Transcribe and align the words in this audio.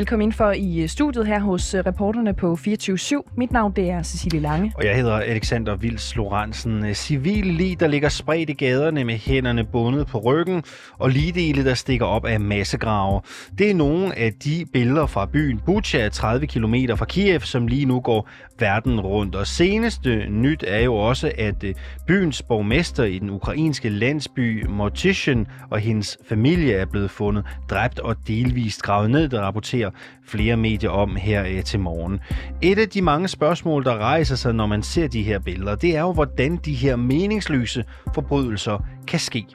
Velkommen 0.00 0.28
ind 0.28 0.32
for 0.32 0.50
i 0.50 0.82
øh, 0.82 0.88
studiet 0.88 1.26
her 1.26 1.40
hos 1.40 1.74
øh, 1.74 1.82
reporterne 1.86 2.34
på 2.34 2.52
24-7. 2.52 3.34
Mit 3.36 3.52
navn 3.52 3.72
det 3.76 3.90
er 3.90 4.02
Cecilie 4.02 4.40
Lange. 4.40 4.72
Og 4.76 4.84
jeg 4.84 4.96
hedder 4.96 5.14
Alexander 5.14 5.76
Vils 5.76 6.16
Lorentzen. 6.16 6.84
Øh, 6.86 6.94
civil 6.94 7.46
lige, 7.46 7.76
der 7.76 7.86
ligger 7.86 8.08
spredt 8.08 8.50
i 8.50 8.52
gaderne 8.52 9.04
med 9.04 9.14
hænderne 9.14 9.64
bundet 9.64 10.06
på 10.06 10.18
ryggen, 10.18 10.62
og 10.98 11.10
ligedele, 11.10 11.64
der 11.64 11.74
stikker 11.74 12.06
op 12.06 12.26
af 12.26 12.40
massegrave. 12.40 13.20
Det 13.58 13.70
er 13.70 13.74
nogle 13.74 14.18
af 14.18 14.32
de 14.32 14.66
billeder 14.72 15.06
fra 15.06 15.26
byen 15.26 15.60
Bucha, 15.66 16.08
30 16.08 16.46
km 16.46 16.74
fra 16.96 17.04
Kiev, 17.04 17.40
som 17.40 17.66
lige 17.66 17.84
nu 17.84 18.00
går 18.00 18.28
verden 18.58 19.00
rundt. 19.00 19.34
Og 19.34 19.46
seneste 19.46 20.26
nyt 20.28 20.64
er 20.66 20.80
jo 20.80 20.94
også, 20.94 21.32
at 21.38 21.64
byens 22.06 22.42
borgmester 22.42 23.04
i 23.04 23.18
den 23.18 23.30
ukrainske 23.30 23.88
landsby 23.88 24.66
Mortishin 24.66 25.46
og 25.70 25.78
hendes 25.78 26.18
familie 26.28 26.74
er 26.74 26.86
blevet 26.86 27.10
fundet 27.10 27.44
dræbt 27.70 27.98
og 27.98 28.16
delvist 28.28 28.82
gravet 28.82 29.10
ned, 29.10 29.28
der 29.28 29.40
rapporterer 29.40 29.89
flere 30.26 30.56
medier 30.56 30.90
om 30.90 31.16
her 31.16 31.44
øh, 31.46 31.64
til 31.64 31.80
morgen. 31.80 32.20
Et 32.62 32.78
af 32.78 32.88
de 32.88 33.02
mange 33.02 33.28
spørgsmål, 33.28 33.84
der 33.84 33.98
rejser 33.98 34.36
sig, 34.36 34.54
når 34.54 34.66
man 34.66 34.82
ser 34.82 35.08
de 35.08 35.22
her 35.22 35.38
billeder, 35.38 35.74
det 35.74 35.96
er 35.96 36.00
jo, 36.00 36.12
hvordan 36.12 36.56
de 36.56 36.74
her 36.74 36.96
meningsløse 36.96 37.84
forbrydelser 38.14 38.84
kan 39.06 39.18
ske. 39.18 39.46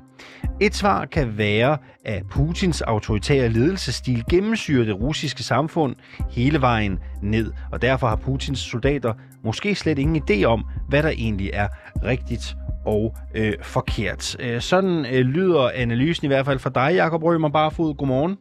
Et 0.61 0.75
svar 0.75 1.05
kan 1.05 1.37
være, 1.37 1.77
at 2.05 2.23
Putins 2.31 2.81
autoritære 2.81 3.49
ledelsesstil 3.49 4.23
gennemsyrer 4.29 4.85
det 4.85 5.01
russiske 5.01 5.43
samfund 5.43 5.95
hele 6.31 6.61
vejen 6.61 6.99
ned, 7.21 7.51
og 7.71 7.81
derfor 7.81 8.07
har 8.07 8.15
Putins 8.15 8.59
soldater 8.59 9.13
måske 9.43 9.75
slet 9.75 9.99
ingen 9.99 10.23
idé 10.29 10.43
om, 10.43 10.65
hvad 10.89 11.03
der 11.03 11.09
egentlig 11.09 11.49
er 11.53 11.67
rigtigt 12.03 12.55
og 12.85 13.15
øh, 13.35 13.53
forkert. 13.61 14.35
Øh, 14.39 14.61
sådan 14.61 15.05
øh, 15.05 15.25
lyder 15.25 15.69
analysen 15.75 16.25
i 16.25 16.27
hvert 16.27 16.45
fald 16.45 16.59
for 16.59 16.69
dig, 16.69 16.91
Jakob 16.95 17.23
Rømer 17.23 17.49
Barfod. 17.49 17.95
Godmorgen. 17.95 18.37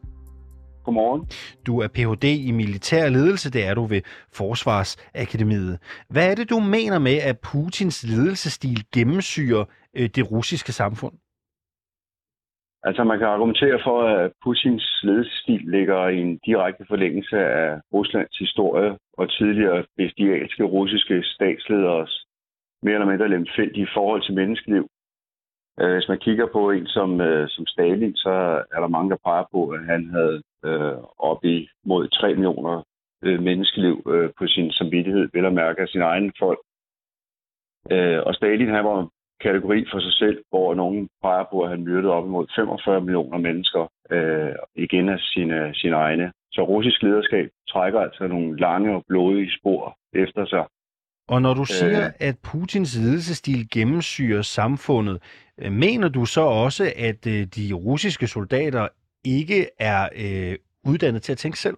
Godmorgen. 0.85 1.23
Du 1.67 1.73
er 1.81 1.89
Ph.D. 1.89 2.25
i 2.49 2.53
militær 2.53 3.09
ledelse, 3.09 3.53
det 3.53 3.67
er 3.69 3.75
du 3.75 3.85
ved 3.85 4.03
Forsvarsakademiet. 4.33 5.79
Hvad 6.11 6.31
er 6.31 6.35
det, 6.35 6.51
du 6.51 6.59
mener 6.61 6.99
med, 6.99 7.19
at 7.31 7.37
Putins 7.47 8.05
ledelsesstil 8.11 8.79
gennemsyrer 8.95 9.65
øh, 9.97 10.09
det 10.17 10.31
russiske 10.33 10.73
samfund? 10.73 11.15
Altså 12.89 13.05
man 13.05 13.19
kan 13.19 13.29
argumentere 13.29 13.79
for, 13.85 13.99
at 14.03 14.33
Putins 14.45 15.01
ledelsesstil 15.03 15.63
ligger 15.77 16.09
i 16.09 16.19
en 16.21 16.39
direkte 16.47 16.85
forlængelse 16.89 17.37
af 17.37 17.81
Ruslands 17.93 18.37
historie 18.39 18.99
og 19.19 19.31
tidligere 19.31 19.85
bestialske 19.97 20.65
russiske 20.65 21.23
statsleders 21.23 22.25
mere 22.83 22.95
eller 22.95 23.11
mindre 23.13 23.29
lemfældige 23.29 23.89
forhold 23.95 24.23
til 24.23 24.35
menneskeliv. 24.35 24.87
Øh, 25.81 25.93
hvis 25.93 26.09
man 26.09 26.19
kigger 26.19 26.47
på 26.53 26.71
en 26.71 26.87
som, 26.87 27.21
øh, 27.21 27.49
som 27.49 27.67
Stalin, 27.67 28.15
så 28.15 28.35
er 28.75 28.81
der 28.81 28.95
mange, 28.97 29.11
der 29.11 29.25
peger 29.25 29.45
på, 29.53 29.69
at 29.69 29.85
han 29.85 30.11
havde 30.17 30.43
øh, 30.65 30.97
op 31.19 31.45
i 31.45 31.69
mod 31.85 32.09
3 32.09 32.35
millioner 32.35 32.83
øh, 33.25 33.43
menneskeliv 33.43 34.03
øh, 34.15 34.31
på 34.39 34.47
sin 34.47 34.73
samvittighed, 34.73 35.29
vel 35.33 35.45
at 35.45 35.55
mærke 35.55 35.83
af 35.83 35.89
sin 35.89 36.01
egen 36.01 36.33
folk. 36.39 36.59
Øh, 37.91 38.21
og 38.27 38.35
Stalin 38.35 38.75
han 38.77 38.85
var 38.85 39.01
en 39.01 39.09
kategori 39.41 39.85
for 39.93 40.01
sig 40.01 40.13
selv, 40.13 40.39
hvor 40.51 40.75
nogen 40.75 41.09
peger 41.23 41.45
på, 41.51 41.61
at 41.63 41.71
han 41.71 41.85
myrdede 41.85 42.13
op 42.13 42.27
imod 42.27 42.47
45 42.57 43.01
millioner 43.01 43.39
mennesker 43.39 43.83
øh, 44.11 44.55
igen 44.75 45.09
af 45.09 45.19
sine, 45.19 45.75
sine 45.75 45.97
egne. 45.97 46.33
Så 46.53 46.63
russisk 46.63 47.03
lederskab 47.03 47.49
trækker 47.69 48.01
altså 48.01 48.27
nogle 48.27 48.61
lange 48.61 48.95
og 48.97 49.05
blodige 49.09 49.53
spor 49.59 49.97
efter 50.13 50.47
sig. 50.47 50.65
Og 51.29 51.43
når 51.43 51.55
du 51.55 51.65
siger, 51.65 52.05
øh, 52.05 52.29
at 52.29 52.37
Putins 52.43 52.97
ledelsesstil 52.99 53.71
gennemsyrer 53.71 54.43
samfundet, 54.43 55.23
øh, 55.59 55.73
mener 55.73 56.09
du 56.09 56.25
så 56.25 56.41
også, 56.41 56.93
at 56.97 57.27
øh, 57.27 57.47
de 57.57 57.73
russiske 57.73 58.27
soldater 58.27 58.89
ikke 59.25 59.71
er 59.79 60.09
øh, 60.25 60.59
uddannet 60.91 61.23
til 61.23 61.33
at 61.33 61.39
tænke 61.39 61.59
selv? 61.59 61.77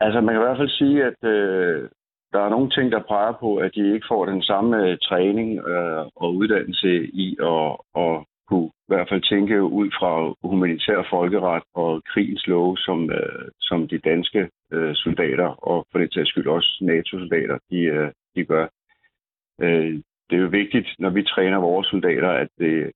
Altså, 0.00 0.20
man 0.20 0.34
kan 0.34 0.42
i 0.42 0.46
hvert 0.46 0.58
fald 0.58 0.68
sige, 0.68 1.04
at 1.04 1.24
øh, 1.24 1.88
der 2.32 2.40
er 2.40 2.48
nogle 2.48 2.70
ting, 2.70 2.92
der 2.92 3.08
peger 3.08 3.32
på, 3.40 3.56
at 3.56 3.70
de 3.74 3.94
ikke 3.94 4.06
får 4.08 4.26
den 4.26 4.42
samme 4.42 4.86
øh, 4.86 4.98
træning 5.02 5.68
øh, 5.68 6.06
og 6.16 6.34
uddannelse 6.34 6.90
i 7.24 7.36
at, 7.42 7.76
at 7.96 8.24
kunne 8.48 8.66
i 8.66 8.88
hvert 8.92 9.08
fald 9.08 9.22
tænke 9.22 9.62
ud 9.62 9.88
fra 9.98 10.12
humanitær 10.48 11.06
folkeret 11.10 11.62
og 11.74 12.02
krigens 12.12 12.46
love, 12.46 12.76
som, 12.76 13.10
øh, 13.10 13.48
som 13.60 13.88
de 13.88 13.98
danske 13.98 14.48
øh, 14.72 14.94
soldater, 14.94 15.48
og 15.70 15.86
for 15.90 15.98
det 15.98 16.12
tages 16.12 16.28
skyld 16.28 16.46
også 16.46 16.78
NATO-soldater, 16.80 17.58
de, 17.70 17.80
øh, 17.80 18.10
de 18.34 18.44
gør. 18.44 18.66
Øh, 19.60 19.92
det 20.30 20.36
er 20.36 20.42
jo 20.42 20.48
vigtigt, 20.48 20.88
når 20.98 21.10
vi 21.10 21.22
træner 21.22 21.58
vores 21.58 21.86
soldater, 21.86 22.30
at, 22.30 22.48
det, 22.58 22.92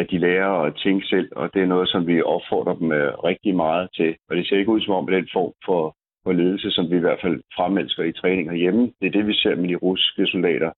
at 0.00 0.10
de 0.10 0.18
lærer 0.18 0.52
at 0.66 0.76
tænke 0.84 1.06
selv, 1.06 1.28
og 1.36 1.54
det 1.54 1.62
er 1.62 1.66
noget, 1.74 1.88
som 1.88 2.06
vi 2.06 2.22
opfordrer 2.22 2.74
dem 2.74 2.92
øh, 2.92 3.12
rigtig 3.30 3.56
meget 3.56 3.88
til. 3.94 4.16
Og 4.28 4.36
det 4.36 4.46
ser 4.46 4.58
ikke 4.58 4.72
ud 4.72 4.80
som 4.80 4.94
om, 4.94 5.08
at 5.08 5.14
den 5.14 5.28
form 5.32 5.52
for, 5.64 5.96
for 6.24 6.32
ledelse, 6.32 6.70
som 6.70 6.90
vi 6.90 6.96
i 6.96 7.06
hvert 7.06 7.20
fald 7.22 7.42
fremelsker 7.56 8.02
i 8.04 8.12
træning 8.12 8.50
herhjemme, 8.50 8.92
det 9.00 9.06
er 9.06 9.16
det, 9.16 9.26
vi 9.26 9.34
ser 9.34 9.54
med 9.56 9.68
de 9.68 9.76
russiske 9.76 10.26
soldater. 10.26 10.70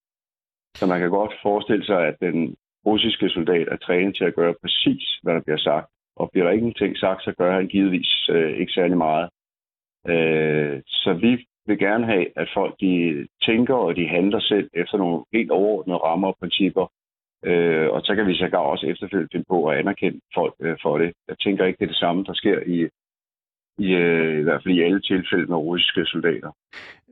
Så 0.75 0.87
man 0.87 1.01
kan 1.01 1.11
godt 1.11 1.33
forestille 1.43 1.85
sig, 1.87 2.01
at 2.07 2.17
den 2.21 2.57
russiske 2.87 3.29
soldat 3.29 3.69
er 3.69 3.77
trænet 3.77 4.17
til 4.17 4.25
at 4.25 4.35
gøre 4.35 4.55
præcis, 4.63 5.05
hvad 5.23 5.35
der 5.35 5.41
bliver 5.41 5.59
sagt. 5.59 5.89
Og 6.17 6.31
bliver 6.33 6.45
der 6.47 6.53
ingenting 6.53 6.97
sagt, 6.97 7.25
så 7.25 7.33
gør 7.39 7.53
han 7.53 7.67
givetvis 7.69 8.29
øh, 8.31 8.53
ikke 8.61 8.73
særlig 8.73 8.97
meget. 8.97 9.29
Øh, 10.09 10.83
så 10.87 11.13
vi 11.13 11.47
vil 11.67 11.79
gerne 11.79 12.07
have, 12.07 12.27
at 12.37 12.49
folk 12.55 12.75
de 12.81 13.27
tænker 13.47 13.75
og 13.75 13.97
de 13.97 14.09
handler 14.09 14.41
selv 14.41 14.71
efter 14.75 14.99
nogle 14.99 15.25
helt 15.33 15.51
overordnede 15.51 15.99
rammer 15.99 16.29
og 16.29 16.37
principper. 16.41 16.87
Øh, 17.45 17.91
og 17.91 18.01
så 18.05 18.15
kan 18.15 18.27
vi 18.27 18.35
så 18.35 18.49
også 18.53 18.87
efterfølgende 18.87 19.29
finde 19.33 19.45
på 19.49 19.67
at 19.67 19.79
anerkende 19.79 20.21
folk 20.35 20.55
øh, 20.61 20.77
for 20.83 20.99
det. 20.99 21.13
Jeg 21.29 21.39
tænker 21.39 21.65
ikke, 21.65 21.79
det 21.79 21.85
er 21.85 21.89
det 21.89 21.97
samme, 21.97 22.25
der 22.25 22.35
sker 22.35 22.59
i, 22.67 22.89
i, 23.79 23.93
øh, 23.93 24.41
i 24.41 24.43
hvert 24.43 24.63
fald 24.63 24.75
i 24.75 24.83
alle 24.83 25.01
tilfælde 25.01 25.47
med 25.47 25.57
russiske 25.57 26.05
soldater. 26.05 26.51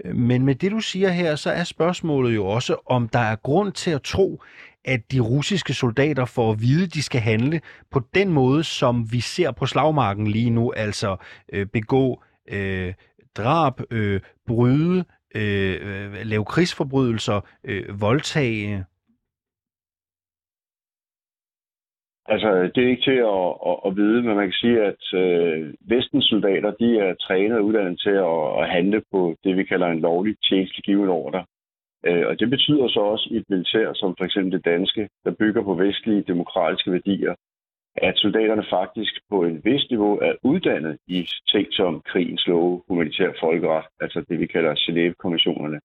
Øh, 0.05 0.15
men 0.15 0.45
med 0.45 0.55
det, 0.55 0.71
du 0.71 0.81
siger 0.81 1.09
her, 1.09 1.35
så 1.35 1.51
er 1.51 1.65
spørgsmålet 1.65 2.35
jo 2.35 2.47
også, 2.47 2.77
om 2.87 3.09
der 3.09 3.19
er 3.19 3.37
grund 3.37 3.73
til 3.73 3.91
at 3.91 4.03
tro, 4.03 4.43
at 4.85 5.13
de 5.13 5.21
russiske 5.21 5.75
soldater 5.75 6.25
får 6.25 6.53
at 6.53 6.61
vide, 6.61 6.85
at 6.85 6.95
de 6.95 7.03
skal 7.03 7.21
handle 7.21 7.61
på 7.91 8.01
den 8.15 8.33
måde, 8.33 8.65
som 8.65 9.13
vi 9.13 9.21
ser 9.21 9.51
på 9.53 9.67
slagmarken 9.67 10.27
lige 10.27 10.51
nu, 10.51 10.73
altså 10.77 11.17
øh, 11.53 11.67
begå 11.67 12.23
øh, 12.51 12.95
drab, 13.37 13.81
øh, 13.91 14.21
bryde, 14.47 15.05
øh, 15.35 15.77
øh 15.83 16.13
lave 16.25 16.45
krigsforbrydelser, 16.45 17.41
øh, 17.65 18.01
voldtage? 18.01 18.85
Altså, 22.33 22.71
det 22.75 22.85
er 22.85 22.91
ikke 22.91 23.09
til 23.11 23.21
at, 23.37 23.49
at, 23.71 23.77
at 23.87 23.97
vide, 23.97 24.23
men 24.23 24.37
man 24.37 24.49
kan 24.49 24.61
sige, 24.63 24.79
at 24.91 25.03
øh, 25.23 25.75
vestens 25.81 26.25
soldater, 26.25 26.71
de 26.71 26.99
er 26.99 27.15
trænet 27.15 27.59
og 27.59 27.65
uddannet 27.65 28.01
til 28.01 28.17
at, 28.31 28.41
at 28.61 28.69
handle 28.77 29.03
på 29.13 29.37
det, 29.45 29.57
vi 29.57 29.65
kalder 29.65 29.87
en 29.87 30.01
lovlig 30.01 30.37
tjenestelig 30.49 30.99
ordre. 31.09 31.45
Øh, 32.07 32.27
og 32.29 32.41
det 32.41 32.51
betyder 32.51 32.89
så 32.89 33.01
også 33.01 33.29
i 33.31 33.37
et 33.37 33.45
militær, 33.49 33.93
som 33.93 34.15
for 34.19 34.25
eksempel 34.25 34.53
det 34.53 34.65
danske, 34.65 35.09
der 35.25 35.31
bygger 35.31 35.63
på 35.63 35.75
vestlige 35.75 36.23
demokratiske 36.23 36.93
værdier, 36.93 37.35
at 37.97 38.17
soldaterne 38.17 38.65
faktisk 38.71 39.15
på 39.31 39.43
et 39.43 39.61
vist 39.65 39.91
niveau 39.91 40.19
er 40.19 40.33
uddannet 40.43 40.99
i 41.07 41.29
ting 41.53 41.67
som 41.71 42.01
krigens 42.01 42.47
love, 42.47 42.83
humanitær 42.89 43.31
folkeret, 43.41 43.85
altså 44.01 44.25
det 44.29 44.41
vi 44.41 44.47
kalder 44.47 44.75
Genève-konventionerne. 44.75 45.81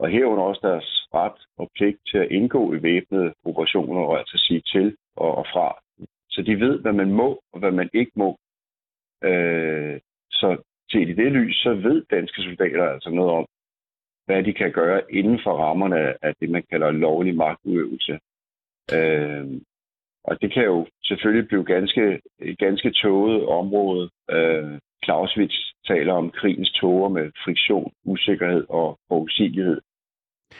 Og 0.00 0.08
herunder 0.10 0.44
også 0.44 0.60
deres 0.62 0.88
ret 1.14 1.40
og 1.58 1.70
pligt 1.76 1.98
til 2.10 2.18
at 2.18 2.30
indgå 2.30 2.74
i 2.74 2.82
væbnede 2.82 3.34
operationer 3.44 4.00
og 4.00 4.18
altså 4.18 4.38
sige 4.38 4.60
til 4.60 4.96
og, 5.16 5.34
og 5.38 5.46
fra. 5.52 5.66
Så 6.30 6.42
de 6.42 6.60
ved, 6.60 6.80
hvad 6.80 6.92
man 6.92 7.12
må 7.12 7.40
og 7.52 7.58
hvad 7.58 7.70
man 7.70 7.90
ikke 7.94 8.12
må. 8.14 8.38
Øh, 9.24 10.00
så 10.30 10.56
til 10.90 11.08
i 11.08 11.14
det 11.14 11.32
lys, 11.32 11.56
så 11.56 11.74
ved 11.74 12.04
danske 12.10 12.42
soldater 12.42 12.84
altså 12.84 13.10
noget 13.10 13.30
om, 13.30 13.46
hvad 14.26 14.42
de 14.42 14.52
kan 14.52 14.72
gøre 14.72 15.12
inden 15.12 15.40
for 15.44 15.52
rammerne 15.52 16.24
af 16.24 16.34
det, 16.40 16.50
man 16.50 16.64
kalder 16.70 16.90
lovlig 16.90 17.36
magtudøvelse. 17.36 18.18
Øh, 18.96 19.46
og 20.24 20.42
det 20.42 20.52
kan 20.52 20.64
jo 20.64 20.86
selvfølgelig 21.04 21.48
blive 21.48 21.64
ganske, 21.64 22.20
et 22.38 22.58
ganske 22.58 22.90
tåget 22.90 23.46
område. 23.46 24.10
Øh, 24.30 24.78
Clausewitz 25.04 25.56
taler 25.86 26.12
om 26.12 26.30
krigens 26.30 26.70
tåger 26.70 27.08
med 27.08 27.30
friktion, 27.44 27.92
usikkerhed 28.04 28.64
og 28.68 28.98
forudsigelighed. 29.08 29.80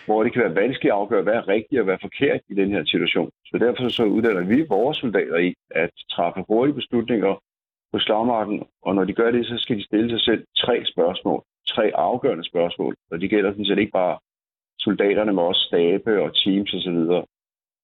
Hvor 0.06 0.22
det 0.22 0.32
kan 0.32 0.42
være 0.42 0.54
vanskeligt 0.54 0.92
at 0.92 0.98
afgøre, 0.98 1.22
hvad 1.22 1.34
er 1.34 1.48
rigtigt 1.48 1.78
og 1.81 1.84
hvad 1.84 1.94
er 1.94 2.06
forkert 2.08 2.40
i 2.48 2.54
den 2.54 2.70
her 2.70 2.84
situation. 2.84 3.31
Så 3.46 3.58
derfor 3.58 3.88
så 3.88 4.04
uddanner 4.04 4.44
vi 4.44 4.66
vores 4.69 4.96
soldater 4.98 5.37
i 5.37 5.54
at 5.70 5.90
træffe 6.10 6.44
hurtige 6.48 6.75
beslutninger 6.75 7.42
på 7.92 7.98
slagmarken, 7.98 8.62
og 8.82 8.94
når 8.94 9.04
de 9.04 9.12
gør 9.12 9.31
det, 9.31 9.46
så 9.46 9.56
skal 9.58 9.76
de 9.78 9.84
stille 9.84 10.10
sig 10.10 10.20
selv 10.20 10.44
tre 10.56 10.84
spørgsmål. 10.84 11.42
Tre 11.69 11.90
afgørende 11.94 12.44
spørgsmål, 12.44 12.96
og 13.10 13.20
det 13.20 13.31
gælder 13.31 13.50
sådan 13.50 13.64
set 13.64 13.78
ikke 13.78 13.98
bare 14.02 14.19
soldaterne, 14.78 15.32
men 15.32 15.44
også 15.44 15.62
stabe 15.70 16.22
og 16.22 16.37
teams 16.37 16.75
osv. 16.75 16.98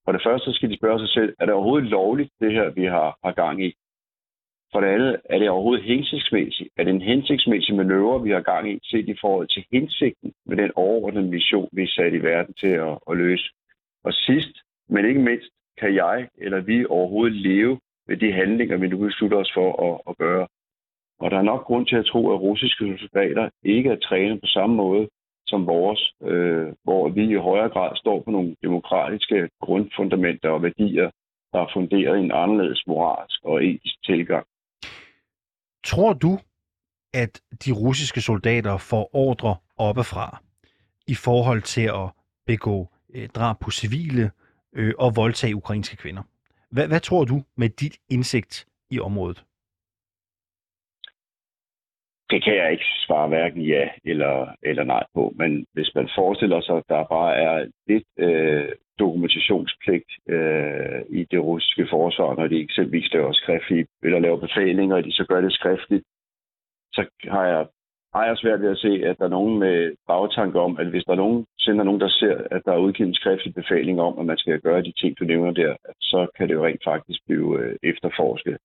For 0.04 0.12
det 0.12 0.22
første 0.26 0.52
skal 0.52 0.70
de 0.70 0.76
spørge 0.76 0.98
sig 0.98 1.08
selv, 1.08 1.34
er 1.40 1.44
det 1.44 1.54
overhovedet 1.54 1.88
lovligt, 1.90 2.30
det 2.40 2.52
her, 2.52 2.70
vi 2.70 2.84
har, 2.84 3.18
har 3.24 3.32
gang 3.32 3.64
i? 3.64 3.74
For 4.72 4.80
det 4.80 4.88
andet, 4.88 5.20
er 5.24 5.38
det 5.38 5.50
overhovedet 5.50 5.84
hensigtsmæssigt? 5.84 6.68
Er 6.76 6.84
det 6.84 6.94
en 6.94 7.02
hensigtsmæssig 7.02 7.74
manøvre, 7.74 8.22
vi 8.22 8.30
har 8.30 8.40
gang 8.40 8.72
i, 8.72 8.78
set 8.82 9.08
i 9.08 9.16
forhold 9.20 9.48
til 9.48 9.64
hensigten 9.72 10.32
med 10.46 10.56
den 10.56 10.70
overordnede 10.74 11.26
mission, 11.26 11.68
vi 11.72 11.82
er 11.82 11.94
sat 11.96 12.14
i 12.14 12.22
verden 12.22 12.54
til 12.54 12.68
at, 12.68 12.98
at 13.10 13.16
løse? 13.16 13.50
Og 14.04 14.12
sidst, 14.12 14.56
men 14.88 15.04
ikke 15.04 15.20
mindst, 15.20 15.48
kan 15.78 15.94
jeg 15.94 16.28
eller 16.38 16.60
vi 16.60 16.86
overhovedet 16.86 17.36
leve 17.36 17.80
med 18.08 18.16
de 18.16 18.32
handlinger, 18.32 18.76
vi 18.76 18.88
nu 18.88 18.98
beslutter 18.98 19.38
os 19.38 19.52
for 19.54 19.68
at, 19.88 20.00
at 20.08 20.18
gøre? 20.18 20.46
Og 21.18 21.30
der 21.30 21.38
er 21.38 21.42
nok 21.42 21.64
grund 21.64 21.86
til 21.86 21.96
at 21.96 22.06
tro, 22.06 22.32
at 22.34 22.40
russiske 22.40 22.98
soldater 22.98 23.50
ikke 23.62 23.90
er 23.90 23.96
trænet 23.96 24.40
på 24.40 24.46
samme 24.46 24.76
måde 24.76 25.08
som 25.46 25.66
vores, 25.66 26.12
øh, 26.22 26.72
hvor 26.84 27.08
vi 27.08 27.30
i 27.30 27.34
højere 27.34 27.68
grad 27.68 27.96
står 27.96 28.20
på 28.20 28.30
nogle 28.30 28.56
demokratiske 28.62 29.48
grundfundamenter 29.60 30.48
og 30.48 30.62
værdier, 30.62 31.10
der 31.52 31.60
er 31.60 31.70
funderet 31.72 32.18
i 32.18 32.24
en 32.24 32.32
anderledes 32.32 32.82
moralsk 32.86 33.44
og 33.44 33.64
etisk 33.64 34.04
tilgang. 34.04 34.46
Tror 35.92 36.12
du, 36.12 36.32
at 37.14 37.32
de 37.64 37.72
russiske 37.72 38.20
soldater 38.20 38.76
får 38.90 39.10
ordre 39.12 39.56
oppefra 39.78 40.42
i 41.08 41.14
forhold 41.14 41.62
til 41.62 41.86
at 42.02 42.08
begå 42.46 42.76
øh, 43.14 43.28
drab 43.28 43.56
på 43.60 43.70
civile 43.70 44.30
øh, 44.76 44.94
og 44.98 45.16
voldtage 45.16 45.56
ukrainske 45.56 45.96
kvinder? 45.96 46.22
Hvad, 46.70 46.88
hvad 46.88 47.00
tror 47.00 47.24
du 47.24 47.42
med 47.56 47.68
dit 47.68 47.96
indsigt 48.10 48.66
i 48.90 49.00
området? 49.00 49.44
Det 52.30 52.44
kan 52.44 52.54
jeg 52.56 52.72
ikke 52.72 52.84
svare 53.06 53.28
hverken 53.28 53.62
ja 53.62 53.88
eller, 54.04 54.54
eller 54.62 54.84
nej 54.84 55.04
på, 55.14 55.32
men 55.36 55.66
hvis 55.72 55.90
man 55.94 56.08
forestiller 56.18 56.60
sig, 56.60 56.76
at 56.76 56.84
der 56.88 57.04
bare 57.04 57.36
er 57.36 57.66
lidt 57.86 58.08
øh, 58.18 58.68
dokumentationspligt 58.98 60.10
øh, 60.28 61.00
i 61.08 61.24
det 61.30 61.40
russiske 61.40 61.86
forsvar, 61.90 62.34
når 62.34 62.46
de 62.46 62.60
eksempelvis 62.60 63.12
laver 63.12 63.32
skriftlige 63.32 63.86
eller 64.02 64.18
laver 64.18 64.40
befalinger, 64.46 64.96
og 64.96 65.04
de 65.04 65.12
så 65.12 65.24
gør 65.28 65.40
det 65.40 65.52
skriftligt, 65.52 66.04
så 66.92 67.06
har 67.24 67.46
jeg, 67.46 67.66
har 68.14 68.24
jeg 68.26 68.36
svært 68.36 68.60
ved 68.60 68.70
at 68.70 68.78
se, 68.78 68.92
at 69.08 69.18
der 69.18 69.24
er 69.24 69.36
nogen 69.38 69.58
med 69.58 69.94
bagtanke 70.06 70.60
om, 70.60 70.78
at 70.78 70.86
hvis 70.86 71.04
der 71.04 71.12
er 71.12 71.22
nogen, 71.24 71.46
sender 71.58 71.84
nogen, 71.84 72.00
der 72.00 72.08
ser, 72.08 72.36
at 72.50 72.62
der 72.64 72.72
er 72.72 72.84
udgivet 72.86 73.08
en 73.08 73.14
skriftlig 73.14 73.54
befaling 73.54 74.00
om, 74.00 74.18
at 74.18 74.26
man 74.26 74.38
skal 74.38 74.60
gøre 74.60 74.82
de 74.82 74.92
ting, 74.92 75.18
du 75.18 75.24
nævner 75.24 75.52
der, 75.52 75.76
så 76.00 76.26
kan 76.36 76.48
det 76.48 76.54
jo 76.54 76.66
rent 76.66 76.84
faktisk 76.84 77.20
blive 77.26 77.60
øh, 77.60 77.76
efterforsket. 77.82 78.58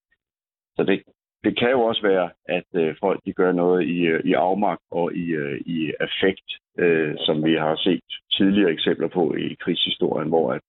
Så 0.75 0.84
det, 0.84 1.04
det 1.43 1.59
kan 1.59 1.71
jo 1.71 1.81
også 1.81 2.01
være, 2.01 2.29
at 2.45 2.69
øh, 2.73 2.95
folk 2.99 3.19
de 3.25 3.33
gør 3.33 3.51
noget 3.51 3.88
i, 3.88 3.97
øh, 3.99 4.25
i 4.25 4.33
afmagt 4.33 4.81
og 4.91 5.13
i, 5.13 5.25
øh, 5.25 5.61
i 5.65 5.93
affekt, 5.99 6.47
øh, 6.77 7.15
som 7.17 7.45
vi 7.45 7.53
har 7.53 7.75
set 7.75 8.03
tidligere 8.31 8.71
eksempler 8.71 9.07
på 9.07 9.35
i 9.35 9.57
krigshistorien, 9.63 10.29
hvor 10.29 10.53
at, 10.53 10.61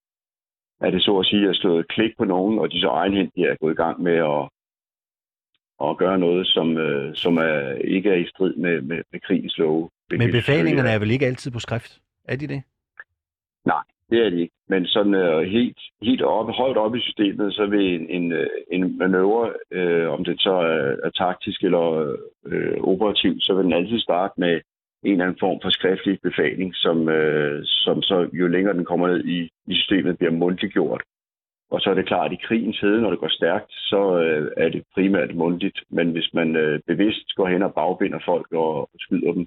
at 0.81 0.93
det 0.93 1.03
så 1.03 1.19
at 1.19 1.27
sige 1.27 1.49
er 1.49 1.53
slået 1.53 1.89
klik 1.89 2.13
på 2.19 2.25
nogen, 2.25 2.59
og 2.59 2.73
de 2.73 2.81
så 2.81 2.89
egenhændigt 2.89 3.47
er 3.47 3.57
gået 3.61 3.73
i 3.73 3.83
gang 3.85 4.03
med 4.03 4.17
at, 4.17 4.43
at 5.89 5.97
gøre 5.97 6.19
noget, 6.19 6.47
som, 6.47 6.79
øh, 6.79 7.15
som 7.15 7.37
er, 7.37 7.73
ikke 7.73 8.11
er 8.11 8.15
i 8.15 8.27
strid 8.29 8.55
med, 8.55 8.81
med, 8.81 9.03
med 9.13 9.21
krigens 9.21 9.59
love. 9.59 9.91
Men 10.11 10.31
befalingerne 10.33 10.89
er 10.89 10.99
vel 10.99 11.11
ikke 11.11 11.27
altid 11.27 11.51
på 11.51 11.59
skrift? 11.59 12.01
Er 12.25 12.37
de 12.37 12.47
det? 12.47 12.63
Nej, 13.65 13.83
det 14.13 14.27
er 14.27 14.31
de 14.31 14.41
ikke. 14.41 14.55
Men 14.69 14.87
sådan 14.87 15.15
øh, 15.15 15.41
helt, 15.57 15.81
helt 16.03 16.23
op, 16.23 16.49
højt 16.51 16.77
op 16.77 16.95
i 16.95 17.01
systemet, 17.01 17.55
så 17.55 17.67
vil 17.67 17.95
en, 17.95 18.07
en, 18.11 18.33
øh, 18.33 18.47
en 18.73 18.99
manøvre, 18.99 19.53
øh, 19.71 20.09
om 20.11 20.25
det 20.25 20.41
så 20.41 20.55
er, 20.75 20.97
er 21.07 21.11
taktisk 21.11 21.65
eller 21.65 22.17
øh, 22.47 22.77
operativ, 22.93 23.35
så 23.41 23.55
vil 23.55 23.65
den 23.65 23.73
altid 23.73 23.99
starte 24.01 24.35
med 24.37 24.61
en 25.05 25.13
eller 25.13 25.25
anden 25.25 25.41
form 25.41 25.59
for 25.63 25.71
skriftlig 25.71 26.19
befaling, 26.23 26.71
som, 26.75 27.09
øh, 27.09 27.61
som 27.65 28.03
så 28.03 28.29
jo 28.33 28.47
længere 28.47 28.77
den 28.77 28.85
kommer 28.85 29.09
ned 29.09 29.25
i, 29.25 29.39
i 29.67 29.75
systemet, 29.75 30.19
bliver 30.19 30.33
mundtligt 30.33 30.73
gjort. 30.73 31.03
Og 31.71 31.81
så 31.81 31.91
er 31.91 31.95
det 31.95 32.07
klart, 32.07 32.33
at 32.33 32.39
i 32.39 32.47
krigens 32.47 32.81
hede, 32.81 33.01
når 33.03 33.11
det 33.11 33.19
går 33.19 33.29
stærkt, 33.29 33.73
så 33.73 34.01
øh, 34.25 34.51
er 34.57 34.69
det 34.69 34.83
primært 34.95 35.35
mundtligt. 35.35 35.79
Men 35.91 36.11
hvis 36.11 36.29
man 36.35 36.57
øh, 36.57 36.81
bevidst 36.87 37.35
går 37.37 37.49
hen 37.49 37.63
og 37.63 37.75
bagbinder 37.75 38.21
folk 38.25 38.53
og 38.53 38.91
skyder 38.99 39.33
dem, 39.33 39.47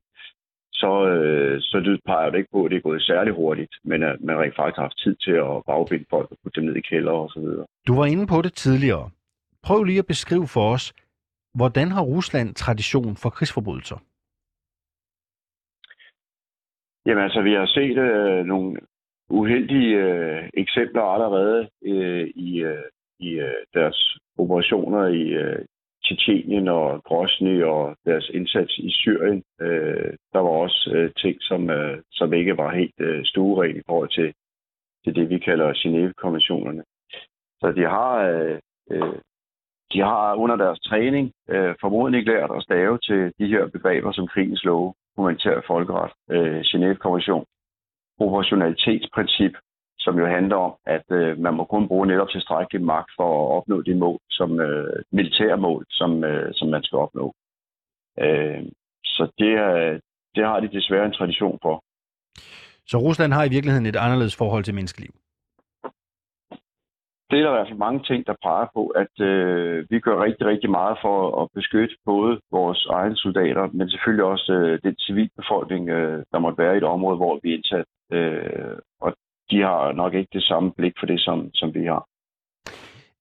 så, 0.82 0.92
øh, 1.14 1.62
så 1.62 1.78
det 1.86 2.00
peger 2.06 2.30
det 2.30 2.38
ikke 2.38 2.52
på, 2.52 2.66
at 2.66 2.72
det 2.72 2.78
er 2.78 2.88
gået 2.90 3.02
særlig 3.02 3.34
hurtigt, 3.34 3.74
men 3.84 4.04
at 4.04 4.16
man 4.22 4.40
rent 4.40 4.56
faktisk 4.56 4.76
har 4.76 4.88
haft 4.88 4.98
tid 5.04 5.16
til 5.16 5.32
at 5.32 5.64
bagbinde 5.68 6.06
folk 6.10 6.32
og 6.32 6.38
putte 6.44 6.62
dem 6.62 6.68
ned 6.68 6.76
i 6.76 6.82
kælder 6.82 7.12
og 7.12 7.30
så 7.30 7.40
videre. 7.40 7.66
Du 7.88 7.96
var 7.96 8.06
inde 8.06 8.28
på 8.28 8.42
det 8.42 8.54
tidligere. 8.54 9.10
Prøv 9.64 9.84
lige 9.84 10.00
at 10.00 10.08
beskrive 10.08 10.48
for 10.48 10.74
os, 10.74 10.94
hvordan 11.54 11.88
har 11.92 12.02
Rusland 12.02 12.56
tradition 12.56 13.16
for 13.16 13.30
krigsforbrydelser? 13.30 13.98
Jamen 17.06 17.24
altså, 17.24 17.42
vi 17.42 17.54
har 17.54 17.66
set 17.66 17.98
øh, 17.98 18.46
nogle 18.46 18.78
uheldige 19.30 19.96
øh, 19.96 20.50
eksempler 20.54 21.02
allerede 21.02 21.70
øh, 21.86 22.28
i, 22.36 22.60
øh, 22.62 22.84
i 23.20 23.30
øh, 23.30 23.62
deres 23.74 24.18
operationer 24.38 25.08
i, 25.08 25.24
øh, 25.44 25.66
Tjetjenien 26.06 26.68
og 26.68 27.04
Grosny 27.04 27.64
og 27.64 27.96
deres 28.06 28.30
indsats 28.30 28.78
i 28.78 28.92
Syrien. 28.92 29.44
Øh, 29.62 30.14
der 30.34 30.40
var 30.40 30.50
også 30.50 30.92
øh, 30.96 31.12
ting, 31.22 31.36
som, 31.42 31.70
øh, 31.70 31.98
som 32.12 32.34
ikke 32.34 32.58
var 32.58 32.76
helt 32.76 33.00
øh, 33.00 33.26
stueren 33.26 33.76
i 33.78 33.82
forhold 33.88 34.10
til, 34.10 34.34
til 35.04 35.16
det, 35.16 35.30
vi 35.30 35.38
kalder 35.40 35.74
Genève-konventionerne. 35.82 36.84
Så 37.62 37.72
de 37.72 37.82
har, 37.82 38.16
øh, 38.30 38.60
øh, 38.92 39.20
de 39.94 40.00
har 40.00 40.36
under 40.36 40.56
deres 40.56 40.80
træning 40.80 41.32
øh, 41.50 41.76
formodentlig 41.82 42.26
lært 42.26 42.52
at 42.58 42.64
stave 42.64 42.98
til 42.98 43.34
de 43.40 43.48
her 43.48 43.68
begreber 43.68 44.12
som 44.12 44.28
krigens 44.28 44.64
love, 44.64 44.94
humanitær 45.16 45.62
folkeret, 45.68 46.12
øh, 46.32 46.60
Genève-konvention, 46.62 47.46
proportionalitetsprincip, 48.18 49.54
som 50.06 50.20
jo 50.20 50.26
handler 50.38 50.58
om, 50.68 50.74
at 50.86 51.06
øh, 51.12 51.40
man 51.46 51.54
må 51.54 51.64
kun 51.64 51.88
bruge 51.88 52.08
netop 52.08 52.30
tilstrækkelig 52.30 52.82
magt 52.94 53.12
for 53.18 53.30
at 53.36 53.58
opnå 53.58 53.82
de 53.82 53.96
mål, 53.96 54.20
som 54.30 54.60
øh, 54.60 55.04
militære 55.12 55.58
mål, 55.58 55.86
som, 55.90 56.24
øh, 56.24 56.54
som 56.54 56.68
man 56.68 56.84
skal 56.84 56.98
opnå. 57.06 57.34
Øh, 58.20 58.64
så 59.04 59.24
det, 59.40 59.52
er, 59.68 60.00
det 60.36 60.44
har 60.46 60.60
de 60.60 60.76
desværre 60.78 61.06
en 61.06 61.18
tradition 61.20 61.60
for. 61.62 61.76
Så 62.88 62.98
Rusland 62.98 63.34
har 63.34 63.44
i 63.46 63.54
virkeligheden 63.56 63.86
et 63.86 63.96
anderledes 63.96 64.36
forhold 64.36 64.64
til 64.64 64.76
menneskeliv? 64.76 65.14
Det 67.30 67.40
er 67.40 67.44
der 67.44 67.52
i 67.52 67.58
hvert 67.58 67.68
fald 67.68 67.88
mange 67.88 68.04
ting, 68.10 68.28
der 68.28 68.44
peger 68.44 68.68
på, 68.74 68.84
at 68.88 69.14
øh, 69.30 69.86
vi 69.90 70.00
gør 70.00 70.24
rigtig, 70.24 70.48
rigtig 70.48 70.70
meget 70.70 70.98
for 71.02 71.42
at 71.42 71.48
beskytte 71.54 71.96
både 72.06 72.40
vores 72.52 72.86
egne 72.86 73.16
soldater, 73.16 73.70
men 73.74 73.90
selvfølgelig 73.90 74.26
også 74.26 74.54
øh, 74.54 74.80
den 74.84 74.96
civilbefolkning, 75.06 75.90
øh, 75.90 76.24
der 76.32 76.40
måtte 76.40 76.58
være 76.64 76.74
i 76.74 76.78
et 76.78 76.92
område, 76.96 77.18
hvor 77.18 77.40
vi 77.44 77.50
er 77.50 77.56
indsat. 77.56 77.86
Øh, 78.12 78.78
og 79.02 79.14
de 79.50 79.62
har 79.62 79.92
nok 79.92 80.14
ikke 80.14 80.30
det 80.34 80.44
samme 80.44 80.72
blik 80.72 80.94
for 81.00 81.06
det, 81.06 81.20
som, 81.22 81.54
som 81.54 81.74
vi 81.74 81.86
har. 81.86 82.08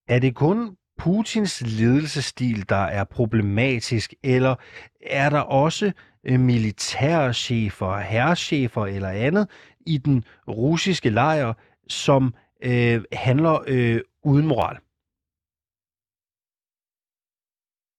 Er 0.08 0.18
det 0.18 0.34
kun 0.34 0.76
Putins 0.98 1.80
ledelsesstil, 1.80 2.68
der 2.68 2.84
er 2.98 3.04
problematisk, 3.04 4.14
eller 4.24 4.54
er 5.00 5.30
der 5.30 5.40
også 5.40 5.92
øh, 6.24 6.40
militærchefer, 6.40 7.98
herrchefer 7.98 8.86
eller 8.86 9.08
andet 9.08 9.74
i 9.86 9.98
den 9.98 10.24
russiske 10.48 11.10
lejr, 11.10 11.52
som 11.88 12.34
øh, 12.64 13.04
handler 13.12 13.54
øh, 13.68 14.00
uden 14.24 14.46
moral? 14.46 14.76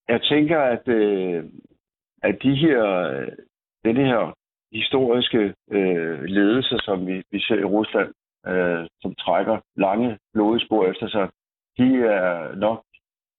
Jeg 0.08 0.22
tænker, 0.22 0.60
at, 0.60 0.88
øh, 0.88 1.44
at 2.24 2.36
de 2.44 2.56
her, 2.56 2.82
denne 3.86 4.06
her 4.06 4.38
historiske 4.72 5.54
øh, 5.72 6.24
ledelser, 6.24 6.78
som 6.82 7.08
vi, 7.08 7.24
vi 7.32 7.40
ser 7.40 7.60
i 7.60 7.64
Rusland, 7.64 8.10
øh, 8.48 8.88
som 9.02 9.16
trækker 9.16 9.58
lange 9.76 10.18
blodige 10.34 10.66
spor 10.66 10.86
efter 10.88 11.08
sig, 11.08 11.30
de 11.78 11.88
er 12.06 12.56
nok 12.56 12.84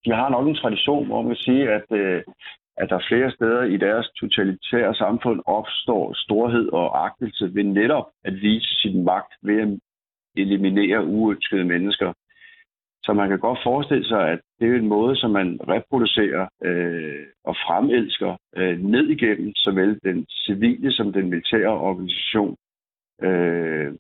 de 0.07 0.13
har 0.13 0.29
nok 0.29 0.47
en 0.49 0.55
tradition, 0.55 1.07
hvor 1.07 1.23
man 1.23 1.31
kan 1.31 1.45
sige, 1.49 1.71
at, 1.71 1.87
øh, 1.91 2.23
at 2.77 2.91
der 2.91 3.07
flere 3.09 3.31
steder 3.31 3.63
i 3.63 3.77
deres 3.77 4.07
totalitære 4.21 4.95
samfund 4.95 5.41
opstår 5.47 6.13
storhed 6.15 6.69
og 6.73 7.05
agtelse 7.07 7.55
ved 7.55 7.65
netop 7.65 8.07
at 8.25 8.35
vise 8.35 8.81
sin 8.81 9.05
magt 9.05 9.33
ved 9.43 9.59
at 9.65 9.69
eliminere 10.37 11.05
uønskede 11.05 11.65
mennesker. 11.65 12.13
Så 13.07 13.13
man 13.13 13.29
kan 13.29 13.39
godt 13.39 13.59
forestille 13.63 14.09
sig, 14.09 14.31
at 14.31 14.41
det 14.61 14.69
er 14.69 14.75
en 14.75 14.89
måde, 14.89 15.17
som 15.17 15.31
man 15.31 15.59
reproducerer 15.69 16.49
øh, 16.65 17.27
og 17.45 17.57
fremelsker 17.67 18.37
øh, 18.57 18.79
ned 18.79 19.07
igennem 19.09 19.53
såvel 19.55 20.01
den 20.05 20.27
civile 20.29 20.93
som 20.93 21.13
den 21.13 21.31
militære 21.31 21.79
organisation. 21.89 22.57
Øh, 23.23 23.95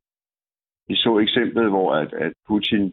vi 0.88 0.94
så 0.96 1.18
eksemplet, 1.18 1.68
hvor 1.68 1.94
at, 1.94 2.12
at 2.12 2.32
Putin 2.48 2.92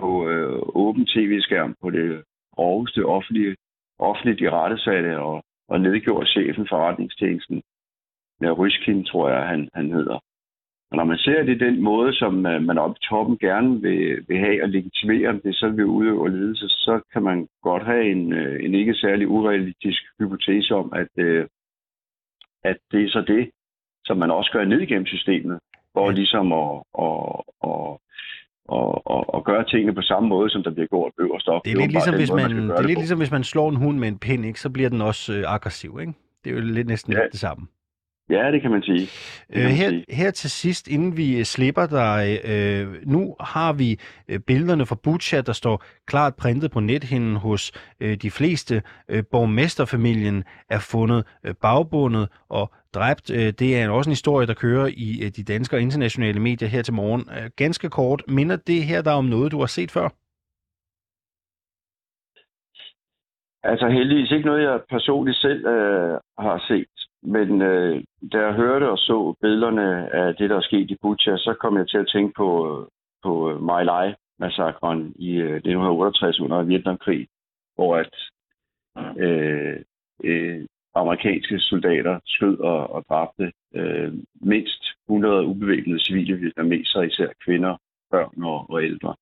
på 0.00 0.28
øh, 0.28 0.62
åben 0.84 1.06
tv-skærm 1.06 1.74
på 1.82 1.90
det 1.90 2.24
groveste 2.54 3.06
offentlige, 3.06 3.56
offentligt 3.98 4.40
i 4.40 4.48
rettesatte 4.50 5.18
og, 5.18 5.44
og 5.68 5.80
nedgjorde 5.80 6.26
chefen 6.26 6.66
for 6.68 6.76
retningstjenesten. 6.76 7.62
Ja, 8.42 8.50
Ryskin, 8.52 9.04
tror 9.04 9.28
jeg, 9.28 9.48
han, 9.48 9.68
han 9.74 9.92
hedder. 9.92 10.18
Og 10.92 10.96
når 10.96 11.04
man 11.04 11.18
ser 11.18 11.42
det 11.42 11.60
den 11.60 11.82
måde, 11.82 12.14
som 12.14 12.46
øh, 12.46 12.62
man 12.62 12.78
oppe 12.78 12.96
i 13.00 13.06
toppen 13.08 13.38
gerne 13.38 13.80
vil, 13.80 14.24
vil 14.28 14.38
have 14.38 14.62
og 14.62 14.68
legitimere 14.68 15.40
det, 15.44 15.54
så 15.54 15.68
vi 15.68 15.84
udøver 15.84 16.28
ledelse, 16.28 16.68
så 16.68 17.00
kan 17.12 17.22
man 17.22 17.48
godt 17.62 17.84
have 17.84 18.04
en, 18.10 18.32
øh, 18.32 18.64
en 18.64 18.74
ikke 18.74 18.94
særlig 18.94 19.28
urealistisk 19.28 20.02
hypotese 20.18 20.74
om, 20.74 20.92
at, 20.92 21.12
øh, 21.16 21.46
at 22.64 22.76
det 22.90 23.04
er 23.04 23.08
så 23.08 23.24
det, 23.26 23.50
som 24.04 24.16
man 24.16 24.30
også 24.30 24.50
gør 24.52 24.64
ned 24.64 24.80
igennem 24.80 25.06
systemet, 25.06 25.58
ja. 25.96 26.10
ligesom 26.10 26.52
at, 26.52 26.82
at, 26.98 27.40
at 27.64 27.98
og, 28.68 29.06
og, 29.06 29.34
og 29.34 29.44
gøre 29.44 29.64
tingene 29.64 29.94
på 29.94 30.02
samme 30.02 30.28
måde, 30.28 30.50
som 30.50 30.62
der 30.62 30.70
bliver 30.70 30.86
gjort 30.86 31.12
øverst 31.18 31.48
op. 31.48 31.64
Det 31.64 31.72
er 31.72 31.76
lidt, 31.76 31.92
ligesom, 31.92 32.14
hvis 32.14 32.32
man, 32.32 32.56
man 32.56 32.68
det 32.68 32.78
er 32.78 32.82
lidt 32.82 32.98
ligesom, 32.98 33.18
hvis 33.18 33.30
man 33.30 33.44
slår 33.44 33.68
en 33.68 33.76
hund 33.76 33.98
med 33.98 34.08
en 34.08 34.18
pind, 34.18 34.44
ikke? 34.46 34.60
så 34.60 34.70
bliver 34.70 34.88
den 34.88 35.00
også 35.00 35.32
øh, 35.32 35.44
aggressiv. 35.46 35.98
Ikke? 36.00 36.12
Det 36.44 36.50
er 36.50 36.54
jo 36.54 36.60
lidt 36.60 36.88
næsten 36.88 37.12
ja. 37.12 37.18
lidt 37.18 37.32
det 37.32 37.40
samme. 37.40 37.66
Ja, 38.30 38.50
det 38.52 38.62
kan 38.62 38.70
man 38.70 38.82
sige. 38.82 39.06
Kan 39.52 39.62
øh, 39.62 39.68
her, 39.68 39.88
sige. 39.88 40.04
her 40.08 40.30
til 40.30 40.50
sidst, 40.50 40.88
inden 40.88 41.16
vi 41.16 41.38
øh, 41.38 41.44
slipper 41.44 41.86
dig, 41.86 42.40
øh, 42.44 43.06
nu 43.06 43.36
har 43.40 43.72
vi 43.72 44.00
øh, 44.28 44.40
billederne 44.40 44.86
fra 44.86 44.96
Butcha, 45.04 45.40
der 45.40 45.52
står 45.52 45.84
klart 46.06 46.34
printet 46.36 46.70
på 46.70 46.80
nethinden 46.80 47.36
hos 47.36 47.72
øh, 48.00 48.16
de 48.16 48.30
fleste. 48.30 48.82
Øh, 49.08 49.24
borgmesterfamilien 49.30 50.44
er 50.70 50.78
fundet 50.92 51.24
øh, 51.44 51.54
bagbundet 51.62 52.28
og 52.48 52.72
dræbt. 52.94 53.30
Øh, 53.30 53.52
det 53.58 53.78
er 53.78 53.90
også 53.90 54.10
en 54.10 54.12
historie, 54.12 54.46
der 54.46 54.54
kører 54.54 54.86
i 54.86 55.24
øh, 55.24 55.30
de 55.36 55.44
danske 55.44 55.76
og 55.76 55.82
internationale 55.82 56.40
medier 56.40 56.68
her 56.68 56.82
til 56.82 56.94
morgen. 56.94 57.24
Øh, 57.38 57.50
ganske 57.56 57.90
kort, 57.90 58.22
minder 58.28 58.56
det 58.56 58.82
her 58.84 59.02
der 59.02 59.12
om 59.12 59.24
noget, 59.24 59.52
du 59.52 59.58
har 59.58 59.66
set 59.66 59.90
før? 59.90 60.08
Altså 63.64 63.88
heldigvis 63.88 64.30
ikke 64.30 64.46
noget, 64.46 64.62
jeg 64.62 64.80
personligt 64.90 65.36
selv 65.36 65.66
øh, 65.66 66.18
har 66.38 66.64
set. 66.68 67.11
Men 67.22 67.62
øh, 67.62 68.04
da 68.32 68.38
jeg 68.38 68.54
hørte 68.54 68.90
og 68.90 68.98
så 68.98 69.34
billederne 69.40 70.14
af 70.14 70.36
det, 70.36 70.50
der 70.50 70.56
er 70.56 70.60
sket 70.60 70.90
i 70.90 70.96
Butcha, 71.02 71.36
så 71.36 71.54
kom 71.60 71.76
jeg 71.76 71.88
til 71.88 71.98
at 71.98 72.10
tænke 72.12 72.34
på, 72.36 72.48
på 73.22 73.50
øh, 73.50 73.62
My 73.62 73.84
Lai 73.84 74.14
massakren 74.38 75.12
i 75.16 75.30
øh, 75.36 75.56
1968 75.56 76.40
under 76.40 76.62
Vietnamkrig, 76.62 77.28
hvor 77.74 77.96
at 77.96 78.14
øh, 79.18 79.76
øh, 80.24 80.66
amerikanske 80.94 81.58
soldater 81.58 82.20
skød 82.26 82.58
og, 82.58 82.90
og 82.94 83.04
dræbte 83.08 83.52
øh, 83.74 84.12
mindst 84.40 84.82
100 85.08 85.46
ubevæbnede 85.46 86.04
civile 86.04 86.36
vietnamesere, 86.36 87.06
især 87.06 87.28
kvinder, 87.44 87.76
børn 88.10 88.42
og, 88.42 88.70
og 88.70 88.84
ældre. 88.84 89.14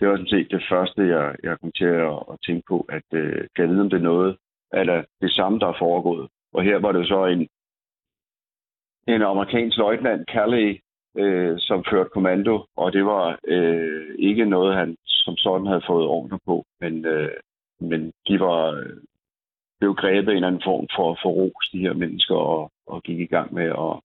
Det 0.00 0.08
var 0.08 0.16
sådan 0.16 0.34
set 0.34 0.50
det 0.50 0.64
første, 0.70 1.02
jeg, 1.08 1.36
jeg 1.42 1.60
kom 1.60 1.72
til 1.72 1.84
at, 1.84 2.18
at 2.32 2.36
tænke 2.46 2.62
på, 2.68 2.86
at 2.88 3.08
øh, 3.12 3.40
kan 3.54 3.64
jeg 3.64 3.68
vide, 3.68 3.80
om 3.80 3.90
det 3.90 3.96
er 3.96 4.10
noget, 4.12 4.36
eller 4.72 5.04
det 5.20 5.30
samme, 5.32 5.58
der 5.58 5.66
er 5.66 5.78
foregået 5.78 6.28
og 6.54 6.62
her 6.62 6.78
var 6.78 6.92
det 6.92 7.08
så 7.08 7.24
en, 7.24 7.48
en 9.14 9.22
amerikansk 9.22 9.76
løjtnant, 9.76 10.28
Calley, 10.30 10.80
øh, 11.16 11.54
som 11.58 11.84
førte 11.90 12.10
kommando, 12.12 12.64
og 12.76 12.92
det 12.92 13.04
var 13.04 13.38
øh, 13.44 14.14
ikke 14.18 14.44
noget, 14.44 14.76
han 14.76 14.96
som 15.06 15.36
sådan 15.36 15.66
havde 15.66 15.84
fået 15.86 16.06
ordre 16.06 16.38
på, 16.46 16.64
men, 16.80 17.04
øh, 17.04 17.32
men 17.80 18.12
de 18.28 18.40
var 18.40 18.70
øh, 18.70 18.96
blev 19.80 19.94
grebet 19.94 20.30
en 20.30 20.36
eller 20.36 20.48
anden 20.48 20.62
form 20.64 20.86
for, 20.96 21.18
for 21.22 21.30
ros, 21.30 21.68
de 21.72 21.78
her 21.78 21.92
mennesker, 21.92 22.34
og, 22.34 22.72
og 22.86 23.02
gik 23.02 23.20
i 23.20 23.26
gang 23.26 23.54
med 23.54 23.64
at, 23.64 24.00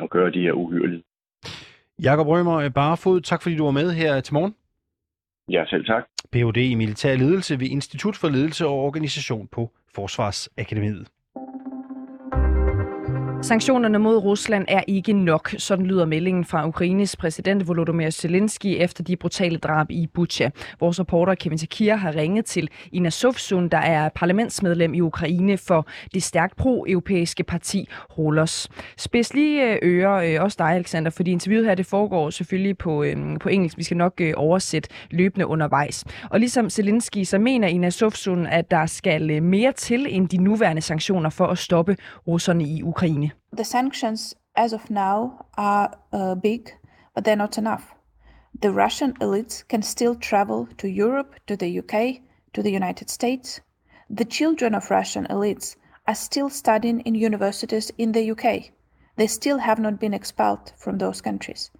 at 0.00 0.10
gøre 0.10 0.30
de 0.30 0.40
her 0.40 0.52
uhyrlige. 0.52 1.02
Jakob 2.02 2.26
Rømer 2.26 2.68
Barefod, 2.68 3.20
tak 3.20 3.42
fordi 3.42 3.56
du 3.56 3.64
var 3.64 3.70
med 3.70 3.92
her 3.92 4.20
til 4.20 4.34
morgen. 4.34 4.54
Ja, 5.48 5.64
selv 5.66 5.84
tak. 5.86 6.04
Ph.D. 6.32 6.56
i 6.56 6.74
militær 6.74 7.16
ledelse 7.16 7.60
ved 7.60 7.66
Institut 7.66 8.16
for 8.16 8.28
Ledelse 8.28 8.66
og 8.66 8.74
Organisation 8.74 9.48
på 9.48 9.70
Forsvarsakademiet. 9.94 11.08
Sanktionerne 13.42 13.98
mod 13.98 14.16
Rusland 14.16 14.64
er 14.68 14.82
ikke 14.86 15.12
nok, 15.12 15.54
sådan 15.58 15.86
lyder 15.86 16.04
meldingen 16.04 16.44
fra 16.44 16.68
Ukraines 16.68 17.16
præsident 17.16 17.68
Volodymyr 17.68 18.10
Zelensky 18.10 18.66
efter 18.66 19.04
de 19.04 19.16
brutale 19.16 19.58
drab 19.58 19.90
i 19.90 20.06
Bucha. 20.14 20.48
Vores 20.80 21.00
reporter 21.00 21.34
Kevin 21.34 21.58
Takir 21.58 21.94
har 21.94 22.16
ringet 22.16 22.44
til 22.44 22.68
Ina 22.92 23.10
Sofsun, 23.10 23.68
der 23.68 23.78
er 23.78 24.08
parlamentsmedlem 24.08 24.94
i 24.94 25.00
Ukraine 25.00 25.58
for 25.58 25.86
det 26.14 26.22
stærkt 26.22 26.56
pro-europæiske 26.56 27.42
parti 27.42 27.88
Rolos. 28.18 28.68
Spids 28.96 29.34
lige 29.34 29.72
øh, 29.72 29.78
ører, 29.82 30.36
øh, 30.36 30.44
også 30.44 30.56
dig 30.58 30.70
Alexander, 30.70 31.10
fordi 31.10 31.30
interviewet 31.30 31.66
her 31.66 31.74
det 31.74 31.86
foregår 31.86 32.30
selvfølgelig 32.30 32.78
på, 32.78 33.02
øh, 33.02 33.16
på 33.40 33.48
engelsk. 33.48 33.78
Vi 33.78 33.82
skal 33.82 33.96
nok 33.96 34.20
oversætte 34.36 34.88
løbende 35.10 35.46
undervejs. 35.46 36.04
Og 36.30 36.40
ligesom 36.40 36.70
Zelensky, 36.70 37.24
så 37.24 37.38
mener 37.38 37.68
Ina 37.68 37.90
Sofsun, 37.90 38.46
at 38.46 38.70
der 38.70 38.86
skal 38.86 39.42
mere 39.42 39.72
til 39.72 40.06
end 40.10 40.28
de 40.28 40.36
nuværende 40.36 40.82
sanktioner 40.82 41.30
for 41.30 41.46
at 41.46 41.58
stoppe 41.58 41.96
russerne 42.26 42.64
i 42.64 42.82
Ukraine. 42.82 43.31
The 43.52 43.64
sanctions 43.64 44.34
as 44.54 44.72
of 44.72 44.90
now 44.90 45.46
are 45.56 45.96
uh, 46.12 46.34
big, 46.34 46.72
but 47.14 47.24
they're 47.24 47.36
not 47.36 47.58
enough. 47.58 47.94
The 48.60 48.70
Russian 48.70 49.14
elites 49.14 49.66
can 49.66 49.82
still 49.82 50.14
travel 50.14 50.68
to 50.78 50.88
Europe, 50.88 51.34
to 51.46 51.56
the 51.56 51.78
UK, 51.78 52.22
to 52.52 52.62
the 52.62 52.70
United 52.70 53.10
States. 53.10 53.60
The 54.10 54.24
children 54.24 54.74
of 54.74 54.90
Russian 54.90 55.26
elites 55.26 55.76
are 56.06 56.14
still 56.14 56.50
studying 56.50 57.00
in 57.00 57.14
universities 57.14 57.90
in 57.96 58.12
the 58.12 58.30
UK. 58.30 58.72
They 59.16 59.26
still 59.26 59.58
have 59.58 59.78
not 59.78 60.00
been 60.00 60.14
expelled 60.14 60.72
from 60.76 60.98
those 60.98 61.20
countries. 61.20 61.70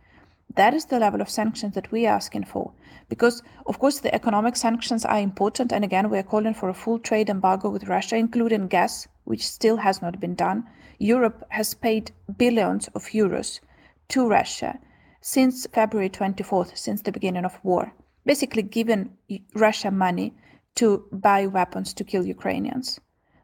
That 0.54 0.75
is 0.75 0.87
the 0.87 0.99
level 0.99 1.21
of 1.21 1.30
sanctions 1.30 1.75
that 1.75 1.90
we 1.90 2.06
are 2.06 2.16
asking 2.16 2.44
for. 2.44 2.73
Because, 3.09 3.42
of 3.66 3.78
course, 3.78 4.00
the 4.00 4.14
economic 4.14 4.56
sanctions 4.56 5.04
are 5.04 5.18
important. 5.18 5.73
And 5.73 5.85
again, 5.85 6.11
we 6.11 6.18
are 6.18 6.23
calling 6.23 6.54
for 6.54 6.68
a 6.68 6.75
full 6.75 6.99
trade 6.99 7.30
embargo 7.30 7.71
with 7.71 7.88
Russia, 7.88 8.16
including 8.16 8.68
gas, 8.68 9.09
which 9.25 9.47
still 9.47 9.78
has 9.78 10.02
not 10.02 10.21
been 10.21 10.35
done. 10.35 10.64
Europe 10.99 11.44
has 11.50 11.75
paid 11.75 12.12
billions 12.37 12.88
of 12.88 13.06
euros 13.06 13.61
to 14.08 14.28
Russia 14.28 14.78
since 15.20 15.66
February 15.66 16.11
24th, 16.11 16.76
since 16.76 17.02
the 17.02 17.12
beginning 17.12 17.44
of 17.44 17.58
war, 17.62 17.92
basically 18.26 18.62
given 18.62 19.16
Russia 19.54 19.90
money 19.90 20.34
to 20.75 21.06
buy 21.12 21.46
weapons 21.46 21.94
to 21.94 22.04
kill 22.04 22.26
Ukrainians. 22.26 23.00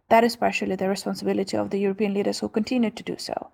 That 0.09 0.25
is 0.25 0.37
partially 0.37 0.77
the 0.77 0.89
responsibility 0.89 1.57
of 1.57 1.71
the 1.71 1.79
European 1.79 2.15
leaders 2.15 2.41
who 2.41 2.49
continue 2.49 2.91
to 2.91 3.03
do 3.03 3.17
so. 3.19 3.51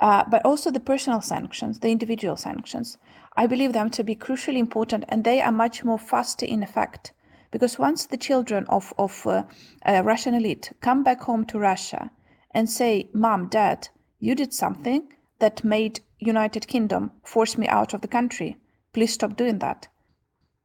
Uh, 0.00 0.24
but 0.28 0.44
also 0.44 0.70
the 0.70 0.80
personal 0.80 1.20
sanctions, 1.20 1.78
the 1.78 1.90
individual 1.90 2.36
sanctions. 2.36 2.98
I 3.36 3.46
believe 3.46 3.72
them 3.72 3.90
to 3.90 4.04
be 4.04 4.16
crucially 4.16 4.58
important, 4.58 5.04
and 5.08 5.24
they 5.24 5.40
are 5.40 5.52
much 5.52 5.84
more 5.84 5.98
faster 5.98 6.44
in 6.44 6.62
effect. 6.62 7.12
Because 7.50 7.78
once 7.78 8.06
the 8.06 8.16
children 8.16 8.66
of, 8.68 8.92
of 8.98 9.26
uh, 9.26 9.44
Russian 9.86 10.34
elite 10.34 10.72
come 10.80 11.02
back 11.02 11.22
home 11.22 11.44
to 11.46 11.58
Russia 11.58 12.10
and 12.56 12.70
say, 12.70 13.06
Mom, 13.12 13.48
Dad, 13.48 13.90
you 14.18 14.34
did 14.34 14.54
something 14.54 15.12
that 15.40 15.62
made 15.62 16.00
United 16.18 16.66
Kingdom 16.66 17.12
force 17.22 17.58
me 17.58 17.68
out 17.68 17.92
of 17.92 18.00
the 18.00 18.08
country. 18.08 18.56
Please 18.94 19.12
stop 19.12 19.36
doing 19.36 19.58
that. 19.58 19.88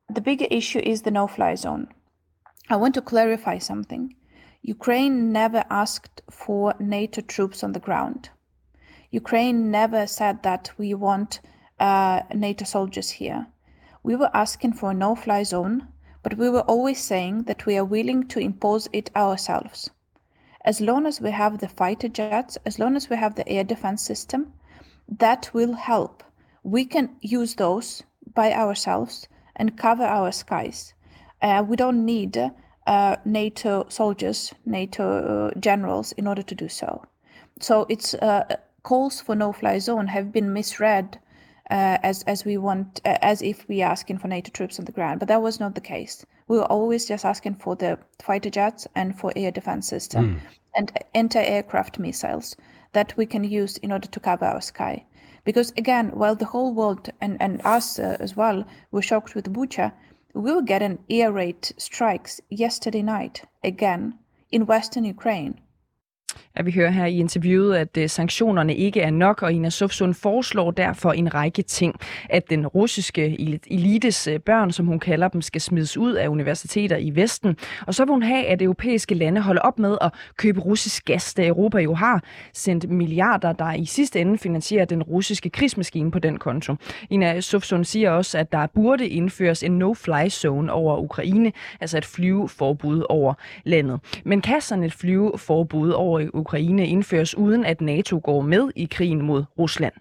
The 0.10 0.22
bigger 0.22 0.48
issue 0.50 0.80
is 0.80 1.02
the 1.02 1.12
no-fly 1.12 1.56
zone. 1.56 1.90
I 2.70 2.78
want 2.78 2.94
to 2.94 3.02
clarify 3.02 3.58
something. 3.58 4.16
Ukraine 4.62 5.34
never 5.34 5.66
asked 5.70 6.22
for 6.30 6.76
NATO 6.80 7.20
troops 7.20 7.62
on 7.62 7.74
the 7.74 7.86
ground. 7.88 8.30
Ukraine 9.10 9.70
never 9.70 10.08
said 10.08 10.44
that 10.44 10.72
we 10.78 10.94
want 10.94 11.42
uh, 11.78 12.22
NATO 12.34 12.64
soldiers 12.64 13.10
here. 13.10 13.48
We 14.02 14.16
were 14.16 14.32
asking 14.34 14.74
for 14.74 14.92
a 14.92 14.94
no 14.94 15.14
fly 15.16 15.44
zone, 15.44 15.90
but 16.24 16.38
we 16.38 16.50
were 16.50 16.62
always 16.62 17.02
saying 17.02 17.44
that 17.44 17.66
we 17.66 17.78
are 17.78 17.84
willing 17.84 18.30
to 18.30 18.40
impose 18.40 18.88
it 18.94 19.10
ourselves. 19.14 19.90
As 20.64 20.80
long 20.80 21.06
as 21.06 21.20
we 21.20 21.32
have 21.32 21.58
the 21.58 21.68
fighter 21.68 22.08
jets, 22.08 22.58
as 22.66 22.78
long 22.78 22.96
as 22.96 23.10
we 23.10 23.16
have 23.16 23.36
the 23.36 23.48
air 23.50 23.64
defense 23.64 24.02
system, 24.02 24.54
that 25.08 25.50
will 25.54 25.74
help. 25.74 26.24
We 26.64 26.86
can 26.86 27.16
use 27.22 27.56
those 27.56 28.04
by 28.34 28.54
ourselves 28.54 29.28
and 29.56 29.78
cover 29.78 30.04
our 30.04 30.32
skies. 30.32 30.94
Uh, 31.42 31.64
we 31.68 31.76
don't 31.76 32.06
need 32.06 32.52
uh, 32.88 33.16
NATO 33.26 33.86
soldiers, 33.90 34.54
NATO 34.66 35.50
uh, 35.54 35.60
generals 35.60 36.12
in 36.14 36.28
order 36.28 36.44
to 36.44 36.56
do 36.56 36.70
so. 36.70 37.04
So 37.60 37.86
it's 37.90 38.14
uh, 38.14 38.58
calls 38.84 39.22
for 39.22 39.36
no-fly 39.36 39.80
zone 39.80 40.08
have 40.08 40.32
been 40.32 40.54
misread 40.54 41.20
uh, 41.72 41.98
as 42.04 42.24
as 42.24 42.46
we 42.46 42.58
want 42.58 43.02
uh, 43.06 43.18
as 43.22 43.42
if 43.42 43.68
we 43.68 43.82
are 43.82 43.92
asking 43.92 44.20
for 44.20 44.28
NATO 44.28 44.52
troops 44.52 44.78
on 44.80 44.86
the 44.86 44.92
ground, 44.92 45.20
but 45.20 45.28
that 45.30 45.42
was 45.42 45.60
not 45.60 45.74
the 45.76 45.82
case 45.82 46.26
we 46.52 46.58
were 46.58 46.66
always 46.66 47.06
just 47.06 47.24
asking 47.24 47.56
for 47.56 47.78
the 47.78 47.98
fighter 48.22 48.50
jets 48.50 48.86
and 48.94 49.18
for 49.18 49.32
air 49.38 49.52
defense 49.52 49.88
system 49.88 50.36
mm. 50.36 50.40
and 50.76 50.92
anti-aircraft 51.14 51.98
missiles 51.98 52.58
that 52.92 53.16
we 53.16 53.26
can 53.26 53.46
use 53.46 53.78
in 53.78 53.90
order 53.90 54.10
to 54.10 54.20
cover 54.20 54.44
our 54.44 54.60
sky. 54.60 55.06
Because 55.46 55.72
again, 55.78 56.10
while 56.10 56.36
the 56.36 56.52
whole 56.54 56.74
world 56.74 57.10
and, 57.22 57.42
and 57.42 57.62
us 57.66 57.98
uh, 57.98 58.18
as 58.20 58.36
well 58.36 58.66
were 58.92 59.02
shocked 59.02 59.34
with 59.34 59.54
Bucha, 59.54 59.94
we 60.34 60.52
were 60.52 60.62
getting 60.62 61.00
air 61.10 61.32
raid 61.32 61.64
strikes 61.78 62.42
yesterday 62.50 63.02
night 63.02 63.46
again 63.64 64.20
in 64.52 64.66
western 64.66 65.06
Ukraine. 65.06 65.61
At 66.56 66.66
vi 66.66 66.72
hører 66.72 66.92
her 66.92 67.06
i 67.06 67.18
interviewet, 67.18 67.76
at 67.76 67.98
øh, 67.98 68.10
sanktionerne 68.10 68.76
ikke 68.76 69.02
er 69.02 69.12
nok, 69.12 69.42
og 69.42 69.54
Ina 69.54 69.70
Sofsund 69.70 70.14
foreslår 70.14 70.72
derfor 70.72 71.12
en 71.12 71.34
række 71.34 71.62
ting. 71.62 71.96
At 72.30 72.50
den 72.50 72.68
russiske 72.68 73.42
elites 73.72 74.28
øh, 74.28 74.40
børn, 74.40 74.72
som 74.72 74.86
hun 74.86 75.00
kalder 75.00 75.28
dem, 75.28 75.42
skal 75.42 75.62
smides 75.62 75.98
ud 75.98 76.14
af 76.14 76.28
universiteter 76.28 76.98
i 76.98 77.16
Vesten. 77.16 77.58
Og 77.88 77.94
så 77.94 78.06
vil 78.06 78.12
hun 78.12 78.24
have, 78.24 78.46
at 78.46 78.62
europæiske 78.62 79.16
lande 79.16 79.42
holder 79.42 79.62
op 79.62 79.80
med 79.80 79.98
at 80.02 80.14
købe 80.38 80.60
russisk 80.60 81.06
gas, 81.06 81.34
da 81.34 81.48
Europa 81.48 81.78
jo 81.78 81.94
har 81.94 82.24
sendt 82.54 82.90
milliarder, 82.90 83.54
der 83.54 83.74
i 83.74 83.86
sidste 83.86 84.20
ende 84.20 84.38
finansierer 84.38 84.86
den 84.86 85.04
russiske 85.04 85.50
krigsmaskine 85.50 86.12
på 86.12 86.20
den 86.20 86.38
konto. 86.38 86.76
Ina 87.10 87.42
Sofsund 87.42 87.86
siger 87.86 88.12
også, 88.12 88.38
at 88.38 88.52
der 88.52 88.68
burde 88.68 89.08
indføres 89.08 89.64
en 89.64 89.84
no-fly 89.84 90.30
zone 90.30 90.72
over 90.72 90.98
Ukraine, 90.98 91.52
altså 91.82 91.98
et 91.98 92.06
flyveforbud 92.06 93.06
over 93.10 93.34
landet. 93.64 94.00
Men 94.26 94.42
kan 94.42 94.62
sådan 94.62 94.84
et 94.84 94.94
flyveforbud 94.94 95.90
over 95.92 96.20
Ukraine 96.34 96.88
indføres 96.88 97.38
uden 97.38 97.66
at 97.66 97.82
NATO 97.82 98.20
går 98.24 98.42
med 98.42 98.72
i 98.76 98.86
krigen 98.86 99.22
mod 99.22 99.44
Rusland? 99.60 99.94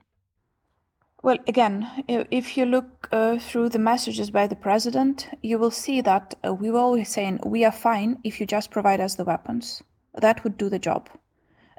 Well, 1.24 1.38
again, 1.48 1.84
if 2.30 2.56
you 2.56 2.64
look 2.64 2.84
uh, 3.12 3.38
through 3.38 3.70
the 3.70 3.78
messages 3.78 4.30
by 4.30 4.46
the 4.46 4.56
president, 4.62 5.28
you 5.42 5.58
will 5.58 5.70
see 5.70 6.02
that 6.02 6.34
uh, 6.44 6.54
we 6.54 6.70
were 6.70 6.80
always 6.80 7.08
saying 7.08 7.40
we 7.46 7.64
are 7.64 7.72
fine 7.72 8.16
if 8.24 8.40
you 8.40 8.46
just 8.46 8.70
provide 8.70 9.04
us 9.04 9.14
the 9.14 9.24
weapons. 9.24 9.82
That 10.20 10.42
would 10.44 10.56
do 10.56 10.70
the 10.70 10.78
job. 10.78 11.08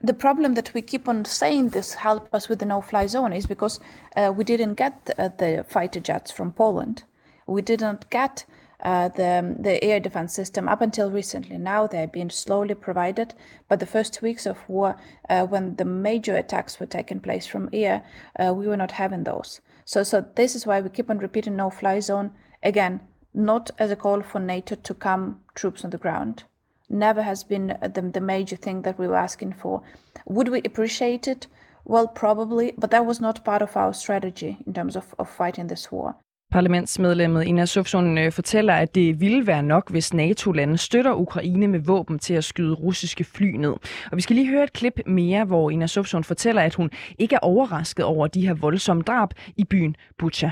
The 0.04 0.14
problem 0.14 0.54
that 0.54 0.74
we 0.74 0.82
keep 0.82 1.08
on 1.08 1.26
saying 1.26 1.70
this 1.70 1.94
help 1.94 2.34
us 2.34 2.50
with 2.50 2.60
the 2.60 2.66
no-fly 2.66 3.08
zone 3.08 3.34
is 3.34 3.48
because 3.48 3.80
uh, 4.16 4.32
we 4.38 4.44
didn't 4.44 4.76
get 4.76 5.06
the, 5.06 5.24
uh, 5.24 5.30
the 5.38 5.66
fighter 5.68 6.00
jets 6.00 6.32
from 6.32 6.52
Poland. 6.52 7.04
We 7.48 7.62
didn't 7.62 8.10
get 8.10 8.46
uh, 8.82 9.10
the, 9.10 9.56
the 9.60 9.84
air 9.84 10.00
defense 10.00 10.34
system 10.34 10.68
up 10.68 10.82
until 10.82 11.12
recently. 11.12 11.58
Now 11.58 11.88
they're 11.88 12.08
being 12.08 12.30
slowly 12.30 12.74
provided, 12.74 13.34
but 13.68 13.80
the 13.80 13.86
first 13.86 14.22
weeks 14.22 14.46
of 14.46 14.68
war, 14.68 14.98
uh, 15.30 15.46
when 15.46 15.76
the 15.76 15.86
major 15.86 16.36
attacks 16.36 16.80
were 16.80 16.86
taking 16.86 17.20
place 17.20 17.46
from 17.46 17.70
air, 17.72 18.04
uh, 18.40 18.54
we 18.54 18.68
were 18.68 18.78
not 18.78 18.92
having 18.92 19.24
those. 19.24 19.62
So, 19.86 20.04
so 20.04 20.26
this 20.36 20.56
is 20.56 20.66
why 20.66 20.82
we 20.82 20.90
keep 20.90 21.10
on 21.10 21.18
repeating 21.18 21.56
no-fly 21.56 22.00
zone 22.00 22.32
again, 22.64 23.02
not 23.34 23.72
as 23.78 23.92
a 23.92 23.96
call 23.96 24.22
for 24.22 24.40
NATO 24.40 24.76
to 24.76 24.94
come 24.94 25.42
troops 25.56 25.84
on 25.84 25.92
the 25.92 25.98
ground. 25.98 26.44
Never 26.90 27.22
has 27.22 27.44
been 27.44 27.78
the, 27.82 28.02
the 28.14 28.22
major 28.22 28.56
thing 28.56 28.82
that 28.82 29.00
we 29.00 29.08
were 29.08 29.16
asking 29.16 29.54
for. 29.54 29.82
Would 30.26 30.50
we 30.50 30.62
appreciate 30.64 31.28
it? 31.28 31.48
Well, 31.86 32.08
probably, 32.08 32.74
but 32.78 32.92
that 32.92 33.06
was 33.06 33.20
not 33.20 33.46
part 33.46 33.62
of 33.62 33.76
our 33.76 33.94
strategy 33.94 34.58
in 34.68 34.74
terms 34.74 34.96
of, 34.96 35.16
of 35.18 35.30
fighting 35.30 35.68
this 35.68 35.92
war. 35.92 36.16
Parlamentsmedlemmet 36.52 37.44
Ina 37.44 37.66
Sufsun 37.66 38.18
øh, 38.18 38.32
fortæller, 38.32 38.74
at 38.74 38.96
det 38.96 39.20
ville 39.20 39.48
være 39.48 39.64
nok, 39.64 39.92
hvis 39.92 40.14
NATO-lande 40.14 40.78
støtter 40.78 41.14
Ukraine 41.14 41.68
med 41.68 41.80
våben 41.80 42.20
til 42.20 42.34
at 42.34 42.44
skyde 42.44 42.74
russiske 42.74 43.24
fly 43.24 43.56
ned. 43.56 43.74
Og 44.12 44.16
vi 44.16 44.22
skal 44.22 44.36
lige 44.36 44.50
høre 44.50 44.64
et 44.64 44.74
klip 44.74 45.00
mere, 45.06 45.46
hvor 45.46 45.70
Ina 45.70 45.88
Sufsun 45.88 46.24
fortæller, 46.24 46.62
at 46.62 46.76
hun 46.76 46.90
ikke 47.20 47.36
er 47.36 47.40
overrasket 47.40 48.06
over 48.06 48.28
de 48.28 48.48
her 48.48 48.54
voldsomme 48.54 49.04
drab 49.04 49.30
i 49.58 49.64
byen 49.64 49.96
Bucha. 50.18 50.50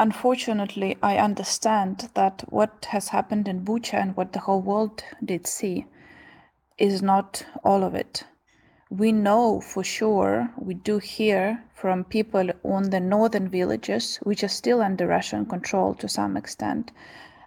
Unfortunately, 0.00 0.90
I 1.02 1.18
understand 1.24 1.96
that 2.14 2.44
what 2.52 2.70
has 2.86 3.08
happened 3.08 3.48
in 3.48 3.64
Bucha 3.64 3.96
and 3.96 4.10
what 4.16 4.28
the 4.32 4.40
whole 4.46 4.62
world 4.62 5.04
did 5.28 5.46
see 5.46 5.84
is 6.78 7.02
not 7.02 7.46
all 7.64 7.82
of 7.82 7.94
it. 7.94 8.26
We 8.98 9.10
know 9.10 9.60
for 9.60 9.82
sure, 9.82 10.50
we 10.56 10.74
do 10.74 10.98
hear 10.98 11.62
from 11.74 12.04
people 12.04 12.50
on 12.62 12.90
the 12.90 13.00
northern 13.00 13.48
villages, 13.48 14.18
which 14.22 14.44
are 14.44 14.48
still 14.48 14.80
under 14.80 15.06
Russian 15.06 15.46
control 15.46 15.94
to 15.94 16.08
some 16.08 16.36
extent, 16.36 16.92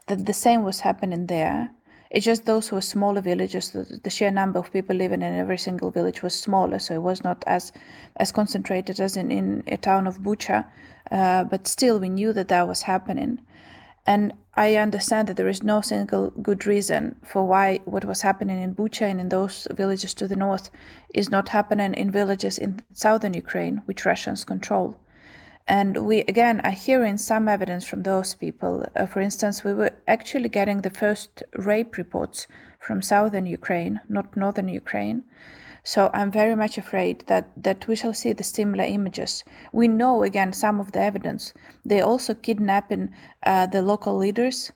that 0.08 0.25
the 0.25 0.34
same 0.34 0.63
was 0.63 0.82
happening 0.82 1.27
there. 1.27 1.72
It's 2.10 2.25
just 2.25 2.46
those 2.46 2.68
who 2.68 2.75
were 2.75 2.82
smaller 2.82 3.22
villages, 3.22 3.72
the, 3.72 4.00
the 4.04 4.10
sheer 4.10 4.32
number 4.32 4.60
of 4.60 4.72
people 4.72 4.96
living 4.96 5.22
in 5.22 5.34
every 5.34 5.58
single 5.58 5.92
village 5.92 6.22
was 6.22 6.34
smaller, 6.34 6.80
so 6.80 6.96
it 6.96 7.01
was 7.01 7.24
not 7.24 7.44
as 7.48 7.72
as 8.18 8.32
concentrated 8.32 9.00
as 9.00 9.18
in, 9.18 9.32
in 9.32 9.63
a 9.68 9.77
town 9.77 10.08
of 10.08 10.20
Bucha. 10.20 10.66
Uh, 11.12 11.44
but 11.44 11.68
still, 11.68 12.00
we 12.00 12.10
knew 12.10 12.34
that 12.34 12.48
that 12.48 12.68
was 12.68 12.82
happening. 12.82 13.39
And 14.08 14.32
I 14.56 14.78
understand 14.78 15.28
that 15.28 15.36
there 15.36 15.50
is 15.50 15.62
no 15.62 15.82
single 15.82 16.32
good 16.32 16.66
reason 16.66 17.18
for 17.26 17.46
why 17.46 17.82
what 17.84 18.06
was 18.06 18.22
happening 18.22 18.62
in 18.62 18.74
Bucha 18.74 19.02
and 19.02 19.20
in 19.20 19.28
those 19.28 19.68
villages 19.72 20.14
to 20.16 20.28
the 20.30 20.36
north 20.38 20.72
is 21.14 21.30
not 21.30 21.50
happening 21.50 21.94
in 21.94 22.10
villages 22.10 22.58
in 22.58 22.82
southern 22.94 23.34
Ukraine, 23.34 23.82
which 23.86 24.06
Russians 24.06 24.46
control. 24.46 24.96
And 25.68 26.06
we 26.06 26.20
again 26.22 26.62
are 26.62 26.72
hearing 26.72 27.18
some 27.18 27.50
evidence 27.50 27.86
from 27.86 28.04
those 28.04 28.34
people. 28.34 28.86
Uh, 28.96 29.06
for 29.06 29.20
instance, 29.20 29.66
we 29.66 29.74
were 29.74 29.92
actually 30.08 30.48
getting 30.48 30.82
the 30.82 30.90
first 30.90 31.44
rape 31.58 31.98
reports 31.98 32.48
from 32.80 33.02
southern 33.02 33.46
Ukraine, 33.46 34.00
not 34.08 34.38
northern 34.38 34.70
Ukraine. 34.70 35.24
So 35.88 36.10
I'm 36.13 36.32
very 36.32 36.53
much 36.53 36.77
afraid 36.77 37.24
that, 37.27 37.48
that 37.63 37.88
we 37.88 37.96
shall 37.96 38.13
see 38.13 38.34
the 38.34 38.44
similar 38.44 38.84
images. 38.84 39.46
We 39.72 39.88
know 39.88 40.24
again 40.24 40.51
some 40.51 40.82
of 40.82 40.91
the 40.91 41.00
evidence. 41.00 41.53
They're 41.86 42.03
also 42.03 42.34
kidnapping 42.34 43.13
uh, 43.46 43.67
the 43.67 43.82
local 43.82 44.17
leaders. 44.17 44.73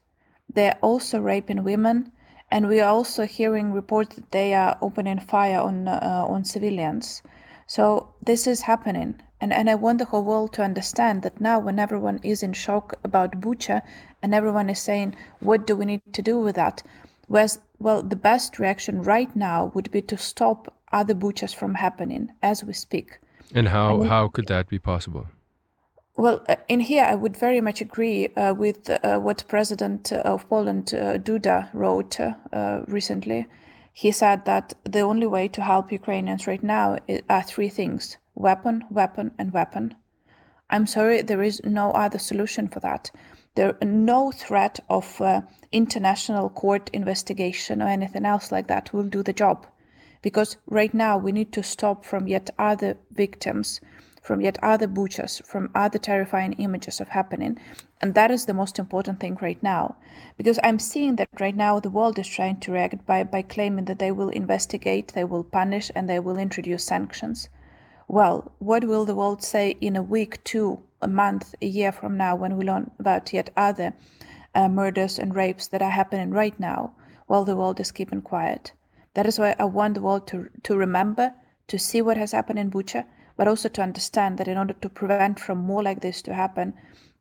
They're 0.53 0.77
also 0.81 1.19
raping 1.19 1.65
women, 1.65 2.13
and 2.49 2.69
we 2.69 2.79
are 2.79 2.89
also 2.89 3.25
hearing 3.25 3.73
reports 3.73 4.15
that 4.15 4.31
they 4.31 4.53
are 4.53 4.77
opening 4.81 5.19
fire 5.19 5.59
on 5.59 5.89
uh, 5.89 6.25
on 6.29 6.45
civilians. 6.45 7.21
So 7.67 8.13
this 8.25 8.47
is 8.47 8.61
happening, 8.61 9.19
and 9.41 9.51
and 9.51 9.69
I 9.69 9.75
want 9.75 9.97
the 9.99 10.05
whole 10.05 10.23
world 10.23 10.53
to 10.53 10.63
understand 10.63 11.23
that 11.23 11.41
now, 11.41 11.59
when 11.59 11.77
everyone 11.77 12.21
is 12.23 12.41
in 12.41 12.53
shock 12.53 12.93
about 13.03 13.41
Bucha, 13.41 13.81
and 14.23 14.33
everyone 14.33 14.69
is 14.69 14.79
saying, 14.79 15.17
"What 15.41 15.67
do 15.67 15.75
we 15.75 15.83
need 15.83 16.13
to 16.13 16.21
do 16.21 16.39
with 16.39 16.55
that?" 16.55 16.83
Whereas, 17.27 17.59
well, 17.79 18.01
the 18.01 18.15
best 18.29 18.59
reaction 18.59 19.01
right 19.03 19.35
now 19.35 19.71
would 19.75 19.91
be 19.91 20.01
to 20.03 20.17
stop 20.17 20.73
other 20.91 21.13
butchers 21.13 21.53
from 21.53 21.75
happening 21.75 22.31
as 22.41 22.63
we 22.63 22.73
speak. 22.73 23.19
And 23.53 23.67
how, 23.67 24.03
how 24.03 24.27
could 24.27 24.47
that 24.47 24.69
be 24.69 24.79
possible? 24.79 25.27
Well, 26.17 26.43
uh, 26.49 26.55
in 26.67 26.81
here, 26.81 27.05
I 27.05 27.15
would 27.15 27.37
very 27.37 27.61
much 27.61 27.81
agree 27.81 28.27
uh, 28.27 28.53
with 28.53 28.89
uh, 28.89 29.19
what 29.19 29.43
President 29.47 30.11
of 30.11 30.47
Poland, 30.49 30.93
uh, 30.93 31.17
Duda, 31.17 31.69
wrote 31.73 32.19
uh, 32.19 32.81
recently. 32.87 33.47
He 33.93 34.11
said 34.11 34.45
that 34.45 34.73
the 34.83 34.99
only 35.01 35.27
way 35.27 35.47
to 35.49 35.61
help 35.61 35.91
Ukrainians 35.91 36.47
right 36.47 36.63
now 36.63 36.97
are 37.29 37.43
three 37.43 37.69
things 37.69 38.17
weapon, 38.35 38.83
weapon, 38.89 39.31
and 39.37 39.51
weapon. 39.51 39.95
I'm 40.69 40.87
sorry, 40.87 41.21
there 41.21 41.43
is 41.43 41.61
no 41.63 41.91
other 41.91 42.19
solution 42.19 42.67
for 42.67 42.79
that. 42.81 43.11
There 43.55 43.77
no 43.81 44.31
threat 44.31 44.79
of 44.89 45.19
uh, 45.21 45.41
international 45.71 46.49
court 46.49 46.89
investigation 46.93 47.81
or 47.81 47.87
anything 47.87 48.25
else 48.25 48.51
like 48.51 48.67
that 48.67 48.93
will 48.93 49.03
do 49.03 49.23
the 49.23 49.33
job 49.33 49.67
because 50.21 50.57
right 50.67 50.93
now 50.93 51.17
we 51.17 51.31
need 51.31 51.51
to 51.53 51.63
stop 51.63 52.05
from 52.05 52.27
yet 52.27 52.49
other 52.57 52.97
victims 53.11 53.81
from 54.21 54.39
yet 54.39 54.57
other 54.61 54.85
butchers 54.87 55.41
from 55.45 55.69
other 55.73 55.97
terrifying 55.97 56.53
images 56.53 57.01
of 57.01 57.09
happening. 57.09 57.57
And 58.01 58.13
that 58.13 58.29
is 58.29 58.45
the 58.45 58.53
most 58.53 58.77
important 58.77 59.19
thing 59.19 59.37
right 59.41 59.61
now. 59.63 59.95
Because 60.37 60.59
i'm 60.63 60.79
seeing 60.79 61.15
that 61.15 61.27
right 61.39 61.55
now 61.55 61.79
the 61.79 61.89
world 61.89 62.19
is 62.19 62.27
trying 62.27 62.59
to 62.59 62.71
react 62.71 63.05
by, 63.05 63.23
by 63.23 63.41
claiming 63.41 63.85
that 63.85 63.99
they 63.99 64.11
will 64.11 64.29
investigate 64.29 65.13
they 65.13 65.23
will 65.23 65.43
punish 65.43 65.91
and 65.95 66.07
they 66.07 66.19
will 66.19 66.37
introduce 66.37 66.83
sanctions. 66.83 67.49
Well 68.07 68.51
what 68.59 68.83
will 68.83 69.05
the 69.05 69.15
world 69.15 69.43
say 69.43 69.71
in 69.81 69.95
a 69.95 70.03
week 70.03 70.43
two 70.43 70.83
a 71.01 71.07
month 71.07 71.55
a 71.61 71.65
year 71.65 71.91
from 71.91 72.15
now 72.15 72.35
when 72.35 72.57
we 72.57 72.65
learn 72.65 72.91
about 72.99 73.33
yet 73.33 73.49
other 73.57 73.93
uh, 74.53 74.67
murders 74.69 75.17
and 75.17 75.35
rapes 75.35 75.67
that 75.69 75.81
are 75.81 75.89
happening 75.89 76.29
right 76.29 76.59
now? 76.59 76.93
While 77.25 77.45
the 77.45 77.55
world 77.55 77.79
is 77.79 77.91
keeping 77.91 78.21
quiet 78.21 78.73
that 79.13 79.25
is 79.25 79.39
why 79.39 79.55
I 79.59 79.65
want 79.65 79.95
the 79.95 80.01
world 80.01 80.27
to, 80.27 80.49
to 80.63 80.77
remember, 80.77 81.33
to 81.67 81.77
see 81.77 82.01
what 82.01 82.17
has 82.17 82.31
happened 82.31 82.59
in 82.59 82.71
Bucha, 82.71 83.05
but 83.37 83.47
also 83.47 83.69
to 83.69 83.81
understand 83.81 84.37
that 84.37 84.47
in 84.47 84.57
order 84.57 84.73
to 84.73 84.89
prevent 84.89 85.39
from 85.39 85.57
more 85.57 85.83
like 85.83 86.01
this 86.01 86.21
to 86.23 86.33
happen 86.33 86.73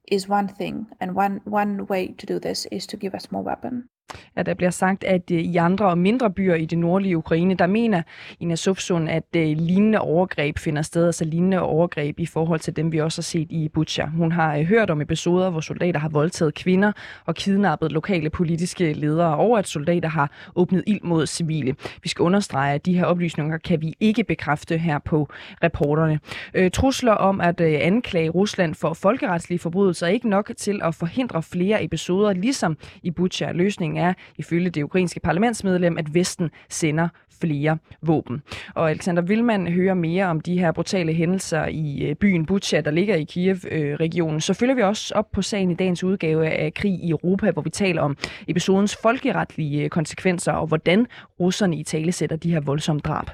is 0.07 0.29
one 0.29 0.49
thing, 0.49 0.87
and 1.01 1.15
one, 1.15 1.41
one 1.45 1.87
way 1.87 2.09
to 2.09 2.27
do 2.27 2.39
this 2.39 2.67
is 2.73 2.87
to 2.87 2.97
give 2.97 3.15
us 3.15 3.31
more 3.31 3.43
weapons. 3.43 3.85
At 4.37 4.47
der 4.47 4.55
bliver 4.55 4.71
sagt, 4.71 5.05
at 5.05 5.31
øh, 5.33 5.39
i 5.39 5.57
andre 5.57 5.87
og 5.87 5.99
mindre 5.99 6.31
byer 6.31 6.55
i 6.55 6.65
det 6.65 6.79
nordlige 6.79 7.17
Ukraine, 7.17 7.55
der 7.55 7.67
mener 7.67 8.03
Ina 8.41 8.57
Sufsun, 8.57 9.09
at 9.09 9.25
øh, 9.37 9.43
lignende 9.43 10.01
overgreb 10.01 10.59
finder 10.59 10.83
sted, 10.83 11.07
altså 11.07 11.25
lignende 11.25 11.61
overgreb 11.61 12.21
i 12.21 12.27
forhold 12.27 12.61
til 12.61 12.77
dem, 12.77 12.93
vi 12.93 12.99
også 13.01 13.19
har 13.19 13.23
set 13.23 13.47
i 13.51 13.69
Bucha. 13.69 14.07
Hun 14.07 14.33
har 14.33 14.57
øh, 14.57 14.65
hørt 14.65 14.91
om 14.91 15.01
episoder, 15.01 15.51
hvor 15.51 15.61
soldater 15.61 16.01
har 16.01 16.09
voldtaget 16.09 16.55
kvinder 16.55 16.93
og 17.27 17.35
kidnappet 17.35 17.93
lokale 17.93 18.31
politiske 18.31 18.93
ledere, 18.93 19.37
og 19.37 19.59
at 19.59 19.69
soldater 19.69 20.09
har 20.09 20.31
åbnet 20.55 20.85
ild 20.87 21.01
mod 21.03 21.27
civile. 21.27 21.75
Vi 22.03 22.09
skal 22.09 22.23
understrege, 22.23 22.75
at 22.75 22.87
de 22.87 22.99
her 22.99 23.05
oplysninger 23.05 23.59
kan 23.59 23.81
vi 23.81 23.95
ikke 24.01 24.25
bekræfte 24.25 24.79
her 24.79 24.99
på 24.99 25.29
reporterne. 25.63 26.21
trusler 26.71 27.13
om 27.13 27.41
at 27.41 27.61
anklage 27.61 28.31
Rusland 28.31 28.75
for 28.75 28.95
folkeretslige 28.95 29.59
forbrydelser 29.59 30.07
er 30.07 30.11
ikke 30.11 30.29
nok 30.29 30.51
til 30.57 30.81
at 30.83 30.95
forhindre 30.95 31.43
flere 31.43 31.85
episoder, 31.85 32.33
ligesom 32.33 32.77
i 33.03 33.11
Bucha. 33.11 33.53
Løsningen 33.53 34.00
er 34.01 34.13
ifølge 34.39 34.71
det 34.71 34.83
ukrainske 34.83 35.21
parlamentsmedlem, 35.21 35.99
at 35.99 36.15
Vesten 36.15 36.51
sender 36.69 37.09
flere 37.41 37.79
våben. 38.03 38.43
Og 38.75 38.91
Alexander 38.91 39.23
Vilman 39.23 39.67
hører 39.67 39.95
mere 39.95 40.27
om 40.27 40.41
de 40.41 40.59
her 40.59 40.73
brutale 40.73 41.13
hændelser 41.13 41.67
i 41.67 42.03
øh, 42.03 42.15
byen 42.15 42.47
Bucha, 42.47 42.81
der 42.81 42.91
ligger 42.91 43.15
i 43.15 43.25
Kiev-regionen. 43.25 44.41
Så 44.41 44.55
følger 44.55 44.75
vi 44.75 44.83
også 44.83 45.15
op 45.15 45.31
på 45.33 45.43
sagen 45.43 45.71
i 45.71 45.75
dagens 45.75 46.05
udgave 46.05 46.47
af 46.47 46.75
Krig 46.75 46.93
i 46.93 47.11
Europa, 47.11 47.51
hvor 47.51 47.63
vi 47.63 47.71
taler 47.71 48.03
om 48.03 48.17
episodens 48.49 48.97
folkeretlige 49.03 49.85
øh, 49.85 49.91
konsekvenser 49.91 50.53
og 50.53 50.67
hvordan 50.67 51.07
russerne 51.41 51.77
i 51.77 51.83
tale 51.83 52.13
sætter 52.13 52.37
de 52.37 52.51
her 52.51 52.61
voldsomme 52.61 53.01
drab. 53.01 53.31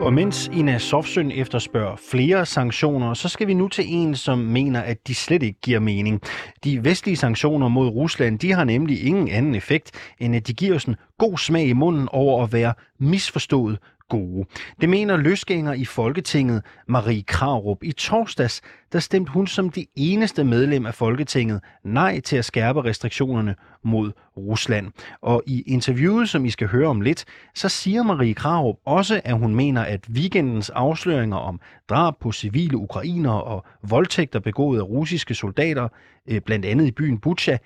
Og 0.00 0.12
mens 0.12 0.50
Ina 0.52 0.78
Sofsøn 0.78 1.30
efterspørger 1.30 1.96
flere 2.10 2.46
sanktioner, 2.46 3.14
så 3.14 3.28
skal 3.28 3.46
vi 3.46 3.54
nu 3.54 3.68
til 3.68 3.84
en, 3.88 4.16
som 4.16 4.38
mener, 4.38 4.80
at 4.80 5.08
de 5.08 5.14
slet 5.14 5.42
ikke 5.42 5.60
giver 5.60 5.80
mening. 5.80 6.20
De 6.64 6.84
vestlige 6.84 7.16
sanktioner 7.16 7.68
mod 7.68 7.88
Rusland, 7.88 8.38
de 8.38 8.52
har 8.52 8.64
nemlig 8.64 9.06
ingen 9.06 9.28
anden 9.28 9.54
effekt, 9.54 9.90
end 10.18 10.36
at 10.36 10.46
de 10.46 10.52
giver 10.52 10.74
os 10.76 10.84
en 10.84 10.96
god 11.18 11.38
smag 11.38 11.66
i 11.66 11.72
munden 11.72 12.08
over 12.12 12.44
at 12.44 12.52
være 12.52 12.74
misforstået 12.98 13.78
gode. 14.10 14.44
Det 14.80 14.88
mener 14.88 15.16
løsgænger 15.16 15.72
i 15.72 15.84
Folketinget 15.84 16.62
Marie 16.88 17.22
Kravrup. 17.22 17.82
I 17.82 17.92
torsdags 17.92 18.62
der 18.92 18.98
stemte 18.98 19.32
hun 19.32 19.46
som 19.46 19.70
det 19.70 19.86
eneste 19.96 20.44
medlem 20.44 20.86
af 20.86 20.94
Folketinget 20.94 21.60
nej 21.84 22.20
til 22.20 22.36
at 22.36 22.44
skærpe 22.44 22.84
restriktionerne 22.84 23.54
mod 23.84 24.12
Rusland. 24.36 24.92
Og 25.22 25.42
i 25.46 25.62
interviewet, 25.66 26.28
som 26.28 26.44
I 26.44 26.50
skal 26.50 26.68
høre 26.68 26.88
om 26.88 27.00
lidt, 27.00 27.24
så 27.54 27.68
siger 27.68 28.02
Marie 28.02 28.34
Kravrup 28.34 28.76
også, 28.86 29.20
at 29.24 29.38
hun 29.38 29.54
mener, 29.54 29.82
at 29.82 30.00
weekendens 30.10 30.70
afsløringer 30.70 31.36
om 31.36 31.60
drab 31.88 32.14
på 32.20 32.32
civile 32.32 32.76
ukrainere 32.76 33.42
og 33.42 33.64
voldtægter 33.82 34.40
begået 34.40 34.78
af 34.78 34.82
russiske 34.82 35.34
soldater, 35.34 35.88
øh, 36.28 36.40
blandt 36.40 36.66
andet 36.66 36.86
i 36.86 36.90
byen 36.90 37.18
Bucha, 37.18 37.56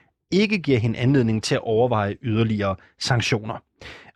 ikke 0.43 0.59
giver 0.59 0.79
hende 0.79 0.99
anledning 0.99 1.43
til 1.43 1.55
at 1.55 1.61
overveje 1.61 2.17
yderligere 2.23 2.77
sanktioner. 2.99 3.59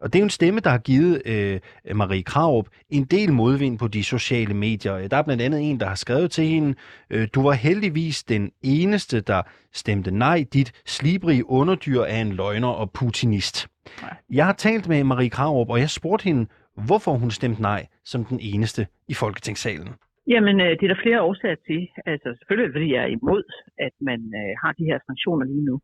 Og 0.00 0.12
det 0.12 0.18
er 0.18 0.20
jo 0.20 0.24
en 0.24 0.30
stemme, 0.30 0.60
der 0.60 0.70
har 0.70 0.78
givet 0.78 1.22
øh, 1.26 1.60
Marie 1.96 2.22
Kraup 2.22 2.68
en 2.90 3.04
del 3.04 3.32
modvind 3.32 3.78
på 3.78 3.88
de 3.88 4.04
sociale 4.04 4.54
medier. 4.54 5.08
Der 5.08 5.16
er 5.16 5.22
blandt 5.22 5.42
andet 5.42 5.70
en, 5.70 5.80
der 5.80 5.86
har 5.86 5.94
skrevet 5.94 6.30
til 6.30 6.44
hende, 6.44 6.74
øh, 7.10 7.28
du 7.34 7.42
var 7.42 7.52
heldigvis 7.52 8.24
den 8.24 8.50
eneste, 8.62 9.20
der 9.20 9.42
stemte 9.72 10.10
nej. 10.10 10.44
Dit 10.52 10.72
slibrige 10.86 11.50
underdyr 11.50 12.00
er 12.00 12.20
en 12.20 12.32
løgner 12.32 12.68
og 12.68 12.90
putinist. 12.92 13.68
Nej. 14.02 14.16
Jeg 14.30 14.46
har 14.46 14.52
talt 14.52 14.88
med 14.88 15.04
Marie 15.04 15.30
Kraup, 15.30 15.70
og 15.70 15.78
jeg 15.78 15.90
spurgte 15.90 16.24
hende, 16.24 16.46
hvorfor 16.86 17.12
hun 17.12 17.30
stemte 17.30 17.62
nej 17.62 17.86
som 18.04 18.24
den 18.24 18.38
eneste 18.42 18.86
i 19.08 19.14
Folketingssalen. 19.14 19.88
Jamen, 20.32 20.60
øh, 20.60 20.70
det 20.78 20.84
er 20.84 20.92
der 20.94 21.02
flere 21.02 21.22
årsager 21.22 21.60
til. 21.68 21.80
Altså, 22.12 22.28
selvfølgelig 22.38 22.70
fordi 22.74 22.88
jeg 22.94 23.02
er 23.02 23.12
imod, 23.18 23.44
at 23.86 23.94
man 24.00 24.20
øh, 24.40 24.52
har 24.62 24.72
de 24.78 24.84
her 24.90 24.98
sanktioner 25.06 25.44
lige 25.46 25.64
nu. 25.70 25.80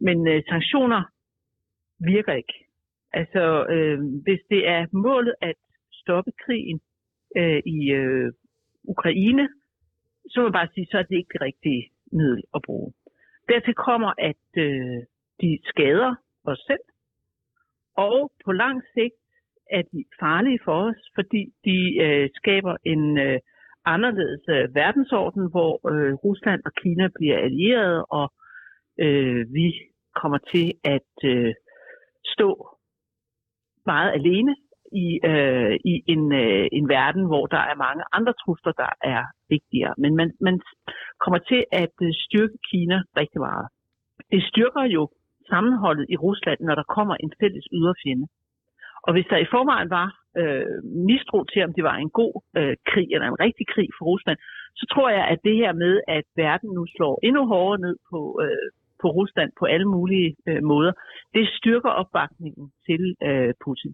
Men 0.00 0.28
øh, 0.28 0.42
sanktioner 0.48 1.02
virker 1.98 2.32
ikke. 2.32 2.54
Altså, 3.12 3.66
øh, 3.74 3.98
hvis 4.24 4.40
det 4.50 4.68
er 4.68 4.86
målet 4.92 5.34
at 5.40 5.54
stoppe 5.92 6.32
krigen 6.44 6.80
øh, 7.36 7.62
i 7.66 7.90
øh, 7.90 8.32
Ukraine, 8.84 9.48
så 10.28 10.40
må 10.40 10.46
jeg 10.46 10.52
bare 10.52 10.68
sige, 10.74 10.86
så 10.90 10.98
er 10.98 11.02
det 11.02 11.16
ikke 11.16 11.32
det 11.32 11.40
rigtige 11.40 11.90
middel 12.12 12.42
at 12.54 12.62
bruge. 12.66 12.92
Dertil 13.48 13.74
kommer, 13.74 14.12
at 14.18 14.46
øh, 14.56 14.98
de 15.40 15.58
skader 15.64 16.14
os 16.44 16.58
selv, 16.66 16.86
og 17.96 18.32
på 18.44 18.52
lang 18.52 18.82
sigt 18.94 19.14
er 19.70 19.82
de 19.82 20.04
farlige 20.20 20.60
for 20.64 20.88
os, 20.88 21.00
fordi 21.14 21.52
de 21.64 21.78
øh, 22.04 22.30
skaber 22.34 22.76
en 22.84 23.18
øh, 23.18 23.38
anderledes 23.84 24.44
øh, 24.48 24.74
verdensorden, 24.74 25.50
hvor 25.50 25.72
øh, 25.92 26.14
Rusland 26.14 26.60
og 26.64 26.72
Kina 26.82 27.08
bliver 27.14 27.38
allierede, 27.38 28.04
og 28.04 28.32
øh, 29.04 29.46
vi 29.52 29.66
kommer 30.20 30.38
til 30.52 30.66
at 30.84 31.12
øh, 31.24 31.54
stå 32.34 32.48
meget 33.86 34.10
alene 34.12 34.56
i, 35.04 35.20
øh, 35.30 35.74
i 35.92 35.94
en, 36.06 36.32
øh, 36.32 36.66
en 36.72 36.88
verden, 36.88 37.24
hvor 37.26 37.46
der 37.46 37.62
er 37.70 37.82
mange 37.86 38.04
andre 38.12 38.34
trusler, 38.42 38.72
der 38.72 38.92
er 39.14 39.22
vigtigere. 39.48 39.94
Men 39.98 40.16
man, 40.16 40.32
man 40.40 40.60
kommer 41.22 41.38
til 41.38 41.64
at 41.72 41.94
øh, 42.02 42.12
styrke 42.24 42.58
Kina 42.70 42.98
rigtig 43.20 43.40
meget. 43.40 43.66
Det 44.32 44.42
styrker 44.50 44.84
jo 44.96 45.02
sammenholdet 45.50 46.06
i 46.08 46.16
Rusland, 46.16 46.60
når 46.60 46.74
der 46.74 46.92
kommer 46.96 47.14
en 47.14 47.32
fælles 47.40 47.66
yderfjende. 47.72 48.26
Og 49.06 49.12
hvis 49.12 49.26
der 49.30 49.36
i 49.36 49.52
forvejen 49.54 49.90
var 49.90 50.08
øh, 50.40 50.76
mistro 51.10 51.38
til, 51.44 51.64
om 51.64 51.72
det 51.76 51.84
var 51.84 51.96
en 51.96 52.10
god 52.10 52.34
øh, 52.58 52.76
krig 52.90 53.08
eller 53.14 53.28
en 53.28 53.40
rigtig 53.46 53.66
krig 53.74 53.88
for 53.98 54.04
Rusland, 54.12 54.38
så 54.78 54.84
tror 54.92 55.08
jeg, 55.10 55.24
at 55.32 55.38
det 55.44 55.56
her 55.56 55.72
med, 55.72 55.94
at 56.08 56.24
verden 56.36 56.70
nu 56.74 56.86
slår 56.96 57.14
endnu 57.22 57.42
hårdere 57.46 57.80
ned 57.86 57.96
på, 58.10 58.40
øh, 58.44 58.68
på 59.02 59.08
Rusland 59.18 59.50
på 59.60 59.64
alle 59.74 59.88
mulige 59.96 60.28
øh, 60.48 60.62
måder, 60.72 60.92
det 61.34 61.44
styrker 61.58 61.90
opbakningen 62.00 62.64
til 62.86 63.02
øh, 63.28 63.52
Putin. 63.64 63.92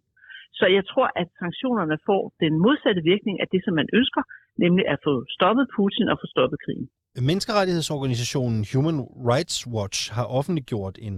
Så 0.59 0.65
jeg 0.77 0.85
tror, 0.91 1.09
at 1.21 1.29
sanktionerne 1.43 1.97
får 2.09 2.23
den 2.45 2.53
modsatte 2.65 3.03
virkning 3.13 3.37
af 3.43 3.47
det, 3.53 3.61
som 3.65 3.75
man 3.81 3.89
ønsker, 3.99 4.23
nemlig 4.65 4.85
at 4.93 4.99
få 5.07 5.15
stoppet 5.37 5.67
Putin 5.77 6.07
og 6.13 6.17
få 6.23 6.27
stoppet 6.35 6.59
krigen. 6.65 6.89
Menneskerettighedsorganisationen 7.31 8.61
Human 8.73 8.99
Rights 9.31 9.59
Watch 9.75 9.99
har 10.17 10.27
offentliggjort 10.39 10.99
en 11.09 11.17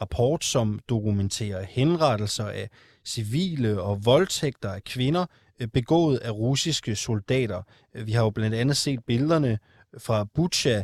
rapport, 0.00 0.44
som 0.44 0.78
dokumenterer 0.88 1.62
henrettelser 1.78 2.48
af 2.60 2.66
civile 3.04 3.80
og 3.88 3.94
voldtægter 4.04 4.70
af 4.78 4.82
kvinder 4.84 5.24
øh, 5.60 5.68
begået 5.78 6.16
af 6.16 6.30
russiske 6.30 6.94
soldater. 6.96 7.60
Vi 8.06 8.12
har 8.12 8.24
jo 8.24 8.30
blandt 8.30 8.56
andet 8.56 8.76
set 8.76 9.00
billederne 9.06 9.58
fra 10.06 10.26
Bucha 10.34 10.76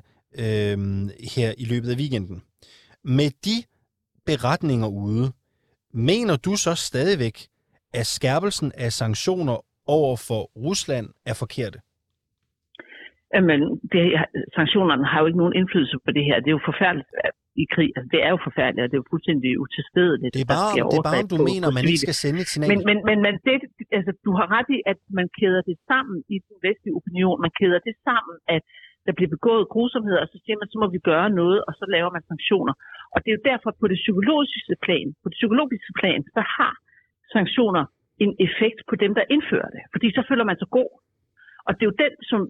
øh, 0.43 0.77
her 1.35 1.51
i 1.63 1.65
løbet 1.73 1.91
af 1.95 1.97
weekenden. 2.03 2.43
Med 3.05 3.31
de 3.47 3.57
beretninger 4.27 4.89
ude, 4.89 5.27
mener 5.93 6.37
du 6.37 6.53
så 6.57 6.75
stadigvæk, 6.75 7.37
at 7.95 8.07
skærpelsen 8.07 8.73
af 8.85 8.91
sanktioner 8.93 9.57
over 9.87 10.17
for 10.29 10.41
Rusland 10.67 11.07
er 11.31 11.37
forkerte? 11.43 11.79
Jamen, 13.35 13.61
det, 13.93 14.03
sanktionerne 14.59 15.05
har 15.11 15.19
jo 15.21 15.27
ikke 15.27 15.43
nogen 15.43 15.57
indflydelse 15.61 15.97
på 16.05 16.11
det 16.17 16.25
her. 16.29 16.37
Det 16.43 16.49
er 16.51 16.57
jo 16.59 16.67
forfærdeligt 16.73 17.09
i 17.63 17.65
krig. 17.75 17.91
Altså, 17.97 18.09
det 18.15 18.21
er 18.27 18.31
jo 18.35 18.41
forfærdeligt, 18.49 18.83
og 18.85 18.89
det 18.91 18.97
er 18.97 19.03
jo 19.05 19.09
fuldstændig 19.15 19.51
utilstedeligt. 19.65 20.33
Det 20.37 20.43
er 20.47 20.51
bare, 20.57 20.71
det 20.75 20.99
er 21.01 21.09
bare 21.11 21.25
du 21.33 21.39
på, 21.41 21.47
mener, 21.51 21.69
på 21.69 21.77
man 21.79 21.85
ikke 21.91 22.05
skal 22.07 22.19
sende 22.25 22.39
et 22.45 22.51
signal. 22.53 22.69
Men, 22.71 22.79
men, 22.89 22.99
men, 23.09 23.17
men 23.27 23.35
det, 23.47 23.55
altså, 23.99 24.13
du 24.27 24.31
har 24.39 24.47
ret 24.57 24.69
i, 24.77 24.79
at 24.93 24.99
man 25.19 25.27
kæder 25.39 25.63
det 25.69 25.77
sammen 25.91 26.17
i 26.35 26.37
den 26.47 26.57
vestlige 26.67 26.95
opinion. 27.01 27.37
Man 27.47 27.53
kæder 27.61 27.81
det 27.89 27.95
sammen, 28.09 28.37
at 28.57 28.63
der 29.09 29.15
bliver 29.19 29.33
begået 29.37 29.71
grusomheder, 29.75 30.21
og 30.25 30.29
så 30.33 30.39
siger 30.45 30.57
man, 30.61 30.69
så 30.73 30.77
må 30.83 30.87
vi 30.97 31.01
gøre 31.11 31.29
noget, 31.41 31.59
og 31.69 31.73
så 31.79 31.85
laver 31.95 32.11
man 32.17 32.23
sanktioner. 32.31 32.75
Og 33.15 33.19
det 33.21 33.29
er 33.31 33.37
jo 33.39 33.49
derfor 33.51 33.71
på 33.81 33.87
det 33.93 33.99
psykologiske 34.05 34.77
plan, 34.87 35.07
på 35.23 35.27
det 35.31 35.39
psykologiske 35.41 35.93
plan, 36.01 36.21
så 36.37 36.43
har 36.57 36.75
sanktioner 37.37 37.85
en 38.25 38.33
effekt 38.47 38.81
på 38.91 38.95
dem, 39.03 39.13
der 39.19 39.25
indfører 39.35 39.71
det. 39.77 39.83
Fordi 39.93 40.07
så 40.17 40.23
føler 40.29 40.45
man 40.51 40.59
sig 40.59 40.69
god. 40.79 40.91
Og 41.67 41.71
det 41.75 41.83
er 41.83 41.91
jo 41.93 42.03
den 42.05 42.15
som 42.31 42.41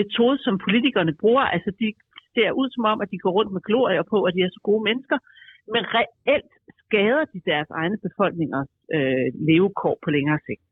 metode, 0.00 0.38
som 0.46 0.54
politikerne 0.66 1.14
bruger. 1.22 1.44
Altså 1.54 1.70
de 1.80 1.88
ser 2.34 2.50
ud 2.60 2.68
som 2.74 2.84
om, 2.92 2.98
at 3.04 3.10
de 3.12 3.18
går 3.24 3.32
rundt 3.38 3.52
med 3.52 3.62
glorier 3.68 4.04
på, 4.12 4.18
at 4.26 4.34
de 4.34 4.40
er 4.40 4.50
så 4.56 4.62
gode 4.68 4.82
mennesker. 4.88 5.18
Men 5.74 5.82
reelt 5.98 6.52
skader 6.82 7.24
de 7.32 7.40
deres 7.50 7.70
egne 7.80 7.98
befolkningers 8.06 8.72
øh, 8.96 9.28
levekår 9.48 9.94
på 10.04 10.08
længere 10.16 10.40
sigt. 10.46 10.64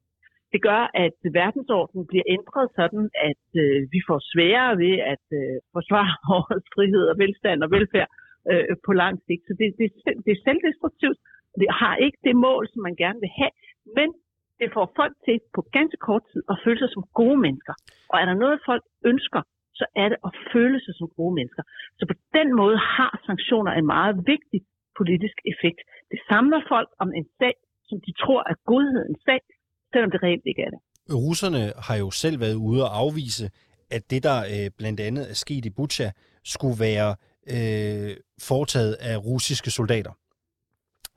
Det 0.52 0.60
gør, 0.68 0.82
at 1.04 1.16
verdensordenen 1.40 2.06
bliver 2.10 2.26
ændret 2.36 2.66
sådan, 2.78 3.04
at 3.30 3.44
øh, 3.62 3.78
vi 3.94 4.00
får 4.08 4.18
sværere 4.32 4.72
ved 4.84 4.96
at 5.14 5.24
øh, 5.40 5.56
forsvare 5.76 6.14
vores 6.32 6.66
frihed 6.74 7.04
og 7.12 7.16
velstand 7.22 7.58
og 7.64 7.70
velfærd 7.76 8.08
øh, 8.50 8.76
på 8.86 8.92
lang 9.02 9.14
sigt. 9.26 9.42
Så 9.48 9.52
det, 9.60 9.66
det, 9.80 9.88
det 10.24 10.32
er 10.32 10.44
selvdestruktivt. 10.48 11.18
Det 11.60 11.68
har 11.82 11.94
ikke 12.04 12.18
det 12.28 12.36
mål, 12.46 12.64
som 12.72 12.80
man 12.88 12.96
gerne 13.02 13.20
vil 13.24 13.32
have, 13.40 13.54
men 13.98 14.08
det 14.60 14.68
får 14.76 14.86
folk 15.00 15.14
til 15.26 15.36
på 15.56 15.60
ganske 15.76 15.98
kort 16.08 16.24
tid 16.32 16.42
at 16.52 16.60
føle 16.64 16.78
sig 16.78 16.90
som 16.92 17.04
gode 17.20 17.38
mennesker. 17.44 17.74
Og 18.10 18.16
er 18.20 18.26
der 18.30 18.42
noget, 18.44 18.66
folk 18.70 18.84
ønsker, 19.10 19.42
så 19.80 19.84
er 20.02 20.08
det 20.12 20.18
at 20.26 20.32
føle 20.52 20.78
sig 20.84 20.94
som 20.98 21.08
gode 21.18 21.34
mennesker. 21.38 21.62
Så 21.98 22.04
på 22.10 22.16
den 22.38 22.48
måde 22.60 22.78
har 22.96 23.12
sanktioner 23.28 23.72
en 23.72 23.86
meget 23.96 24.16
vigtig 24.32 24.60
politisk 24.98 25.36
effekt. 25.52 25.80
Det 26.12 26.20
samler 26.30 26.60
folk 26.72 26.90
om 27.02 27.08
en 27.18 27.26
sag, 27.38 27.54
som 27.88 27.98
de 28.06 28.12
tror 28.22 28.40
er 28.50 28.56
godhedens 28.70 29.20
sag, 29.28 29.40
selvom 29.92 30.10
det 30.10 30.22
reelt 30.22 30.46
ikke 30.46 30.62
er 30.62 30.70
det. 30.70 30.80
Russerne 31.14 31.72
har 31.86 31.96
jo 31.96 32.10
selv 32.10 32.40
været 32.40 32.54
ude 32.54 32.84
og 32.84 32.98
afvise, 32.98 33.50
at 33.90 34.10
det, 34.10 34.22
der 34.22 34.38
øh, 34.54 34.70
blandt 34.78 35.00
andet 35.00 35.30
er 35.30 35.34
sket 35.34 35.64
i 35.64 35.70
Bucha, 35.70 36.10
skulle 36.44 36.80
være 36.80 37.10
øh, 37.54 38.16
foretaget 38.48 38.94
af 38.94 39.16
russiske 39.24 39.70
soldater. 39.70 40.12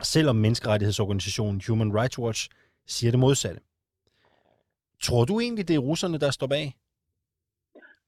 Selvom 0.01 0.35
menneskerettighedsorganisationen 0.35 1.61
Human 1.67 1.95
Rights 1.97 2.19
Watch 2.19 2.49
siger 2.87 3.11
det 3.11 3.19
modsatte. 3.19 3.61
Tror 5.01 5.25
du 5.25 5.39
egentlig, 5.39 5.67
det 5.67 5.75
er 5.75 5.87
russerne, 5.89 6.17
der 6.17 6.31
står 6.31 6.47
bag? 6.47 6.65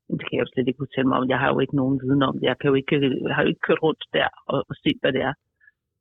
Det 0.10 0.24
kan 0.26 0.34
jeg 0.36 0.44
jo 0.46 0.50
slet 0.54 0.68
ikke 0.68 0.84
fortælle 0.86 1.08
mig 1.10 1.18
om. 1.18 1.30
Jeg 1.30 1.40
har 1.40 1.50
jo 1.54 1.60
ikke 1.60 1.76
nogen 1.76 2.00
viden 2.04 2.24
om 2.30 2.34
det. 2.40 2.46
Jeg, 2.52 2.58
kan 2.60 2.68
jo 2.72 2.76
ikke, 2.82 2.96
jeg 3.28 3.36
har 3.36 3.42
jo 3.44 3.50
ikke 3.52 3.66
kørt 3.68 3.84
rundt 3.84 4.04
der 4.14 4.28
og, 4.52 4.60
og 4.70 4.76
set, 4.84 4.98
hvad 5.02 5.14
det 5.14 5.22
er. 5.22 5.34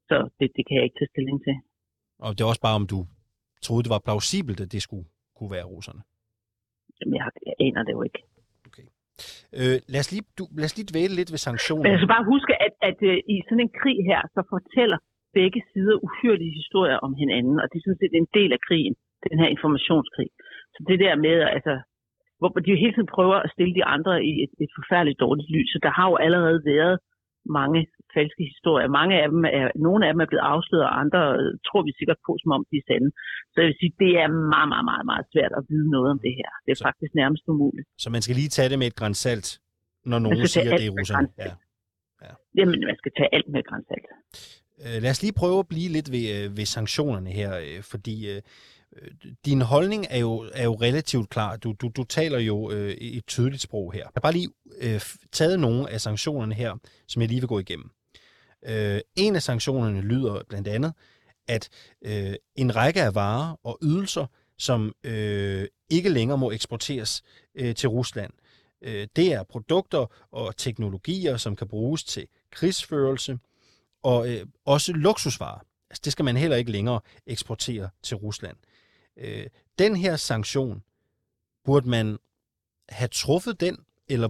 Så 0.08 0.16
det, 0.38 0.46
det 0.56 0.62
kan 0.66 0.76
jeg 0.76 0.84
ikke 0.84 0.98
tage 0.98 1.12
stilling 1.14 1.38
til. 1.46 1.56
Og 2.18 2.30
det 2.34 2.40
er 2.40 2.48
også 2.48 2.60
bare, 2.60 2.78
om 2.80 2.86
du 2.86 2.98
troede, 3.66 3.84
det 3.86 3.94
var 3.96 4.02
plausibelt, 4.08 4.60
at 4.64 4.70
det 4.74 4.82
skulle 4.86 5.06
kunne 5.36 5.52
være 5.56 5.66
russerne? 5.74 6.02
Jamen, 6.98 7.14
jeg, 7.18 7.24
jeg 7.48 7.54
aner 7.66 7.82
det 7.86 7.92
jo 7.96 8.02
ikke. 8.08 8.20
Okay. 8.68 8.86
Øh, 9.58 9.76
lad, 9.92 10.00
os 10.04 10.10
lige, 10.14 10.24
du, 10.38 10.44
lad 10.60 10.66
os 10.70 10.76
lige 10.78 10.90
dvæle 10.92 11.14
lidt 11.20 11.30
ved 11.34 11.40
sanktioner. 11.48 11.84
Men 11.84 11.92
jeg 11.92 12.00
skal 12.00 12.14
bare 12.16 12.30
huske, 12.34 12.52
at, 12.66 12.74
at 12.88 12.98
uh, 13.10 13.18
i 13.34 13.36
sådan 13.46 13.64
en 13.66 13.72
krig 13.80 13.98
her, 14.10 14.20
så 14.34 14.40
fortæller 14.54 14.98
begge 15.38 15.60
sider 15.70 15.96
uhyrlige 16.06 16.54
historier 16.60 16.98
om 17.06 17.12
hinanden, 17.22 17.56
og 17.62 17.66
det 17.70 17.76
er 17.78 17.84
sådan 17.84 18.02
set 18.02 18.14
en 18.14 18.28
del 18.38 18.50
af 18.56 18.60
krigen, 18.66 18.94
den 19.26 19.38
her 19.40 19.48
informationskrig. 19.56 20.28
Så 20.74 20.80
det 20.88 20.98
der 21.04 21.14
med, 21.26 21.36
altså, 21.56 21.74
hvor 22.38 22.48
de 22.48 22.70
jo 22.70 22.82
hele 22.84 22.94
tiden 22.94 23.14
prøver 23.16 23.36
at 23.44 23.52
stille 23.54 23.74
de 23.78 23.84
andre 23.94 24.14
i 24.30 24.32
et, 24.44 24.52
et 24.64 24.72
forfærdeligt 24.78 25.20
dårligt 25.24 25.50
lys, 25.56 25.68
så 25.72 25.78
der 25.86 25.92
har 25.98 26.06
jo 26.10 26.16
allerede 26.26 26.60
været 26.72 26.96
mange 27.58 27.80
falske 28.18 28.42
historier. 28.52 28.88
Mange 29.00 29.14
af 29.22 29.26
dem 29.32 29.42
er, 29.58 29.66
nogle 29.86 30.02
af 30.06 30.10
dem 30.12 30.20
er 30.24 30.28
blevet 30.30 30.46
afsløret, 30.54 30.88
og 30.90 30.94
andre 31.02 31.22
øh, 31.40 31.50
tror 31.66 31.80
vi 31.86 31.92
sikkert 32.00 32.20
på, 32.26 32.32
som 32.42 32.50
om 32.56 32.62
de 32.70 32.76
er 32.80 32.86
sande. 32.90 33.08
Så 33.52 33.56
jeg 33.60 33.68
vil 33.68 33.80
sige, 33.80 33.92
det 34.04 34.12
er 34.22 34.28
meget, 34.54 34.68
meget, 34.74 34.86
meget, 34.90 35.06
meget 35.12 35.26
svært 35.32 35.52
at 35.58 35.62
vide 35.70 35.88
noget 35.94 36.08
om 36.14 36.18
det 36.26 36.32
her. 36.40 36.50
Det 36.64 36.70
er 36.72 36.78
så, 36.80 36.86
faktisk 36.88 37.12
nærmest 37.22 37.44
umuligt. 37.52 37.86
Så 38.02 38.08
man 38.14 38.22
skal 38.24 38.34
lige 38.40 38.52
tage 38.56 38.68
det 38.72 38.78
med 38.82 38.88
et 38.92 38.98
grænsalt, 39.00 39.48
når 40.10 40.18
nogen 40.24 40.46
siger, 40.54 40.70
at 40.72 40.80
det 40.80 40.86
er 40.90 40.94
russerne? 40.98 41.28
Ja. 41.44 41.52
Ja. 42.24 42.32
Jamen, 42.58 42.78
man 42.90 42.96
skal 43.00 43.12
tage 43.18 43.30
alt 43.36 43.48
med 43.54 43.62
grænsalt. 43.70 44.08
Øh, 44.84 44.96
lad 45.04 45.10
os 45.14 45.22
lige 45.24 45.38
prøve 45.42 45.58
at 45.64 45.68
blive 45.72 45.88
lidt 45.96 46.08
ved, 46.14 46.24
øh, 46.36 46.46
ved 46.58 46.66
sanktionerne 46.76 47.30
her, 47.40 47.50
fordi 47.92 48.16
din 49.44 49.60
holdning 49.60 50.06
er 50.10 50.18
jo, 50.18 50.32
er 50.54 50.64
jo 50.64 50.74
relativt 50.74 51.30
klar. 51.30 51.56
Du, 51.56 51.74
du, 51.80 51.90
du 51.96 52.04
taler 52.04 52.38
jo 52.38 52.70
øh, 52.70 52.90
et 52.90 53.26
tydeligt 53.26 53.62
sprog 53.62 53.92
her. 53.92 54.00
Jeg 54.00 54.10
har 54.14 54.20
bare 54.20 54.32
lige 54.32 54.48
øh, 54.82 55.00
taget 55.32 55.60
nogle 55.60 55.90
af 55.90 56.00
sanktionerne 56.00 56.54
her, 56.54 56.72
som 57.08 57.22
jeg 57.22 57.28
lige 57.28 57.40
vil 57.40 57.48
gå 57.48 57.58
igennem. 57.58 57.90
Øh, 58.66 59.00
en 59.16 59.36
af 59.36 59.42
sanktionerne 59.42 60.00
lyder 60.00 60.42
blandt 60.48 60.68
andet, 60.68 60.92
at 61.48 61.68
øh, 62.02 62.34
en 62.56 62.76
række 62.76 63.02
af 63.02 63.14
varer 63.14 63.56
og 63.64 63.78
ydelser, 63.82 64.26
som 64.58 64.94
øh, 65.04 65.68
ikke 65.90 66.08
længere 66.08 66.38
må 66.38 66.50
eksporteres 66.50 67.22
øh, 67.54 67.74
til 67.74 67.88
Rusland, 67.88 68.32
øh, 68.82 69.08
det 69.16 69.32
er 69.32 69.42
produkter 69.42 70.26
og 70.30 70.56
teknologier, 70.56 71.36
som 71.36 71.56
kan 71.56 71.68
bruges 71.68 72.04
til 72.04 72.26
krigsførelse, 72.50 73.38
og 74.02 74.28
øh, 74.28 74.46
også 74.64 74.92
luksusvarer. 74.92 75.60
Altså, 75.90 76.00
det 76.04 76.12
skal 76.12 76.24
man 76.24 76.36
heller 76.36 76.56
ikke 76.56 76.70
længere 76.70 77.00
eksportere 77.26 77.90
til 78.02 78.16
Rusland. 78.16 78.56
Øh, 79.16 79.46
den 79.78 79.96
her 79.96 80.16
sanktion, 80.16 80.82
burde 81.64 81.88
man 81.88 82.18
have 82.88 83.08
truffet 83.08 83.60
den, 83.60 83.78
eller, 84.08 84.28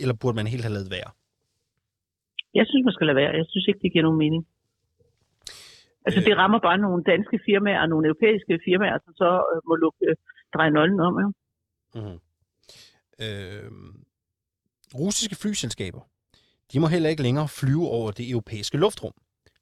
eller 0.00 0.14
burde 0.14 0.36
man 0.36 0.46
helt 0.46 0.62
have 0.62 0.74
lavet 0.74 0.90
være? 0.90 1.10
Jeg 2.54 2.64
synes, 2.68 2.84
man 2.84 2.94
skal 2.96 3.06
lade 3.06 3.20
være. 3.22 3.32
Jeg 3.40 3.46
synes 3.48 3.66
ikke, 3.68 3.80
det 3.82 3.92
giver 3.92 4.06
nogen 4.08 4.22
mening. 4.24 4.42
Altså, 6.06 6.20
øh, 6.20 6.26
det 6.26 6.36
rammer 6.36 6.60
bare 6.68 6.78
nogle 6.78 7.02
danske 7.12 7.38
firmaer 7.46 7.80
og 7.80 7.88
nogle 7.88 8.06
europæiske 8.10 8.60
firmaer, 8.66 8.98
som 9.04 9.12
så 9.22 9.30
øh, 9.52 9.60
må 9.68 9.74
lukke, 9.74 10.04
øh, 10.08 10.16
dreje 10.54 10.70
nøglen 10.70 11.00
om. 11.00 11.14
Ja. 11.20 11.26
Mm-hmm. 11.98 12.18
Øh, 13.24 13.70
russiske 14.94 15.36
flyselskaber, 15.42 16.00
de 16.72 16.80
må 16.80 16.86
heller 16.86 17.10
ikke 17.10 17.22
længere 17.22 17.48
flyve 17.48 17.88
over 17.88 18.10
det 18.10 18.30
europæiske 18.30 18.78
luftrum. 18.78 19.12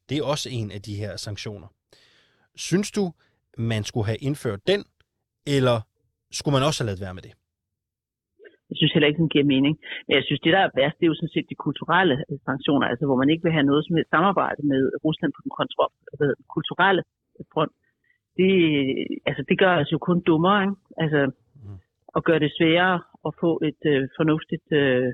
Det 0.09 0.19
er 0.19 0.25
også 0.25 0.49
en 0.53 0.71
af 0.71 0.83
de 0.83 0.95
her 0.95 1.17
sanktioner. 1.17 1.69
Synes 2.57 2.91
du, 2.91 3.13
man 3.59 3.85
skulle 3.85 4.07
have 4.07 4.17
indført 4.17 4.67
den, 4.67 4.85
eller 5.47 5.81
skulle 6.33 6.53
man 6.53 6.63
også 6.63 6.83
have 6.83 6.87
lavet 6.87 7.01
være 7.01 7.15
med 7.15 7.23
det? 7.23 7.33
Jeg 8.71 8.77
synes 8.77 8.93
heller 8.93 9.09
ikke, 9.09 9.23
den 9.25 9.35
giver 9.35 9.53
mening. 9.55 9.75
Men 10.07 10.13
jeg 10.19 10.25
synes, 10.25 10.41
det 10.41 10.53
der 10.57 10.63
er 10.65 10.77
værst, 10.79 10.97
det 10.99 11.05
er 11.05 11.13
jo 11.13 11.19
sådan 11.21 11.35
set 11.35 11.51
de 11.53 11.65
kulturelle 11.67 12.17
sanktioner, 12.49 12.87
altså 12.93 13.05
hvor 13.07 13.21
man 13.23 13.31
ikke 13.31 13.45
vil 13.45 13.57
have 13.57 13.69
noget 13.71 13.83
som 13.85 13.97
helst 13.97 14.11
samarbejde 14.11 14.63
med 14.73 14.81
Rusland 15.07 15.33
på 15.35 15.41
den 15.45 15.53
kontrol, 15.61 15.93
altså, 16.13 16.27
kulturelle 16.57 17.03
front. 17.53 17.73
Det, 18.39 18.53
altså, 19.29 19.43
det 19.49 19.57
gør 19.63 19.75
os 19.81 19.93
jo 19.93 19.99
kun 19.99 20.21
dummere, 20.29 20.63
ikke? 20.63 20.77
Altså, 21.03 21.21
mm. 21.65 21.79
og 22.15 22.21
gør 22.29 22.39
det 22.39 22.53
sværere 22.59 22.99
at 23.29 23.33
få 23.43 23.51
et 23.69 23.83
øh, 23.93 24.09
fornuftigt 24.19 24.69
øh, 24.83 25.09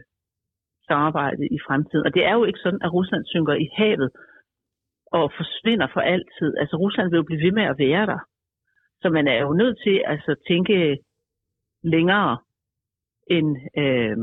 samarbejde 0.88 1.44
i 1.56 1.58
fremtiden. 1.66 2.06
Og 2.06 2.14
det 2.14 2.24
er 2.24 2.34
jo 2.38 2.44
ikke 2.44 2.58
sådan, 2.62 2.82
at 2.84 2.92
Rusland 2.92 3.24
synker 3.24 3.54
i 3.54 3.68
havet 3.78 4.10
og 5.12 5.32
forsvinder 5.36 5.88
for 5.94 6.00
altid. 6.00 6.50
Altså 6.60 6.76
Rusland 6.76 7.10
vil 7.10 7.16
jo 7.16 7.28
blive 7.28 7.44
ved 7.46 7.52
med 7.52 7.62
at 7.62 7.78
være 7.78 8.06
der. 8.06 8.20
Så 9.02 9.10
man 9.10 9.26
er 9.28 9.40
jo 9.46 9.52
nødt 9.52 9.78
til 9.84 10.02
altså, 10.06 10.30
at 10.30 10.44
tænke 10.48 10.98
længere 11.82 12.38
en, 13.30 13.46
Øh, 13.82 14.16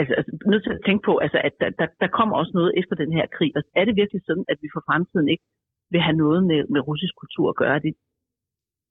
altså, 0.00 0.12
altså 0.18 0.32
nødt 0.52 0.64
til 0.64 0.76
at 0.76 0.84
tænke 0.86 1.02
på, 1.08 1.12
altså, 1.24 1.38
at 1.48 1.54
der, 1.60 1.70
der, 1.80 1.88
der 2.02 2.08
kommer 2.18 2.34
også 2.40 2.52
noget 2.58 2.72
efter 2.80 2.94
den 3.02 3.12
her 3.18 3.26
krig. 3.36 3.52
Og 3.56 3.62
er 3.80 3.84
det 3.84 3.94
virkelig 4.02 4.22
sådan, 4.28 4.46
at 4.52 4.58
vi 4.62 4.68
for 4.74 4.82
fremtiden 4.88 5.28
ikke 5.34 5.44
vil 5.92 6.00
have 6.06 6.16
noget 6.24 6.40
med, 6.50 6.60
med 6.74 6.80
russisk 6.88 7.14
kultur 7.22 7.46
at 7.50 7.56
gøre? 7.62 7.78
Det, 7.86 7.92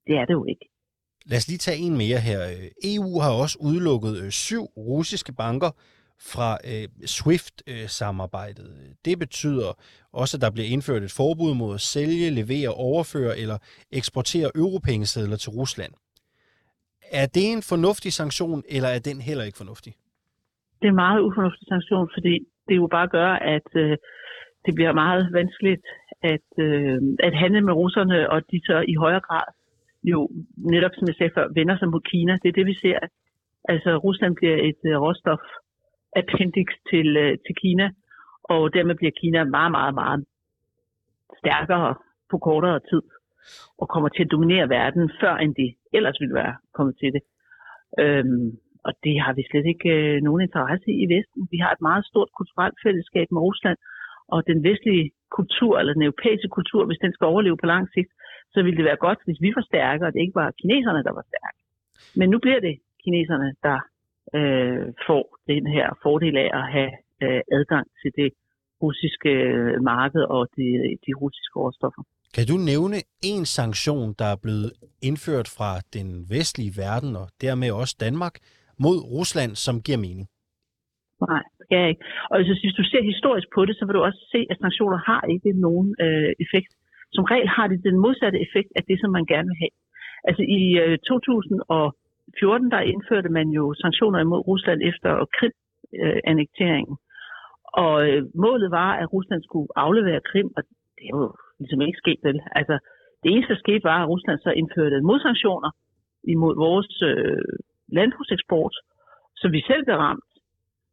det 0.08 0.16
er 0.22 0.26
det 0.26 0.34
jo 0.40 0.46
ikke. 0.54 0.66
Lad 1.30 1.38
os 1.38 1.48
lige 1.48 1.64
tage 1.66 1.80
en 1.88 1.98
mere 2.04 2.20
her. 2.30 2.40
EU 2.94 3.20
har 3.24 3.32
også 3.44 3.58
udelukket 3.68 4.14
øh, 4.24 4.32
syv 4.32 4.64
russiske 4.78 5.34
banker 5.34 5.72
fra 6.34 6.50
øh, 6.72 6.88
SWIFT-samarbejdet. 7.06 8.96
Det 9.06 9.20
betyder 9.20 9.70
også, 10.14 10.38
at 10.38 10.42
der 10.42 10.52
bliver 10.52 10.68
indført 10.68 11.04
et 11.04 11.12
forbud 11.12 11.54
mod 11.56 11.74
at 11.74 11.82
sælge, 11.82 12.30
levere, 12.30 12.70
overføre 12.70 13.40
eller 13.40 13.58
eksportere 13.92 14.52
europengesedler 14.56 15.38
til 15.38 15.50
Rusland. 15.50 15.94
Er 17.12 17.28
det 17.36 17.46
en 17.52 17.62
fornuftig 17.62 18.14
sanktion, 18.14 18.64
eller 18.70 18.90
er 18.90 19.00
den 19.00 19.22
heller 19.22 19.44
ikke 19.44 19.58
fornuftig? 19.58 19.94
Det 20.80 20.86
er 20.88 20.94
en 20.96 21.04
meget 21.06 21.22
ufornuftig 21.22 21.68
sanktion, 21.68 22.10
fordi 22.16 22.34
det 22.68 22.76
jo 22.76 22.88
bare 22.88 23.08
gør, 23.08 23.32
at 23.56 23.70
øh, 23.76 23.98
det 24.66 24.76
bliver 24.76 24.94
meget 24.94 25.34
vanskeligt 25.34 25.86
at, 26.34 26.48
øh, 26.58 26.98
at 27.20 27.34
handle 27.44 27.62
med 27.62 27.74
russerne, 27.74 28.30
og 28.30 28.42
de 28.52 28.60
så 28.66 28.86
i 28.88 28.96
højere 28.96 29.26
grad 29.28 29.48
jo 30.04 30.30
netop, 30.74 30.92
som 30.96 31.08
jeg 31.08 31.16
sagde 31.16 31.36
før, 31.36 31.48
vender 31.60 31.78
sig 31.78 31.90
mod 31.90 32.02
Kina. 32.12 32.34
Det 32.44 32.50
er 32.50 32.58
det, 32.60 32.66
vi 32.66 32.76
ser. 32.84 33.00
Altså, 33.74 33.98
Rusland 33.98 34.36
bliver 34.36 34.58
et 34.70 34.82
øh, 34.92 35.02
råstof 35.06 35.44
appendix 36.16 36.68
til, 36.90 37.18
øh, 37.18 37.38
til 37.46 37.56
Kina, 37.62 37.88
og 38.44 38.74
dermed 38.74 38.96
bliver 38.96 39.12
Kina 39.22 39.44
meget, 39.44 39.72
meget, 39.72 39.94
meget 39.94 40.26
stærkere 41.42 41.96
på 42.32 42.38
kortere 42.38 42.80
tid 42.90 43.02
og 43.82 43.86
kommer 43.94 44.10
til 44.10 44.24
at 44.24 44.32
dominere 44.32 44.70
verden, 44.70 45.12
før 45.22 45.34
end 45.44 45.56
de 45.56 45.68
ellers 45.98 46.18
ville 46.22 46.36
være 46.42 46.56
kommet 46.74 46.96
til 47.02 47.10
det. 47.16 47.24
Øhm, 48.04 48.50
og 48.88 48.94
det 49.04 49.16
har 49.24 49.34
vi 49.34 49.44
slet 49.50 49.66
ikke 49.74 49.90
øh, 49.90 50.22
nogen 50.28 50.42
interesse 50.42 50.88
i 50.92 50.98
i 51.04 51.08
Vesten. 51.14 51.42
Vi 51.54 51.58
har 51.64 51.72
et 51.72 51.86
meget 51.90 52.06
stort 52.12 52.30
kulturelt 52.38 52.78
fællesskab 52.86 53.28
med 53.32 53.42
Rusland, 53.48 53.78
og 54.34 54.40
den 54.52 54.60
vestlige 54.64 55.12
kultur, 55.38 55.74
eller 55.80 55.94
den 55.94 56.08
europæiske 56.08 56.50
kultur, 56.58 56.86
hvis 56.86 57.04
den 57.04 57.14
skal 57.14 57.26
overleve 57.34 57.58
på 57.62 57.66
lang 57.74 57.86
sigt, 57.96 58.12
så 58.54 58.60
ville 58.64 58.78
det 58.78 58.86
være 58.90 59.04
godt, 59.08 59.20
hvis 59.26 59.42
vi 59.46 59.50
var 59.56 59.66
stærke, 59.72 60.06
og 60.06 60.14
det 60.14 60.22
ikke 60.22 60.40
var 60.44 60.58
kineserne, 60.62 61.04
der 61.08 61.14
var 61.14 61.26
stærke. 61.32 61.60
Men 62.20 62.30
nu 62.30 62.38
bliver 62.40 62.60
det 62.68 62.76
kineserne, 63.04 63.50
der 63.68 63.80
øh, 64.38 64.86
får 65.08 65.24
den 65.48 65.68
her 65.68 65.88
fordel 66.04 66.38
af 66.38 66.50
at 66.60 66.66
have 66.76 66.92
øh, 67.24 67.42
adgang 67.58 67.88
til 68.02 68.12
det 68.20 68.30
russiske 68.86 69.32
øh, 69.60 69.84
marked 69.94 70.24
og 70.36 70.42
de, 70.58 70.68
de 71.06 71.12
russiske 71.22 71.56
råstoffer. 71.64 72.02
Kan 72.36 72.46
du 72.52 72.58
nævne 72.72 72.98
en 73.32 73.44
sanktion, 73.58 74.08
der 74.20 74.28
er 74.34 74.40
blevet 74.46 74.72
indført 75.10 75.48
fra 75.58 75.72
den 75.98 76.08
vestlige 76.36 76.74
verden 76.84 77.12
og 77.22 77.28
dermed 77.46 77.70
også 77.82 77.96
Danmark 78.06 78.36
mod 78.86 78.98
Rusland, 79.16 79.52
som 79.66 79.76
giver 79.86 80.00
mening? 80.08 80.28
Nej, 81.30 81.44
det 81.58 81.66
kan 81.70 81.78
jeg 81.82 81.90
ikke. 81.94 82.04
Og 82.32 82.36
hvis, 82.38 82.62
hvis 82.64 82.78
du 82.80 82.84
ser 82.92 83.04
historisk 83.12 83.48
på 83.56 83.62
det, 83.68 83.76
så 83.76 83.84
vil 83.86 83.96
du 83.98 84.04
også 84.10 84.22
se, 84.34 84.40
at 84.52 84.58
sanktioner 84.64 85.00
har 85.10 85.22
ikke 85.36 85.52
nogen 85.66 85.90
øh, 86.06 86.32
effekt. 86.46 86.72
Som 87.16 87.24
regel 87.34 87.50
har 87.58 87.68
det 87.68 87.88
den 87.90 87.98
modsatte 88.06 88.40
effekt 88.46 88.72
af 88.76 88.84
det, 88.90 88.98
som 89.02 89.10
man 89.18 89.26
gerne 89.34 89.48
vil 89.52 89.62
have. 89.64 89.76
Altså 90.30 90.44
i 90.60 90.64
øh, 90.84 90.98
2014, 90.98 92.72
der 92.74 92.90
indførte 92.94 93.30
man 93.38 93.48
jo 93.58 93.64
sanktioner 93.84 94.20
imod 94.20 94.42
Rusland 94.52 94.80
efter 94.92 95.12
Krim-annekteringen 95.36 96.96
og 97.84 97.96
øh, 98.10 98.22
målet 98.36 98.72
var, 98.72 98.92
at 99.02 99.14
Rusland 99.14 99.42
skulle 99.44 99.70
aflevere 99.76 100.28
Krim, 100.30 100.50
og 100.58 100.64
det 100.98 101.06
er 101.10 101.18
jo 101.18 101.36
ligesom 101.60 101.82
ikke 101.82 102.02
sket 102.04 102.20
vel. 102.24 102.40
Altså, 102.60 102.76
det 103.24 103.30
eneste, 103.32 103.54
der 103.54 103.60
skete, 103.66 103.84
var, 103.84 104.00
at 104.04 104.10
Rusland 104.14 104.40
så 104.40 104.52
indførte 104.62 105.02
modsanktioner 105.10 105.72
imod 106.34 106.56
vores 106.68 106.92
øh, 107.10 107.54
landbrugseksport, 107.98 108.76
så 109.36 109.46
vi 109.56 109.62
selv 109.70 109.84
blev 109.86 109.98
ramt. 110.06 110.30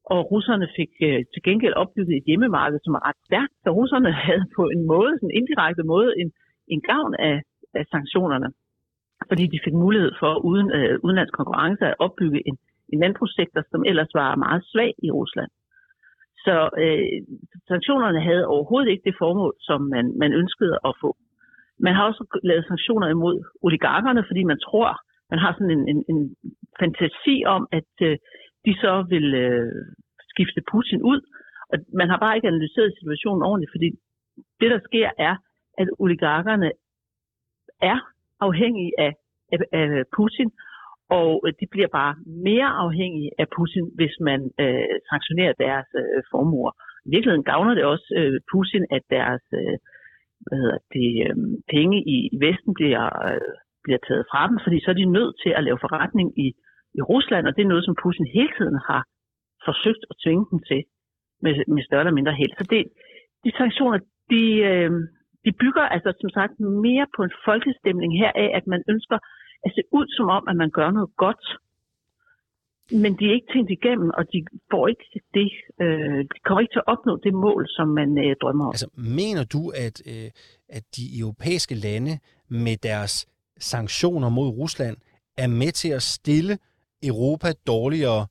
Og 0.05 0.31
russerne 0.33 0.69
fik 0.77 0.93
øh, 1.09 1.21
til 1.33 1.43
gengæld 1.49 1.75
opbygget 1.83 2.17
et 2.17 2.29
hjemmemarked, 2.29 2.79
som 2.85 2.95
er 2.95 3.07
ret 3.09 3.21
stærkt, 3.29 3.55
så 3.65 3.71
russerne 3.71 4.13
havde 4.29 4.47
på 4.57 4.65
en 4.75 4.83
måde, 4.93 5.13
sådan 5.17 5.31
en 5.31 5.39
indirekte 5.41 5.83
måde, 5.83 6.11
en, 6.21 6.29
en 6.75 6.81
gavn 6.91 7.15
af, 7.15 7.37
af 7.75 7.85
sanktionerne. 7.95 8.49
Fordi 9.31 9.45
de 9.47 9.59
fik 9.65 9.75
mulighed 9.85 10.13
for 10.21 10.33
uden 10.49 10.69
øh, 10.79 10.99
udenlandsk 11.05 11.35
konkurrence 11.41 11.85
at 11.87 11.99
opbygge 11.99 12.41
en, 12.49 12.57
en 12.93 12.99
landbrugssektor, 13.01 13.63
som 13.71 13.85
ellers 13.91 14.13
var 14.15 14.37
meget 14.45 14.63
svag 14.73 14.93
i 15.07 15.11
Rusland. 15.11 15.51
Så 16.45 16.55
øh, 16.85 17.07
sanktionerne 17.69 18.21
havde 18.29 18.47
overhovedet 18.47 18.91
ikke 18.91 19.07
det 19.09 19.17
formål, 19.19 19.55
som 19.61 19.81
man, 19.95 20.05
man 20.23 20.33
ønskede 20.33 20.79
at 20.89 20.93
få. 21.01 21.17
Man 21.87 21.95
har 21.95 22.05
også 22.07 22.41
lavet 22.45 22.65
sanktioner 22.67 23.09
imod 23.09 23.37
oligarkerne, 23.63 24.25
fordi 24.29 24.43
man 24.45 24.59
tror, 24.67 24.89
man 25.31 25.39
har 25.39 25.53
sådan 25.53 25.71
en, 25.71 25.85
en, 25.93 26.05
en 26.13 26.37
fantasi 26.81 27.37
om, 27.47 27.63
at 27.73 27.93
øh, 28.03 28.17
de 28.67 28.75
så 28.83 28.93
vil 29.13 29.35
øh, 29.35 29.73
skifte 30.33 30.61
Putin 30.73 31.03
ud. 31.03 31.21
Og 31.73 31.79
man 32.01 32.09
har 32.11 32.19
bare 32.19 32.37
ikke 32.37 32.49
analyseret 32.49 32.99
situationen 32.99 33.43
ordentligt, 33.43 33.75
fordi 33.75 33.89
det, 34.61 34.71
der 34.71 34.81
sker, 34.89 35.11
er, 35.19 35.37
at 35.79 35.89
oligarkerne 35.99 36.71
er 37.83 37.99
afhængige 38.41 38.93
af, 38.99 39.13
af, 39.53 39.59
af 39.73 40.05
Putin, 40.17 40.51
og 41.21 41.31
øh, 41.47 41.53
de 41.61 41.67
bliver 41.75 41.91
bare 42.01 42.15
mere 42.49 42.71
afhængige 42.85 43.31
af 43.43 43.47
Putin, 43.57 43.87
hvis 43.99 44.15
man 44.29 44.41
øh, 44.65 44.95
sanktionerer 45.11 45.55
deres 45.65 45.89
øh, 46.03 46.23
formuer. 46.33 46.73
I 47.07 47.09
virkeligheden 47.15 47.49
gavner 47.53 47.75
det 47.75 47.85
også 47.93 48.09
øh, 48.19 48.39
Putin, 48.53 48.85
at 48.97 49.03
deres 49.17 49.45
øh, 49.61 49.77
hvad 50.47 50.59
hedder 50.63 50.81
det, 50.97 51.11
øh, 51.27 51.37
penge 51.75 51.99
i, 52.15 52.17
i 52.35 52.37
Vesten 52.47 52.73
bliver, 52.79 53.05
øh, 53.29 53.53
bliver 53.85 54.01
taget 54.09 54.25
fra 54.31 54.43
dem, 54.51 54.59
fordi 54.65 54.79
så 54.81 54.89
er 54.91 54.99
de 55.01 55.15
nødt 55.19 55.35
til 55.43 55.53
at 55.59 55.65
lave 55.65 55.83
forretning 55.85 56.29
i, 56.45 56.47
i 56.99 57.01
Rusland, 57.13 57.45
og 57.47 57.53
det 57.55 57.63
er 57.63 57.73
noget, 57.73 57.85
som 57.85 58.01
Putin 58.03 58.27
hele 58.37 58.53
tiden 58.59 58.79
har 58.89 59.03
forsøgt 59.69 60.03
at 60.11 60.19
tvinge 60.25 60.47
dem 60.51 60.61
til 60.69 60.81
med, 61.45 61.53
med 61.75 61.83
større 61.85 62.03
eller 62.05 62.19
mindre 62.19 62.39
held. 62.41 62.53
Så 62.59 62.65
det, 62.73 62.81
de 63.45 63.51
sanktioner, 63.61 63.99
de, 64.33 64.45
øh, 64.71 64.91
de 65.45 65.53
bygger 65.63 65.85
altså 65.95 66.11
som 66.21 66.31
sagt 66.39 66.55
mere 66.87 67.07
på 67.17 67.21
en 67.27 67.35
folkestemning 67.49 68.11
her 68.23 68.33
af, 68.45 68.49
at 68.59 68.65
man 68.73 68.83
ønsker 68.93 69.19
at 69.65 69.71
se 69.77 69.83
ud 69.99 70.07
som 70.17 70.27
om, 70.37 70.49
at 70.51 70.57
man 70.57 70.71
gør 70.71 70.91
noget 70.91 71.11
godt. 71.17 71.45
Men 73.03 73.11
de 73.19 73.25
er 73.29 73.35
ikke 73.39 73.53
tænkt 73.55 73.71
igennem, 73.71 74.11
og 74.19 74.25
de 74.33 74.39
får 74.71 74.89
ikke 74.89 75.21
det, 75.35 75.51
øh, 75.81 76.19
de 76.33 76.39
kommer 76.45 76.61
ikke 76.61 76.75
til 76.75 76.85
at 76.85 76.91
opnå 76.95 77.13
det 77.27 77.35
mål, 77.35 77.63
som 77.69 77.89
man 77.89 78.19
øh, 78.25 78.37
drømmer 78.43 78.65
om. 78.65 78.73
Altså, 78.77 78.89
mener 79.19 79.45
du, 79.55 79.63
at, 79.87 79.97
øh, 80.13 80.31
at 80.77 80.85
de 80.97 81.05
europæiske 81.21 81.75
lande 81.75 82.13
med 82.49 82.77
deres 82.91 83.15
sanktioner 83.59 84.29
mod 84.29 84.49
Rusland 84.49 84.97
er 85.39 85.49
med 85.61 85.73
til 85.73 85.91
at 85.99 86.03
stille 86.03 86.55
Europa 87.11 87.49
dårligere 87.67 88.23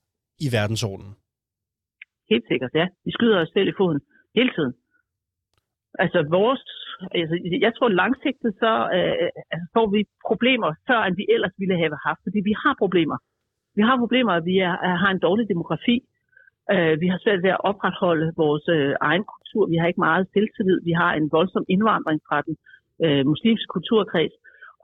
i 0.45 0.47
verdensordenen? 0.57 1.13
Helt 2.31 2.45
sikkert, 2.51 2.71
ja. 2.73 2.85
Vi 3.05 3.11
skyder 3.11 3.37
os 3.41 3.49
selv 3.53 3.67
i 3.67 3.75
foden 3.77 3.99
hele 4.35 4.51
tiden. 4.55 4.73
Altså 5.99 6.19
vores, 6.37 6.63
altså, 7.19 7.35
jeg 7.65 7.71
tror 7.75 7.89
langsigtet, 8.01 8.51
så 8.63 8.71
øh, 8.95 9.29
altså, 9.53 9.67
får 9.75 9.87
vi 9.95 10.01
problemer 10.29 10.71
før, 10.87 10.99
end 11.03 11.15
vi 11.21 11.25
ellers 11.35 11.55
ville 11.61 11.77
have 11.77 11.97
haft, 12.07 12.21
fordi 12.25 12.39
vi 12.49 12.53
har 12.63 12.75
problemer. 12.83 13.17
Vi 13.75 13.81
har 13.81 13.97
problemer, 13.97 14.33
at 14.33 14.45
vi 14.45 14.57
er, 14.57 14.73
har 15.03 15.11
en 15.11 15.25
dårlig 15.27 15.45
demografi. 15.49 15.97
Øh, 16.73 17.01
vi 17.01 17.07
har 17.07 17.19
svært 17.23 17.43
ved 17.43 17.49
at 17.49 17.63
opretholde 17.69 18.27
vores 18.37 18.65
øh, 18.77 18.93
egen 19.01 19.23
kultur. 19.33 19.63
Vi 19.73 19.75
har 19.75 19.87
ikke 19.87 20.05
meget 20.09 20.27
selvtillid. 20.33 20.79
Vi 20.89 20.91
har 20.91 21.11
en 21.13 21.29
voldsom 21.31 21.65
indvandring 21.73 22.19
fra 22.27 22.41
den 22.47 22.55
øh, 23.05 23.25
muslimske 23.31 23.69
kulturkreds. 23.75 24.35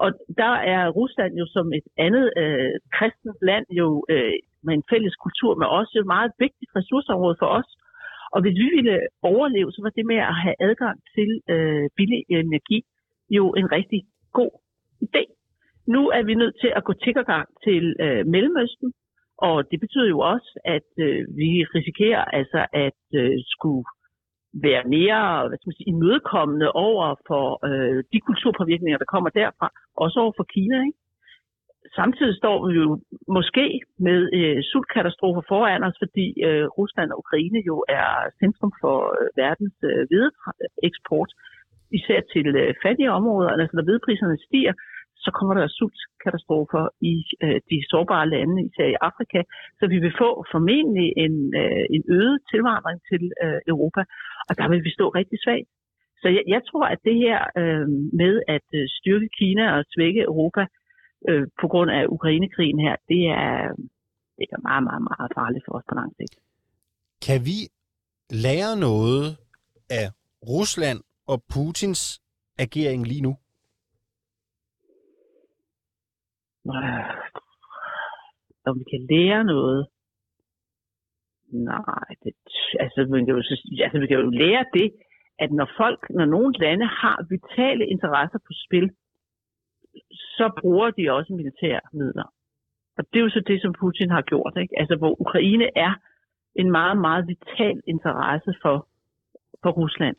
Og 0.04 0.10
der 0.42 0.54
er 0.74 0.90
Rusland 1.00 1.34
jo 1.42 1.46
som 1.56 1.68
et 1.80 1.88
andet 2.06 2.26
øh, 2.42 2.74
kristent 2.98 3.40
land 3.50 3.66
jo 3.80 3.88
øh, 4.10 4.34
med 4.66 4.74
en 4.74 4.88
fælles 4.92 5.16
kultur, 5.26 5.52
men 5.56 5.68
også 5.80 5.94
et 6.00 6.14
meget 6.16 6.32
vigtigt 6.40 6.72
ressourceområde 6.76 7.38
for 7.40 7.50
os. 7.60 7.70
Og 8.34 8.42
hvis 8.42 8.58
vi 8.62 8.68
ville 8.76 9.00
overleve, 9.22 9.72
så 9.72 9.80
var 9.82 9.90
det 9.90 10.06
med 10.06 10.20
at 10.32 10.36
have 10.44 10.56
adgang 10.68 10.98
til 11.16 11.30
øh, 11.54 11.86
billig 11.98 12.22
energi 12.30 12.80
jo 13.30 13.44
en 13.60 13.72
rigtig 13.72 14.02
god 14.34 14.54
idé. 15.08 15.24
Nu 15.88 16.02
er 16.18 16.24
vi 16.24 16.34
nødt 16.42 16.56
til 16.62 16.72
at 16.76 16.84
gå 16.84 16.94
tiggergang 16.94 17.48
til 17.66 17.84
øh, 18.06 18.26
Mellemøsten, 18.34 18.94
og 19.38 19.72
det 19.72 19.80
betyder 19.80 20.08
jo 20.08 20.20
også, 20.20 20.60
at 20.66 20.90
øh, 21.06 21.22
vi 21.40 21.50
risikerer 21.78 22.24
altså 22.40 22.66
at 22.74 23.02
øh, 23.22 23.38
skulle 23.54 23.86
være 24.68 24.84
mere 24.96 25.48
hvad 25.48 25.58
skal 25.58 25.70
man 25.70 25.78
sige, 25.78 25.94
imødekommende 25.94 26.72
over 26.72 27.16
for 27.30 27.46
øh, 27.68 28.04
de 28.14 28.20
kulturpåvirkninger, 28.28 28.98
der 28.98 29.14
kommer 29.14 29.30
derfra, 29.30 29.68
også 30.04 30.18
over 30.24 30.34
for 30.38 30.46
Kina. 30.56 30.78
Ikke? 30.88 31.00
Samtidig 31.96 32.36
står 32.38 32.58
vi 32.68 32.74
jo 32.82 33.00
måske 33.38 33.66
med 34.00 34.20
øh, 34.40 34.58
sultkatastrofer 34.72 35.44
foran 35.48 35.84
os, 35.84 35.98
fordi 36.04 36.28
øh, 36.48 36.66
Rusland 36.80 37.12
og 37.12 37.20
Ukraine 37.24 37.60
jo 37.70 37.76
er 37.90 38.10
centrum 38.42 38.72
for 38.82 38.98
øh, 39.18 39.28
verdens 39.44 39.78
øh, 39.90 40.02
hvedeeksport, 40.10 41.32
især 42.00 42.20
til 42.34 42.48
øh, 42.62 42.74
fattige 42.84 43.12
områder. 43.20 43.50
Altså 43.50 43.76
når 43.76 43.84
hvedepriserne 43.88 44.38
stiger, 44.48 44.74
så 45.24 45.30
kommer 45.38 45.54
der 45.54 45.68
sultkatastrofer 45.78 46.84
i 47.14 47.16
øh, 47.44 47.60
de 47.70 47.78
sårbare 47.92 48.30
lande, 48.30 48.58
især 48.70 48.88
i 48.94 49.02
Afrika. 49.10 49.40
Så 49.80 49.84
vi 49.94 49.98
vil 50.06 50.14
få 50.24 50.30
formentlig 50.54 51.08
en, 51.26 51.36
øh, 51.62 51.86
en 51.96 52.04
øget 52.18 52.40
tilvandring 52.52 53.00
til 53.10 53.24
øh, 53.44 53.60
Europa, 53.74 54.02
og 54.50 54.54
der 54.60 54.68
vil 54.72 54.84
vi 54.88 54.92
stå 54.98 55.06
rigtig 55.20 55.40
svagt. 55.46 55.70
Så 56.22 56.28
jeg, 56.36 56.44
jeg 56.48 56.62
tror, 56.70 56.86
at 56.94 57.00
det 57.08 57.16
her 57.26 57.40
øh, 57.62 57.88
med 58.22 58.34
at 58.56 58.68
øh, 58.80 58.86
styrke 58.98 59.30
Kina 59.40 59.66
og 59.78 59.84
svække 59.96 60.22
Europa 60.22 60.62
øh, 60.62 60.87
på 61.62 61.68
grund 61.68 61.92
af 61.92 62.06
Ukrainekrigen 62.10 62.80
her, 62.80 62.96
det 63.08 63.22
er, 63.28 63.52
det 64.38 64.46
er 64.52 64.62
meget, 64.70 64.84
meget, 64.84 65.02
meget 65.02 65.32
farligt 65.36 65.64
for 65.66 65.74
os 65.78 65.84
på 65.90 65.96
lang 65.96 66.12
sigt. 66.18 66.36
Kan 67.28 67.40
vi 67.50 67.58
lære 68.30 68.80
noget 68.80 69.38
af 69.90 70.08
Rusland 70.54 71.00
og 71.28 71.44
Putins 71.54 72.22
agering 72.60 73.08
lige 73.08 73.22
nu? 73.22 73.34
om 78.70 78.80
vi 78.80 78.86
kan 78.94 79.08
lære 79.12 79.44
noget. 79.44 79.88
Nej, 81.52 82.10
det, 82.24 82.34
altså, 82.80 83.00
man 83.10 83.26
kan 83.26 83.36
jo, 83.36 83.44
altså, 83.86 84.00
vi 84.00 84.08
kan 84.08 84.20
jo 84.20 84.30
lære 84.30 84.66
det, 84.74 84.88
at 85.40 85.52
når 85.52 85.70
folk, 85.78 86.10
når 86.10 86.26
nogle 86.26 86.54
lande 86.60 86.86
har 86.86 87.18
vitale 87.30 87.86
interesser 87.88 88.40
på 88.48 88.54
spil, 88.66 88.92
så 90.12 90.52
bruger 90.62 90.92
de 90.92 91.12
også 91.12 91.34
militære 91.34 91.82
midler. 91.94 92.34
Og 92.98 93.04
det 93.14 93.20
er 93.20 93.24
jo 93.24 93.30
så 93.30 93.44
det, 93.48 93.62
som 93.62 93.74
Putin 93.80 94.10
har 94.10 94.22
gjort. 94.22 94.54
Ikke? 94.62 94.80
Altså, 94.80 94.96
hvor 94.96 95.22
Ukraine 95.22 95.70
er 95.76 95.94
en 96.56 96.72
meget, 96.72 96.98
meget 96.98 97.28
vital 97.28 97.82
interesse 97.88 98.54
for, 98.62 98.88
for 99.64 99.72
Rusland, 99.72 100.16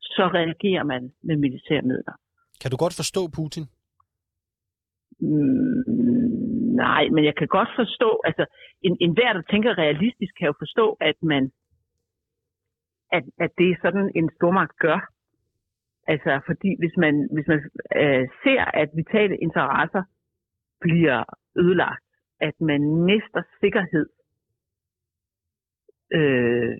så 0.00 0.30
reagerer 0.34 0.84
man 0.84 1.12
med 1.22 1.36
militære 1.36 1.82
midler. 1.82 2.14
Kan 2.60 2.70
du 2.70 2.76
godt 2.76 2.96
forstå 2.96 3.20
Putin? 3.36 3.64
Mm, 5.20 5.82
nej, 6.84 7.08
men 7.14 7.24
jeg 7.24 7.34
kan 7.36 7.48
godt 7.48 7.68
forstå, 7.76 8.20
altså 8.24 8.44
en, 8.82 8.96
en 9.00 9.12
hver, 9.12 9.32
der 9.32 9.42
tænker 9.50 9.78
realistisk, 9.78 10.32
kan 10.38 10.46
jo 10.46 10.54
forstå, 10.58 10.96
at 11.00 11.16
man 11.22 11.50
at, 13.12 13.24
at 13.44 13.50
det 13.58 13.70
er 13.70 13.76
sådan 13.82 14.10
en 14.14 14.30
stormagt 14.36 14.78
gør. 14.78 15.00
Altså 16.12 16.40
fordi 16.46 16.70
hvis 16.78 16.96
man, 16.96 17.14
hvis 17.34 17.48
man 17.52 17.60
øh, 17.96 18.24
ser, 18.42 18.62
at 18.82 18.88
vitale 18.94 19.36
interesser 19.36 20.02
bliver 20.80 21.24
ødelagt, 21.58 22.04
at 22.40 22.56
man 22.60 22.82
mister 23.10 23.42
sikkerhed 23.60 24.06
øh, 26.18 26.72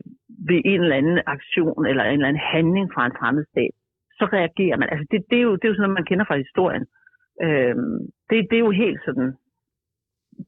ved 0.49 0.61
en 0.65 0.81
eller 0.83 0.97
anden 0.97 1.21
aktion 1.27 1.87
eller 1.87 2.05
en 2.05 2.13
eller 2.13 2.29
anden 2.29 2.49
handling 2.55 2.87
fra 2.95 3.07
en 3.07 3.17
fremmed 3.19 3.45
stat, 3.45 3.75
så 4.19 4.25
reagerer 4.33 4.77
man. 4.77 4.89
Altså 4.93 5.07
det, 5.11 5.25
det, 5.31 5.39
er, 5.39 5.43
jo, 5.43 5.53
det 5.57 5.65
er 5.65 5.69
jo 5.69 5.75
sådan 5.75 5.83
noget, 5.89 6.01
man 6.01 6.11
kender 6.11 6.25
fra 6.25 6.43
historien. 6.45 6.87
Øh, 7.45 7.77
det, 8.31 8.37
det 8.51 8.57
er 8.57 8.67
jo 8.69 8.71
helt 8.85 9.01
sådan 9.05 9.29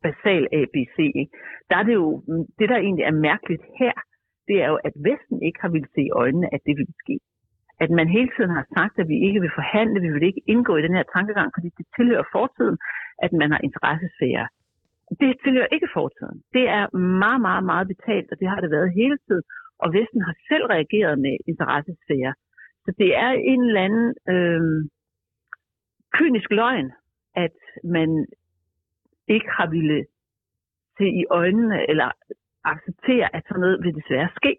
basal 0.02 0.44
ABC. 0.52 0.96
Ikke? 1.22 1.32
Der 1.70 1.76
er 1.76 1.82
det 1.82 1.94
jo, 1.94 2.22
det 2.58 2.68
der 2.68 2.76
egentlig 2.76 3.04
er 3.04 3.22
mærkeligt 3.30 3.62
her, 3.78 3.92
det 4.48 4.62
er 4.62 4.68
jo, 4.68 4.78
at 4.84 4.92
Vesten 5.06 5.42
ikke 5.42 5.60
har 5.60 5.68
ville 5.68 5.88
se 5.94 6.02
i 6.02 6.10
øjnene, 6.10 6.54
at 6.54 6.60
det 6.66 6.76
vil 6.76 6.86
ske. 7.02 7.16
At 7.84 7.90
man 7.98 8.08
hele 8.08 8.30
tiden 8.36 8.50
har 8.58 8.66
sagt, 8.76 8.94
at 8.98 9.08
vi 9.08 9.18
ikke 9.26 9.40
vil 9.40 9.58
forhandle, 9.60 10.00
vi 10.00 10.10
vil 10.14 10.22
ikke 10.30 10.42
indgå 10.52 10.76
i 10.76 10.82
den 10.82 10.94
her 10.98 11.06
tankegang, 11.16 11.48
fordi 11.56 11.68
det 11.78 11.86
tilhører 11.96 12.32
fortiden, 12.32 12.76
at 13.24 13.32
man 13.40 13.50
har 13.52 13.60
interessesfære. 13.68 14.46
Det 15.20 15.30
tilhører 15.44 15.74
ikke 15.76 15.88
fortiden. 15.98 16.42
Det 16.56 16.64
er 16.68 16.96
meget, 17.22 17.40
meget, 17.48 17.64
meget 17.64 17.86
betalt, 17.92 18.28
og 18.32 18.36
det 18.40 18.48
har 18.48 18.60
det 18.60 18.70
været 18.70 18.96
hele 19.00 19.18
tiden. 19.26 19.42
Og 19.78 19.88
Vesten 19.96 20.22
har 20.28 20.34
selv 20.48 20.64
reageret 20.74 21.18
med 21.18 21.34
interessesfære. 21.46 22.32
Så 22.84 22.90
det 22.98 23.10
er 23.24 23.30
en 23.52 23.62
eller 23.64 23.82
anden 23.86 24.08
øh, 24.34 24.62
kynisk 26.16 26.50
løgn, 26.50 26.92
at 27.34 27.56
man 27.84 28.26
ikke 29.28 29.50
har 29.58 29.66
ville 29.70 30.04
se 30.98 31.06
i 31.20 31.24
øjnene 31.30 31.90
eller 31.90 32.10
acceptere, 32.64 33.36
at 33.36 33.42
sådan 33.48 33.60
noget 33.60 33.84
vil 33.84 33.94
desværre 33.94 34.30
ske. 34.36 34.56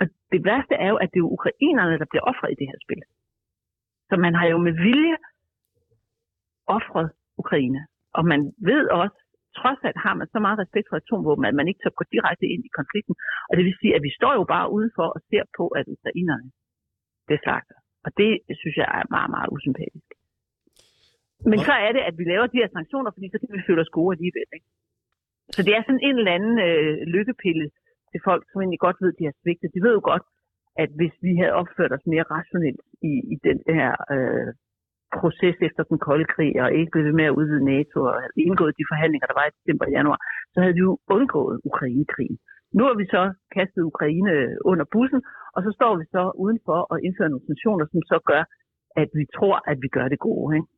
Og 0.00 0.06
det 0.32 0.40
værste 0.48 0.74
er 0.84 0.88
jo, 0.92 0.96
at 1.04 1.08
det 1.12 1.18
er 1.20 1.34
ukrainerne, 1.36 1.98
der 2.02 2.08
bliver 2.10 2.24
offret 2.30 2.50
i 2.52 2.58
det 2.60 2.66
her 2.70 2.78
spil. 2.84 3.02
Så 4.08 4.14
man 4.24 4.34
har 4.38 4.46
jo 4.52 4.58
med 4.66 4.74
vilje 4.86 5.16
offret 6.76 7.08
Ukraine. 7.42 7.80
Og 8.16 8.22
man 8.32 8.40
ved 8.70 8.84
også, 9.02 9.18
trods 9.60 9.80
alt 9.88 9.98
har 10.06 10.14
man 10.20 10.26
så 10.34 10.38
meget 10.44 10.58
respekt 10.62 10.86
for 10.88 10.96
atomvåben, 10.96 11.44
at 11.50 11.58
man 11.58 11.68
ikke 11.68 11.80
tør 11.82 11.98
gå 12.00 12.04
direkte 12.14 12.46
ind 12.54 12.62
i 12.68 12.76
konflikten. 12.80 13.14
Og 13.48 13.52
det 13.56 13.64
vil 13.64 13.80
sige, 13.80 13.94
at 13.96 14.02
vi 14.06 14.12
står 14.18 14.32
jo 14.40 14.44
bare 14.54 14.72
udenfor 14.76 15.06
og 15.16 15.20
ser 15.30 15.44
på, 15.58 15.64
at 15.78 15.84
ukrainerne 15.94 16.48
det 17.30 17.38
sagt. 17.48 17.70
Og 18.04 18.10
det 18.20 18.30
synes 18.60 18.76
jeg 18.80 18.88
er 18.98 19.04
meget, 19.16 19.30
meget 19.36 19.50
usympatisk. 19.56 20.08
Men 21.50 21.58
så 21.68 21.74
er 21.86 21.92
det, 21.96 22.02
at 22.08 22.14
vi 22.18 22.24
laver 22.32 22.46
de 22.46 22.60
her 22.62 22.70
sanktioner, 22.76 23.10
fordi 23.12 23.26
så 23.30 23.38
kan 23.38 23.50
vi 23.56 23.66
føle 23.68 23.82
os 23.84 23.96
gode 23.98 24.14
alligevel. 24.14 24.48
Ikke? 24.56 24.68
Så 25.54 25.60
det 25.66 25.72
er 25.74 25.82
sådan 25.82 26.04
en 26.08 26.16
eller 26.18 26.36
anden 26.36 26.56
øh, 26.68 26.94
lykkepille 27.14 27.66
til 28.12 28.20
folk, 28.28 28.42
som 28.46 28.60
egentlig 28.60 28.84
godt 28.86 28.98
ved, 29.02 29.12
at 29.12 29.18
de 29.20 29.28
har 29.30 29.36
svigtet. 29.42 29.74
De 29.76 29.84
ved 29.86 29.92
jo 29.98 30.02
godt, 30.12 30.24
at 30.82 30.90
hvis 30.98 31.14
vi 31.26 31.32
havde 31.40 31.58
opført 31.60 31.92
os 31.96 32.10
mere 32.12 32.30
rationelt 32.36 32.82
i, 33.10 33.12
i 33.32 33.36
den 33.48 33.58
her 33.78 33.90
øh, 34.14 34.50
proces 35.20 35.56
efter 35.68 35.82
den 35.90 35.98
kolde 36.06 36.26
krig, 36.34 36.52
og 36.62 36.68
ikke 36.78 36.92
blevet 36.94 37.18
med 37.20 37.26
at 37.30 37.36
udvide 37.40 37.68
NATO, 37.74 37.98
og 38.10 38.14
havde 38.22 38.46
indgået 38.48 38.78
de 38.80 38.90
forhandlinger, 38.90 39.26
der 39.28 39.38
var 39.40 39.46
i 39.46 39.56
december 39.58 39.84
og 39.88 39.94
januar, 39.98 40.20
så 40.52 40.58
havde 40.62 40.76
vi 40.78 40.82
jo 40.88 40.92
undgået 41.16 41.56
Ukrainekrigen. 41.70 42.38
Nu 42.76 42.82
har 42.88 42.96
vi 43.00 43.06
så 43.14 43.22
kastet 43.56 43.82
Ukraine 43.92 44.30
øh, 44.38 44.56
under 44.70 44.84
bussen, 44.94 45.20
og 45.54 45.60
så 45.64 45.70
står 45.78 45.92
vi 46.00 46.04
så 46.16 46.22
udenfor 46.44 46.78
og 46.92 46.96
indfører 47.06 47.32
nogle 47.32 47.48
sanktioner, 47.50 47.86
som 47.92 48.02
så 48.12 48.18
gør, 48.30 48.42
at 49.02 49.08
vi 49.18 49.24
tror, 49.36 49.56
at 49.70 49.78
vi 49.84 49.88
gør 49.96 50.06
det 50.12 50.18
gode. 50.28 50.50
Ikke? 50.56 50.68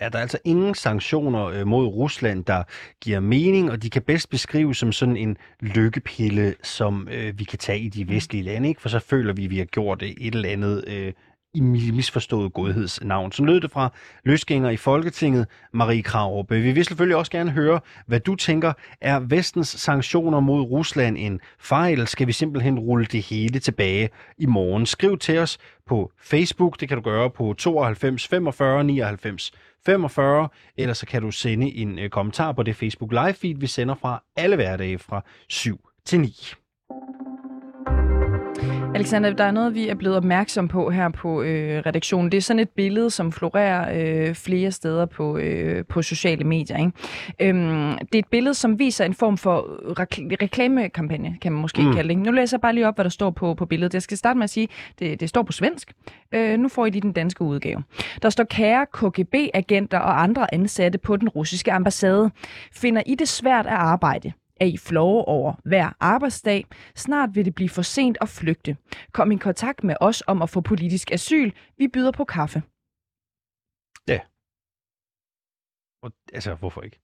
Er 0.00 0.08
der 0.08 0.18
altså 0.18 0.38
ingen 0.44 0.74
sanktioner 0.74 1.46
øh, 1.46 1.66
mod 1.66 1.86
Rusland, 1.86 2.44
der 2.44 2.62
giver 3.00 3.20
mening, 3.20 3.70
og 3.70 3.82
de 3.82 3.90
kan 3.90 4.02
bedst 4.02 4.30
beskrives 4.30 4.78
som 4.78 4.92
sådan 4.92 5.16
en 5.16 5.36
lykkepille, 5.60 6.54
som 6.62 7.08
øh, 7.10 7.38
vi 7.38 7.44
kan 7.44 7.58
tage 7.58 7.80
i 7.80 7.88
de 7.88 8.08
vestlige 8.08 8.44
lande, 8.44 8.68
ikke? 8.68 8.80
for 8.80 8.88
så 8.88 8.98
føler 8.98 9.32
vi, 9.32 9.44
at 9.44 9.50
vi 9.50 9.58
har 9.58 9.64
gjort 9.64 10.02
et 10.02 10.34
eller 10.34 10.48
andet 10.48 10.84
øh, 10.86 11.12
i 11.54 11.60
misforstået 11.60 12.52
godhedsnavn. 12.52 13.32
Så 13.32 13.44
lød 13.44 13.60
det 13.60 13.70
fra 13.70 13.92
løsgænger 14.24 14.70
i 14.70 14.76
Folketinget, 14.76 15.46
Marie 15.72 16.02
Krarup. 16.02 16.50
Vi 16.50 16.72
vil 16.72 16.84
selvfølgelig 16.84 17.16
også 17.16 17.32
gerne 17.32 17.50
høre, 17.50 17.80
hvad 18.06 18.20
du 18.20 18.34
tænker. 18.34 18.72
Er 19.00 19.20
vestens 19.20 19.68
sanktioner 19.68 20.40
mod 20.40 20.62
Rusland 20.62 21.16
en 21.18 21.40
fejl? 21.58 22.06
Skal 22.06 22.26
vi 22.26 22.32
simpelthen 22.32 22.78
rulle 22.78 23.06
det 23.06 23.22
hele 23.22 23.58
tilbage 23.58 24.08
i 24.38 24.46
morgen? 24.46 24.86
Skriv 24.86 25.18
til 25.18 25.38
os 25.38 25.58
på 25.86 26.12
Facebook. 26.22 26.80
Det 26.80 26.88
kan 26.88 26.96
du 26.96 27.02
gøre 27.02 27.30
på 27.30 27.54
92 27.58 28.28
45 28.28 28.84
99 28.84 29.52
45, 29.86 30.48
eller 30.76 30.94
så 30.94 31.06
kan 31.06 31.22
du 31.22 31.30
sende 31.30 31.74
en 31.74 31.98
øh, 31.98 32.10
kommentar 32.10 32.52
på 32.52 32.62
det 32.62 32.76
Facebook 32.76 33.12
live 33.12 33.34
feed, 33.34 33.56
vi 33.56 33.66
sender 33.66 33.94
fra 33.94 34.22
alle 34.36 34.56
hverdage 34.56 34.98
fra 34.98 35.24
7 35.48 35.88
til 36.04 36.20
9. 36.20 36.54
Alexander, 39.00 39.32
der 39.32 39.44
er 39.44 39.50
noget, 39.50 39.74
vi 39.74 39.88
er 39.88 39.94
blevet 39.94 40.16
opmærksom 40.16 40.68
på 40.68 40.90
her 40.90 41.08
på 41.08 41.42
øh, 41.42 41.82
redaktionen. 41.86 42.32
Det 42.32 42.38
er 42.38 42.42
sådan 42.42 42.60
et 42.60 42.68
billede, 42.68 43.10
som 43.10 43.32
florerer 43.32 43.88
øh, 44.28 44.34
flere 44.34 44.72
steder 44.72 45.06
på, 45.06 45.36
øh, 45.36 45.84
på 45.84 46.02
sociale 46.02 46.44
medier. 46.44 46.78
Ikke? 46.78 46.92
Øhm, 47.40 47.98
det 47.98 48.14
er 48.14 48.18
et 48.18 48.28
billede, 48.30 48.54
som 48.54 48.78
viser 48.78 49.04
en 49.04 49.14
form 49.14 49.38
for 49.38 49.60
rekl- 50.00 50.36
reklamekampagne, 50.42 51.36
kan 51.42 51.52
man 51.52 51.60
måske 51.60 51.82
mm. 51.82 51.94
kalde 51.94 52.14
det. 52.14 52.18
Nu 52.18 52.32
læser 52.32 52.56
jeg 52.56 52.60
bare 52.60 52.72
lige 52.74 52.88
op, 52.88 52.94
hvad 52.94 53.04
der 53.04 53.10
står 53.10 53.30
på, 53.30 53.54
på 53.54 53.66
billedet. 53.66 53.94
Jeg 53.94 54.02
skal 54.02 54.16
starte 54.16 54.38
med 54.38 54.44
at 54.44 54.50
sige, 54.50 54.68
det, 54.98 55.20
det 55.20 55.28
står 55.28 55.42
på 55.42 55.52
svensk. 55.52 55.92
Øh, 56.32 56.58
nu 56.58 56.68
får 56.68 56.86
I 56.86 56.90
lige 56.90 57.02
den 57.02 57.12
danske 57.12 57.44
udgave. 57.44 57.82
Der 58.22 58.30
står, 58.30 58.44
kære 58.44 58.86
KGB-agenter 58.92 59.98
og 59.98 60.22
andre 60.22 60.54
ansatte 60.54 60.98
på 60.98 61.16
den 61.16 61.28
russiske 61.28 61.72
ambassade. 61.72 62.30
Finder 62.72 63.02
I 63.06 63.14
det 63.14 63.28
svært 63.28 63.66
at 63.66 63.72
arbejde? 63.72 64.32
Er 64.60 64.66
I 64.66 64.76
flove 64.76 65.24
over 65.24 65.54
hver 65.64 65.92
arbejdsdag. 66.00 66.66
Snart 66.96 67.30
vil 67.34 67.44
det 67.44 67.54
blive 67.54 67.68
for 67.68 67.82
sent 67.82 68.18
at 68.20 68.28
flygte. 68.28 68.76
Kom 69.12 69.32
i 69.32 69.36
kontakt 69.36 69.84
med 69.84 69.96
os 70.00 70.22
om 70.26 70.42
at 70.42 70.50
få 70.50 70.60
politisk 70.60 71.12
asyl. 71.12 71.50
Vi 71.78 71.88
byder 71.88 72.12
på 72.12 72.24
kaffe. 72.24 72.62
Ja. 74.08 74.20
Og, 76.02 76.12
altså, 76.32 76.54
hvorfor 76.54 76.82
ikke? 76.82 77.00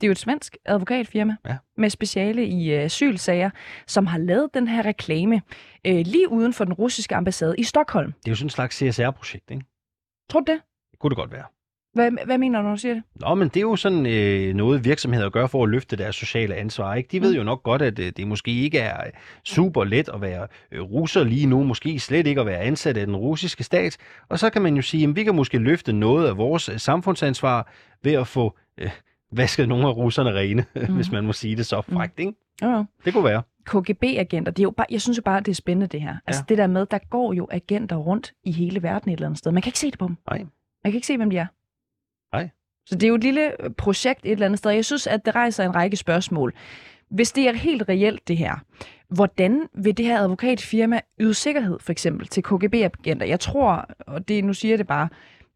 Det 0.00 0.06
er 0.06 0.08
jo 0.08 0.12
et 0.12 0.18
svensk 0.18 0.56
advokatfirma 0.64 1.36
ja. 1.44 1.56
med 1.76 1.90
speciale 1.90 2.46
i 2.46 2.72
øh, 2.74 2.84
asylsager, 2.84 3.50
som 3.86 4.06
har 4.06 4.18
lavet 4.18 4.54
den 4.54 4.68
her 4.68 4.86
reklame 4.86 5.42
øh, 5.86 6.06
lige 6.06 6.28
uden 6.28 6.52
for 6.52 6.64
den 6.64 6.72
russiske 6.72 7.14
ambassade 7.14 7.54
i 7.58 7.62
Stockholm. 7.62 8.12
Det 8.12 8.26
er 8.26 8.30
jo 8.30 8.36
sådan 8.36 8.46
en 8.46 8.50
slags 8.50 8.76
CSR-projekt, 8.76 9.50
ikke? 9.50 9.64
Tror 10.30 10.40
du 10.40 10.52
det? 10.52 10.62
Det 10.90 10.98
kunne 10.98 11.10
det 11.10 11.16
godt 11.16 11.32
være. 11.32 11.46
Hvad, 11.94 12.10
hvad 12.24 12.38
mener 12.38 12.58
du, 12.58 12.64
når 12.64 12.74
du 12.74 12.80
siger 12.80 12.94
det? 12.94 13.02
Nå, 13.14 13.34
men 13.34 13.48
det 13.48 13.56
er 13.56 13.60
jo 13.60 13.76
sådan 13.76 14.06
øh, 14.06 14.54
noget 14.54 14.84
virksomheder 14.84 15.30
gør 15.30 15.46
for 15.46 15.64
at 15.64 15.68
løfte 15.68 15.96
deres 15.96 16.16
sociale 16.16 16.54
ansvar. 16.54 16.94
Ikke? 16.94 17.08
De 17.12 17.20
ved 17.20 17.30
mm. 17.30 17.36
jo 17.36 17.42
nok 17.42 17.62
godt, 17.62 17.82
at 17.82 17.98
øh, 17.98 18.12
det 18.16 18.26
måske 18.26 18.50
ikke 18.50 18.78
er 18.78 19.10
super 19.44 19.84
let 19.84 20.08
at 20.14 20.20
være 20.20 20.46
øh, 20.72 20.80
russer 20.80 21.24
lige 21.24 21.46
nu, 21.46 21.64
måske 21.64 21.98
slet 21.98 22.26
ikke 22.26 22.40
at 22.40 22.46
være 22.46 22.58
ansat 22.58 22.96
af 22.96 23.06
den 23.06 23.16
russiske 23.16 23.64
stat. 23.64 23.96
Og 24.28 24.38
så 24.38 24.50
kan 24.50 24.62
man 24.62 24.76
jo 24.76 24.82
sige, 24.82 25.08
at 25.08 25.16
vi 25.16 25.24
kan 25.24 25.34
måske 25.34 25.58
løfte 25.58 25.92
noget 25.92 26.28
af 26.28 26.36
vores 26.36 26.68
øh, 26.68 26.78
samfundsansvar 26.78 27.72
ved 28.02 28.12
at 28.12 28.26
få 28.26 28.56
øh, 28.78 28.90
vasket 29.32 29.68
nogle 29.68 29.86
af 29.86 29.96
russerne 29.96 30.30
rene, 30.30 30.64
mm. 30.88 30.94
hvis 30.94 31.12
man 31.12 31.24
må 31.24 31.32
sige 31.32 31.56
det 31.56 31.66
så 31.66 31.82
mm. 31.88 31.94
frækt. 31.94 32.18
Ikke? 32.18 32.32
Ja. 32.62 32.82
Det 33.04 33.12
kunne 33.12 33.24
være. 33.24 33.42
KGB-agenter, 33.64 34.52
det 34.52 34.58
er 34.58 34.62
jo 34.62 34.70
bare, 34.70 34.86
jeg 34.90 35.00
synes 35.00 35.18
jo 35.18 35.22
bare, 35.22 35.40
det 35.40 35.48
er 35.48 35.54
spændende 35.54 35.86
det 35.86 36.00
her. 36.02 36.16
Altså 36.26 36.42
det 36.48 36.58
der 36.58 36.66
med, 36.66 36.86
der 36.86 36.98
går 37.10 37.32
jo 37.32 37.48
agenter 37.50 37.96
rundt 37.96 38.32
i 38.44 38.52
hele 38.52 38.82
verden 38.82 39.10
et 39.10 39.16
eller 39.16 39.26
andet 39.26 39.38
sted. 39.38 39.52
Man 39.52 39.62
kan 39.62 39.68
ikke 39.68 39.78
se 39.78 39.90
det 39.90 39.98
på 39.98 40.06
dem. 40.06 40.16
Nej. 40.30 40.38
Man 40.84 40.92
kan 40.92 40.94
ikke 40.94 41.06
se, 41.06 41.16
hvem 41.16 41.30
de 41.30 41.38
er. 41.38 41.46
Nej. 42.84 42.88
Så 42.88 42.94
det 42.94 43.02
er 43.02 43.08
jo 43.08 43.14
et 43.14 43.24
lille 43.24 43.52
projekt 43.78 44.20
et 44.24 44.32
eller 44.32 44.46
andet 44.46 44.58
sted. 44.58 44.70
Jeg 44.70 44.84
synes, 44.84 45.06
at 45.06 45.26
det 45.26 45.34
rejser 45.34 45.64
en 45.64 45.74
række 45.74 45.96
spørgsmål. 45.96 46.52
Hvis 47.10 47.32
det 47.32 47.48
er 47.48 47.52
helt 47.52 47.88
reelt 47.88 48.28
det 48.28 48.36
her, 48.36 48.54
hvordan 49.08 49.68
vil 49.74 49.96
det 49.96 50.06
her 50.06 50.20
advokatfirma 50.20 51.00
yde 51.20 51.34
sikkerhed 51.34 51.78
for 51.80 51.92
eksempel 51.92 52.26
til 52.26 52.42
KGB-agenter? 52.42 53.26
Jeg 53.26 53.40
tror, 53.40 53.88
og 54.06 54.28
det, 54.28 54.44
nu 54.44 54.54
siger 54.54 54.72
jeg 54.72 54.78
det 54.78 54.86
bare, 54.86 55.08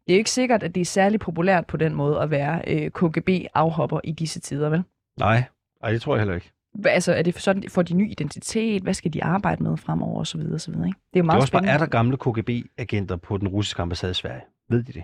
det 0.07 0.13
er 0.13 0.17
jo 0.17 0.19
ikke 0.19 0.31
sikkert, 0.31 0.63
at 0.63 0.75
det 0.75 0.81
er 0.81 0.85
særlig 0.85 1.19
populært 1.19 1.67
på 1.67 1.77
den 1.77 1.95
måde 1.95 2.19
at 2.19 2.31
være 2.31 2.61
øh, 2.67 2.91
KGB-afhopper 2.91 3.99
i 4.03 4.11
disse 4.11 4.39
tider, 4.39 4.69
vel? 4.69 4.83
Nej, 5.19 5.43
Ej, 5.83 5.91
det 5.91 6.01
tror 6.01 6.15
jeg 6.15 6.19
heller 6.19 6.35
ikke. 6.35 6.51
Hvad, 6.73 6.91
altså, 6.91 7.13
er 7.13 7.21
det 7.21 7.39
sådan, 7.39 7.63
får 7.69 7.81
de 7.81 7.93
ny 7.93 8.11
identitet? 8.11 8.83
Hvad 8.83 8.93
skal 8.93 9.13
de 9.13 9.23
arbejde 9.23 9.63
med 9.63 9.77
fremover? 9.77 10.19
Og 10.19 10.27
så 10.27 10.37
videre, 10.37 10.53
og 10.53 10.61
så 10.61 10.71
videre, 10.71 10.87
ikke? 10.87 10.99
Det 11.13 11.19
er 11.19 11.23
jo 11.23 11.25
meget 11.25 11.35
det 11.35 11.39
er 11.39 11.41
også 11.41 11.47
spændende. 11.47 11.67
bare, 11.67 11.73
er 11.73 11.79
der 11.79 11.85
gamle 11.85 12.17
KGB-agenter 12.17 13.15
på 13.15 13.37
den 13.37 13.47
russiske 13.47 13.81
ambassade 13.81 14.11
i 14.11 14.13
Sverige? 14.13 14.41
Ved 14.69 14.83
de 14.83 14.93
det? 14.93 15.03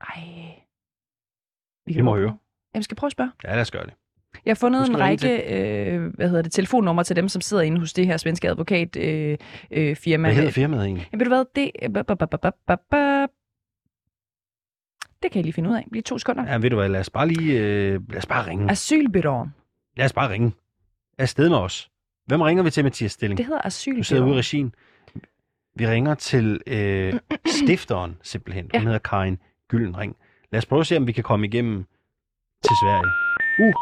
Ej, 0.00 0.49
vi 1.86 1.92
kan 1.92 2.04
må 2.04 2.16
høre. 2.16 2.36
Jamen, 2.74 2.82
skal 2.82 2.96
prøve 2.96 3.08
at 3.08 3.12
spørge? 3.12 3.30
Ja, 3.44 3.52
lad 3.52 3.60
os 3.60 3.70
gøre 3.70 3.86
det. 3.86 3.94
Jeg 4.44 4.50
har 4.50 4.54
fundet 4.54 4.88
en 4.88 5.00
række 5.00 5.36
øh, 5.36 6.14
hvad 6.14 6.28
hedder 6.28 6.42
det, 6.42 6.52
telefonnumre 6.52 7.04
til 7.04 7.16
dem, 7.16 7.28
som 7.28 7.40
sidder 7.40 7.62
inde 7.62 7.80
hos 7.80 7.92
det 7.92 8.06
her 8.06 8.16
svenske 8.16 8.48
advokatfirma. 8.48 9.38
Øh, 9.70 9.90
øh, 9.90 9.96
firma. 9.96 10.28
hvad 10.28 10.34
hedder 10.36 10.50
firmaet 10.50 10.84
egentlig? 10.84 11.08
Ja, 11.12 11.16
ved 11.16 11.24
du 11.24 11.30
hvad? 11.30 11.44
Det, 11.56 11.70
det 15.22 15.32
kan 15.32 15.38
jeg 15.38 15.44
lige 15.44 15.52
finde 15.52 15.70
ud 15.70 15.74
af. 15.74 15.86
Lige 15.92 16.02
to 16.02 16.18
sekunder. 16.18 16.52
Ja, 16.52 16.58
ved 16.58 16.70
du 16.70 16.76
hvad? 16.76 16.88
Lad 16.88 17.00
os 17.00 17.10
bare 17.10 17.28
lige 17.28 17.58
øh, 17.58 18.00
lad 18.10 18.18
os 18.18 18.26
bare 18.26 18.46
ringe. 18.46 18.70
Asylbyråen. 18.70 19.54
Lad 19.96 20.04
os 20.04 20.12
bare 20.12 20.30
ringe. 20.30 20.52
Afsted 21.18 21.48
med 21.48 21.58
os. 21.58 21.90
Hvem 22.26 22.40
ringer 22.40 22.62
vi 22.62 22.70
til, 22.70 22.84
Mathias 22.84 23.12
Stilling? 23.12 23.38
Det 23.38 23.46
hedder 23.46 23.60
Asylbyråen. 23.64 24.00
Du 24.00 24.04
sidder 24.04 24.24
ude 24.24 24.34
i 24.34 24.38
regien. 24.38 24.74
Vi 25.76 25.86
ringer 25.86 26.14
til 26.14 26.60
øh, 26.66 27.12
stifteren, 27.64 28.16
simpelthen. 28.22 28.64
Hun 28.64 28.80
ja. 28.80 28.84
hedder 28.84 28.98
Karin 28.98 29.38
Gyldenring. 29.68 30.16
Lad 30.52 30.58
os 30.58 30.66
prøve 30.66 30.80
at 30.80 30.86
se, 30.86 30.96
om 30.96 31.06
vi 31.06 31.12
kan 31.12 31.24
komme 31.24 31.46
igennem 31.46 31.84
til 32.64 32.76
Sverige. 32.82 33.12
Uh, 33.58 33.74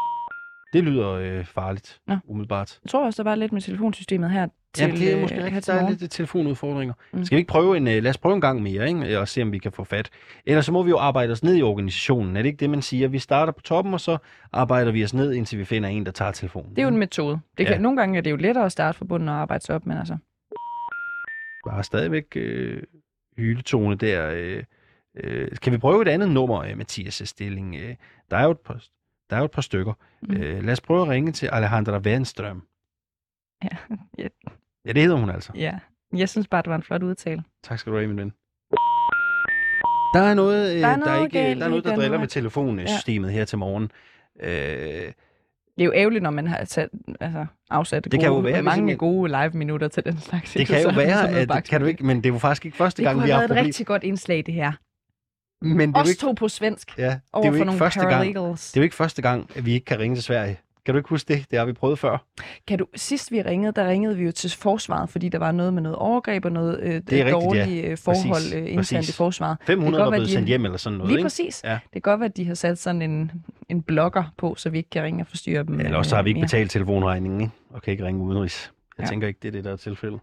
det 0.73 0.83
lyder 0.83 1.09
øh, 1.11 1.45
farligt, 1.45 1.99
ja. 2.09 2.17
umiddelbart. 2.27 2.79
Jeg 2.83 2.89
tror 2.89 3.05
også, 3.05 3.23
der 3.23 3.29
var 3.29 3.35
lidt 3.35 3.51
med 3.51 3.61
telefonsystemet 3.61 4.31
her 4.31 4.47
til 4.73 4.87
Ja, 4.87 4.95
det 4.95 5.13
er 5.13 5.21
måske 5.21 5.37
øh, 5.37 5.43
rigtigt, 5.43 5.67
der 5.67 5.73
er 5.73 5.89
lidt 5.89 6.11
telefonudfordringer. 6.11 6.93
Mm. 7.13 7.25
Skal 7.25 7.35
vi 7.35 7.39
ikke 7.39 7.47
prøve 7.47 7.77
en, 7.77 7.87
øh, 7.87 8.03
lad 8.03 8.09
os 8.09 8.17
prøve 8.17 8.35
en 8.35 8.41
gang 8.41 8.61
mere, 8.61 8.87
ikke? 8.87 9.19
og 9.19 9.27
se, 9.27 9.41
om 9.41 9.51
vi 9.51 9.57
kan 9.57 9.71
få 9.71 9.83
fat. 9.83 10.09
Ellers 10.45 10.65
så 10.65 10.71
må 10.71 10.83
vi 10.83 10.89
jo 10.89 10.97
arbejde 10.97 11.31
os 11.31 11.43
ned 11.43 11.55
i 11.55 11.61
organisationen. 11.61 12.37
Er 12.37 12.41
det 12.41 12.49
ikke 12.49 12.59
det, 12.59 12.69
man 12.69 12.81
siger? 12.81 13.07
Vi 13.07 13.19
starter 13.19 13.53
på 13.53 13.61
toppen, 13.61 13.93
og 13.93 13.99
så 13.99 14.17
arbejder 14.53 14.91
vi 14.91 15.03
os 15.03 15.13
ned, 15.13 15.33
indtil 15.33 15.59
vi 15.59 15.65
finder 15.65 15.89
en, 15.89 16.05
der 16.05 16.11
tager 16.11 16.31
telefonen. 16.31 16.69
Det 16.69 16.77
er 16.77 16.83
jo 16.83 16.89
en 16.89 16.97
metode. 16.97 17.39
Det 17.57 17.65
kan, 17.65 17.75
ja. 17.75 17.81
Nogle 17.81 17.97
gange 17.97 18.17
er 18.17 18.21
det 18.21 18.31
jo 18.31 18.35
lettere 18.35 18.65
at 18.65 18.71
starte 18.71 18.97
fra 18.97 19.05
bunden 19.05 19.29
og 19.29 19.35
arbejde 19.35 19.65
sig 19.65 19.75
op, 19.75 19.85
men 19.85 19.97
altså... 19.97 20.17
Der 21.65 21.71
er 21.71 21.81
stadigvæk 21.81 22.25
øh, 22.35 22.83
hyletone 23.37 23.95
der. 23.95 24.31
Øh, 24.33 24.63
Øh, 25.15 25.57
kan 25.61 25.73
vi 25.73 25.77
prøve 25.77 26.01
et 26.01 26.07
andet 26.07 26.29
nummer, 26.31 26.59
øh, 26.59 26.71
Mathias' 26.71 27.25
stilling? 27.25 27.75
Øh, 27.75 27.95
der, 28.31 28.37
er 28.37 28.43
jo 28.43 28.51
et 28.51 28.59
par, 28.59 28.83
der 29.29 29.35
er 29.35 29.39
jo 29.39 29.45
et 29.45 29.51
par 29.51 29.61
stykker. 29.61 29.93
Mm. 30.21 30.35
Øh, 30.35 30.63
lad 30.63 30.73
os 30.73 30.81
prøve 30.81 31.01
at 31.01 31.07
ringe 31.07 31.31
til 31.31 31.47
Alejandra 31.47 31.97
Wernström. 31.97 32.65
Ja, 33.63 33.95
ja. 34.17 34.27
ja, 34.85 34.93
det 34.93 35.01
hedder 35.01 35.17
hun 35.17 35.29
altså. 35.29 35.51
Ja, 35.55 35.79
jeg 36.15 36.29
synes 36.29 36.47
bare, 36.47 36.61
det 36.61 36.69
var 36.69 36.75
en 36.75 36.83
flot 36.83 37.03
udtale. 37.03 37.43
Tak 37.63 37.79
skal 37.79 37.91
du 37.91 37.97
have, 37.97 38.07
min 38.07 38.17
ven. 38.17 38.33
Der 40.13 40.19
er 40.19 40.33
noget, 40.33 40.75
øh, 40.75 40.81
der, 40.81 40.87
er 40.87 40.95
noget, 40.95 41.05
der, 41.05 41.23
ikke, 41.23 41.59
der, 41.59 41.65
er 41.65 41.69
noget, 41.69 41.83
der 41.83 41.95
driller 41.95 42.19
med 42.19 42.27
telefonsystemet 42.27 43.29
ja. 43.29 43.33
her 43.33 43.45
til 43.45 43.57
morgen. 43.57 43.91
Øh, 44.39 45.11
det 45.79 45.83
er 45.83 45.85
jo 45.85 45.93
ærgerligt, 45.95 46.23
når 46.23 46.29
man 46.29 46.47
har 46.47 46.65
sat, 46.65 46.89
altså, 47.19 47.45
afsat 47.69 48.03
det 48.03 48.11
gode, 48.11 48.21
kan 48.21 48.31
jo 48.31 48.39
være, 48.39 48.63
mange 48.63 48.95
gode 48.95 49.29
live-minutter 49.29 49.87
til 49.87 50.05
den 50.05 50.17
slags. 50.17 50.53
Det 50.53 50.67
kan 50.67 50.83
jo 50.83 50.89
være, 50.95 51.29
at 51.29 51.49
det 51.49 51.63
kan 51.63 51.81
du 51.81 51.87
ikke, 51.87 52.05
men 52.05 52.17
det 52.17 52.25
er 52.25 52.33
jo 52.33 52.39
faktisk 52.39 52.65
ikke 52.65 52.77
første 52.77 53.03
gang, 53.03 53.23
vi 53.23 53.29
har 53.29 53.39
Det 53.39 53.47
kunne 53.47 53.47
have 53.47 53.49
været 53.49 53.61
et 53.61 53.65
rigtig 53.65 53.87
godt 53.87 54.03
indslag, 54.03 54.43
det 54.45 54.53
her. 54.53 54.71
Men 55.61 55.89
det 55.89 55.95
er 55.95 55.99
Også 55.99 56.11
ikke, 56.11 56.21
to 56.21 56.31
på 56.31 56.47
svensk 56.47 56.97
ja, 56.97 57.03
det 57.03 57.19
er 57.33 57.47
jo 57.47 57.53
ikke 57.53 57.73
første 57.73 57.99
gang, 58.05 58.35
Det 58.35 58.37
er 58.37 58.71
jo 58.75 58.81
ikke 58.81 58.95
første 58.95 59.21
gang, 59.21 59.49
at 59.55 59.65
vi 59.65 59.73
ikke 59.73 59.85
kan 59.85 59.99
ringe 59.99 60.15
til 60.15 60.23
Sverige. 60.23 60.59
Kan 60.85 60.93
du 60.93 60.97
ikke 60.99 61.09
huske 61.09 61.33
det? 61.33 61.45
Det 61.51 61.59
har 61.59 61.65
vi 61.65 61.73
prøvet 61.73 61.99
før. 61.99 62.25
Kan 62.67 62.79
du, 62.79 62.85
sidst 62.95 63.31
vi 63.31 63.41
ringede, 63.41 63.71
der 63.75 63.87
ringede 63.87 64.17
vi 64.17 64.23
jo 64.23 64.31
til 64.31 64.51
forsvaret, 64.51 65.09
fordi 65.09 65.29
der 65.29 65.37
var 65.37 65.51
noget 65.51 65.73
med 65.73 65.81
noget 65.81 65.95
overgreb 65.97 66.45
og 66.45 66.51
noget 66.51 66.79
øh, 66.79 67.01
det 67.09 67.21
er 67.21 67.31
dårlige 67.31 67.63
rigtigt, 67.63 67.83
ja. 67.83 67.91
Øh, 67.91 67.97
forhold 67.97 68.33
præcis, 68.33 68.53
øh, 68.53 68.59
internt 68.59 68.77
præcis. 68.77 69.09
i 69.09 69.13
forsvaret. 69.13 69.57
500 69.63 70.03
var 70.03 70.09
blevet 70.09 70.29
sendt 70.29 70.47
hjem 70.47 70.65
eller 70.65 70.77
sådan 70.77 70.97
noget, 70.97 71.09
Lige 71.09 71.17
ikke? 71.17 71.25
præcis. 71.25 71.61
Ja. 71.63 71.73
Det 71.73 71.91
kan 71.93 72.01
godt 72.01 72.19
være, 72.19 72.29
at 72.29 72.37
de 72.37 72.45
har 72.45 72.53
sat 72.53 72.77
sådan 72.79 73.01
en, 73.01 73.31
en 73.69 73.81
blogger 73.81 74.23
på, 74.37 74.55
så 74.55 74.69
vi 74.69 74.77
ikke 74.77 74.89
kan 74.89 75.03
ringe 75.03 75.23
og 75.23 75.27
forstyrre 75.27 75.63
dem. 75.63 75.79
Ja, 75.79 75.85
eller 75.85 75.97
også 75.97 76.15
har 76.15 76.23
vi 76.23 76.29
ikke 76.29 76.39
mere. 76.39 76.45
betalt 76.45 76.71
telefonregningen, 76.71 77.41
ikke? 77.41 77.53
og 77.69 77.81
kan 77.81 77.91
ikke 77.91 78.05
ringe 78.05 78.23
udenrigs. 78.23 78.71
Jeg 78.97 79.03
ja. 79.03 79.09
tænker 79.09 79.27
ikke, 79.27 79.39
det 79.41 79.47
er 79.47 79.51
det, 79.51 79.63
der 79.63 79.71
er 79.71 79.75
tilfældet. 79.75 80.19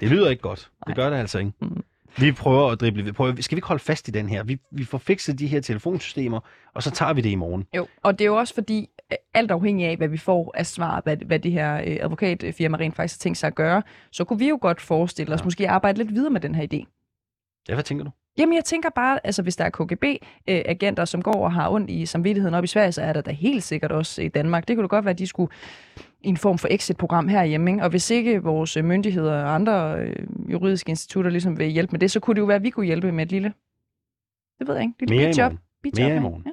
Det 0.00 0.10
lyder 0.10 0.30
ikke 0.30 0.42
godt. 0.42 0.70
Det 0.78 0.86
Nej. 0.86 0.94
gør 0.94 1.10
det 1.10 1.16
altså 1.16 1.38
ikke. 1.38 1.52
Mm. 1.60 1.82
Vi 2.18 2.32
prøver 2.32 2.70
at 2.70 2.80
drible. 2.80 3.02
Vi 3.02 3.12
prøver, 3.12 3.34
skal 3.40 3.56
vi 3.56 3.58
ikke 3.58 3.68
holde 3.68 3.82
fast 3.82 4.08
i 4.08 4.10
den 4.10 4.28
her? 4.28 4.42
Vi, 4.42 4.58
vi 4.70 4.84
får 4.84 4.98
fikset 4.98 5.38
de 5.38 5.46
her 5.46 5.60
telefonsystemer, 5.60 6.40
og 6.74 6.82
så 6.82 6.90
tager 6.90 7.12
vi 7.12 7.20
det 7.20 7.30
i 7.30 7.34
morgen. 7.34 7.66
Jo, 7.76 7.86
og 8.02 8.18
det 8.18 8.24
er 8.24 8.28
jo 8.28 8.36
også 8.36 8.54
fordi, 8.54 8.88
alt 9.34 9.50
afhængig 9.50 9.86
af, 9.86 9.96
hvad 9.96 10.08
vi 10.08 10.18
får 10.18 10.52
af 10.54 10.66
svar, 10.66 11.00
hvad, 11.00 11.16
hvad 11.16 11.38
det 11.38 11.52
her 11.52 11.74
øh, 11.74 11.96
advokatfirma 12.00 12.76
rent 12.76 12.96
faktisk 12.96 13.18
har 13.18 13.22
tænkt 13.22 13.38
sig 13.38 13.46
at 13.46 13.54
gøre, 13.54 13.82
så 14.10 14.24
kunne 14.24 14.38
vi 14.38 14.48
jo 14.48 14.58
godt 14.60 14.80
forestille 14.80 15.34
os 15.34 15.40
ja. 15.40 15.44
måske 15.44 15.68
arbejde 15.68 15.98
lidt 15.98 16.14
videre 16.14 16.30
med 16.30 16.40
den 16.40 16.54
her 16.54 16.66
idé. 16.72 16.86
Ja, 17.68 17.74
hvad 17.74 17.84
tænker 17.84 18.04
du? 18.04 18.10
Jamen, 18.38 18.54
jeg 18.54 18.64
tænker 18.64 18.90
bare, 18.90 19.26
altså 19.26 19.42
hvis 19.42 19.56
der 19.56 19.64
er 19.64 19.70
KGB-agenter, 19.70 21.04
som 21.04 21.22
går 21.22 21.44
og 21.44 21.52
har 21.52 21.70
ondt 21.70 21.90
i 21.90 22.06
samvittigheden 22.06 22.54
op 22.54 22.64
i 22.64 22.66
Sverige, 22.66 22.92
så 22.92 23.02
er 23.02 23.12
der 23.12 23.20
da 23.20 23.30
helt 23.30 23.62
sikkert 23.62 23.92
også 23.92 24.22
i 24.22 24.28
Danmark. 24.28 24.68
Det 24.68 24.76
kunne 24.76 24.82
da 24.82 24.86
godt 24.86 25.04
være, 25.04 25.12
at 25.12 25.18
de 25.18 25.26
skulle 25.26 25.52
i 26.20 26.28
en 26.28 26.36
form 26.36 26.58
for 26.58 26.68
exit-program 26.70 27.28
herhjemme. 27.28 27.70
Ikke? 27.70 27.82
Og 27.82 27.90
hvis 27.90 28.10
ikke 28.10 28.42
vores 28.42 28.76
myndigheder 28.76 29.44
og 29.44 29.54
andre 29.54 29.98
øh, 29.98 30.26
juridiske 30.52 30.90
institutter 30.90 31.30
ligesom 31.30 31.58
vil 31.58 31.66
hjælpe 31.66 31.92
med 31.92 32.00
det, 32.00 32.10
så 32.10 32.20
kunne 32.20 32.34
det 32.34 32.40
jo 32.40 32.46
være, 32.46 32.56
at 32.56 32.62
vi 32.62 32.70
kunne 32.70 32.86
hjælpe 32.86 33.12
med 33.12 33.24
et 33.24 33.32
lille, 33.32 33.52
det 34.58 34.68
ved 34.68 34.74
jeg 34.74 34.82
ikke, 34.82 34.94
lille 35.00 35.16
Mere 35.16 35.34
job. 35.38 35.52
Mere 35.96 36.16
i 36.16 36.18
morgen. 36.18 36.42
Ja. 36.46 36.50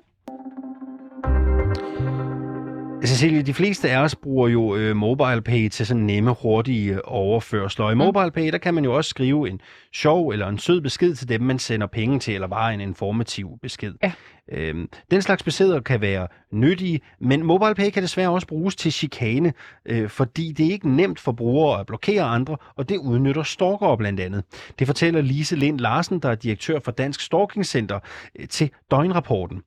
Cecilie, 3.06 3.42
de 3.42 3.54
fleste 3.54 3.90
af 3.90 3.98
os 3.98 4.16
bruger 4.16 4.48
jo 4.48 4.76
øh, 4.76 4.96
MobilePay 4.96 5.70
til 5.70 5.86
sådan 5.86 6.04
nemme, 6.04 6.36
hurtige 6.42 7.06
overførsler. 7.06 7.86
Og 7.86 7.92
i 7.92 7.96
mm. 7.96 7.98
MobilePay, 7.98 8.52
der 8.52 8.58
kan 8.58 8.74
man 8.74 8.84
jo 8.84 8.96
også 8.96 9.10
skrive 9.10 9.50
en 9.50 9.62
sjov 9.94 10.30
eller 10.30 10.48
en 10.48 10.58
sød 10.58 10.82
besked 10.82 11.16
til 11.16 11.30
dem, 11.30 11.42
man 11.42 11.60
sender 11.60 11.88
penge 11.88 12.20
til, 12.20 12.34
eller 12.34 12.48
bare 12.48 12.74
en 12.74 12.82
informativ 12.82 13.50
besked. 13.62 13.94
Ja. 14.04 14.12
Øhm, 14.52 14.90
den 15.12 15.22
slags 15.22 15.44
beskeder 15.44 15.82
kan 15.82 16.02
være 16.02 16.28
nyttige, 16.52 17.00
men 17.20 17.44
MobilePay 17.44 17.90
kan 17.90 18.04
desværre 18.04 18.30
også 18.30 18.48
bruges 18.48 18.76
til 18.76 18.92
chikane, 18.92 19.54
øh, 19.86 20.10
fordi 20.10 20.52
det 20.52 20.68
er 20.68 20.72
ikke 20.72 20.90
nemt 20.90 21.20
for 21.20 21.32
brugere 21.32 21.80
at 21.80 21.86
blokere 21.86 22.24
andre, 22.24 22.58
og 22.76 22.90
det 22.90 22.98
udnytter 22.98 23.44
stalkere 23.44 23.98
blandt 23.98 24.20
andet. 24.20 24.44
Det 24.80 24.88
fortæller 24.88 25.22
Lise 25.22 25.56
Lind 25.56 25.80
Larsen, 25.80 26.20
der 26.20 26.30
er 26.30 26.36
direktør 26.36 26.80
for 26.80 26.92
Dansk 26.92 27.22
Stalking 27.22 27.66
Center, 27.66 28.00
øh, 28.40 28.48
til 28.48 28.70
Døgnrapporten. 28.92 29.62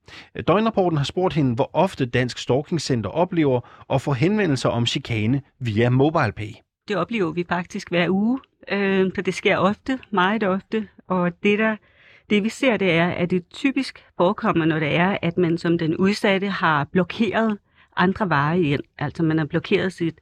Døgnrapporten 0.47 0.97
har 0.97 1.05
spurgt 1.05 1.33
hende, 1.33 1.55
hvor 1.55 1.69
ofte 1.73 2.05
Dansk 2.05 2.37
Stalking 2.37 2.81
Center 2.81 3.09
oplever 3.09 3.59
at 3.93 4.01
få 4.01 4.13
henvendelser 4.13 4.69
om 4.69 4.85
chikane 4.85 5.41
via 5.59 5.89
MobilePay. 5.89 6.51
Det 6.87 6.95
oplever 6.95 7.31
vi 7.31 7.45
faktisk 7.49 7.89
hver 7.89 8.09
uge, 8.09 8.39
øh, 8.71 9.11
så 9.15 9.21
det 9.21 9.33
sker 9.33 9.57
ofte, 9.57 9.99
meget 10.11 10.43
ofte. 10.43 10.87
Og 11.07 11.31
det, 11.43 11.59
der, 11.59 11.75
det 12.33 12.43
vi 12.43 12.49
ser, 12.49 12.77
det 12.77 12.91
er, 12.91 13.07
at 13.07 13.31
det 13.31 13.47
typisk 13.49 14.05
forekommer, 14.17 14.65
når 14.65 14.79
det 14.79 14.95
er, 14.95 15.17
at 15.21 15.37
man 15.37 15.57
som 15.57 15.77
den 15.77 15.97
udsatte 15.97 16.47
har 16.47 16.83
blokeret 16.83 17.57
andre 17.95 18.29
veje 18.29 18.61
ind. 18.61 18.81
Altså 18.97 19.23
man 19.23 19.37
har 19.37 19.45
blokeret 19.45 19.93
sit, 19.93 20.19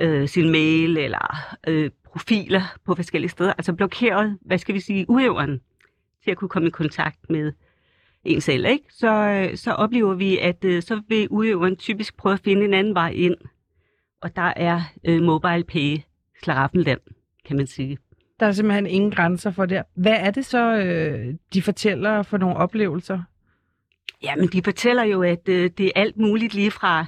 øh, 0.00 0.28
sin 0.28 0.50
mail 0.50 0.96
eller 0.96 1.56
øh, 1.68 1.90
profiler 2.04 2.62
på 2.84 2.94
forskellige 2.94 3.30
steder. 3.30 3.52
Altså 3.52 3.72
blokeret, 3.72 4.38
hvad 4.40 4.58
skal 4.58 4.74
vi 4.74 4.80
sige, 4.80 5.06
udøveren 5.08 5.60
til 6.24 6.30
at 6.30 6.36
kunne 6.36 6.48
komme 6.48 6.68
i 6.68 6.70
kontakt 6.70 7.30
med 7.30 7.52
en 8.24 8.40
selv. 8.40 8.66
Ikke? 8.66 8.84
Så, 8.90 9.12
øh, 9.12 9.56
så 9.56 9.72
oplever 9.72 10.14
vi, 10.14 10.38
at 10.38 10.64
øh, 10.64 10.82
så 10.82 11.02
vil 11.08 11.28
udøveren 11.28 11.76
typisk 11.76 12.16
prøve 12.16 12.32
at 12.32 12.40
finde 12.40 12.64
en 12.64 12.74
anden 12.74 12.94
vej 12.94 13.10
ind. 13.10 13.36
Og 14.20 14.36
der 14.36 14.52
er 14.56 14.80
øh, 15.04 15.22
mobile 15.22 15.64
pay 15.64 15.96
slaraffenland, 16.42 17.00
kan 17.44 17.56
man 17.56 17.66
sige. 17.66 17.98
Der 18.40 18.46
er 18.46 18.52
simpelthen 18.52 18.86
ingen 18.86 19.10
grænser 19.10 19.50
for 19.50 19.66
det. 19.66 19.82
Hvad 19.94 20.16
er 20.18 20.30
det 20.30 20.46
så, 20.46 20.76
øh, 20.76 21.34
de 21.54 21.62
fortæller 21.62 22.22
for 22.22 22.38
nogle 22.38 22.56
oplevelser? 22.56 23.22
Ja, 24.22 24.36
men 24.36 24.48
de 24.48 24.62
fortæller 24.62 25.04
jo, 25.04 25.22
at 25.22 25.48
øh, 25.48 25.70
det 25.78 25.86
er 25.86 25.90
alt 25.96 26.16
muligt 26.16 26.54
lige 26.54 26.70
fra 26.70 27.06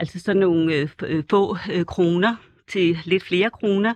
altså 0.00 0.20
sådan 0.20 0.40
nogle 0.40 0.74
øh, 0.74 0.88
øh 1.02 1.24
få 1.30 1.56
øh, 1.72 1.84
kroner 1.84 2.36
til 2.68 2.98
lidt 3.04 3.22
flere 3.22 3.50
kroner, 3.50 3.94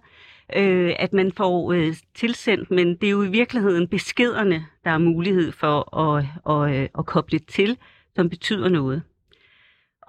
øh, 0.56 0.92
at 0.98 1.12
man 1.12 1.32
får 1.32 1.72
øh, 1.72 1.94
tilsendt, 2.14 2.70
men 2.70 2.96
det 2.96 3.06
er 3.06 3.10
jo 3.10 3.22
i 3.22 3.30
virkeligheden 3.30 3.88
beskederne, 3.88 4.66
der 4.84 4.90
er 4.90 4.98
mulighed 4.98 5.52
for 5.52 5.96
at, 5.98 6.24
at, 6.46 6.74
at, 6.74 6.88
at 6.98 7.06
koble 7.06 7.38
til, 7.38 7.78
som 8.14 8.30
betyder 8.30 8.68
noget. 8.68 9.02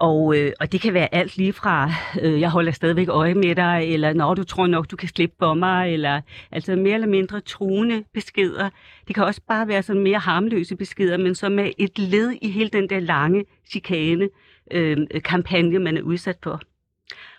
Og, 0.02 0.36
øh, 0.36 0.52
og 0.60 0.72
det 0.72 0.80
kan 0.80 0.94
være 0.94 1.14
alt 1.14 1.36
lige 1.36 1.52
fra, 1.52 1.90
øh, 2.22 2.40
jeg 2.40 2.50
holder 2.50 2.72
stadigvæk 2.72 3.08
øje 3.08 3.34
med 3.34 3.54
dig, 3.54 3.82
eller 3.88 4.12
når 4.12 4.34
du 4.34 4.44
tror 4.44 4.66
nok, 4.66 4.90
du 4.90 4.96
kan 4.96 5.08
slippe 5.08 5.36
for 5.38 5.54
mig, 5.54 5.92
eller 5.92 6.20
altså 6.50 6.76
mere 6.76 6.94
eller 6.94 7.06
mindre 7.06 7.40
truende 7.40 8.04
beskeder. 8.14 8.70
Det 9.06 9.14
kan 9.14 9.24
også 9.24 9.40
bare 9.48 9.68
være 9.68 9.82
sådan 9.82 10.02
mere 10.02 10.18
harmløse 10.18 10.76
beskeder, 10.76 11.16
men 11.16 11.34
som 11.34 11.58
er 11.58 11.70
et 11.78 11.98
led 11.98 12.32
i 12.42 12.50
hele 12.50 12.70
den 12.70 12.88
der 12.88 13.00
lange 13.00 13.44
chikane 13.70 14.28
øh, 14.70 14.96
kampagne, 15.24 15.78
man 15.78 15.96
er 15.96 16.02
udsat 16.02 16.36
for. 16.42 16.60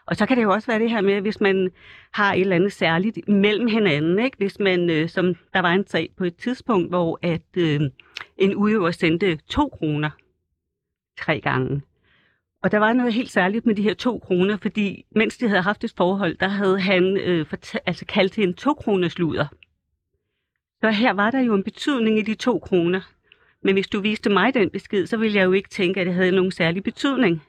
Og 0.05 0.15
så 0.15 0.25
kan 0.25 0.37
det 0.37 0.43
jo 0.43 0.51
også 0.51 0.67
være 0.67 0.79
det 0.79 0.89
her 0.89 1.01
med, 1.01 1.21
hvis 1.21 1.41
man 1.41 1.71
har 2.13 2.33
et 2.33 2.41
eller 2.41 2.55
andet 2.55 2.71
særligt 2.71 3.27
mellem 3.27 3.67
hinanden. 3.67 4.19
Ikke? 4.19 4.37
Hvis 4.37 4.59
man, 4.59 4.89
øh, 4.89 5.09
som 5.09 5.35
der 5.53 5.59
var 5.59 5.71
en 5.71 5.87
sag 5.87 6.09
på 6.17 6.23
et 6.23 6.35
tidspunkt, 6.35 6.89
hvor 6.89 7.19
at 7.21 7.57
øh, 7.57 7.81
en 8.37 8.55
udøver 8.55 8.91
sendte 8.91 9.35
to 9.35 9.69
kroner 9.69 10.09
tre 11.19 11.39
gange 11.39 11.81
og 12.63 12.71
der 12.71 12.77
var 12.77 12.93
noget 12.93 13.13
helt 13.13 13.31
særligt 13.31 13.65
med 13.65 13.75
de 13.75 13.81
her 13.81 13.93
to 13.93 14.19
kroner, 14.19 14.57
fordi 14.57 15.05
mens 15.15 15.37
de 15.37 15.47
havde 15.47 15.61
haft 15.61 15.83
et 15.83 15.93
forhold, 15.97 16.37
der 16.37 16.47
havde 16.47 16.79
han 16.79 17.17
øh, 17.17 17.45
altså 17.85 18.05
kaldt 18.05 18.33
til 18.33 18.43
en 18.43 18.53
to 18.53 18.73
kroners 18.73 19.19
luder. 19.19 19.47
Så 20.81 20.89
her 20.91 21.13
var 21.13 21.31
der 21.31 21.39
jo 21.39 21.55
en 21.55 21.63
betydning 21.63 22.19
i 22.19 22.21
de 22.21 22.35
to 22.35 22.59
kroner. 22.59 23.01
Men 23.63 23.73
hvis 23.73 23.87
du 23.87 24.01
viste 24.01 24.29
mig 24.29 24.53
den 24.53 24.69
besked, 24.69 25.07
så 25.07 25.17
ville 25.17 25.37
jeg 25.37 25.45
jo 25.45 25.51
ikke 25.51 25.69
tænke, 25.69 25.99
at 25.99 26.07
det 26.07 26.13
havde 26.13 26.31
nogen 26.31 26.51
særlig 26.51 26.83
betydning. 26.83 27.43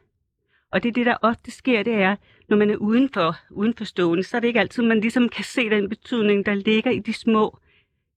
Og 0.72 0.82
det 0.82 0.88
er 0.88 0.92
det, 0.92 1.06
der 1.06 1.16
ofte 1.22 1.50
sker, 1.50 1.82
det 1.82 1.94
er, 1.94 2.16
når 2.48 2.56
man 2.56 2.70
er 2.70 2.76
udenfor, 2.76 3.36
udenforstående, 3.50 4.22
så 4.22 4.36
er 4.36 4.40
det 4.40 4.48
ikke 4.48 4.60
altid, 4.60 4.82
man 4.82 5.00
ligesom 5.00 5.28
kan 5.28 5.44
se 5.44 5.70
den 5.70 5.88
betydning, 5.88 6.46
der 6.46 6.54
ligger 6.54 6.90
i 6.90 6.98
de 6.98 7.12
små 7.12 7.58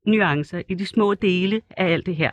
nuancer, 0.05 0.61
i 0.69 0.73
de 0.73 0.85
små 0.85 1.13
dele 1.13 1.61
af 1.69 1.93
alt 1.93 2.05
det 2.05 2.15
her. 2.15 2.31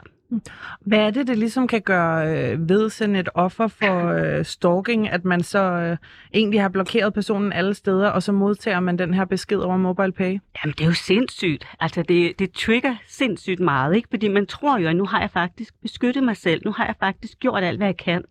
Hvad 0.80 0.99
er 0.99 1.11
det, 1.11 1.26
det 1.26 1.39
ligesom 1.39 1.66
kan 1.66 1.82
gøre 1.82 2.28
øh, 2.28 2.68
ved 2.68 2.91
sådan 2.91 3.16
et 3.16 3.28
offer 3.35 3.68
for 3.68 4.09
øh, 4.18 4.45
stalking, 4.45 5.09
at 5.09 5.24
man 5.24 5.43
så 5.43 5.62
øh, 5.62 5.97
egentlig 6.35 6.61
har 6.61 6.68
blokeret 6.68 7.14
personen 7.14 7.53
alle 7.53 7.74
steder, 7.74 8.09
og 8.09 8.22
så 8.22 8.32
modtager 8.32 8.80
man 8.80 8.99
den 8.99 9.14
her 9.14 9.24
besked 9.24 9.59
over 9.59 9.76
MobilePay? 9.76 10.39
Jamen, 10.64 10.74
det 10.78 10.80
er 10.80 10.87
jo 10.87 10.95
sindssygt. 10.95 11.66
Altså, 11.80 12.03
det, 12.03 12.39
det 12.39 12.53
trigger 12.53 12.97
sindssygt 13.07 13.61
meget, 13.61 13.97
ikke? 13.97 14.09
Fordi 14.11 14.28
man 14.28 14.47
tror 14.47 14.78
jo, 14.78 14.89
at 14.89 14.97
nu 14.97 15.07
har 15.07 15.20
jeg 15.20 15.30
faktisk 15.30 15.74
beskyttet 15.82 16.22
mig 16.22 16.37
selv. 16.37 16.62
Nu 16.64 16.72
har 16.72 16.87
jeg 16.87 16.95
faktisk 17.01 17.39
gjort 17.39 17.64
alt, 17.64 17.78
hvad 17.78 17.89
jeg 17.89 17.97
kan. 17.97 18.24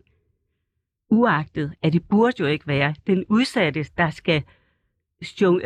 Uagtet, 1.09 1.73
at 1.83 1.93
det 1.93 2.03
burde 2.09 2.35
jo 2.39 2.45
ikke 2.45 2.67
være 2.67 2.95
den 3.07 3.25
udsatte, 3.29 3.85
der 3.97 4.09
skal 4.09 4.43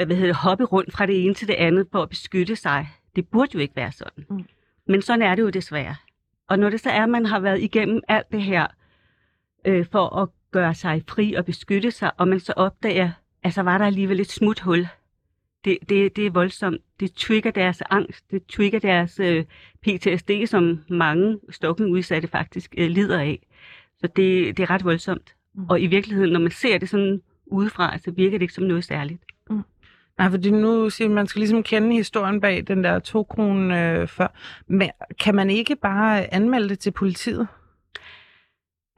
hvad 0.05 0.15
hedder, 0.15 0.33
hoppe 0.33 0.63
rundt 0.63 0.93
fra 0.93 1.05
det 1.05 1.25
ene 1.25 1.33
til 1.33 1.47
det 1.47 1.53
andet 1.53 1.87
for 1.91 2.01
at 2.01 2.09
beskytte 2.09 2.55
sig. 2.55 2.89
Det 3.15 3.27
burde 3.27 3.51
jo 3.53 3.59
ikke 3.59 3.75
være 3.75 3.91
sådan. 3.91 4.25
Mm. 4.29 4.45
Men 4.87 5.01
sådan 5.01 5.21
er 5.21 5.35
det 5.35 5.41
jo 5.41 5.49
desværre. 5.49 5.95
Og 6.47 6.59
når 6.59 6.69
det 6.69 6.79
så 6.79 6.89
er, 6.89 7.03
at 7.03 7.09
man 7.09 7.25
har 7.25 7.39
været 7.39 7.61
igennem 7.61 8.01
alt 8.07 8.31
det 8.31 8.41
her 8.41 8.67
øh, 9.65 9.85
for 9.91 10.15
at 10.15 10.29
gøre 10.51 10.73
sig 10.73 11.03
fri 11.07 11.33
og 11.33 11.45
beskytte 11.45 11.91
sig, 11.91 12.11
og 12.17 12.27
man 12.27 12.39
så 12.39 12.53
opdager, 12.55 13.11
at 13.43 13.53
så 13.53 13.61
var 13.61 13.77
der 13.77 13.85
alligevel 13.85 14.19
et 14.19 14.31
smuthul. 14.31 14.87
Det, 15.65 15.77
det, 15.89 16.15
det 16.15 16.25
er 16.25 16.29
voldsomt. 16.29 16.81
Det 16.99 17.13
trigger 17.13 17.51
deres 17.51 17.81
angst, 17.89 18.31
det 18.31 18.45
trigger 18.45 18.79
deres 18.79 19.19
øh, 19.19 19.45
PTSD, 19.81 20.31
som 20.45 20.79
mange 20.89 21.39
stalking-udsatte 21.49 22.27
faktisk 22.27 22.75
øh, 22.77 22.89
lider 22.89 23.19
af. 23.19 23.47
Så 23.99 24.07
det, 24.07 24.57
det 24.57 24.63
er 24.63 24.69
ret 24.69 24.83
voldsomt. 24.83 25.35
Mm. 25.53 25.69
Og 25.69 25.81
i 25.81 25.87
virkeligheden, 25.87 26.33
når 26.33 26.39
man 26.39 26.51
ser 26.51 26.77
det 26.77 26.89
sådan 26.89 27.21
udefra, 27.45 27.97
så 27.97 28.11
virker 28.11 28.37
det 28.37 28.41
ikke 28.41 28.53
som 28.53 28.63
noget 28.63 28.83
særligt. 28.83 29.23
Nej, 30.17 30.29
fordi 30.29 30.51
nu 30.51 30.89
siger 30.89 31.09
man, 31.09 31.27
skal 31.27 31.39
ligesom 31.39 31.63
kende 31.63 31.95
historien 31.95 32.41
bag 32.41 32.67
den 32.67 32.83
der 32.83 32.99
to 32.99 33.23
kroner 33.23 34.01
øh, 34.01 34.07
før. 34.07 34.27
Men 34.67 34.89
kan 35.19 35.35
man 35.35 35.49
ikke 35.49 35.75
bare 35.75 36.33
anmelde 36.33 36.69
det 36.69 36.79
til 36.79 36.91
politiet? 36.91 37.47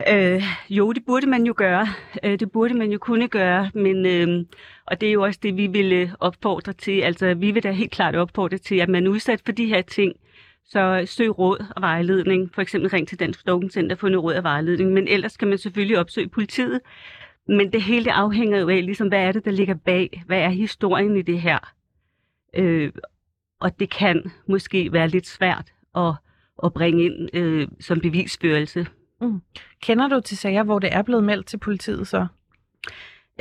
Øh, 0.07 0.43
jo, 0.69 0.91
det 0.93 1.05
burde 1.05 1.27
man 1.27 1.43
jo 1.43 1.53
gøre. 1.57 1.87
Øh, 2.23 2.39
det 2.39 2.51
burde 2.51 2.73
man 2.73 2.91
jo 2.91 2.97
kunne 2.97 3.27
gøre, 3.27 3.71
men 3.73 4.05
øh, 4.05 4.45
og 4.85 5.01
det 5.01 5.09
er 5.09 5.13
jo 5.13 5.23
også 5.23 5.39
det, 5.43 5.57
vi 5.57 5.67
vil 5.67 5.93
øh, 5.93 6.09
opfordre 6.19 6.73
til. 6.73 7.01
Altså, 7.01 7.33
vi 7.33 7.51
vil 7.51 7.63
da 7.63 7.71
helt 7.71 7.91
klart 7.91 8.15
opfordre 8.15 8.57
til, 8.57 8.75
at 8.75 8.89
man 8.89 9.05
er 9.05 9.09
udsat 9.09 9.41
for 9.45 9.51
de 9.51 9.65
her 9.65 9.81
ting, 9.81 10.13
så 10.65 11.03
søg 11.05 11.39
råd 11.39 11.65
og 11.75 11.81
vejledning. 11.81 12.51
For 12.53 12.61
eksempel 12.61 12.89
ring 12.89 13.07
til 13.07 13.19
Dansk 13.19 13.39
Stalking 13.39 13.71
Center 13.71 13.95
for 13.95 14.09
noget 14.09 14.23
råd 14.23 14.33
og 14.33 14.43
vejledning. 14.43 14.93
Men 14.93 15.07
ellers 15.07 15.37
kan 15.37 15.47
man 15.47 15.57
selvfølgelig 15.57 15.97
opsøge 15.99 16.29
politiet. 16.29 16.81
Men 17.49 17.73
det 17.73 17.81
hele 17.81 18.13
afhænger 18.13 18.59
jo 18.59 18.69
af, 18.69 18.85
ligesom, 18.85 19.07
hvad 19.07 19.19
er 19.19 19.31
det, 19.31 19.45
der 19.45 19.51
ligger 19.51 19.75
bag? 19.75 20.23
Hvad 20.25 20.39
er 20.39 20.49
historien 20.49 21.17
i 21.17 21.21
det 21.21 21.41
her? 21.41 21.73
Øh, 22.53 22.91
og 23.59 23.79
det 23.79 23.89
kan 23.89 24.31
måske 24.47 24.93
være 24.93 25.07
lidt 25.07 25.27
svært 25.27 25.73
at, 25.95 26.13
at 26.63 26.73
bringe 26.73 27.03
ind 27.03 27.35
øh, 27.35 27.67
som 27.79 27.99
bevisførelse. 27.99 28.87
Mm. 29.21 29.41
Kender 29.81 30.07
du 30.07 30.19
til 30.19 30.37
sager, 30.37 30.63
hvor 30.63 30.79
det 30.79 30.89
er 30.93 31.01
blevet 31.01 31.23
meldt 31.23 31.47
til 31.47 31.57
politiet 31.57 32.07
så? 32.07 32.27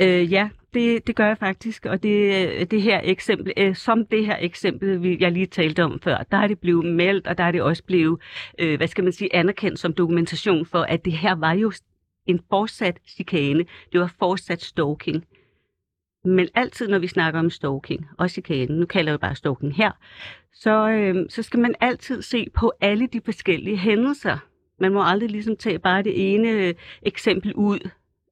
Øh, 0.01 0.31
ja, 0.31 0.49
det, 0.73 1.07
det 1.07 1.15
gør 1.15 1.27
jeg 1.27 1.37
faktisk, 1.37 1.85
og 1.85 2.03
det, 2.03 2.71
det 2.71 2.81
her 2.81 3.01
eksempel, 3.03 3.53
øh, 3.57 3.75
som 3.75 4.05
det 4.05 4.25
her 4.25 4.37
eksempel, 4.39 5.17
jeg 5.19 5.31
lige 5.31 5.45
talte 5.45 5.83
om 5.83 5.99
før, 5.99 6.17
der 6.31 6.37
er 6.37 6.47
det 6.47 6.59
blevet 6.59 6.85
meldt, 6.85 7.27
og 7.27 7.37
der 7.37 7.43
er 7.43 7.51
det 7.51 7.61
også 7.61 7.83
blevet, 7.83 8.21
øh, 8.59 8.77
hvad 8.77 8.87
skal 8.87 9.03
man 9.03 9.13
sige, 9.13 9.35
anerkendt 9.35 9.79
som 9.79 9.93
dokumentation 9.93 10.65
for, 10.65 10.79
at 10.79 11.05
det 11.05 11.13
her 11.13 11.35
var 11.35 11.53
jo 11.53 11.71
en 12.29 12.41
fortsat 12.49 12.97
chikane. 13.07 13.65
Det 13.91 13.99
var 13.99 14.13
fortsat 14.19 14.61
stalking. 14.61 15.25
Men 16.25 16.47
altid, 16.55 16.87
når 16.87 16.99
vi 16.99 17.07
snakker 17.07 17.39
om 17.39 17.49
stalking 17.49 18.07
og 18.17 18.29
chikane, 18.29 18.79
nu 18.79 18.85
kalder 18.85 19.11
jeg 19.11 19.19
bare 19.19 19.35
stalking 19.35 19.75
her, 19.75 19.91
så, 20.53 20.89
øh, 20.89 21.25
så 21.29 21.43
skal 21.43 21.59
man 21.59 21.75
altid 21.81 22.21
se 22.21 22.47
på 22.55 22.73
alle 22.81 23.07
de 23.07 23.21
forskellige 23.25 23.77
hændelser. 23.77 24.37
Man 24.79 24.93
må 24.93 25.03
aldrig 25.03 25.29
ligesom 25.29 25.55
tage 25.55 25.79
bare 25.79 26.03
det 26.03 26.33
ene 26.33 26.49
øh, 26.49 26.73
eksempel 27.01 27.53
ud 27.53 27.89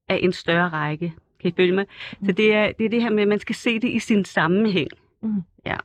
af 0.10 0.20
en 0.24 0.34
større 0.34 0.70
række. 0.70 1.14
Kan 1.42 1.52
I 1.52 1.54
følge 1.58 1.72
mig? 1.74 1.86
Mm. 2.20 2.26
Så 2.26 2.32
det 2.32 2.54
er, 2.54 2.72
det 2.78 2.86
er 2.86 2.90
det 2.90 3.02
her 3.02 3.10
med, 3.10 3.22
at 3.22 3.28
man 3.28 3.40
skal 3.40 3.56
se 3.56 3.80
det 3.80 3.90
i 3.90 4.00
sin 4.00 4.26
sammenhæng. 4.26 4.90
Mm. 5.22 5.42
Ja. 5.66 5.76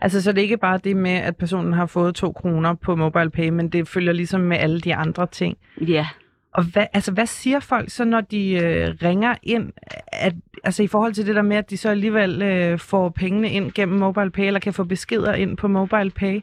Altså, 0.00 0.22
så 0.22 0.32
det 0.32 0.38
er 0.38 0.42
ikke 0.42 0.56
bare 0.56 0.78
det 0.78 0.96
med, 0.96 1.10
at 1.10 1.36
personen 1.36 1.72
har 1.72 1.86
fået 1.86 2.14
to 2.14 2.32
kroner 2.32 2.74
på 2.74 2.96
MobilePay, 2.96 3.48
men 3.48 3.68
det 3.68 3.88
følger 3.88 4.12
ligesom 4.12 4.40
med 4.40 4.56
alle 4.56 4.80
de 4.80 4.94
andre 4.94 5.26
ting. 5.26 5.58
Ja. 5.80 6.08
Og 6.52 6.64
hvad, 6.64 6.86
altså, 6.92 7.12
hvad 7.12 7.26
siger 7.26 7.60
folk 7.60 7.90
så, 7.90 8.04
når 8.04 8.20
de 8.20 8.52
øh, 8.52 8.88
ringer 9.02 9.34
ind? 9.42 9.72
At, 10.12 10.34
altså 10.64 10.82
i 10.82 10.86
forhold 10.86 11.14
til 11.14 11.26
det 11.26 11.34
der 11.34 11.42
med, 11.42 11.56
at 11.56 11.70
de 11.70 11.76
så 11.76 11.88
alligevel 11.88 12.42
øh, 12.42 12.78
får 12.78 13.08
pengene 13.08 13.50
ind 13.50 13.72
gennem 13.72 13.98
MobilePay, 13.98 14.46
eller 14.46 14.60
kan 14.60 14.74
få 14.74 14.84
beskeder 14.84 15.34
ind 15.34 15.56
på 15.56 15.68
MobilePay. 15.68 16.40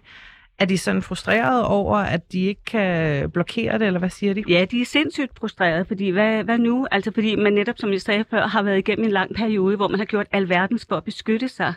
Er 0.60 0.66
de 0.66 0.78
sådan 0.78 1.02
frustrerede 1.02 1.68
over, 1.68 1.98
at 1.98 2.32
de 2.32 2.42
ikke 2.42 2.64
kan 2.66 3.32
blokere 3.32 3.80
det, 3.80 3.88
eller 3.88 4.00
hvad 4.00 4.10
siger 4.10 4.34
de? 4.34 4.44
Ja, 4.48 4.66
de 4.66 4.82
er 4.82 4.86
sindssygt 4.86 5.32
frustrerede, 5.40 5.86
fordi 5.86 6.10
hvad, 6.10 6.44
hvad 6.44 6.58
nu? 6.58 6.88
Altså 6.92 7.12
fordi 7.14 7.36
man 7.36 7.54
netop, 7.54 7.76
som 7.78 7.92
jeg 7.92 8.02
sagde 8.02 8.26
før, 8.30 8.48
har 8.48 8.64
været 8.64 8.78
igennem 8.78 9.06
en 9.06 9.12
lang 9.12 9.36
periode, 9.36 9.76
hvor 9.76 9.88
man 9.88 10.00
har 10.00 10.06
gjort 10.06 10.28
alverdens 10.32 10.86
for 10.90 10.96
at 10.96 11.04
beskytte 11.04 11.50
sig. 11.50 11.74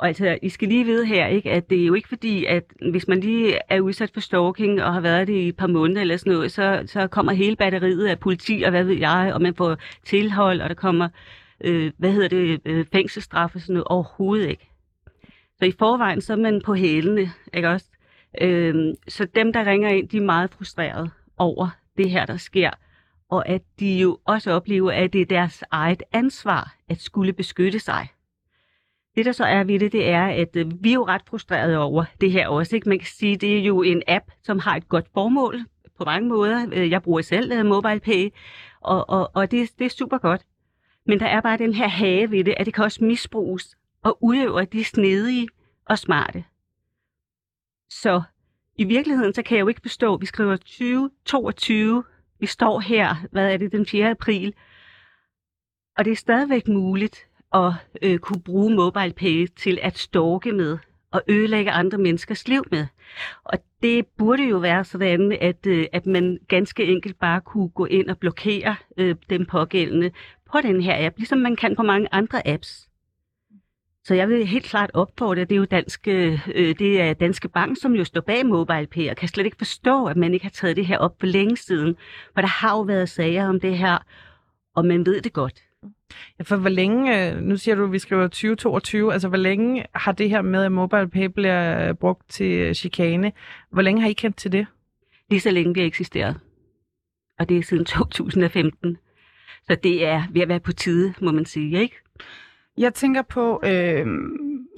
Og 0.00 0.08
altså, 0.08 0.38
I 0.42 0.48
skal 0.48 0.68
lige 0.68 0.84
vide 0.84 1.06
her, 1.06 1.26
ikke, 1.26 1.50
at 1.50 1.70
det 1.70 1.82
er 1.82 1.86
jo 1.86 1.94
ikke 1.94 2.08
fordi, 2.08 2.44
at 2.44 2.64
hvis 2.90 3.08
man 3.08 3.20
lige 3.20 3.58
er 3.68 3.80
udsat 3.80 4.10
for 4.14 4.20
stalking 4.20 4.82
og 4.82 4.92
har 4.92 5.00
været 5.00 5.28
det 5.28 5.34
i 5.34 5.48
et 5.48 5.56
par 5.56 5.66
måneder 5.66 6.00
eller 6.00 6.16
sådan 6.16 6.32
noget, 6.32 6.52
så, 6.52 6.82
så 6.86 7.06
kommer 7.06 7.32
hele 7.32 7.56
batteriet 7.56 8.06
af 8.06 8.18
politi 8.18 8.62
og 8.62 8.70
hvad 8.70 8.84
ved 8.84 8.96
jeg, 8.96 9.30
og 9.34 9.42
man 9.42 9.54
får 9.54 9.76
tilhold, 10.04 10.60
og 10.60 10.68
der 10.68 10.74
kommer, 10.74 11.08
øh, 11.64 11.92
hvad 11.98 12.12
hedder 12.12 12.28
det, 12.28 12.60
øh, 12.64 12.86
fængselsstraf 12.92 13.54
og 13.54 13.60
sådan 13.60 13.72
noget. 13.72 13.84
Overhovedet 13.84 14.48
ikke. 14.48 14.70
Så 15.58 15.64
i 15.64 15.72
forvejen, 15.78 16.20
så 16.20 16.32
er 16.32 16.36
man 16.36 16.62
på 16.64 16.74
hælene, 16.74 17.30
ikke 17.54 17.68
også? 17.68 17.86
Øh, 18.40 18.94
så 19.08 19.24
dem, 19.34 19.52
der 19.52 19.66
ringer 19.66 19.88
ind, 19.88 20.08
de 20.08 20.16
er 20.16 20.20
meget 20.20 20.50
frustrerede 20.50 21.10
over 21.38 21.68
det 21.98 22.10
her, 22.10 22.26
der 22.26 22.36
sker. 22.36 22.70
Og 23.30 23.48
at 23.48 23.62
de 23.80 23.98
jo 23.98 24.18
også 24.24 24.52
oplever, 24.52 24.92
at 24.92 25.12
det 25.12 25.20
er 25.20 25.26
deres 25.26 25.64
eget 25.70 26.02
ansvar 26.12 26.74
at 26.88 27.00
skulle 27.00 27.32
beskytte 27.32 27.78
sig. 27.78 28.08
Det, 29.16 29.26
der 29.26 29.32
så 29.32 29.44
er 29.44 29.64
ved 29.64 29.78
det, 29.78 29.92
det 29.92 30.08
er, 30.08 30.26
at 30.26 30.56
øh, 30.56 30.84
vi 30.84 30.90
er 30.90 30.94
jo 30.94 31.06
ret 31.06 31.22
frustrerede 31.26 31.78
over 31.78 32.04
det 32.20 32.32
her 32.32 32.48
også. 32.48 32.76
Ikke? 32.76 32.88
Man 32.88 32.98
kan 32.98 33.06
sige, 33.06 33.36
det 33.36 33.58
er 33.58 33.62
jo 33.62 33.82
en 33.82 34.02
app, 34.08 34.24
som 34.42 34.58
har 34.58 34.76
et 34.76 34.88
godt 34.88 35.06
formål 35.14 35.60
på 35.98 36.04
mange 36.04 36.28
måder. 36.28 36.66
Øh, 36.72 36.90
jeg 36.90 37.02
bruger 37.02 37.22
selv 37.22 37.52
øh, 37.52 37.66
MobilePay, 37.66 38.30
og, 38.80 39.10
og, 39.10 39.30
og 39.34 39.50
det, 39.50 39.70
det 39.78 39.84
er 39.84 39.90
super 39.90 40.18
godt. 40.18 40.42
Men 41.06 41.20
der 41.20 41.26
er 41.26 41.40
bare 41.40 41.58
den 41.58 41.74
her 41.74 41.88
hage 41.88 42.30
ved 42.30 42.44
det, 42.44 42.54
at 42.56 42.66
det 42.66 42.74
kan 42.74 42.84
også 42.84 43.04
misbruges 43.04 43.76
og 44.02 44.18
udøver 44.20 44.64
de 44.64 44.84
snedige 44.84 45.48
og 45.84 45.98
smarte. 45.98 46.44
Så 47.90 48.22
i 48.78 48.84
virkeligheden, 48.84 49.34
så 49.34 49.42
kan 49.42 49.56
jeg 49.56 49.62
jo 49.62 49.68
ikke 49.68 49.80
forstå, 49.82 50.16
vi 50.16 50.26
skriver 50.26 50.56
2022, 50.56 52.04
vi 52.40 52.46
står 52.46 52.80
her, 52.80 53.14
hvad 53.32 53.52
er 53.52 53.56
det, 53.56 53.72
den 53.72 53.86
4. 53.86 54.10
april, 54.10 54.54
og 55.98 56.04
det 56.04 56.10
er 56.10 56.16
stadigvæk 56.16 56.68
muligt 56.68 57.26
at 57.54 57.72
øh, 58.02 58.18
kunne 58.18 58.42
bruge 58.42 58.74
MobilePay 58.74 59.46
til 59.56 59.78
at 59.82 59.98
stalke 59.98 60.52
med 60.52 60.78
og 61.12 61.22
ødelægge 61.28 61.70
andre 61.70 61.98
menneskers 61.98 62.48
liv 62.48 62.64
med. 62.70 62.86
Og 63.44 63.58
det 63.82 64.06
burde 64.06 64.48
jo 64.48 64.56
være 64.58 64.84
sådan, 64.84 65.38
at, 65.40 65.66
øh, 65.66 65.86
at 65.92 66.06
man 66.06 66.38
ganske 66.48 66.84
enkelt 66.84 67.18
bare 67.18 67.40
kunne 67.40 67.68
gå 67.68 67.86
ind 67.86 68.10
og 68.10 68.18
blokere 68.18 68.76
øh, 68.96 69.16
den 69.30 69.46
pågældende 69.46 70.10
på 70.52 70.58
den 70.62 70.82
her 70.82 71.06
app, 71.06 71.16
ligesom 71.16 71.38
man 71.38 71.56
kan 71.56 71.76
på 71.76 71.82
mange 71.82 72.08
andre 72.12 72.48
apps. 72.48 72.90
Så 74.04 74.14
jeg 74.14 74.28
vil 74.28 74.46
helt 74.46 74.64
klart 74.64 74.90
opfordre, 74.94 75.44
det 75.44 75.52
er 75.52 75.56
jo 75.56 75.64
danske, 75.64 76.12
øh, 76.12 76.48
øh, 76.54 76.78
det 76.78 77.00
er 77.00 77.14
Danske 77.14 77.48
Bank, 77.48 77.80
som 77.80 77.94
jo 77.94 78.04
står 78.04 78.20
bag 78.20 78.46
MobilePay, 78.46 79.10
og 79.10 79.16
kan 79.16 79.28
slet 79.28 79.44
ikke 79.44 79.56
forstå, 79.56 80.06
at 80.06 80.16
man 80.16 80.34
ikke 80.34 80.44
har 80.44 80.50
taget 80.50 80.76
det 80.76 80.86
her 80.86 80.98
op 80.98 81.16
for 81.20 81.26
længe 81.26 81.56
siden. 81.56 81.96
For 82.34 82.40
der 82.40 82.48
har 82.48 82.70
jo 82.70 82.80
været 82.80 83.08
sager 83.08 83.48
om 83.48 83.60
det 83.60 83.78
her, 83.78 83.98
og 84.74 84.86
man 84.86 85.06
ved 85.06 85.20
det 85.20 85.32
godt. 85.32 85.62
Ja, 86.38 86.44
for 86.44 86.56
hvor 86.56 86.68
længe, 86.68 87.30
øh, 87.30 87.40
nu 87.42 87.56
siger 87.56 87.74
du, 87.74 87.84
at 87.84 87.92
vi 87.92 87.98
skriver 87.98 88.22
2022, 88.22 89.12
altså 89.12 89.28
hvor 89.28 89.36
længe 89.36 89.84
har 89.94 90.12
det 90.12 90.30
her 90.30 90.42
med, 90.42 90.64
at 90.64 90.72
MobilePay 90.72 91.24
bliver 91.24 91.88
øh, 91.88 91.94
brugt 91.94 92.28
til 92.28 92.52
øh, 92.52 92.74
chikane, 92.74 93.32
hvor 93.70 93.82
længe 93.82 94.02
har 94.02 94.08
I 94.08 94.12
kendt 94.12 94.36
til 94.36 94.52
det? 94.52 94.66
Lige 95.30 95.40
så 95.40 95.50
længe 95.50 95.74
det 95.74 95.82
har 95.82 95.86
eksisteret. 95.86 96.40
Og 97.38 97.48
det 97.48 97.58
er 97.58 97.62
siden 97.62 97.84
2015. 97.84 98.96
Så 99.66 99.76
det 99.82 100.06
er 100.06 100.22
ved 100.30 100.42
at 100.42 100.48
være 100.48 100.60
på 100.60 100.72
tide, 100.72 101.14
må 101.20 101.32
man 101.32 101.44
sige, 101.44 101.80
ikke? 101.80 101.96
Jeg 102.78 102.94
tænker 102.94 103.22
på, 103.22 103.60
øh, 103.64 104.06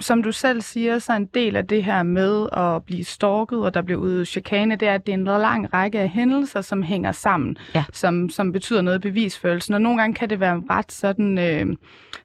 som 0.01 0.23
du 0.23 0.31
selv 0.31 0.61
siger, 0.61 0.99
så 0.99 1.13
en 1.13 1.25
del 1.25 1.55
af 1.55 1.67
det 1.67 1.83
her 1.83 2.03
med 2.03 2.47
at 2.57 2.85
blive 2.85 3.03
stalket, 3.03 3.59
og 3.59 3.73
der 3.73 3.81
bliver 3.81 3.99
ude 3.99 4.25
chikane, 4.25 4.75
det 4.75 4.87
er, 4.87 4.93
at 4.93 5.05
det 5.05 5.11
er 5.11 5.17
en 5.17 5.23
lang 5.23 5.73
række 5.73 5.99
af 5.99 6.09
hændelser, 6.09 6.61
som 6.61 6.83
hænger 6.83 7.11
sammen, 7.11 7.57
ja. 7.75 7.83
som, 7.93 8.29
som 8.29 8.51
betyder 8.51 8.81
noget 8.81 8.97
i 8.97 9.09
bevisførelsen. 9.09 9.73
Og 9.73 9.81
nogle 9.81 10.01
gange 10.01 10.15
kan 10.15 10.29
det 10.29 10.39
være 10.39 10.63
ret 10.69 10.91
sådan 10.91 11.37
øh, 11.37 11.75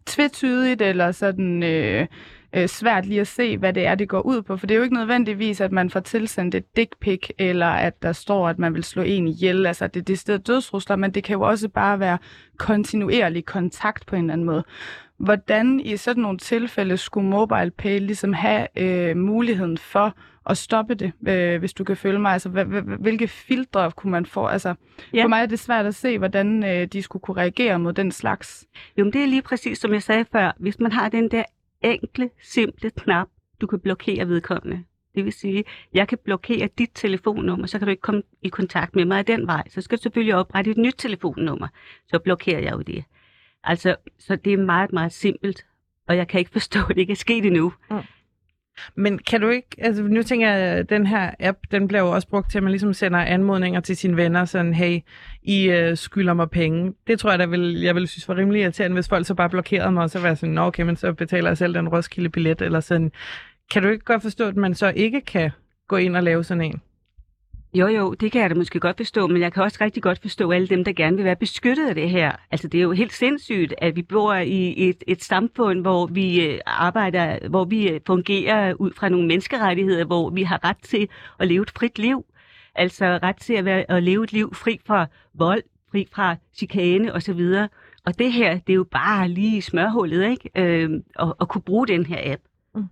tvetydigt, 0.06 0.82
eller 0.82 1.12
sådan... 1.12 1.62
Øh, 1.62 2.06
øh, 2.54 2.68
svært 2.68 3.06
lige 3.06 3.20
at 3.20 3.26
se, 3.26 3.58
hvad 3.58 3.72
det 3.72 3.86
er, 3.86 3.94
det 3.94 4.08
går 4.08 4.20
ud 4.20 4.42
på. 4.42 4.56
For 4.56 4.66
det 4.66 4.74
er 4.74 4.78
jo 4.78 4.84
ikke 4.84 4.96
nødvendigvis, 4.96 5.60
at 5.60 5.72
man 5.72 5.90
får 5.90 6.00
tilsendt 6.00 6.54
et 6.54 6.76
dick 6.76 6.98
pic, 7.00 7.28
eller 7.38 7.66
at 7.66 8.02
der 8.02 8.12
står, 8.12 8.48
at 8.48 8.58
man 8.58 8.74
vil 8.74 8.84
slå 8.84 9.02
en 9.02 9.28
ihjel. 9.28 9.66
Altså, 9.66 9.86
det 9.86 10.00
er 10.00 10.04
det 10.04 10.18
sted 10.18 10.38
dødsrusler, 10.38 10.96
men 10.96 11.10
det 11.10 11.24
kan 11.24 11.34
jo 11.34 11.42
også 11.42 11.68
bare 11.68 12.00
være 12.00 12.18
kontinuerlig 12.58 13.44
kontakt 13.44 14.06
på 14.06 14.16
en 14.16 14.22
eller 14.22 14.32
anden 14.32 14.46
måde. 14.46 14.64
Hvordan 15.18 15.80
i 15.80 15.96
sådan 15.96 16.22
nogle 16.22 16.38
tilfælde 16.38 16.96
skulle 16.96 17.28
MobilePay 17.28 18.00
ligesom 18.00 18.32
have 18.32 18.66
øh, 18.76 19.16
muligheden 19.16 19.78
for 19.78 20.14
at 20.46 20.58
stoppe 20.58 20.94
det, 20.94 21.12
øh, 21.28 21.58
hvis 21.58 21.72
du 21.72 21.84
kan 21.84 21.96
følge 21.96 22.18
mig? 22.18 22.32
Altså, 22.32 22.48
hvilke 23.00 23.28
filtre 23.28 23.92
kunne 23.92 24.10
man 24.10 24.26
få? 24.26 24.46
Altså, 24.46 24.74
ja. 25.14 25.22
For 25.22 25.28
mig 25.28 25.42
er 25.42 25.46
det 25.46 25.58
svært 25.58 25.86
at 25.86 25.94
se, 25.94 26.18
hvordan 26.18 26.64
øh, 26.64 26.86
de 26.86 27.02
skulle 27.02 27.20
kunne 27.20 27.36
reagere 27.36 27.78
mod 27.78 27.92
den 27.92 28.12
slags. 28.12 28.66
Jo, 28.98 29.04
men 29.04 29.12
det 29.12 29.22
er 29.22 29.26
lige 29.26 29.42
præcis, 29.42 29.78
som 29.78 29.92
jeg 29.92 30.02
sagde 30.02 30.24
før. 30.32 30.52
Hvis 30.58 30.78
man 30.78 30.92
har 30.92 31.08
den 31.08 31.30
der 31.30 31.44
enkle, 31.82 32.30
simple 32.42 32.90
knap, 32.90 33.28
du 33.60 33.66
kan 33.66 33.80
blokere 33.80 34.28
vedkommende. 34.28 34.84
Det 35.14 35.24
vil 35.24 35.32
sige, 35.32 35.64
jeg 35.94 36.08
kan 36.08 36.18
blokere 36.24 36.68
dit 36.78 36.90
telefonnummer, 36.94 37.66
så 37.66 37.78
kan 37.78 37.86
du 37.86 37.90
ikke 37.90 38.00
komme 38.00 38.22
i 38.42 38.48
kontakt 38.48 38.96
med 38.96 39.04
mig 39.04 39.18
af 39.18 39.24
den 39.24 39.46
vej. 39.46 39.62
Så 39.68 39.80
skal 39.80 39.98
du 39.98 40.02
selvfølgelig 40.02 40.34
oprette 40.34 40.70
et 40.70 40.76
nyt 40.76 40.94
telefonnummer. 40.98 41.68
Så 42.08 42.18
blokerer 42.18 42.60
jeg 42.60 42.72
jo 42.72 42.80
det. 42.80 43.04
Altså, 43.64 43.96
så 44.18 44.36
det 44.36 44.52
er 44.52 44.56
meget, 44.56 44.92
meget 44.92 45.12
simpelt, 45.12 45.66
og 46.08 46.16
jeg 46.16 46.28
kan 46.28 46.38
ikke 46.38 46.50
forstå, 46.50 46.80
at 46.80 46.88
det 46.88 46.98
ikke 46.98 47.12
er 47.12 47.16
sket 47.16 47.44
endnu. 47.44 47.72
Mm. 47.90 47.96
Men 48.94 49.18
kan 49.18 49.40
du 49.40 49.48
ikke, 49.48 49.68
altså 49.78 50.02
nu 50.02 50.22
tænker 50.22 50.48
jeg, 50.48 50.58
at 50.58 50.90
den 50.90 51.06
her 51.06 51.30
app, 51.40 51.58
den 51.70 51.88
bliver 51.88 52.00
jo 52.00 52.10
også 52.10 52.28
brugt 52.28 52.50
til, 52.50 52.58
at 52.58 52.62
man 52.62 52.72
ligesom 52.72 52.92
sender 52.92 53.18
anmodninger 53.18 53.80
til 53.80 53.96
sine 53.96 54.16
venner, 54.16 54.44
sådan, 54.44 54.74
hey, 54.74 55.00
I 55.42 55.70
øh, 55.70 55.96
skylder 55.96 56.34
mig 56.34 56.50
penge. 56.50 56.94
Det 57.06 57.18
tror 57.18 57.30
jeg, 57.30 57.38
der 57.38 57.46
vil, 57.46 57.80
jeg 57.80 57.94
vil 57.94 58.08
synes 58.08 58.28
var 58.28 58.36
rimelig 58.36 58.62
irriterende, 58.62 58.94
hvis 58.94 59.08
folk 59.08 59.26
så 59.26 59.34
bare 59.34 59.50
blokerede 59.50 59.92
mig, 59.92 60.02
og 60.02 60.10
så 60.10 60.20
var 60.20 60.34
sådan, 60.34 60.54
nå 60.54 60.62
okay, 60.62 60.82
men 60.82 60.96
så 60.96 61.12
betaler 61.12 61.50
jeg 61.50 61.58
selv 61.58 61.74
den 61.74 61.88
Roskilde 61.88 62.28
billet, 62.28 62.62
eller 62.62 62.80
sådan. 62.80 63.12
Kan 63.70 63.82
du 63.82 63.88
ikke 63.88 64.04
godt 64.04 64.22
forstå, 64.22 64.48
at 64.48 64.56
man 64.56 64.74
så 64.74 64.92
ikke 64.96 65.20
kan 65.20 65.50
gå 65.88 65.96
ind 65.96 66.16
og 66.16 66.22
lave 66.22 66.44
sådan 66.44 66.60
en? 66.60 66.82
Jo, 67.74 67.86
jo, 67.86 68.14
det 68.14 68.32
kan 68.32 68.40
jeg 68.42 68.50
da 68.50 68.54
måske 68.54 68.80
godt 68.80 68.96
forstå, 68.96 69.26
men 69.26 69.42
jeg 69.42 69.52
kan 69.52 69.62
også 69.62 69.78
rigtig 69.80 70.02
godt 70.02 70.18
forstå 70.22 70.50
alle 70.50 70.68
dem, 70.68 70.84
der 70.84 70.92
gerne 70.92 71.16
vil 71.16 71.24
være 71.24 71.36
beskyttet 71.36 71.88
af 71.88 71.94
det 71.94 72.10
her. 72.10 72.32
Altså, 72.50 72.68
det 72.68 72.78
er 72.78 72.82
jo 72.82 72.92
helt 72.92 73.12
sindssygt, 73.12 73.74
at 73.78 73.96
vi 73.96 74.02
bor 74.02 74.34
i 74.34 74.88
et, 74.88 75.04
et 75.06 75.22
samfund, 75.22 75.80
hvor 75.80 76.06
vi 76.06 76.46
øh, 76.46 76.58
arbejder, 76.66 77.48
hvor 77.48 77.64
vi 77.64 77.88
øh, 77.88 78.00
fungerer 78.06 78.74
ud 78.74 78.90
fra 78.92 79.08
nogle 79.08 79.26
menneskerettigheder, 79.26 80.04
hvor 80.04 80.30
vi 80.30 80.42
har 80.42 80.64
ret 80.64 80.76
til 80.82 81.08
at 81.40 81.48
leve 81.48 81.62
et 81.62 81.70
frit 81.70 81.98
liv. 81.98 82.24
Altså 82.74 83.18
ret 83.22 83.36
til 83.36 83.54
at, 83.54 83.64
være, 83.64 83.90
at 83.90 84.02
leve 84.02 84.24
et 84.24 84.32
liv 84.32 84.54
fri 84.54 84.80
fra 84.86 85.06
vold, 85.34 85.62
fri 85.90 86.06
fra 86.12 86.36
chikane 86.54 87.14
osv. 87.14 87.40
Og 88.06 88.18
det 88.18 88.32
her, 88.32 88.58
det 88.58 88.72
er 88.72 88.76
jo 88.76 88.84
bare 88.84 89.28
lige 89.28 89.62
smørhullet, 89.62 90.30
ikke? 90.30 90.50
Øh, 90.56 90.90
at, 91.18 91.32
at 91.40 91.48
kunne 91.48 91.62
bruge 91.62 91.86
den 91.86 92.06
her 92.06 92.32
app. 92.32 92.42
Mm. 92.74 92.84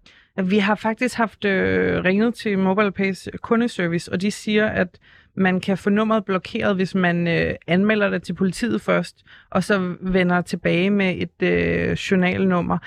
Vi 0.44 0.58
har 0.58 0.74
faktisk 0.74 1.16
haft 1.16 1.44
øh, 1.44 2.04
ringet 2.04 2.34
til 2.34 2.58
MobilePays 2.58 3.28
kundeservice, 3.42 4.12
og 4.12 4.20
de 4.20 4.30
siger, 4.30 4.66
at 4.66 4.98
man 5.34 5.60
kan 5.60 5.78
få 5.78 5.90
nummeret 5.90 6.24
blokeret, 6.24 6.76
hvis 6.76 6.94
man 6.94 7.28
øh, 7.28 7.54
anmelder 7.66 8.08
det 8.08 8.22
til 8.22 8.32
politiet 8.32 8.80
først, 8.80 9.24
og 9.50 9.64
så 9.64 9.96
vender 10.00 10.40
tilbage 10.40 10.90
med 10.90 11.14
et 11.18 11.42
øh, 11.42 11.92
journalnummer. 11.92 12.78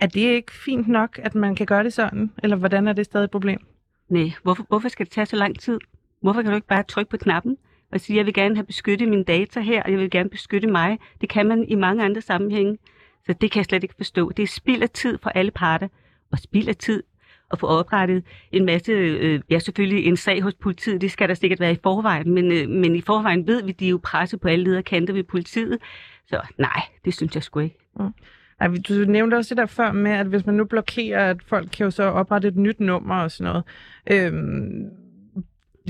Er 0.00 0.06
det 0.06 0.20
ikke 0.20 0.52
fint 0.52 0.88
nok, 0.88 1.18
at 1.22 1.34
man 1.34 1.54
kan 1.54 1.66
gøre 1.66 1.84
det 1.84 1.92
sådan? 1.92 2.30
Eller 2.42 2.56
hvordan 2.56 2.88
er 2.88 2.92
det 2.92 3.04
stadig 3.04 3.24
et 3.24 3.30
problem? 3.30 3.58
Nej, 4.08 4.30
hvorfor, 4.42 4.64
hvorfor 4.68 4.88
skal 4.88 5.06
det 5.06 5.12
tage 5.12 5.26
så 5.26 5.36
lang 5.36 5.60
tid? 5.60 5.78
Hvorfor 6.20 6.42
kan 6.42 6.50
du 6.50 6.54
ikke 6.54 6.66
bare 6.66 6.82
trykke 6.82 7.10
på 7.10 7.16
knappen 7.16 7.56
og 7.92 8.00
sige, 8.00 8.16
jeg 8.16 8.26
vil 8.26 8.34
gerne 8.34 8.56
have 8.56 8.66
beskyttet 8.66 9.08
mine 9.08 9.24
data 9.24 9.60
her, 9.60 9.82
og 9.82 9.90
jeg 9.90 9.98
vil 9.98 10.10
gerne 10.10 10.30
beskytte 10.30 10.68
mig? 10.68 10.98
Det 11.20 11.28
kan 11.28 11.46
man 11.46 11.64
i 11.68 11.74
mange 11.74 12.04
andre 12.04 12.20
sammenhænge. 12.20 12.78
Så 13.26 13.32
det 13.32 13.50
kan 13.50 13.58
jeg 13.58 13.64
slet 13.64 13.82
ikke 13.82 13.94
forstå. 13.96 14.30
Det 14.30 14.42
er 14.42 14.46
spild 14.46 14.82
af 14.82 14.90
tid 14.90 15.18
for 15.22 15.30
alle 15.30 15.50
parter 15.50 15.88
og 16.32 16.38
spild 16.38 16.68
af 16.68 16.76
tid 16.76 17.02
at 17.52 17.58
få 17.58 17.66
oprettet 17.66 18.24
en 18.52 18.64
masse, 18.64 18.92
øh, 18.92 19.40
ja 19.50 19.58
selvfølgelig 19.58 20.06
en 20.06 20.16
sag 20.16 20.42
hos 20.42 20.54
politiet, 20.54 21.00
det 21.00 21.10
skal 21.10 21.28
der 21.28 21.34
sikkert 21.34 21.60
være 21.60 21.72
i 21.72 21.78
forvejen, 21.82 22.30
men, 22.34 22.52
øh, 22.52 22.68
men 22.68 22.96
i 22.96 23.00
forvejen 23.00 23.46
ved 23.46 23.64
vi, 23.64 23.72
de 23.72 23.86
er 23.86 23.90
jo 23.90 24.00
presset 24.02 24.40
på 24.40 24.48
alle 24.48 24.64
leder 24.64 24.82
kanter 24.82 25.14
ved 25.14 25.24
politiet, 25.24 25.78
så 26.26 26.40
nej, 26.58 26.82
det 27.04 27.14
synes 27.14 27.34
jeg 27.34 27.42
sgu 27.42 27.60
ikke. 27.60 27.78
Mm. 27.96 28.14
Ej, 28.60 28.68
du 28.88 28.94
nævnte 28.94 29.34
også 29.34 29.54
det 29.54 29.60
der 29.60 29.66
før 29.66 29.92
med, 29.92 30.10
at 30.10 30.26
hvis 30.26 30.46
man 30.46 30.54
nu 30.54 30.64
blokerer, 30.64 31.30
at 31.30 31.36
folk 31.46 31.68
kan 31.76 31.84
jo 31.84 31.90
så 31.90 32.02
oprette 32.02 32.48
et 32.48 32.56
nyt 32.56 32.80
nummer 32.80 33.14
og 33.14 33.30
sådan 33.30 33.52
noget. 33.52 33.64
Øhm, 34.10 34.90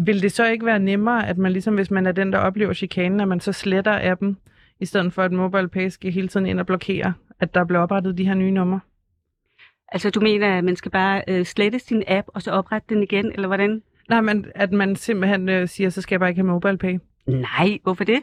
vil 0.05 0.23
det 0.23 0.33
så 0.33 0.47
ikke 0.47 0.67
være 0.67 0.79
nemmere, 0.79 1.29
at 1.29 1.39
man 1.39 1.53
ligesom, 1.53 1.75
hvis 1.75 1.91
man 1.91 2.07
er 2.07 2.13
den, 2.13 2.33
der 2.33 2.39
oplever 2.39 2.73
chikanen, 2.73 3.21
at 3.21 3.29
man 3.29 3.41
så 3.41 3.53
sletter 3.53 4.11
appen, 4.11 4.39
i 4.81 4.85
stedet 4.85 5.13
for 5.13 5.23
at 5.23 5.33
MobilePay 5.33 5.89
skal 5.89 6.13
hele 6.13 6.29
tiden 6.29 6.47
ind 6.47 6.61
og 6.61 6.67
blokere, 6.67 7.13
at 7.41 7.55
der 7.55 7.65
bliver 7.65 7.81
oprettet 7.81 8.19
de 8.19 8.25
her 8.25 8.35
nye 8.35 8.51
numre? 8.51 8.81
Altså, 9.89 10.11
du 10.11 10.21
mener, 10.21 10.59
at 10.59 10.65
man 10.65 10.77
skal 10.77 10.91
bare 10.91 11.23
øh, 11.29 11.45
slette 11.45 11.79
sin 11.79 12.03
app, 12.07 12.29
og 12.35 12.43
så 12.43 12.51
oprette 12.51 12.95
den 12.95 13.03
igen, 13.03 13.33
eller 13.33 13.47
hvordan? 13.47 13.83
Nej, 14.09 14.21
men 14.21 14.47
at 14.55 14.73
man 14.73 14.97
simpelthen 14.97 15.49
øh, 15.49 15.69
siger, 15.69 15.91
så 15.91 16.03
skal 16.03 16.15
jeg 16.15 16.21
bare 16.21 16.29
ikke 16.31 16.43
have 16.43 16.51
MobilePay. 16.51 16.99
Nej, 17.27 17.79
hvorfor 17.83 18.05
det? 18.05 18.23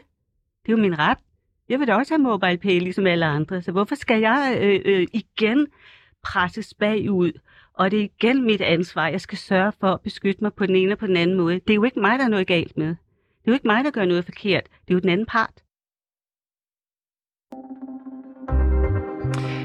Det 0.62 0.72
er 0.72 0.76
jo 0.76 0.82
min 0.82 0.98
ret. 0.98 1.18
Jeg 1.68 1.78
vil 1.80 1.88
da 1.88 1.94
også 1.94 2.14
have 2.14 2.22
MobilePay, 2.22 2.80
ligesom 2.80 3.06
alle 3.06 3.26
andre. 3.26 3.62
Så 3.62 3.72
hvorfor 3.72 3.94
skal 3.94 4.20
jeg 4.20 4.58
øh, 4.62 4.80
øh, 4.84 5.06
igen 5.12 5.66
presses 6.22 6.74
bagud? 6.74 7.32
Og 7.74 7.90
det 7.90 8.00
er 8.00 8.04
igen 8.04 8.44
mit 8.44 8.60
ansvar. 8.60 9.08
Jeg 9.08 9.20
skal 9.20 9.38
sørge 9.38 9.72
for 9.80 9.86
at 9.86 10.00
beskytte 10.00 10.44
mig 10.44 10.54
på 10.54 10.66
den 10.66 10.76
ene 10.76 10.92
og 10.92 10.98
på 10.98 11.06
den 11.06 11.16
anden 11.16 11.36
måde. 11.36 11.54
Det 11.54 11.70
er 11.70 11.74
jo 11.74 11.84
ikke 11.84 12.00
mig, 12.00 12.18
der 12.18 12.24
er 12.24 12.28
noget 12.28 12.46
galt 12.46 12.76
med. 12.76 12.86
Det 12.86 13.46
er 13.46 13.50
jo 13.50 13.52
ikke 13.52 13.66
mig, 13.66 13.84
der 13.84 13.90
gør 13.90 14.04
noget 14.04 14.24
forkert. 14.24 14.64
Det 14.64 14.90
er 14.90 14.94
jo 14.94 15.00
den 15.00 15.08
anden 15.08 15.26
part. 15.26 15.62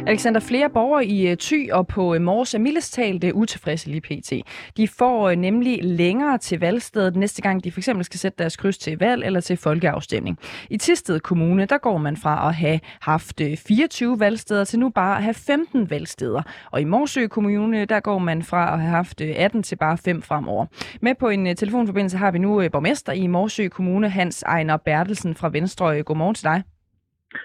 Alexander, 0.07 0.39
flere 0.39 0.69
borgere 0.69 1.05
i 1.05 1.27
øh, 1.27 1.37
Thy 1.37 1.71
og 1.71 1.87
på 1.87 2.15
øh, 2.15 2.21
Mors 2.21 2.53
er 2.53 2.59
mildest 2.59 2.93
talt 2.93 3.23
øh, 3.23 3.35
utilfredse 3.35 3.89
lige 3.89 4.01
pt. 4.01 4.33
De 4.77 4.87
får 4.87 5.35
nemlig 5.35 5.83
længere 5.83 6.37
til 6.37 6.59
valgstedet 6.59 7.15
næste 7.15 7.41
gang, 7.41 7.63
de 7.63 7.71
fx 7.71 7.89
skal 8.01 8.19
sætte 8.19 8.37
deres 8.37 8.55
kryds 8.57 8.77
til 8.77 8.97
valg 8.99 9.25
eller 9.25 9.39
til 9.39 9.57
folkeafstemning. 9.57 10.39
I 10.69 10.77
Tisted 10.77 11.19
Kommune, 11.19 11.65
der 11.65 11.77
går 11.77 11.97
man 11.97 12.17
fra 12.17 12.47
at 12.47 12.55
have 12.55 12.79
haft 13.01 13.41
24 13.67 14.19
valgsteder 14.19 14.63
til 14.63 14.79
nu 14.79 14.89
bare 14.89 15.17
at 15.17 15.23
have 15.23 15.33
15 15.33 15.89
valgsteder. 15.89 16.41
Og 16.71 16.81
i 16.81 16.83
Morsø 16.83 17.27
Kommune, 17.27 17.85
der 17.85 17.99
går 17.99 18.19
man 18.19 18.43
fra 18.43 18.73
at 18.73 18.79
have 18.79 18.91
haft 18.91 19.21
18 19.21 19.63
til 19.63 19.75
bare 19.75 19.97
5 19.97 20.21
fremover. 20.21 20.65
Med 21.01 21.15
på 21.19 21.29
en 21.29 21.55
telefonforbindelse 21.55 22.17
har 22.17 22.31
vi 22.31 22.39
nu 22.39 22.69
borgmester 22.69 23.13
i 23.13 23.27
Morsø 23.27 23.67
Kommune, 23.67 24.09
Hans 24.09 24.43
Ejner 24.43 24.77
Bertelsen 24.77 25.35
fra 25.35 25.49
Venstre. 25.49 26.03
Godmorgen 26.03 26.35
til 26.35 26.43
dig. 26.43 26.74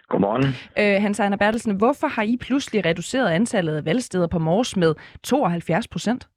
Godmorgen. 0.09 0.45
Øh, 0.81 1.03
Hans 1.03 1.21
Ejner 1.21 1.37
Bertelsen, 1.37 1.77
hvorfor 1.77 2.07
har 2.07 2.23
I 2.23 2.37
pludselig 2.41 2.85
reduceret 2.85 3.31
antallet 3.31 3.77
af 3.77 3.85
valgsteder 3.85 4.27
på 4.27 4.39
Mors 4.39 4.77
med 4.77 4.95
72 5.25 5.89
procent? 5.89 6.29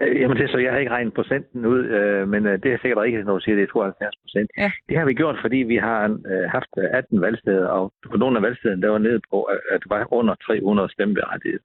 Øh, 0.00 0.20
jamen 0.20 0.36
det 0.36 0.44
er 0.44 0.48
så, 0.48 0.58
jeg 0.58 0.72
har 0.72 0.78
ikke 0.78 0.92
regnet 0.92 1.14
procenten 1.14 1.66
ud, 1.66 1.84
øh, 1.84 2.28
men 2.28 2.46
øh, 2.46 2.62
det 2.62 2.72
er 2.72 2.78
sikkert 2.78 2.98
rigtigt, 2.98 3.26
når 3.26 3.34
du 3.38 3.40
siger, 3.40 3.56
det 3.56 3.62
er 3.62 3.72
72 3.72 4.16
procent. 4.22 4.50
Ja. 4.58 4.70
Det 4.88 4.98
har 4.98 5.06
vi 5.06 5.14
gjort, 5.14 5.38
fordi 5.40 5.56
vi 5.56 5.76
har 5.76 6.02
øh, 6.32 6.50
haft 6.50 6.72
18 6.76 7.20
valgsteder, 7.20 7.66
og 7.66 7.92
på 8.10 8.16
nogle 8.16 8.36
af 8.36 8.42
valgstederne, 8.42 8.82
der 8.82 8.88
var 8.88 8.98
nede 8.98 9.20
på, 9.30 9.42
at 9.42 9.80
det 9.82 9.90
var 9.90 10.12
under 10.12 10.34
300 10.34 10.92
stemmeberettigede. 10.92 11.62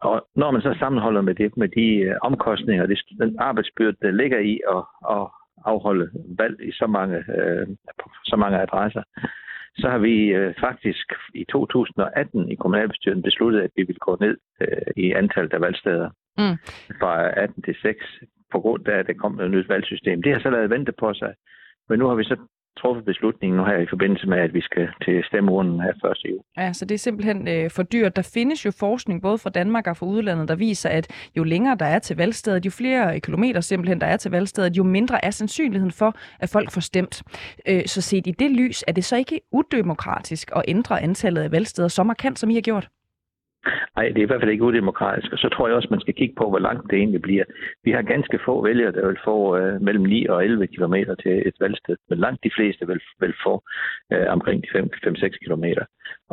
Og 0.00 0.26
når 0.36 0.50
man 0.50 0.62
så 0.62 0.76
sammenholder 0.78 1.20
med 1.20 1.34
det, 1.34 1.56
med 1.56 1.68
de 1.68 1.86
øh, 1.96 2.16
omkostninger, 2.22 2.86
det, 2.86 2.98
den 3.20 3.36
arbejdsbyrde, 3.38 3.96
der 4.02 4.10
ligger 4.10 4.38
i 4.38 4.60
at, 4.76 4.82
at 5.16 5.26
afholde 5.64 6.10
valg 6.38 6.56
i 6.68 6.72
så 6.72 6.86
mange, 6.86 7.16
øh, 7.16 7.66
på 8.00 8.10
så 8.24 8.36
mange 8.36 8.58
adresser, 8.62 9.02
så 9.76 9.88
har 9.88 9.98
vi 9.98 10.16
øh, 10.38 10.54
faktisk 10.60 11.12
i 11.34 11.44
2018 11.44 12.52
i 12.52 12.54
kommunalbestyrelsen 12.54 13.22
besluttet, 13.22 13.60
at 13.60 13.70
vi 13.76 13.82
vil 13.82 13.98
gå 13.98 14.16
ned 14.20 14.36
øh, 14.60 14.90
i 14.96 15.12
antallet 15.12 15.52
af 15.52 15.60
valgsteder 15.60 16.10
mm. 16.38 16.56
fra 17.00 17.40
18 17.40 17.62
til 17.62 17.76
6, 17.82 18.04
på 18.52 18.60
grund 18.60 18.88
af, 18.88 18.98
at 18.98 19.06
der 19.06 19.12
kom 19.12 19.40
et 19.40 19.50
nyt 19.50 19.68
valgsystem. 19.68 20.22
Det 20.22 20.32
har 20.32 20.40
så 20.40 20.50
lavet 20.50 20.70
vente 20.70 20.92
på 20.92 21.14
sig, 21.14 21.34
men 21.88 21.98
nu 21.98 22.06
har 22.06 22.14
vi 22.14 22.24
så 22.24 22.36
truffet 22.80 23.04
beslutningen 23.04 23.56
nu 23.56 23.64
her 23.64 23.78
i 23.78 23.86
forbindelse 23.90 24.26
med, 24.26 24.38
at 24.38 24.54
vi 24.54 24.60
skal 24.60 24.88
til 25.04 25.24
stemmeurnen 25.24 25.80
her 25.80 26.10
1. 26.10 26.24
juli. 26.24 26.40
Ja, 26.56 26.72
så 26.72 26.84
det 26.84 26.94
er 26.94 26.98
simpelthen 26.98 27.48
øh, 27.48 27.70
for 27.70 27.82
dyrt. 27.82 28.16
Der 28.16 28.30
findes 28.34 28.64
jo 28.66 28.70
forskning 28.70 29.22
både 29.22 29.38
fra 29.38 29.50
Danmark 29.50 29.86
og 29.86 29.96
fra 29.96 30.06
udlandet, 30.06 30.48
der 30.48 30.54
viser, 30.54 30.88
at 30.88 31.30
jo 31.36 31.44
længere 31.44 31.76
der 31.76 31.86
er 31.86 31.98
til 31.98 32.16
valgstedet, 32.16 32.66
jo 32.66 32.70
flere 32.70 33.20
kilometer 33.20 33.60
simpelthen 33.60 34.00
der 34.00 34.06
er 34.06 34.16
til 34.16 34.30
valgstedet, 34.30 34.76
jo 34.76 34.82
mindre 34.82 35.24
er 35.24 35.30
sandsynligheden 35.30 35.92
for, 35.92 36.14
at 36.40 36.48
folk 36.48 36.70
får 36.70 36.80
stemt. 36.80 37.22
Øh, 37.68 37.82
så 37.86 38.00
set 38.00 38.26
i 38.26 38.30
det 38.30 38.50
lys, 38.50 38.84
er 38.86 38.92
det 38.92 39.04
så 39.04 39.16
ikke 39.16 39.40
udemokratisk 39.52 40.50
at 40.56 40.62
ændre 40.68 41.02
antallet 41.02 41.42
af 41.42 41.52
valgsteder 41.52 41.88
så 41.88 42.02
markant, 42.02 42.38
som 42.38 42.50
I 42.50 42.54
har 42.54 42.60
gjort? 42.60 42.88
Nej, 43.96 44.08
det 44.08 44.18
er 44.18 44.22
i 44.22 44.30
hvert 44.30 44.40
fald 44.40 44.50
ikke 44.50 44.64
udemokratisk. 44.64 45.32
Og 45.32 45.38
så 45.38 45.48
tror 45.48 45.66
jeg 45.66 45.76
også, 45.76 45.88
man 45.90 46.00
skal 46.00 46.14
kigge 46.14 46.34
på, 46.38 46.48
hvor 46.48 46.58
langt 46.58 46.90
det 46.90 46.98
egentlig 46.98 47.22
bliver. 47.22 47.44
Vi 47.84 47.90
har 47.90 48.02
ganske 48.02 48.38
få 48.44 48.62
vælgere, 48.62 48.92
der 48.92 49.06
vil 49.06 49.18
få 49.24 49.56
øh, 49.56 49.82
mellem 49.82 50.04
9 50.04 50.26
og 50.26 50.44
11 50.44 50.66
km 50.66 50.94
til 51.22 51.48
et 51.48 51.56
valgsted. 51.60 51.96
Men 52.08 52.18
langt 52.18 52.44
de 52.44 52.50
fleste 52.56 52.86
vil, 52.86 53.00
vil 53.20 53.34
få 53.44 53.62
øh, 54.12 54.26
omkring 54.28 54.64
5-6 54.64 55.28
km. 55.44 55.64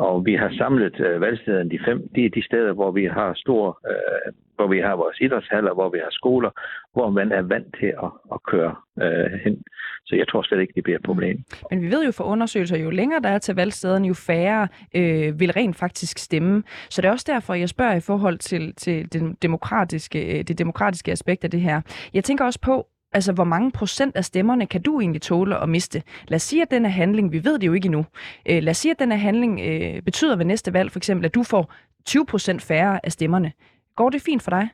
Og 0.08 0.26
vi 0.26 0.34
har 0.34 0.50
samlet 0.58 1.00
øh, 1.00 1.20
valgstederne, 1.20 1.70
de 1.70 1.78
fem, 1.86 1.98
de 2.14 2.24
er 2.24 2.30
de 2.30 2.44
steder, 2.44 2.72
hvor 2.72 2.90
vi 2.90 3.04
har 3.04 3.34
stor, 3.34 3.64
øh, 3.90 4.32
hvor 4.56 4.66
vi 4.66 4.78
har 4.78 4.96
vores 4.96 5.18
idrætshaller, 5.20 5.74
hvor 5.74 5.88
vi 5.88 5.98
har 6.04 6.10
skoler, 6.10 6.50
hvor 6.92 7.10
man 7.10 7.32
er 7.32 7.42
vant 7.42 7.74
til 7.80 7.92
at, 8.06 8.10
at 8.34 8.38
køre 8.42 8.74
øh, 9.02 9.32
hen. 9.44 9.62
Så 10.06 10.16
jeg 10.16 10.28
tror 10.28 10.42
slet 10.42 10.60
ikke, 10.60 10.72
det 10.76 10.84
bliver 10.84 10.98
et 10.98 11.04
problem. 11.04 11.36
Men 11.70 11.82
vi 11.82 11.86
ved 11.86 12.04
jo 12.04 12.12
fra 12.12 12.24
undersøgelser, 12.24 12.76
jo 12.76 12.90
længere 12.90 13.20
der 13.20 13.28
er 13.28 13.38
til 13.38 13.54
valgstederne, 13.54 14.08
jo 14.08 14.14
færre 14.14 14.68
øh, 14.96 15.40
vil 15.40 15.52
rent 15.52 15.76
faktisk 15.76 16.18
stemme. 16.18 16.62
Så 16.90 17.02
det 17.02 17.08
er 17.08 17.12
også 17.12 17.32
derfor, 17.34 17.54
jeg 17.54 17.68
spørger 17.68 17.94
i 17.94 18.00
forhold 18.00 18.38
til, 18.38 18.74
til 18.74 19.12
den 19.12 19.36
demokratiske, 19.42 20.38
øh, 20.38 20.44
det 20.44 20.58
demokratiske 20.58 21.12
aspekt 21.12 21.44
af 21.44 21.50
det 21.50 21.60
her. 21.60 21.80
Jeg 22.14 22.24
tænker 22.24 22.44
også 22.44 22.60
på, 22.60 22.86
altså 23.12 23.32
hvor 23.32 23.44
mange 23.44 23.72
procent 23.72 24.16
af 24.16 24.24
stemmerne 24.24 24.66
kan 24.66 24.82
du 24.82 25.00
egentlig 25.00 25.22
tåle 25.22 25.62
at 25.62 25.68
miste? 25.68 26.02
Lad 26.28 26.36
os 26.36 26.42
sige, 26.42 26.62
at 26.62 26.70
den 26.70 26.84
her 26.84 26.92
handling, 26.92 27.32
vi 27.32 27.44
ved 27.44 27.58
det 27.58 27.66
jo 27.66 27.72
ikke 27.72 27.86
endnu, 27.86 28.04
øh, 28.50 28.62
lad 28.62 28.70
os 28.70 28.76
sige, 28.76 28.92
at 28.92 28.98
den 28.98 29.12
her 29.12 29.18
handling 29.18 29.60
øh, 29.60 30.02
betyder 30.02 30.36
ved 30.36 30.44
næste 30.44 30.72
valg 30.72 30.92
for 30.92 30.98
eksempel, 30.98 31.26
at 31.26 31.34
du 31.34 31.42
får 31.42 31.72
20 32.06 32.26
procent 32.26 32.62
færre 32.62 33.00
af 33.06 33.12
stemmerne. 33.12 33.52
Går 33.96 34.10
det 34.10 34.22
fint 34.22 34.42
for 34.42 34.50
dig? 34.50 34.68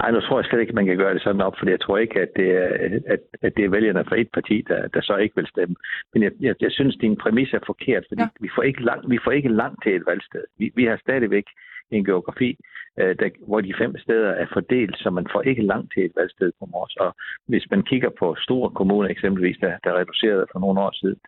Nej, 0.00 0.10
nu 0.10 0.20
tror 0.20 0.38
jeg 0.38 0.44
slet 0.44 0.60
ikke, 0.60 0.70
at 0.70 0.74
man 0.74 0.86
kan 0.86 0.96
gøre 0.96 1.14
det 1.14 1.22
sådan 1.22 1.40
op, 1.40 1.54
for 1.58 1.70
jeg 1.70 1.80
tror 1.80 1.98
ikke, 1.98 2.20
at 2.20 2.28
det 2.36 2.48
er, 2.50 2.68
at, 3.14 3.20
at 3.42 3.56
det 3.56 3.64
er 3.64 3.68
vælgerne 3.68 4.04
fra 4.04 4.20
et 4.20 4.30
parti, 4.34 4.64
der, 4.68 4.88
der 4.88 5.00
så 5.00 5.16
ikke 5.16 5.36
vil 5.36 5.46
stemme. 5.46 5.76
Men 6.12 6.22
jeg, 6.22 6.32
jeg, 6.40 6.54
jeg 6.60 6.72
synes, 6.72 6.96
din 6.96 7.16
præmis 7.16 7.52
er 7.52 7.58
forkert, 7.66 8.04
fordi 8.08 8.22
ja. 8.22 8.28
vi, 8.40 8.48
får 8.54 8.62
ikke 8.62 8.82
langt, 8.84 9.10
vi 9.10 9.18
får 9.24 9.30
ikke 9.30 9.48
langt 9.48 9.82
til 9.82 9.96
et 9.96 10.06
valgsted. 10.06 10.44
Vi, 10.58 10.72
vi 10.74 10.84
har 10.84 10.96
stadigvæk 10.96 11.44
en 11.90 12.04
geografi, 12.04 12.56
øh, 13.00 13.16
der, 13.18 13.28
hvor 13.46 13.60
de 13.60 13.74
fem 13.78 13.98
steder 13.98 14.30
er 14.30 14.46
fordelt, 14.52 14.98
så 14.98 15.10
man 15.10 15.26
får 15.32 15.42
ikke 15.42 15.62
langt 15.62 15.92
til 15.94 16.04
et 16.04 16.12
valgsted 16.16 16.52
på 16.58 16.66
Mors. 16.72 16.96
Og 16.96 17.14
hvis 17.48 17.70
man 17.70 17.82
kigger 17.82 18.10
på 18.18 18.36
store 18.38 18.70
kommuner 18.70 19.08
eksempelvis, 19.08 19.56
der, 19.60 19.72
der 19.84 19.98
reducerede 19.98 20.46
for 20.52 20.58
nogle 20.60 20.80
år 20.80 20.92
siden, 21.00 21.20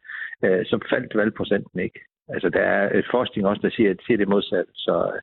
øh, 0.45 0.67
så 0.67 0.87
faldt 0.91 1.17
valgprocenten 1.17 1.81
ikke. 1.81 2.01
Altså, 2.29 2.49
der 2.49 2.61
er 2.61 2.99
et 2.99 3.07
forskning 3.11 3.47
også, 3.47 3.63
der 3.63 3.71
siger, 3.71 3.95
siger 4.07 4.19
det 4.19 4.29
modsatte. 4.29 4.73
Så 4.75 5.21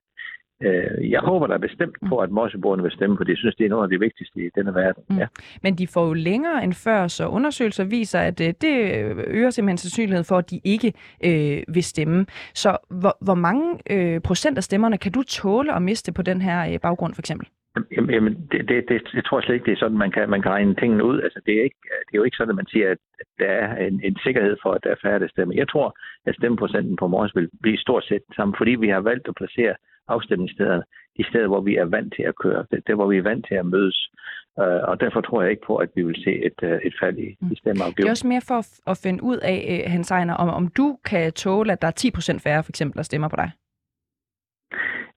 øh, 0.64 1.12
jeg 1.12 1.20
håber 1.20 1.48
da 1.48 1.58
bestemt 1.58 1.96
på, 2.10 2.18
at 2.18 2.32
morseboerne 2.32 2.84
vil 2.84 2.92
stemme, 2.92 3.18
for 3.18 3.24
det 3.24 3.38
synes, 3.38 3.56
det 3.56 3.66
er 3.66 3.70
noget 3.70 3.84
af 3.84 3.90
det 3.90 4.00
vigtigste 4.00 4.40
i 4.40 4.50
denne 4.56 4.74
verden. 4.74 5.04
Mm. 5.10 5.18
Ja. 5.18 5.28
Men 5.64 5.76
de 5.76 5.88
får 5.88 6.08
jo 6.08 6.14
længere 6.14 6.64
end 6.64 6.74
før, 6.74 7.08
så 7.08 7.28
undersøgelser 7.28 7.84
viser, 7.84 8.20
at 8.20 8.42
øh, 8.42 8.54
det 8.62 8.74
øger 9.28 9.50
simpelthen 9.50 9.78
sandsynligheden 9.78 10.26
for, 10.26 10.38
at 10.38 10.52
de 10.52 10.60
ikke 10.64 10.94
øh, 11.26 11.64
vil 11.76 11.84
stemme. 11.84 12.26
Så 12.54 12.78
hvor, 12.90 13.18
hvor 13.22 13.36
mange 13.36 13.78
øh, 13.90 14.22
procent 14.22 14.58
af 14.58 14.64
stemmerne 14.64 14.98
kan 14.98 15.12
du 15.12 15.24
tåle 15.24 15.76
at 15.76 15.82
miste 15.82 16.14
på 16.14 16.22
den 16.22 16.42
her 16.42 16.74
øh, 16.74 16.80
baggrund, 16.80 17.14
for 17.14 17.22
eksempel? 17.22 17.48
Jamen, 17.92 18.34
det, 18.52 18.70
det, 18.70 18.90
det, 18.90 19.02
det 19.16 19.26
tror 19.26 19.38
jeg 19.38 19.44
slet 19.44 19.56
ikke, 19.56 19.66
det 19.66 19.72
er 19.72 19.84
sådan, 19.84 19.98
man 19.98 20.12
kan, 20.12 20.30
man 20.30 20.42
kan 20.42 20.52
regne 20.52 20.76
tingene 20.76 21.04
ud. 21.06 21.22
Altså, 21.22 21.40
det, 21.46 21.54
er 21.60 21.64
ikke, 21.64 21.82
det 22.06 22.14
er 22.14 22.22
jo 22.22 22.24
ikke 22.24 22.38
sådan, 22.38 22.50
at 22.50 22.56
man 22.56 22.68
siger, 22.74 22.92
at 22.92 22.98
der 23.40 23.46
er 23.46 23.88
en, 23.88 24.02
en 24.04 24.18
sikkerhed 24.24 24.58
for, 24.64 24.72
at 24.72 24.84
der 24.84 24.92
er 24.92 25.02
færre, 25.02 25.20
der 25.20 25.28
stemmer. 25.28 25.56
Jeg 25.56 25.70
tror, 25.70 25.98
at 26.26 26.36
stemmeprocenten 26.36 26.96
på 26.96 27.08
morges 27.08 27.36
vil 27.36 27.50
blive 27.62 27.78
stort 27.78 28.04
set 28.04 28.22
sammen, 28.36 28.56
fordi 28.58 28.72
vi 28.72 28.90
har 28.90 29.00
valgt 29.00 29.28
at 29.28 29.36
placere 29.36 29.76
afstemningsstederne, 30.16 30.84
de 31.18 31.24
steder, 31.30 31.48
hvor 31.48 31.62
vi 31.62 31.76
er 31.76 31.86
vant 31.86 32.14
til 32.16 32.24
at 32.24 32.36
køre, 32.44 32.66
det, 32.72 32.80
der, 32.88 32.96
hvor 32.96 33.08
vi 33.08 33.18
er 33.18 33.22
vant 33.32 33.46
til 33.48 33.56
at 33.56 33.66
mødes. 33.66 34.00
Uh, 34.62 34.82
og 34.90 35.00
derfor 35.00 35.22
tror 35.22 35.42
jeg 35.42 35.52
ikke 35.52 35.68
på, 35.68 35.76
at 35.76 35.90
vi 35.96 36.04
vil 36.04 36.24
se 36.24 36.34
et, 36.48 36.60
uh, 36.64 36.70
et 36.88 36.96
fald 37.02 37.18
i, 37.18 37.30
i 37.52 37.56
stemmeafgivelse. 37.62 38.02
Det 38.02 38.08
er 38.08 38.18
også 38.18 38.28
mere 38.28 38.48
for 38.48 38.90
at, 38.92 38.98
finde 39.04 39.24
ud 39.24 39.38
af, 39.38 39.60
uh, 39.86 39.92
Hans 39.92 40.12
Ejner, 40.12 40.34
om, 40.34 40.50
om 40.50 40.68
du 40.68 40.98
kan 41.06 41.34
tåle, 41.34 41.72
at 41.72 41.82
der 41.82 41.88
er 41.88 42.36
10% 42.38 42.40
færre 42.44 42.64
for 42.64 42.72
eksempel, 42.72 42.98
der 42.98 43.04
stemmer 43.04 43.28
på 43.28 43.36
dig. 43.36 43.52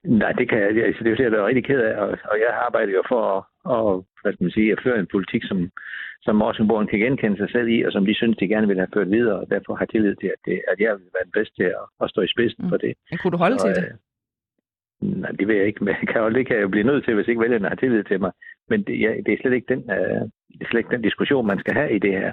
Nej, 0.05 0.33
det 0.33 0.49
kan 0.49 0.59
jeg. 0.59 0.85
Altså, 0.85 1.05
det 1.05 1.07
er 1.07 1.15
jo 1.15 1.17
det, 1.17 1.25
jeg 1.25 1.43
er 1.43 1.47
rigtig 1.47 1.65
ked 1.65 1.81
af, 1.81 1.95
og, 2.03 2.09
og 2.09 2.37
jeg 2.45 2.51
arbejder 2.67 2.93
jo 2.93 3.03
for 3.09 3.23
at, 3.37 3.43
og, 3.65 4.07
hvad 4.23 4.33
skal 4.33 4.45
man 4.45 4.57
sige, 4.59 4.73
at 4.73 4.83
føre 4.85 4.99
en 4.99 5.13
politik, 5.15 5.43
som, 5.51 5.59
som 6.23 6.37
Morsingborgen 6.37 6.89
kan 6.89 6.99
genkende 6.99 7.37
sig 7.37 7.51
selv 7.51 7.69
i, 7.69 7.83
og 7.83 7.93
som 7.93 8.07
de 8.07 8.15
synes, 8.15 8.37
de 8.37 8.49
gerne 8.49 8.69
vil 8.69 8.83
have 8.83 8.95
ført 8.95 9.11
videre, 9.11 9.39
og 9.43 9.47
derfor 9.51 9.75
har 9.75 9.85
tillid 9.85 10.15
til, 10.17 10.27
at, 10.27 10.41
det, 10.47 10.63
at 10.73 10.79
jeg 10.81 10.93
vil 10.93 11.15
være 11.17 11.25
den 11.29 11.37
bedste 11.39 11.55
til 11.57 11.69
at, 11.81 11.85
at 12.03 12.11
stå 12.11 12.21
i 12.21 12.33
spidsen 12.35 12.65
mm. 12.65 12.71
for 12.71 12.77
det. 12.77 12.93
Men 13.11 13.19
kunne 13.19 13.35
du 13.37 13.43
holde 13.45 13.57
og, 13.57 13.61
til 13.61 13.75
det? 13.83 13.93
Nej, 15.05 15.31
det 15.31 15.49
vil 15.49 15.57
jeg 15.57 15.67
ikke, 15.67 15.85
men 15.85 15.95
kan 15.95 16.21
jo, 16.21 16.29
det 16.31 16.47
kan 16.47 16.57
jeg 16.57 16.63
jo 16.63 16.69
blive 16.69 16.87
nødt 16.87 17.05
til, 17.05 17.15
hvis 17.15 17.29
ikke 17.29 17.41
vælgerne 17.41 17.69
har 17.69 17.75
tillid 17.75 18.05
til 18.05 18.21
mig. 18.21 18.33
Men 18.69 18.83
det, 18.83 19.01
ja, 19.01 19.11
det 19.27 19.33
er 19.33 19.39
slet 19.41 19.53
ikke 19.53 19.75
den, 19.75 19.83
uh, 19.97 20.23
det 20.59 20.63
er 20.63 20.69
slet 20.71 20.81
ikke 20.81 20.97
den 20.97 21.03
diskussion, 21.03 21.47
man 21.47 21.59
skal 21.59 21.75
have 21.75 21.93
i 21.97 21.99
det 21.99 22.13
her. 22.13 22.33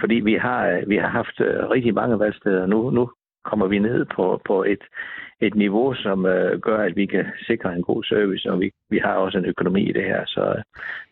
Fordi 0.00 0.14
vi 0.14 0.34
har, 0.34 0.68
øh, 0.68 0.88
vi 0.88 0.96
har 0.96 1.08
haft 1.08 1.40
uh, 1.40 1.70
rigtig 1.74 1.94
mange 1.94 2.18
valgsteder. 2.18 2.66
Nu, 2.66 2.90
nu 2.90 3.10
kommer 3.44 3.66
vi 3.66 3.78
ned 3.78 4.04
på, 4.16 4.40
på 4.46 4.62
et, 4.62 4.82
et 5.40 5.54
niveau, 5.54 5.94
som 5.94 6.18
uh, 6.24 6.60
gør, 6.60 6.78
at 6.78 6.96
vi 6.96 7.06
kan 7.06 7.26
sikre 7.46 7.74
en 7.74 7.82
god 7.82 8.04
service, 8.04 8.50
og 8.50 8.60
vi, 8.60 8.70
vi 8.90 8.98
har 8.98 9.14
også 9.14 9.38
en 9.38 9.44
økonomi 9.44 9.82
i 9.88 9.92
det 9.92 10.04
her. 10.04 10.22
Så 10.26 10.54
uh, 10.56 10.62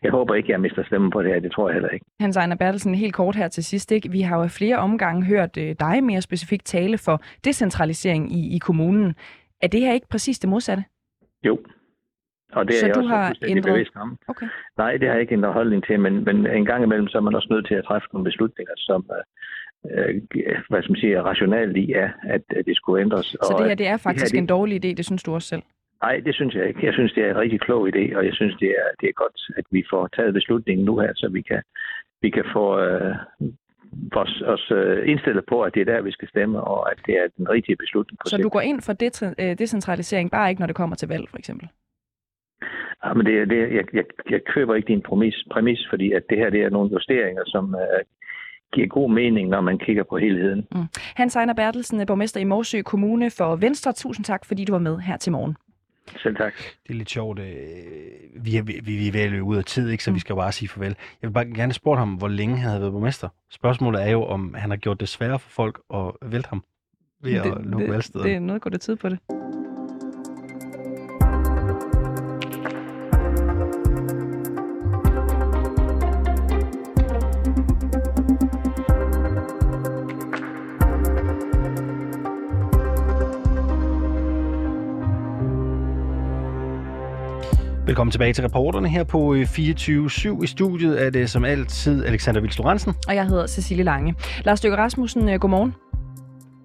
jeg 0.03 0.11
håber 0.11 0.35
ikke, 0.35 0.47
at 0.47 0.51
jeg 0.51 0.61
mister 0.61 0.85
stemmen 0.85 1.11
på 1.11 1.23
det 1.23 1.33
her. 1.33 1.41
Det 1.41 1.53
tror 1.53 1.69
jeg 1.69 1.75
heller 1.75 1.89
ikke. 1.89 2.07
Hans 2.21 2.37
Ejner 2.37 2.57
Bertelsen, 2.57 2.95
helt 2.95 3.15
kort 3.15 3.37
her 3.37 3.49
til 3.49 3.65
sidst. 3.65 3.93
Ikke? 3.93 4.11
Vi 4.11 4.21
har 4.21 4.37
jo 4.43 4.49
flere 4.49 4.77
omgange 4.77 5.25
hørt 5.25 5.57
uh, 5.57 5.71
dig 5.81 6.05
mere 6.05 6.21
specifikt 6.21 6.67
tale 6.67 6.99
for 6.99 7.23
decentralisering 7.45 8.33
i, 8.33 8.57
i 8.57 8.59
kommunen. 8.59 9.15
Er 9.63 9.69
det 9.69 9.81
her 9.81 9.93
ikke 9.93 10.09
præcis 10.11 10.39
det 10.39 10.51
modsatte? 10.51 10.85
Jo, 11.47 11.59
og 12.53 12.67
det 12.69 12.75
så 12.75 12.87
er 12.87 12.89
jeg 12.89 12.95
du 12.95 13.01
også 13.01 13.15
har 13.15 13.37
ændret... 13.47 13.73
bevidst 13.73 13.97
om. 13.97 14.19
Okay. 14.29 14.47
Nej, 14.77 14.97
det 14.97 15.09
har 15.09 15.15
jeg 15.15 15.21
ikke 15.21 15.35
ændret 15.35 15.53
holdning 15.53 15.85
til, 15.87 16.01
men, 16.01 16.25
men 16.25 16.47
en 16.47 16.65
gang 16.65 16.85
imellem 16.85 17.09
så 17.09 17.19
er 17.19 17.23
man 17.23 17.35
også 17.35 17.49
nødt 17.51 17.67
til 17.67 17.75
at 17.75 17.85
træffe 17.85 18.09
nogle 18.13 18.25
beslutninger, 18.25 18.73
som 18.77 19.11
øh, 19.91 20.21
hvad 20.69 20.83
skal 20.83 20.93
man 20.93 21.01
sige, 21.01 21.15
er 21.15 21.23
rationelt 21.23 21.77
i, 21.77 21.93
at, 21.93 22.11
at 22.27 22.43
det 22.67 22.77
skulle 22.77 23.03
ændres. 23.03 23.27
Så 23.27 23.55
det 23.59 23.69
her 23.69 23.75
det 23.75 23.87
er 23.87 23.97
faktisk 23.97 24.25
det 24.25 24.33
her, 24.33 24.41
det... 24.41 24.51
en 24.51 24.57
dårlig 24.57 24.85
idé, 24.85 24.95
det 24.95 25.05
synes 25.05 25.23
du 25.23 25.35
også 25.35 25.49
selv? 25.49 25.63
Nej, 26.03 26.21
det 26.27 26.35
synes 26.35 26.55
jeg 26.55 26.69
ikke. 26.69 26.87
Jeg 26.87 26.95
synes, 26.95 27.13
det 27.13 27.25
er 27.25 27.31
en 27.31 27.39
rigtig 27.39 27.61
klog 27.61 27.89
idé, 27.89 28.17
og 28.17 28.27
jeg 28.27 28.35
synes, 28.35 28.55
det 28.61 28.69
er, 28.69 28.89
det 29.01 29.09
er 29.09 29.13
godt, 29.13 29.39
at 29.57 29.65
vi 29.71 29.85
får 29.91 30.07
taget 30.17 30.35
beslutningen 30.35 30.85
nu 30.85 30.99
her, 30.99 31.13
så 31.15 31.29
vi 31.33 31.43
kan, 31.43 31.63
vi 32.23 32.31
kan 32.31 32.45
få 32.53 32.81
øh, 32.81 33.15
os, 34.23 34.43
os 34.55 34.71
øh, 34.71 35.11
indstillet 35.11 35.45
på, 35.49 35.63
at 35.63 35.75
det 35.75 35.81
er 35.81 35.93
der, 35.93 36.01
vi 36.03 36.13
skal 36.13 36.29
stemme, 36.29 36.61
og 36.61 36.91
at 36.93 36.99
det 37.07 37.15
er 37.15 37.27
den 37.37 37.49
rigtige 37.49 37.77
beslutning. 37.77 38.19
På 38.19 38.29
så 38.29 38.37
du 38.37 38.49
går 38.49 38.61
ind 38.61 38.81
for 38.81 38.93
det, 38.93 39.13
decentralisering, 39.59 40.31
bare 40.31 40.51
ikke 40.51 40.61
når 40.63 40.67
det 40.67 40.77
kommer 40.77 40.97
til 40.97 41.09
valg, 41.09 41.29
for 41.31 41.39
eksempel? 41.39 41.69
Ja, 43.05 43.15
men 43.15 43.27
det, 43.27 43.51
det, 43.51 43.59
jeg, 43.59 43.85
jeg, 43.93 44.05
jeg 44.31 44.41
køber 44.45 44.75
ikke 44.75 44.89
din 44.89 45.03
præmis, 45.03 45.45
præmis, 45.53 45.87
fordi 45.91 46.13
at 46.13 46.23
det 46.31 46.39
her 46.39 46.51
det 46.51 46.61
er 46.63 46.71
nogle 46.71 46.91
justeringer, 46.93 47.43
som 47.47 47.65
uh, 47.75 48.01
giver 48.73 48.87
god 48.87 49.11
mening, 49.11 49.49
når 49.49 49.61
man 49.61 49.79
kigger 49.79 50.03
på 50.03 50.19
helheden. 50.19 50.67
Mm. 50.73 50.87
Hans 51.17 51.37
Ejner 51.37 51.55
Bertelsen, 51.55 52.07
borgmester 52.07 52.41
i 52.41 52.45
Morsø 52.45 52.83
Kommune 52.83 53.31
for 53.39 53.57
Venstre. 53.57 53.93
Tusind 53.93 54.25
tak, 54.25 54.45
fordi 54.45 54.65
du 54.65 54.73
var 54.73 54.79
med 54.79 54.99
her 54.99 55.17
til 55.17 55.33
morgen. 55.33 55.57
Selv 56.17 56.37
tak. 56.37 56.53
Det 56.57 56.91
er 56.91 56.95
lidt 56.95 57.11
sjovt. 57.11 57.39
Øh, 57.39 57.47
vi 58.37 58.57
er, 58.57 58.63
vi, 58.63 58.81
vi 58.81 59.09
er 59.09 59.13
ved 59.13 59.41
ud 59.41 59.57
af 59.57 59.65
tid, 59.65 59.91
ikke? 59.91 60.05
så 60.05 60.13
vi 60.13 60.21
skal 60.21 60.37
bare 60.37 60.53
sige 60.53 60.69
farvel. 60.69 60.97
Jeg 61.23 61.29
vil 61.29 61.35
bare 61.35 61.47
gerne 61.47 61.73
spørge 61.73 61.99
ham, 61.99 62.15
hvor 62.15 62.29
længe 62.29 62.57
han 62.57 62.69
havde 62.69 62.81
været 62.81 62.93
borgmester. 62.93 63.29
Spørgsmålet 63.51 64.03
er 64.03 64.11
jo, 64.11 64.25
om 64.25 64.55
han 64.55 64.71
har 64.71 64.77
gjort 64.77 65.01
det 65.01 65.09
sværere 65.09 65.39
for 65.39 65.51
folk 65.51 65.81
at 65.95 66.13
vælte 66.23 66.49
ham 66.49 66.65
ved 67.23 67.33
det, 67.33 67.53
at 67.57 67.67
lukke 67.67 67.91
valgsteder. 67.91 68.25
Det 68.25 68.35
er 68.35 68.41
noget, 68.41 68.63
går 68.63 68.71
det 68.71 68.81
tid 68.81 68.97
på 68.97 69.09
det. 69.09 69.19
Velkommen 87.91 88.11
tilbage 88.11 88.33
til 88.33 88.45
reporterne 88.45 88.89
her 88.89 89.05
på 89.05 89.35
øh, 89.35 89.43
24.7. 89.43 90.43
I 90.43 90.47
studiet 90.47 91.03
er 91.03 91.11
det 91.11 91.31
som 91.31 91.45
altid 91.45 92.05
Alexander 92.05 92.41
Vils 92.41 92.59
Og 93.09 93.15
jeg 93.15 93.27
hedder 93.27 93.47
Cecilie 93.47 93.85
Lange. 93.85 94.15
Lars 94.45 94.63
Løkke 94.63 94.79
Rasmussen, 94.79 95.29
øh, 95.29 95.41
godmorgen 95.41 95.75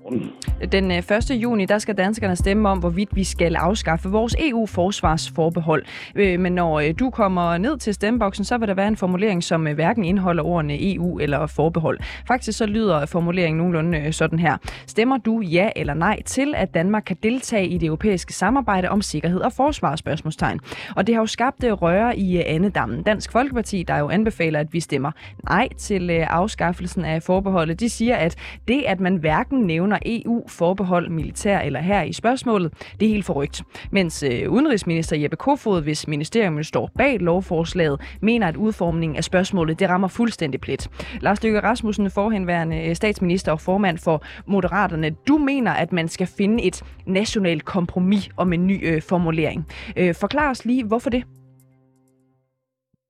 godmorgen. 0.10 0.32
Den 0.72 0.92
øh, 0.92 0.98
1. 0.98 1.32
Juni, 1.32 1.66
der 1.66 1.78
skal 1.78 1.98
danskerne 1.98 2.36
stemme 2.36 2.70
om, 2.70 2.80
hvorvidt 2.80 3.16
vi 3.16 3.24
skal 3.24 3.56
afskaffe 3.56 4.10
vores 4.10 4.36
EU-forsvarsforbehold. 4.40 5.86
Øh, 6.16 6.40
men 6.40 6.52
når 6.52 6.80
øh, 6.80 6.94
du 7.00 7.10
kommer 7.10 7.58
ned 7.58 7.78
til 7.78 7.94
stemmeboksen, 7.94 8.46
så 8.46 8.58
vil 8.58 8.68
der 8.68 8.74
være 8.74 8.88
en 8.88 8.98
formulering, 8.98 9.44
som 9.44 9.64
hverken 9.64 10.04
indeholder 10.04 10.44
ordene 10.44 10.94
EU 10.94 11.20
eller 11.20 11.48
forbehold. 11.48 12.00
Faktisk 12.28 12.58
så 12.58 12.66
lyder 12.66 13.06
formuleringen 13.06 13.58
nogenlunde 13.58 14.14
sådan 14.14 14.40
her. 14.40 14.58
Stemmer 14.88 15.18
du 15.18 15.42
ja 15.42 15.70
eller 15.76 15.94
nej 15.94 16.22
til, 16.24 16.54
at 16.56 16.74
Danmark 16.74 17.04
kan 17.06 17.18
deltage 17.24 17.68
i 17.68 17.78
det 17.78 17.88
europæiske 17.88 18.34
samarbejde 18.34 18.90
om 18.90 19.02
sikkerhed 19.02 19.40
og 19.40 19.54
forsvarsspørgsmålstegn? 19.54 20.60
Og 20.96 21.08
det 21.08 21.16
har 21.16 21.22
jo 21.22 21.28
skabt 21.28 21.64
røre 21.64 22.18
i 22.18 22.38
andedammen. 22.38 23.04
Dansk 23.04 23.32
Folkeparti, 23.32 23.84
der 23.84 23.98
jo 23.98 24.10
anbefaler, 24.10 24.60
at 24.60 24.74
vi 24.74 24.80
stemmer 24.80 25.12
nej 25.50 25.70
til 25.78 26.10
afskaffelsen 26.10 27.06
af 27.06 27.24
forbeholdet, 27.24 27.80
de 27.80 27.90
siger, 27.90 28.16
at 28.16 28.36
det, 28.68 28.84
at 28.88 29.00
man 29.00 29.16
hverken 29.16 29.60
nævner 29.60 29.95
nævner 30.04 30.22
EU-forbehold, 30.26 31.10
militær 31.10 31.60
eller 31.60 31.80
her 31.80 32.02
i 32.02 32.14
spørgsmålet, 32.14 32.74
det 33.00 33.06
er 33.06 33.10
helt 33.10 33.26
forrygt. 33.26 33.64
Mens 33.92 34.24
øh, 34.24 34.52
udenrigsminister 34.52 35.18
Jeppe 35.18 35.38
Kofod, 35.38 35.82
hvis 35.82 36.08
ministerium 36.08 36.64
står 36.64 36.90
bag 36.98 37.20
lovforslaget, 37.20 38.02
mener, 38.22 38.48
at 38.48 38.56
udformningen 38.56 39.18
af 39.18 39.24
spørgsmålet 39.24 39.80
det 39.80 39.90
rammer 39.90 40.08
fuldstændig 40.08 40.62
plet. 40.62 40.90
Lars 41.22 41.44
Løkke 41.44 41.60
Rasmussen, 41.60 42.12
forhenværende 42.12 42.86
øh, 42.86 42.96
statsminister 42.96 43.52
og 43.52 43.62
formand 43.62 43.98
for 43.98 44.24
Moderaterne, 44.46 45.10
du 45.28 45.38
mener, 45.38 45.72
at 45.72 45.94
man 45.94 46.08
skal 46.08 46.28
finde 46.28 46.64
et 46.64 46.84
nationalt 47.06 47.66
kompromis 47.66 48.30
om 48.38 48.54
en 48.54 48.68
ny 48.68 48.80
øh, 48.84 49.02
formulering. 49.02 49.68
Øh, 49.98 50.16
forklar 50.16 50.52
os 50.52 50.66
lige, 50.66 50.84
hvorfor 50.84 51.10
det? 51.10 51.24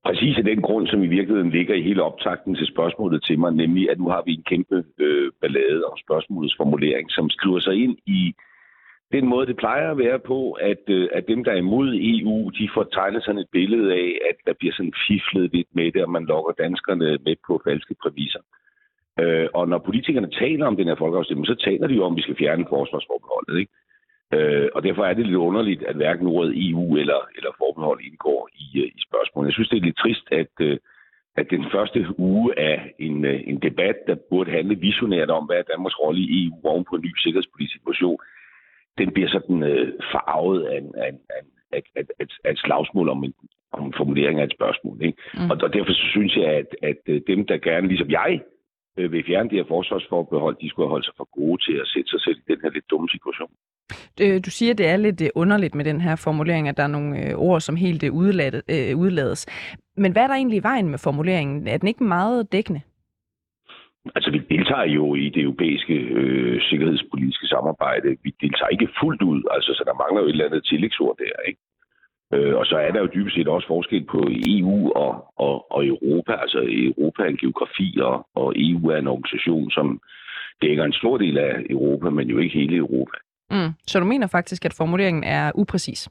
Præcis 0.05 0.37
af 0.37 0.43
den 0.43 0.61
grund, 0.61 0.87
som 0.87 1.03
i 1.03 1.07
virkeligheden 1.07 1.51
ligger 1.51 1.75
i 1.75 1.81
hele 1.81 2.03
optakten 2.03 2.55
til 2.55 2.67
spørgsmålet 2.67 3.23
til 3.23 3.39
mig, 3.39 3.51
nemlig 3.53 3.91
at 3.91 3.99
nu 3.99 4.07
har 4.09 4.23
vi 4.25 4.33
en 4.33 4.43
kæmpe 4.43 4.83
øh, 4.99 5.31
ballade 5.41 5.85
om 5.85 5.97
spørgsmålets 5.97 6.55
formulering, 6.57 7.11
som 7.11 7.29
skriver 7.29 7.59
sig 7.59 7.75
ind 7.83 7.97
i 8.05 8.35
den 9.11 9.27
måde, 9.27 9.47
det 9.47 9.57
plejer 9.57 9.91
at 9.91 9.97
være 9.97 10.19
på, 10.19 10.51
at, 10.51 10.83
øh, 10.87 11.09
at 11.13 11.27
dem, 11.27 11.43
der 11.43 11.51
er 11.51 11.63
imod 11.65 11.87
EU, 11.93 12.49
de 12.49 12.69
får 12.73 12.83
tegnet 12.83 13.23
sådan 13.23 13.41
et 13.41 13.49
billede 13.51 13.93
af, 13.93 14.09
at 14.29 14.37
der 14.47 14.53
bliver 14.59 14.73
sådan 14.73 14.93
fiflet 15.07 15.53
lidt 15.53 15.67
med 15.73 15.91
det, 15.91 16.03
og 16.03 16.11
man 16.11 16.25
lokker 16.25 16.53
danskerne 16.63 17.17
med 17.25 17.35
på 17.47 17.61
falske 17.67 17.95
præviser. 18.03 18.43
Øh, 19.19 19.47
og 19.53 19.67
når 19.69 19.77
politikerne 19.77 20.31
taler 20.31 20.65
om 20.65 20.77
den 20.77 20.87
her 20.87 20.95
folkeafstemning, 20.95 21.47
så 21.47 21.55
taler 21.55 21.87
de 21.87 21.93
jo 21.93 22.03
om, 22.03 22.13
at 22.13 22.17
vi 22.17 22.21
skal 22.21 22.37
fjerne 22.41 22.65
forsvarsforbeholdet. 22.69 23.59
Ikke? 23.59 23.71
Øh, 24.35 24.69
og 24.75 24.83
derfor 24.83 25.03
er 25.05 25.13
det 25.13 25.25
lidt 25.25 25.45
underligt, 25.49 25.83
at 25.83 25.95
hverken 25.95 26.27
ordet 26.27 26.69
EU 26.69 26.97
eller, 26.97 27.19
eller 27.35 27.51
forbehold 27.57 27.99
indgår 28.01 28.49
i, 28.53 28.79
øh, 28.81 28.87
i 28.97 28.99
spørgsmålet. 29.07 29.47
Jeg 29.47 29.53
synes, 29.53 29.69
det 29.69 29.77
er 29.77 29.87
lidt 29.87 29.97
trist, 29.97 30.27
at, 30.31 30.53
øh, 30.59 30.77
at 31.35 31.47
den 31.49 31.65
første 31.71 31.99
uge 32.17 32.59
af 32.59 32.93
en, 32.99 33.25
øh, 33.25 33.41
en 33.47 33.59
debat, 33.61 33.95
der 34.07 34.15
burde 34.29 34.51
handle 34.51 34.75
visionært 34.75 35.29
om, 35.29 35.45
hvad 35.45 35.57
er 35.57 35.71
Danmarks 35.71 35.99
rolle 36.03 36.21
i 36.21 36.45
EU 36.45 36.59
oven 36.63 36.85
på 36.89 36.95
en 36.95 37.01
ny 37.01 37.11
sikkerhedspolitisk 37.17 37.77
situation, 37.79 38.17
den 38.97 39.11
bliver 39.11 39.29
sådan 39.29 39.63
øh, 39.63 39.93
farvet 40.11 40.61
af, 40.63 40.81
af, 41.05 41.11
af, 41.29 41.81
af, 41.95 42.03
af, 42.19 42.27
af, 42.45 42.51
et 42.51 42.59
slagsmål 42.59 43.09
om 43.09 43.23
en, 43.23 43.33
om 43.71 43.85
en 43.85 43.93
formulering 43.97 44.39
af 44.39 44.43
et 44.43 44.57
spørgsmål. 44.57 44.97
Ikke? 45.01 45.17
Mm. 45.33 45.49
Og, 45.51 45.57
og 45.63 45.73
derfor 45.73 45.93
synes 45.93 46.35
jeg, 46.35 46.45
at, 46.45 46.69
at 46.81 46.99
dem, 47.27 47.45
der 47.45 47.57
gerne, 47.57 47.87
ligesom 47.87 48.09
jeg, 48.09 48.41
vil 48.97 49.25
fjerne 49.25 49.49
det 49.49 49.57
her 49.57 49.73
forsvarsforbehold, 49.75 50.55
de 50.61 50.69
skulle 50.69 50.89
holde 50.89 51.05
sig 51.05 51.13
for 51.17 51.27
gode 51.39 51.63
til 51.65 51.75
at 51.83 51.87
sætte 51.87 52.09
sig 52.09 52.21
selv 52.21 52.37
i 52.37 52.51
den 52.51 52.59
her 52.63 52.69
lidt 52.69 52.89
dumme 52.89 53.09
situation. 53.09 53.51
Øh, 54.21 54.41
du 54.45 54.49
siger, 54.49 54.73
det 54.73 54.87
er 54.87 54.97
lidt 54.97 55.21
øh, 55.21 55.29
underligt 55.35 55.75
med 55.75 55.85
den 55.85 56.01
her 56.01 56.15
formulering, 56.15 56.67
at 56.67 56.77
der 56.77 56.83
er 56.83 56.87
nogle 56.87 57.29
øh, 57.29 57.35
ord, 57.35 57.61
som 57.61 57.75
helt 57.75 58.03
udlades. 59.03 59.45
Men 59.97 60.11
hvad 60.11 60.23
er 60.23 60.27
der 60.27 60.35
egentlig 60.35 60.57
i 60.57 60.63
vejen 60.63 60.89
med 60.89 60.99
formuleringen? 60.99 61.67
Er 61.67 61.77
den 61.77 61.87
ikke 61.87 62.03
meget 62.03 62.51
dækkende? 62.51 62.81
Altså, 64.15 64.31
vi 64.31 64.39
deltager 64.55 64.85
jo 64.85 65.15
i 65.15 65.29
det 65.29 65.43
europæiske 65.43 65.93
øh, 65.93 66.61
sikkerhedspolitiske 66.61 67.47
samarbejde. 67.47 68.17
Vi 68.23 68.35
deltager 68.41 68.69
ikke 68.69 68.89
fuldt 68.99 69.21
ud, 69.21 69.41
altså, 69.51 69.71
så 69.73 69.83
der 69.85 69.93
mangler 69.93 70.21
jo 70.21 70.27
et 70.27 70.31
eller 70.31 70.45
andet 70.45 70.65
tillægsord 70.65 71.17
der, 71.17 71.47
ikke? 71.47 71.59
Øh, 72.33 72.55
og 72.55 72.65
så 72.65 72.75
er 72.77 72.91
der 72.91 72.99
jo 72.99 73.09
dybest 73.13 73.35
set 73.35 73.47
også 73.47 73.67
forskel 73.67 74.03
på 74.03 74.19
EU 74.47 74.91
og, 74.95 75.11
og, 75.37 75.71
og 75.71 75.87
Europa. 75.87 76.33
Altså, 76.33 76.59
Europa 76.67 77.23
er 77.23 77.27
en 77.27 77.37
geografi, 77.37 77.99
og, 78.01 78.27
og 78.35 78.53
EU 78.57 78.89
er 78.89 78.97
en 78.97 79.07
organisation, 79.07 79.71
som 79.71 80.01
dækker 80.61 80.83
en 80.83 80.93
stor 80.93 81.17
del 81.17 81.37
af 81.37 81.65
Europa, 81.69 82.09
men 82.09 82.29
jo 82.29 82.37
ikke 82.37 82.59
hele 82.59 82.75
Europa. 82.75 83.17
Mm. 83.51 83.71
Så 83.87 83.99
du 83.99 84.05
mener 84.05 84.27
faktisk, 84.27 84.65
at 84.65 84.73
formuleringen 84.73 85.23
er 85.23 85.51
upræcis? 85.55 86.09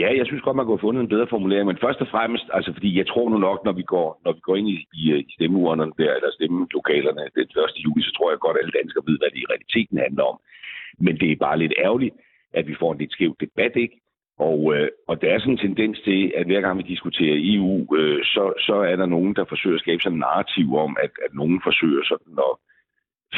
Ja, 0.00 0.08
jeg 0.18 0.26
synes 0.26 0.42
godt, 0.42 0.56
man 0.56 0.64
kunne 0.64 0.78
have 0.78 0.86
fundet 0.88 1.02
en 1.02 1.14
bedre 1.14 1.32
formulering, 1.34 1.66
men 1.66 1.82
først 1.84 2.00
og 2.04 2.08
fremmest, 2.14 2.46
altså 2.56 2.70
fordi 2.72 2.98
jeg 2.98 3.06
tror 3.08 3.28
nu 3.30 3.38
nok, 3.38 3.58
når 3.64 3.72
vi 3.72 3.82
går, 3.82 4.20
når 4.24 4.32
vi 4.32 4.40
går 4.40 4.56
ind 4.56 4.68
i, 4.68 4.78
i, 5.00 5.04
i 5.28 5.32
stemmeurnerne 5.36 5.92
der, 5.98 6.12
eller 6.14 6.30
stemmelokalerne 6.32 7.22
den 7.36 7.48
1. 7.64 7.84
juli, 7.84 8.02
så 8.02 8.12
tror 8.16 8.30
jeg 8.30 8.38
godt, 8.38 8.56
at 8.56 8.60
alle 8.62 8.78
danskere 8.80 9.06
ved, 9.08 9.18
hvad 9.18 9.30
det 9.30 9.40
i 9.42 9.50
realiteten 9.52 9.98
handler 10.06 10.24
om. 10.32 10.36
Men 10.98 11.14
det 11.20 11.28
er 11.32 11.44
bare 11.46 11.58
lidt 11.58 11.74
ærgerligt, 11.86 12.14
at 12.58 12.66
vi 12.66 12.74
får 12.80 12.92
en 12.92 12.98
lidt 12.98 13.12
skæv 13.12 13.36
debat, 13.44 13.72
ikke? 13.84 13.96
Og, 14.38 14.60
øh, 14.74 14.88
og 15.08 15.14
der 15.20 15.28
er 15.30 15.38
sådan 15.38 15.52
en 15.52 15.64
tendens 15.66 16.00
til, 16.00 16.32
at 16.36 16.46
hver 16.46 16.60
gang 16.60 16.78
vi 16.78 16.92
diskuterer 16.92 17.36
EU, 17.52 17.96
øh, 17.98 18.24
så, 18.24 18.44
så 18.66 18.74
er 18.90 18.96
der 18.96 19.06
nogen, 19.06 19.34
der 19.36 19.44
forsøger 19.44 19.76
at 19.76 19.84
skabe 19.84 20.02
sådan 20.02 20.16
en 20.16 20.26
narrativ 20.26 20.76
om, 20.84 20.96
at, 21.04 21.12
at 21.24 21.32
nogen 21.34 21.60
forsøger 21.64 22.04
sådan 22.04 22.34
at 22.48 22.54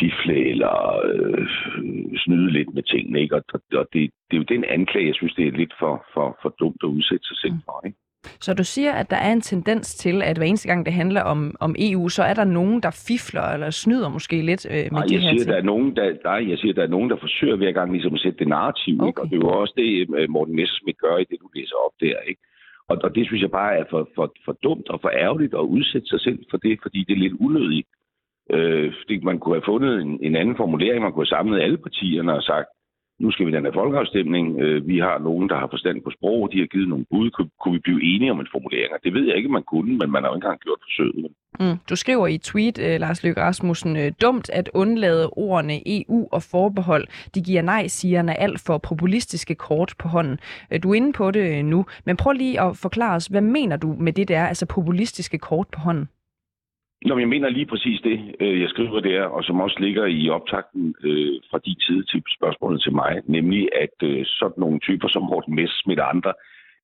fifle 0.01 0.51
eller 0.53 0.75
øh, 1.11 1.47
snyde 2.25 2.51
lidt 2.53 2.75
med 2.75 2.83
tingene. 2.83 3.21
Ikke? 3.21 3.35
Og, 3.37 3.43
og 3.73 3.87
det, 3.93 4.11
det 4.29 4.35
er 4.37 4.43
jo 4.43 4.53
den 4.55 4.65
anklage, 4.65 5.07
jeg 5.07 5.15
synes, 5.15 5.35
det 5.35 5.47
er 5.47 5.53
lidt 5.53 5.75
for, 5.79 6.05
for, 6.15 6.39
for 6.43 6.55
dumt 6.61 6.81
at 6.83 6.89
udsætte 6.89 7.27
sig 7.27 7.37
selv 7.37 7.53
mm. 7.53 7.61
for. 7.65 7.87
Ikke? 7.87 7.99
Så 8.41 8.55
du 8.55 8.65
siger, 8.65 8.93
at 8.93 9.11
der 9.11 9.17
er 9.17 9.33
en 9.33 9.41
tendens 9.41 9.95
til, 9.95 10.23
at 10.23 10.37
hver 10.37 10.47
eneste 10.47 10.69
gang 10.69 10.87
det 10.87 10.95
handler 10.95 11.23
om, 11.23 11.57
om 11.61 11.75
EU, 11.79 12.09
så 12.09 12.23
er 12.23 12.35
der 12.35 12.45
nogen, 12.45 12.83
der 12.83 13.03
fifler 13.09 13.43
eller 13.43 13.71
snyder 13.71 14.09
måske 14.09 14.43
lidt 14.43 14.67
øh, 14.71 14.77
med 14.77 14.91
nej, 14.91 15.07
de 15.07 15.15
jeg 15.15 15.23
her 15.23 15.31
siger, 15.31 15.39
ting? 15.39 15.51
Der 15.53 15.57
er 15.57 15.63
nogen, 15.63 15.97
der, 15.97 16.17
nej, 16.25 16.51
jeg 16.51 16.59
siger, 16.59 16.75
der 16.75 16.83
er 16.83 16.95
nogen, 16.97 17.11
der 17.11 17.17
forsøger 17.17 17.57
hver 17.57 17.73
gang 17.73 17.93
ligesom 17.93 18.15
at 18.15 18.21
sætte 18.21 18.39
det 18.39 18.49
narrativ. 18.49 18.95
Okay. 19.01 19.09
Ikke? 19.09 19.21
Og 19.23 19.27
det 19.31 19.37
er 19.37 19.41
jo 19.47 19.61
også 19.61 19.75
det, 19.77 19.91
øh, 20.19 20.31
Morten 20.31 20.57
Messerschmidt 20.57 20.99
gør 20.99 21.17
i 21.17 21.25
det, 21.31 21.39
du 21.41 21.49
læser 21.55 21.77
op 21.87 21.95
der. 22.01 22.19
Ikke? 22.31 22.41
Og, 22.89 22.97
og 23.05 23.15
det 23.15 23.27
synes 23.27 23.43
jeg 23.43 23.51
bare 23.51 23.79
er 23.79 23.85
for, 23.91 24.09
for, 24.15 24.33
for 24.45 24.53
dumt 24.53 24.89
og 24.89 24.99
for 25.01 25.11
ærgerligt 25.25 25.55
at 25.55 25.69
udsætte 25.77 26.09
sig 26.09 26.21
selv 26.21 26.39
for 26.51 26.57
det, 26.57 26.79
fordi 26.83 27.05
det 27.09 27.13
er 27.15 27.25
lidt 27.25 27.41
unødigt. 27.41 27.89
Øh, 28.51 28.93
fordi 29.01 29.19
man 29.25 29.39
kunne 29.39 29.55
have 29.55 29.71
fundet 29.73 30.01
en, 30.03 30.19
en 30.23 30.37
anden 30.37 30.57
formulering, 30.57 31.03
man 31.03 31.13
kunne 31.13 31.27
have 31.27 31.37
samlet 31.37 31.61
alle 31.61 31.79
partierne 31.79 32.35
og 32.35 32.43
sagt, 32.43 32.69
nu 33.19 33.31
skal 33.31 33.47
vi 33.47 33.53
den 33.53 33.65
her 33.65 33.73
folkeafstemning. 33.73 34.61
Øh, 34.61 34.89
vi 34.89 34.99
har 34.99 35.19
nogen, 35.19 35.49
der 35.49 35.57
har 35.57 35.69
forstand 35.71 36.03
på 36.03 36.11
sprog, 36.11 36.53
de 36.53 36.59
har 36.59 36.67
givet 36.67 36.89
nogle 36.89 37.07
bud. 37.11 37.31
Kunne, 37.31 37.51
kunne 37.61 37.75
vi 37.75 37.81
blive 37.81 38.15
enige 38.15 38.31
om 38.31 38.41
en 38.41 38.49
formulering? 38.53 38.93
Det 39.05 39.15
ved 39.15 39.27
jeg 39.27 39.37
ikke, 39.37 39.49
man 39.49 39.63
kunne, 39.63 39.99
men 39.99 40.11
man 40.11 40.23
har 40.23 40.31
jo 40.31 40.35
ikke 40.35 40.45
engang 40.45 40.61
gjort 40.61 40.79
forsøget. 40.83 41.33
Mm. 41.61 41.79
Du 41.91 41.97
skriver 41.97 42.27
i 42.27 42.39
tweet, 42.39 42.79
eh, 42.79 43.01
Lars 43.01 43.23
Løkke 43.25 43.41
Rasmussen, 43.41 43.97
øh, 43.97 44.13
dumt 44.23 44.51
at 44.51 44.71
undlade 44.75 45.31
ordene 45.31 45.81
EU 45.87 46.29
og 46.33 46.43
forbehold. 46.43 47.07
De 47.35 47.43
giver 47.43 47.63
nej-sigerne 47.63 48.41
alt 48.41 48.61
for 48.67 48.79
populistiske 48.79 49.55
kort 49.55 49.95
på 49.99 50.09
hånden. 50.09 50.39
Øh, 50.73 50.83
du 50.83 50.91
er 50.91 50.95
inde 50.95 51.13
på 51.13 51.31
det 51.31 51.65
nu, 51.65 51.87
men 52.05 52.17
prøv 52.17 52.33
lige 52.33 52.61
at 52.61 52.77
forklare 52.77 53.17
os, 53.17 53.27
hvad 53.27 53.41
mener 53.41 53.77
du 53.77 53.97
med 53.99 54.13
det 54.13 54.29
der, 54.29 54.47
altså 54.47 54.67
populistiske 54.67 55.39
kort 55.39 55.67
på 55.73 55.81
hånden? 55.81 56.09
Nå, 57.07 57.19
jeg 57.19 57.29
mener 57.29 57.49
lige 57.49 57.67
præcis 57.67 58.01
det, 58.01 58.35
øh, 58.41 58.61
jeg 58.61 58.69
skriver 58.69 59.01
der, 59.01 59.23
og 59.25 59.45
som 59.45 59.61
også 59.61 59.77
ligger 59.81 60.07
i 60.07 60.29
optakten 60.29 60.95
øh, 61.05 61.35
fra 61.51 61.59
de 61.67 61.75
tid 61.87 62.05
til 62.05 62.23
spørgsmålet 62.39 62.83
til 62.83 62.93
mig, 62.93 63.13
nemlig 63.27 63.69
at 63.85 63.97
øh, 64.09 64.25
sådan 64.27 64.61
nogle 64.61 64.79
typer 64.79 65.09
som 65.09 65.23
Morten 65.23 65.55
Mess 65.55 65.83
og 65.87 66.11
andre 66.15 66.33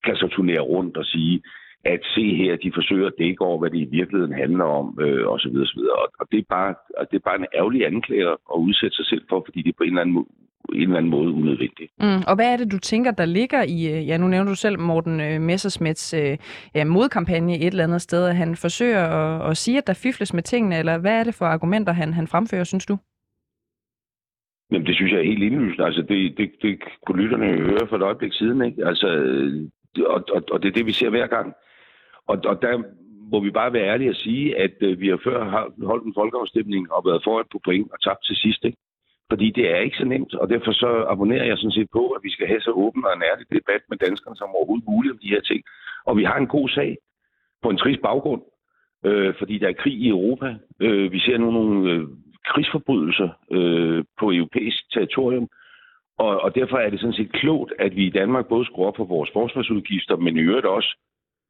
kan 0.05 0.15
så 0.15 0.27
turnere 0.27 0.59
rundt 0.59 0.97
og 0.97 1.05
sige, 1.05 1.41
at 1.85 1.99
se 2.15 2.35
her, 2.35 2.55
de 2.55 2.71
forsøger 2.73 3.07
at 3.07 3.17
dække 3.19 3.41
over, 3.41 3.59
hvad 3.59 3.69
det 3.69 3.77
i 3.77 3.95
virkeligheden 3.99 4.33
handler 4.33 4.63
om, 4.63 4.97
øh, 5.01 5.27
osv. 5.27 5.55
osv. 5.65 5.79
Og, 5.79 6.07
og 6.19 6.27
det, 6.31 6.39
er 6.39 6.47
bare, 6.49 6.75
det 7.11 7.15
er 7.17 7.27
bare 7.29 7.39
en 7.39 7.45
ærgerlig 7.55 7.85
anklager 7.85 8.31
at 8.53 8.57
udsætte 8.57 8.95
sig 8.95 9.05
selv 9.05 9.23
for, 9.29 9.43
fordi 9.45 9.61
det 9.61 9.75
på 9.75 9.83
en 9.83 9.89
eller 9.89 10.01
anden 10.01 10.25
en 10.73 10.81
eller 10.81 10.97
anden 10.97 11.11
måde 11.11 11.31
unødvendigt. 11.31 11.91
Mm. 11.99 12.21
Og 12.27 12.35
hvad 12.35 12.53
er 12.53 12.57
det, 12.57 12.71
du 12.71 12.79
tænker, 12.79 13.11
der 13.11 13.25
ligger 13.25 13.63
i, 13.63 13.79
øh, 13.93 14.07
ja 14.07 14.17
nu 14.17 14.27
nævner 14.27 14.49
du 14.51 14.55
selv 14.55 14.79
Morten 14.79 15.21
øh, 15.21 15.41
Messersmiths 15.41 16.13
øh, 16.13 16.37
ja, 16.75 16.85
modkampagne 16.85 17.55
et 17.55 17.67
eller 17.67 17.83
andet 17.83 18.01
sted, 18.01 18.25
at 18.25 18.35
han 18.35 18.55
forsøger 18.55 19.03
at, 19.03 19.49
at 19.51 19.57
sige, 19.57 19.77
at 19.77 19.87
der 19.87 19.93
fifles 19.93 20.33
med 20.33 20.43
tingene, 20.43 20.79
eller 20.79 20.97
hvad 20.97 21.19
er 21.19 21.23
det 21.23 21.35
for 21.35 21.45
argumenter, 21.45 21.93
han, 21.93 22.13
han 22.13 22.27
fremfører, 22.27 22.63
synes 22.63 22.85
du? 22.85 22.97
Jamen, 24.71 24.87
det 24.87 24.95
synes 24.95 25.11
jeg 25.11 25.19
er 25.19 25.31
helt 25.31 25.43
indlysende. 25.43 25.85
Altså, 25.85 26.01
det, 26.01 26.37
det, 26.37 26.51
det 26.61 26.79
kunne 27.05 27.21
lytterne 27.21 27.45
høre 27.45 27.87
for 27.89 27.95
et 27.95 28.01
øjeblik 28.01 28.33
siden, 28.33 28.65
ikke? 28.65 28.87
Altså, 28.87 29.07
og, 30.07 30.23
og, 30.35 30.43
og 30.51 30.63
det 30.63 30.67
er 30.67 30.73
det, 30.73 30.85
vi 30.85 30.91
ser 30.91 31.09
hver 31.09 31.27
gang. 31.27 31.53
Og, 32.27 32.37
og 32.45 32.61
der 32.61 32.83
må 33.31 33.39
vi 33.39 33.51
bare 33.51 33.73
være 33.73 33.89
ærlige 33.91 34.09
og 34.09 34.15
sige, 34.15 34.57
at 34.65 34.75
øh, 34.81 34.99
vi 34.99 35.07
har 35.07 35.19
før 35.23 35.39
holdt 35.91 36.05
en 36.05 36.17
folkeafstemning 36.19 36.91
og 36.93 37.05
været 37.05 37.23
foran 37.23 37.45
på 37.51 37.59
point 37.65 37.91
og 37.91 38.01
tabt 38.01 38.23
til 38.25 38.35
sidst, 38.35 38.65
ikke? 38.65 38.77
Fordi 39.29 39.51
det 39.51 39.71
er 39.71 39.79
ikke 39.79 39.97
så 39.97 40.05
nemt, 40.05 40.33
og 40.35 40.49
derfor 40.49 40.71
så 40.71 41.05
abonnerer 41.09 41.45
jeg 41.45 41.57
sådan 41.57 41.77
set 41.79 41.89
på, 41.93 42.03
at 42.09 42.23
vi 42.23 42.31
skal 42.31 42.47
have 42.47 42.61
så 42.61 42.71
åben 42.71 43.05
og 43.05 43.13
en 43.15 43.23
ærlig 43.31 43.45
debat 43.49 43.81
med 43.89 43.97
danskerne 43.97 44.35
som 44.37 44.55
overhovedet 44.55 44.87
muligt 44.87 45.11
om 45.13 45.19
de 45.23 45.33
her 45.35 45.41
ting. 45.41 45.61
Og 46.05 46.17
vi 46.17 46.23
har 46.23 46.37
en 46.37 46.47
god 46.47 46.69
sag 46.69 46.97
på 47.63 47.69
en 47.69 47.77
trist 47.77 48.01
baggrund, 48.01 48.41
øh, 49.05 49.33
fordi 49.39 49.57
der 49.57 49.67
er 49.69 49.81
krig 49.81 49.93
i 49.93 50.09
Europa. 50.09 50.55
Øh, 50.79 51.11
vi 51.11 51.19
ser 51.19 51.37
nu 51.37 51.51
nogle 51.51 51.91
øh, 51.91 52.03
krigsforbrydelser 52.45 53.29
øh, 53.51 54.03
på 54.19 54.31
europæisk 54.31 54.91
territorium, 54.93 55.47
Og, 56.17 56.41
og 56.41 56.55
derfor 56.55 56.77
er 56.77 56.89
det 56.89 56.99
sådan 56.99 57.13
set 57.13 57.31
klogt, 57.31 57.73
at 57.79 57.95
vi 57.95 58.05
i 58.07 58.15
Danmark 58.19 58.47
både 58.47 58.65
skruer 58.65 58.87
op 58.87 58.97
for 58.97 59.05
vores 59.05 59.29
forsvarsudgifter, 59.33 60.15
men 60.15 60.37
i 60.37 60.41
øvrigt 60.41 60.65
også, 60.65 60.97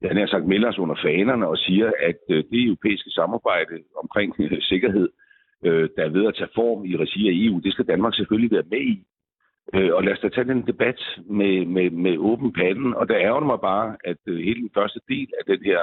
jeg 0.04 0.16
har 0.16 0.28
sagt, 0.28 0.46
melder 0.46 0.70
os 0.70 0.80
under 0.80 0.96
fanerne 0.96 1.48
og 1.48 1.58
siger, 1.58 1.92
at 2.00 2.22
øh, 2.30 2.44
det 2.52 2.64
europæiske 2.66 3.10
samarbejde 3.10 3.76
omkring 4.04 4.36
øh, 4.40 4.62
sikkerhed, 4.62 5.10
øh, 5.66 5.90
der 5.96 6.04
er 6.06 6.10
ved 6.10 6.28
at 6.28 6.36
tage 6.36 6.56
form 6.56 6.86
i 6.86 6.98
regi 6.98 7.28
af 7.30 7.34
EU, 7.36 7.60
det 7.60 7.74
skal 7.74 7.88
Danmark 7.88 8.16
selvfølgelig 8.16 8.52
være 8.52 8.70
med 8.72 8.82
i. 8.82 9.04
Og 9.74 10.04
lad 10.04 10.14
os 10.14 10.20
da 10.20 10.30
tage 10.30 10.48
den 10.48 10.68
debat 10.68 11.00
med, 11.26 11.66
med, 11.66 11.90
med 11.90 12.18
åben 12.18 12.54
panden. 12.54 12.94
Og 12.94 13.10
der 13.10 13.18
ærger 13.18 13.40
mig 13.40 13.60
bare, 13.62 13.98
at 14.04 14.18
hele 14.28 14.62
den 14.62 14.72
første 14.74 15.00
del 15.10 15.28
af 15.40 15.46
den 15.48 15.66
her 15.66 15.80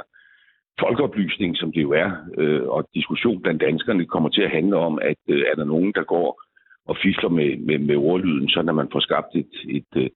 folkeoplysning, 0.81 1.57
som 1.57 1.73
det 1.73 1.83
jo 1.83 1.91
er, 1.93 2.11
og 2.69 2.89
diskussion 2.95 3.43
blandt 3.43 3.63
danskerne 3.63 4.07
kommer 4.07 4.29
til 4.29 4.43
at 4.43 4.51
handle 4.51 4.77
om, 4.77 4.99
at 5.03 5.17
er 5.29 5.55
der 5.57 5.65
nogen, 5.65 5.93
der 5.93 6.03
går 6.05 6.43
og 6.87 6.97
fisler 7.03 7.29
med, 7.29 7.57
med, 7.57 7.79
med 7.79 7.97
ordlyden, 7.97 8.49
så 8.49 8.63
når 8.63 8.73
man 8.73 8.89
får 8.93 9.01
skabt 9.01 9.35
et, 9.35 9.55
et, 9.69 10.11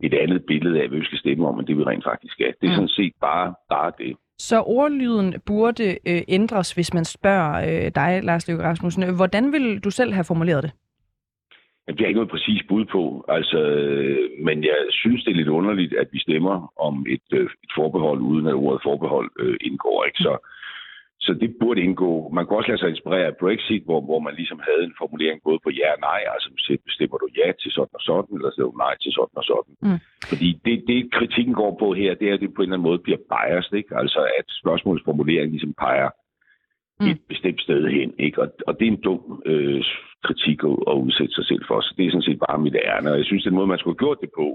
et, 0.00 0.14
øh, 0.14 0.18
et 0.18 0.22
andet 0.22 0.44
billede 0.44 0.82
af, 0.82 0.88
hvad 0.88 0.98
vi 0.98 1.04
skal 1.04 1.18
stemme 1.18 1.48
om, 1.48 1.58
end 1.58 1.66
det 1.66 1.76
vi 1.78 1.82
rent 1.82 2.04
faktisk 2.04 2.40
er. 2.40 2.52
Det 2.60 2.66
er 2.66 2.68
mm. 2.68 2.74
sådan 2.74 2.88
set 2.88 3.12
bare, 3.20 3.54
bare 3.68 3.92
det. 3.98 4.16
Så 4.38 4.62
ordlyden 4.62 5.34
burde 5.46 5.98
øh, 6.06 6.22
ændres, 6.28 6.72
hvis 6.72 6.94
man 6.94 7.04
spørger 7.04 7.52
øh, 7.68 7.90
dig, 7.94 8.20
Lars 8.24 8.48
Løkke 8.48 8.64
Rasmussen. 8.64 9.14
Hvordan 9.16 9.52
vil 9.52 9.80
du 9.80 9.90
selv 9.90 10.12
have 10.12 10.24
formuleret 10.24 10.62
det? 10.62 10.72
Det 11.88 12.00
er 12.00 12.06
ikke 12.06 12.20
noget 12.22 12.30
præcis 12.30 12.62
bud 12.68 12.84
på, 12.84 13.24
altså, 13.28 13.58
men 14.44 14.64
jeg 14.64 14.76
synes, 14.90 15.24
det 15.24 15.30
er 15.30 15.36
lidt 15.36 15.48
underligt, 15.48 15.92
at 15.92 16.08
vi 16.12 16.18
stemmer 16.18 16.72
om 16.80 17.06
et, 17.08 17.28
øh, 17.32 17.44
et 17.44 17.72
forbehold, 17.74 18.20
uden 18.20 18.46
at 18.46 18.54
ordet 18.54 18.80
forbehold 18.84 19.30
øh, 19.38 19.56
indgår. 19.60 20.04
Ikke? 20.04 20.18
Så, 20.18 20.32
så 21.20 21.30
det 21.42 21.50
burde 21.60 21.80
indgå. 21.86 22.28
Man 22.36 22.46
kunne 22.46 22.58
også 22.58 22.70
lade 22.70 22.80
sig 22.80 22.90
inspirere 22.90 23.26
af 23.32 23.36
Brexit, 23.42 23.82
hvor, 23.84 24.00
hvor 24.08 24.20
man 24.26 24.34
ligesom 24.34 24.60
havde 24.68 24.82
en 24.84 24.98
formulering 25.00 25.38
både 25.44 25.58
på 25.64 25.70
ja 25.80 25.88
og 25.94 26.00
nej, 26.10 26.20
altså 26.34 26.48
bestemmer 26.88 27.18
du 27.18 27.28
ja 27.40 27.48
til 27.62 27.70
sådan 27.76 27.98
og 27.98 28.02
sådan, 28.08 28.34
eller 28.36 28.50
stemmer 28.50 28.72
du 28.72 28.78
nej 28.86 28.94
til 29.02 29.12
sådan 29.18 29.36
og 29.40 29.46
sådan. 29.52 29.74
Mm. 29.86 30.00
Fordi 30.30 30.48
det, 30.64 30.76
det, 30.88 31.12
kritikken 31.18 31.54
går 31.62 31.72
på 31.82 31.88
her, 32.00 32.14
det 32.14 32.26
er, 32.28 32.34
at 32.34 32.40
det 32.40 32.54
på 32.54 32.62
en 32.62 32.68
eller 32.68 32.76
anden 32.76 32.88
måde 32.90 33.04
bliver 33.06 33.20
biased, 33.34 33.74
ikke? 33.80 33.96
altså 34.02 34.20
at 34.38 34.46
spørgsmålsformuleringen 34.62 35.54
ligesom 35.56 35.74
peger 35.84 36.10
mm. 37.00 37.06
et 37.10 37.20
bestemt 37.28 37.60
sted 37.66 37.82
hen. 37.96 38.10
Ikke? 38.26 38.42
Og, 38.42 38.48
og 38.66 38.72
det 38.78 38.84
er 38.86 38.92
en 38.92 39.04
dum 39.08 39.42
øh, 39.46 39.82
kritik 40.26 40.58
at, 40.70 40.76
at 40.90 40.96
udsætte 41.04 41.34
sig 41.34 41.46
selv 41.50 41.64
for. 41.68 41.80
Så 41.80 41.90
det 41.96 42.06
er 42.06 42.10
sådan 42.10 42.28
set 42.28 42.40
bare 42.46 42.58
mit 42.66 42.76
ærne. 42.84 43.10
Og 43.12 43.18
jeg 43.18 43.26
synes, 43.26 43.44
den 43.44 43.54
måde, 43.54 43.72
man 43.72 43.78
skulle 43.78 43.94
have 43.96 44.04
gjort 44.04 44.20
det 44.24 44.30
på, 44.40 44.46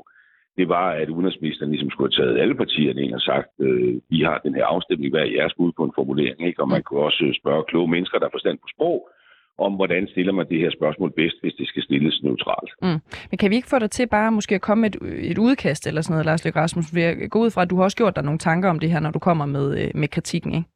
det 0.57 0.69
var, 0.69 0.87
at 1.01 1.09
udenrigsministeren 1.09 1.71
ligesom 1.71 1.89
skulle 1.89 2.11
have 2.11 2.19
taget 2.19 2.41
alle 2.41 2.55
partierne 2.55 3.01
ind 3.01 3.13
og 3.13 3.21
sagt, 3.21 3.49
øh, 3.59 3.93
vi 4.09 4.19
har 4.27 4.37
den 4.45 4.55
her 4.55 4.65
afstemning, 4.65 5.11
hvad 5.11 5.21
er 5.21 5.35
jeres 5.37 5.53
bud 5.57 5.71
på 5.77 5.83
en 5.83 5.91
formulering? 5.95 6.47
Ikke? 6.47 6.61
Og 6.61 6.69
man 6.69 6.83
kunne 6.83 6.99
også 6.99 7.37
spørge 7.41 7.63
kloge 7.63 7.89
mennesker, 7.95 8.17
der 8.17 8.25
har 8.25 8.35
forstand 8.37 8.57
på 8.57 8.67
sprog, 8.75 9.09
om 9.57 9.73
hvordan 9.73 10.07
stiller 10.07 10.33
man 10.33 10.49
det 10.49 10.59
her 10.59 10.71
spørgsmål 10.71 11.11
bedst, 11.11 11.37
hvis 11.41 11.53
det 11.53 11.67
skal 11.67 11.83
stilles 11.83 12.23
neutralt. 12.23 12.71
Mm. 12.81 12.99
Men 13.31 13.37
kan 13.39 13.49
vi 13.51 13.55
ikke 13.55 13.67
få 13.67 13.79
dig 13.79 13.91
til 13.91 14.07
bare 14.07 14.31
måske 14.31 14.55
at 14.55 14.61
komme 14.61 14.81
med 14.81 14.89
et, 14.95 15.31
et 15.31 15.37
udkast 15.37 15.87
eller 15.87 16.01
sådan 16.01 16.13
noget, 16.13 16.25
Lars 16.25 16.45
Løkke 16.45 16.59
Rasmussen? 16.59 16.99
Jeg 16.99 17.29
gå 17.29 17.39
ud 17.39 17.51
fra, 17.51 17.61
at 17.61 17.69
du 17.69 17.75
har 17.75 17.83
også 17.83 17.97
gjort 17.97 18.15
dig 18.15 18.23
nogle 18.23 18.39
tanker 18.39 18.69
om 18.69 18.79
det 18.79 18.91
her, 18.91 18.99
når 18.99 19.11
du 19.11 19.19
kommer 19.19 19.45
med, 19.45 19.83
øh, 19.83 19.91
med 19.95 20.07
kritikken, 20.07 20.53
ikke? 20.53 20.67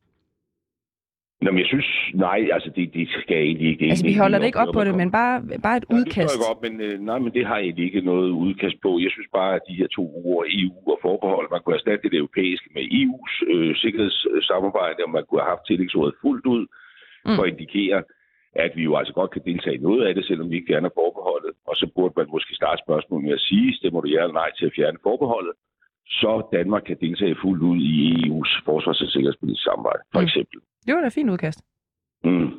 Nå, 1.41 1.51
men 1.51 1.59
jeg 1.59 1.69
synes, 1.73 1.89
nej, 2.13 2.39
altså 2.55 2.69
det, 2.75 2.93
det 2.93 3.09
skal 3.09 3.35
jeg 3.37 3.45
egentlig 3.45 3.69
ikke. 3.71 3.85
Altså 3.85 4.05
vi 4.05 4.15
holder 4.23 4.39
det 4.39 4.45
ikke 4.45 4.63
op 4.63 4.73
på 4.73 4.83
det, 4.83 4.95
men 5.01 5.11
bare, 5.11 5.35
bare 5.65 5.77
et 5.77 5.85
ja, 5.89 5.95
udkast. 5.95 6.33
Det 6.33 6.49
op, 6.51 6.61
men 6.65 6.81
øh, 6.81 6.99
nej, 7.09 7.19
men 7.23 7.31
det 7.37 7.45
har 7.45 7.57
jeg 7.57 7.79
ikke 7.79 8.01
noget 8.01 8.29
udkast 8.29 8.77
på. 8.85 8.99
Jeg 9.05 9.11
synes 9.11 9.29
bare, 9.39 9.55
at 9.55 9.61
de 9.69 9.79
her 9.79 9.87
to 9.87 10.03
ord, 10.25 10.45
EU 10.61 10.91
og 10.93 10.99
forbehold, 11.01 11.47
man 11.51 11.61
kunne 11.61 11.75
erstatte 11.75 12.09
det 12.09 12.17
europæiske 12.17 12.69
med 12.75 12.83
EU's 12.99 13.35
øh, 13.53 13.75
sikkerhedssamarbejde, 13.75 14.99
og 15.05 15.11
man 15.17 15.23
kunne 15.25 15.41
have 15.41 15.53
haft 15.53 15.67
tillægsordet 15.67 16.13
fuldt 16.23 16.45
ud 16.55 16.63
mm. 17.25 17.35
for 17.35 17.43
at 17.43 17.49
indikere, 17.53 17.99
at 18.65 18.71
vi 18.75 18.83
jo 18.89 18.93
altså 18.99 19.13
godt 19.13 19.31
kan 19.31 19.41
deltage 19.49 19.75
i 19.75 19.85
noget 19.87 20.01
af 20.07 20.15
det, 20.15 20.25
selvom 20.25 20.49
vi 20.49 20.55
ikke 20.55 20.73
gerne 20.73 20.87
er 20.91 20.97
forbeholdet. 21.01 21.53
Og 21.69 21.75
så 21.75 21.85
burde 21.95 22.13
man 22.17 22.27
måske 22.35 22.55
starte 22.61 22.83
spørgsmålet 22.85 23.25
med 23.25 23.33
at 23.33 23.45
sige, 23.49 23.75
stemmer 23.79 24.01
du 24.01 24.07
ja 24.07 24.21
eller 24.23 24.39
nej 24.41 24.49
til 24.57 24.65
at 24.65 24.75
fjerne 24.77 24.99
forbeholdet, 25.03 25.53
så 26.19 26.31
Danmark 26.57 26.83
kan 26.89 26.97
deltage 27.05 27.35
fuldt 27.43 27.63
ud 27.71 27.77
i 27.77 27.95
EU's 28.25 28.53
forsvars- 28.65 29.01
og 29.01 29.07
sikkerhedspolitiske 29.07 29.67
samarbejde, 29.69 30.01
for 30.13 30.21
mm. 30.21 30.27
Det 30.87 30.95
var 30.95 31.01
da 31.01 31.09
fint 31.09 31.29
udkast. 31.29 31.59
Mm. 32.23 32.51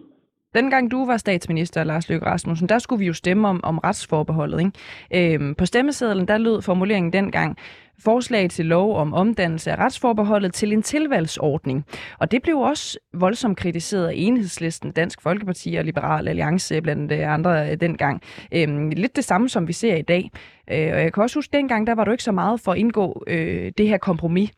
Dengang 0.55 0.91
du 0.91 1.07
var 1.07 1.17
statsminister, 1.17 1.85
Lars 1.85 2.09
Løkke 2.09 2.27
Rasmussen, 2.27 2.69
der 2.69 2.79
skulle 2.79 2.99
vi 2.99 3.07
jo 3.07 3.13
stemme 3.13 3.49
om, 3.49 3.61
om 3.65 3.79
retsforbeholdet. 3.79 4.61
Ikke? 4.61 5.35
Øhm, 5.35 5.55
på 5.55 5.67
stemmesedlen, 5.67 6.29
der 6.29 6.39
lød 6.39 6.63
formuleringen 6.63 7.13
dengang, 7.13 7.57
forslag 7.99 8.51
til 8.51 8.67
lov 8.67 8.97
om 8.97 9.15
omdannelse 9.15 9.73
af 9.73 9.79
retsforbeholdet 9.79 10.55
til 10.55 10.73
en 10.73 10.83
tilvalgsordning. 10.83 11.85
Og 12.19 12.31
det 12.31 12.43
blev 12.43 12.59
også 12.59 12.99
voldsomt 13.15 13.59
kritiseret 13.59 14.07
af 14.07 14.13
enhedslisten, 14.17 14.93
Dansk 14.93 15.23
Folkeparti 15.23 15.75
og 15.75 15.85
Liberal 15.85 16.29
Alliance 16.29 16.81
blandt 16.81 17.13
andre 17.13 17.71
øh, 17.71 17.81
dengang. 17.81 18.23
Øhm, 18.55 18.91
lidt 18.91 19.17
det 19.17 19.25
samme, 19.25 19.49
som 19.49 19.69
vi 19.69 19.73
ser 19.73 19.97
i 19.97 20.03
dag. 20.03 20.31
Øh, 20.71 20.93
og 20.93 21.03
jeg 21.03 21.13
kan 21.13 21.23
også 21.23 21.39
huske, 21.39 21.53
dengang 21.53 21.87
der 21.87 21.95
var 21.95 22.05
du 22.05 22.11
ikke 22.11 22.25
så 22.25 22.33
meget 22.33 22.61
for 22.61 22.73
at 22.73 22.79
indgå 22.79 23.25
øh, 23.27 23.73
det 23.79 23.89
her 23.89 23.99
kompromis. 23.99 24.51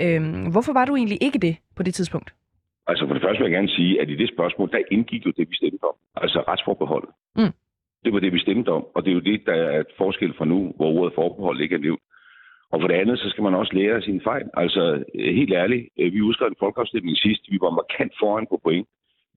Øhm, 0.00 0.50
hvorfor 0.50 0.72
var 0.72 0.84
du 0.84 0.96
egentlig 0.96 1.18
ikke 1.20 1.38
det 1.38 1.56
på 1.76 1.82
det 1.82 1.94
tidspunkt? 1.94 2.34
Altså 2.90 3.06
for 3.06 3.14
det 3.14 3.22
første 3.22 3.38
vil 3.38 3.50
jeg 3.50 3.58
gerne 3.58 3.76
sige, 3.78 4.00
at 4.00 4.10
i 4.10 4.16
det 4.16 4.28
spørgsmål, 4.34 4.70
der 4.72 4.82
indgik 4.90 5.26
jo 5.26 5.32
det, 5.36 5.50
vi 5.50 5.56
stemte 5.56 5.84
om. 5.84 5.96
Altså 6.16 6.38
retsforbeholdet. 6.48 7.10
Mm. 7.36 7.54
Det 8.04 8.12
var 8.12 8.20
det, 8.20 8.32
vi 8.32 8.38
stemte 8.38 8.68
om, 8.68 8.86
og 8.94 9.04
det 9.04 9.10
er 9.10 9.14
jo 9.14 9.28
det, 9.30 9.46
der 9.46 9.54
er 9.54 9.80
et 9.80 9.92
forskel 9.98 10.34
fra 10.34 10.44
nu, 10.44 10.72
hvor 10.76 10.90
ordet 10.98 11.14
forbehold 11.14 11.60
ikke 11.60 11.74
er 11.74 11.84
nævnt. 11.88 12.02
Og 12.72 12.80
for 12.80 12.88
det 12.88 12.94
andet, 12.94 13.18
så 13.18 13.30
skal 13.30 13.44
man 13.44 13.54
også 13.54 13.72
lære 13.74 13.94
af 13.96 14.02
sine 14.02 14.20
fejl. 14.20 14.46
Altså 14.54 15.04
helt 15.14 15.52
ærligt, 15.52 15.88
øh, 15.98 16.12
vi 16.12 16.18
husker 16.18 16.46
en 16.46 16.62
folkeafstemning 16.64 17.16
sidst, 17.16 17.42
vi 17.52 17.58
var 17.60 17.70
markant 17.70 18.12
foran 18.20 18.46
på 18.50 18.60
point. 18.62 18.88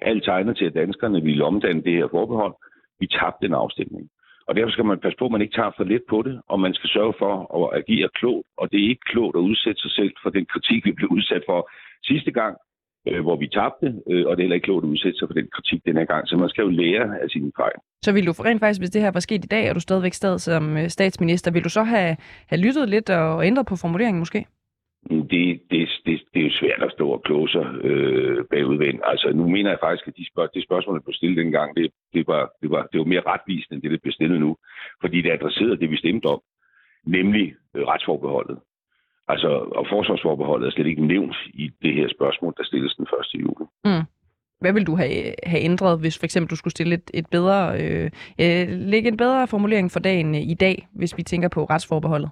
Alt 0.02 0.24
tegner 0.24 0.54
til, 0.54 0.66
at 0.66 0.74
danskerne 0.74 1.22
ville 1.24 1.46
omdanne 1.46 1.84
det 1.84 1.94
her 1.94 2.08
forbehold. 2.12 2.56
Vi 3.00 3.08
tabte 3.08 3.46
den 3.46 3.54
afstemning. 3.54 4.10
Og 4.48 4.56
derfor 4.56 4.72
skal 4.72 4.86
man 4.86 5.00
passe 5.00 5.18
på, 5.18 5.26
at 5.26 5.32
man 5.32 5.42
ikke 5.42 5.56
tager 5.56 5.72
for 5.78 5.84
lidt 5.84 6.04
på 6.10 6.22
det, 6.22 6.42
og 6.48 6.60
man 6.60 6.74
skal 6.74 6.90
sørge 6.90 7.14
for 7.20 7.34
at 7.58 7.80
agere 7.80 8.10
klogt. 8.16 8.48
Og 8.58 8.72
det 8.72 8.80
er 8.80 8.90
ikke 8.90 9.10
klogt 9.12 9.36
at 9.38 9.48
udsætte 9.50 9.82
sig 9.82 9.92
selv 9.92 10.14
for 10.24 10.30
den 10.30 10.46
kritik, 10.46 10.86
vi 10.86 10.92
blev 10.92 11.10
udsat 11.10 11.44
for 11.50 11.70
sidste 12.04 12.32
gang, 12.32 12.58
øh, 13.08 13.22
hvor 13.22 13.36
vi 13.36 13.48
tabte, 13.48 13.88
øh, 14.12 14.26
og 14.28 14.32
det 14.32 14.40
er 14.40 14.46
heller 14.46 14.56
ikke 14.56 14.66
klogt 14.66 14.86
at 14.86 14.90
udsætte 14.90 15.18
sig 15.18 15.28
for 15.30 15.34
den 15.34 15.48
kritik 15.56 15.86
den 15.86 15.98
her 15.98 16.06
gang. 16.06 16.28
Så 16.28 16.38
man 16.38 16.50
skal 16.50 16.62
jo 16.62 16.70
lære 16.70 17.22
af 17.24 17.30
sine 17.30 17.52
fejl. 17.58 17.78
Så 18.02 18.12
vil 18.14 18.28
du 18.28 18.32
rent 18.32 18.60
faktisk, 18.60 18.82
hvis 18.82 18.90
det 18.90 19.02
her 19.02 19.12
var 19.12 19.20
sket 19.20 19.46
i 19.46 19.48
dag, 19.48 19.70
og 19.70 19.76
du 19.76 19.80
stadigvæk 19.80 20.14
stad 20.14 20.40
som 20.40 20.78
øh, 20.78 20.90
statsminister, 20.90 21.52
vil 21.52 21.64
du 21.64 21.70
så 21.70 21.84
have, 21.84 22.18
have 22.48 22.62
lyttet 22.62 22.90
lidt 22.90 23.10
og 23.10 23.46
ændret 23.46 23.66
på 23.66 23.76
formuleringen 23.76 24.20
måske? 24.20 24.46
Mm, 25.12 25.28
det, 25.28 25.62
det, 25.72 25.90
det, 26.06 26.22
det 26.34 26.40
er 26.40 26.48
jo 26.50 26.60
svært 26.62 26.84
at 26.84 26.92
stå 26.92 27.10
og 27.10 27.24
kloge 27.24 27.50
sig 27.50 27.66
øh, 27.84 28.46
bagudvendt. 28.52 29.02
Altså, 29.04 29.32
nu 29.36 29.50
mener 29.50 29.70
jeg 29.70 29.80
faktisk, 29.82 30.08
at 30.08 30.18
de, 30.18 30.28
spørg, 30.32 30.50
de 30.56 30.64
spørgsmål, 30.64 30.96
der 30.96 31.02
blev 31.02 31.14
stillet 31.14 31.38
dengang, 31.38 31.76
det, 31.78 31.92
det, 32.14 32.28
var, 32.28 32.52
det, 32.62 32.70
var, 32.72 32.88
det 32.92 33.00
var 33.00 33.06
mere 33.06 33.28
retvisende, 33.32 33.74
end 33.76 33.82
det, 33.82 33.92
der 33.92 33.98
bliver 34.04 34.14
stillet 34.14 34.40
nu. 34.40 34.58
Fordi 35.02 35.22
det 35.22 35.32
adresserede 35.32 35.78
det, 35.78 35.90
vi 35.92 35.98
stemte 35.98 36.26
om, 36.26 36.42
nemlig 37.06 37.54
øh, 37.76 37.84
retsforbeholdet. 37.84 38.58
Altså, 39.28 39.48
og 39.48 39.86
forsvarsforbeholdet 39.90 40.68
er 40.68 40.72
slet 40.72 40.88
ikke 40.88 41.06
nævnt 41.06 41.36
i 41.54 41.72
det 41.82 41.94
her 41.94 42.08
spørgsmål, 42.18 42.54
der 42.58 42.64
stilles 42.64 42.96
den 42.96 43.08
1. 43.36 43.42
juli. 43.42 43.66
Mm. 43.86 44.06
Hvad 44.62 44.74
vil 44.74 44.88
du 44.88 44.96
have, 44.96 45.34
have 45.44 45.62
ændret, 45.62 46.00
hvis 46.00 46.20
for 46.20 46.26
eksempel 46.26 46.50
du 46.50 46.56
skulle 46.56 46.72
stille 46.72 46.96
et, 46.96 47.12
et 47.14 47.28
bedre, 47.32 47.60
øh, 47.82 48.10
øh, 48.42 48.68
lægge 48.70 49.08
en 49.08 49.18
bedre 49.18 49.48
formulering 49.48 49.92
for 49.92 50.00
dagen 50.00 50.36
øh, 50.36 50.42
i 50.42 50.54
dag, 50.54 50.88
hvis 50.94 51.18
vi 51.18 51.24
tænker 51.24 51.50
på 51.50 51.64
retsforbeholdet? 51.64 52.30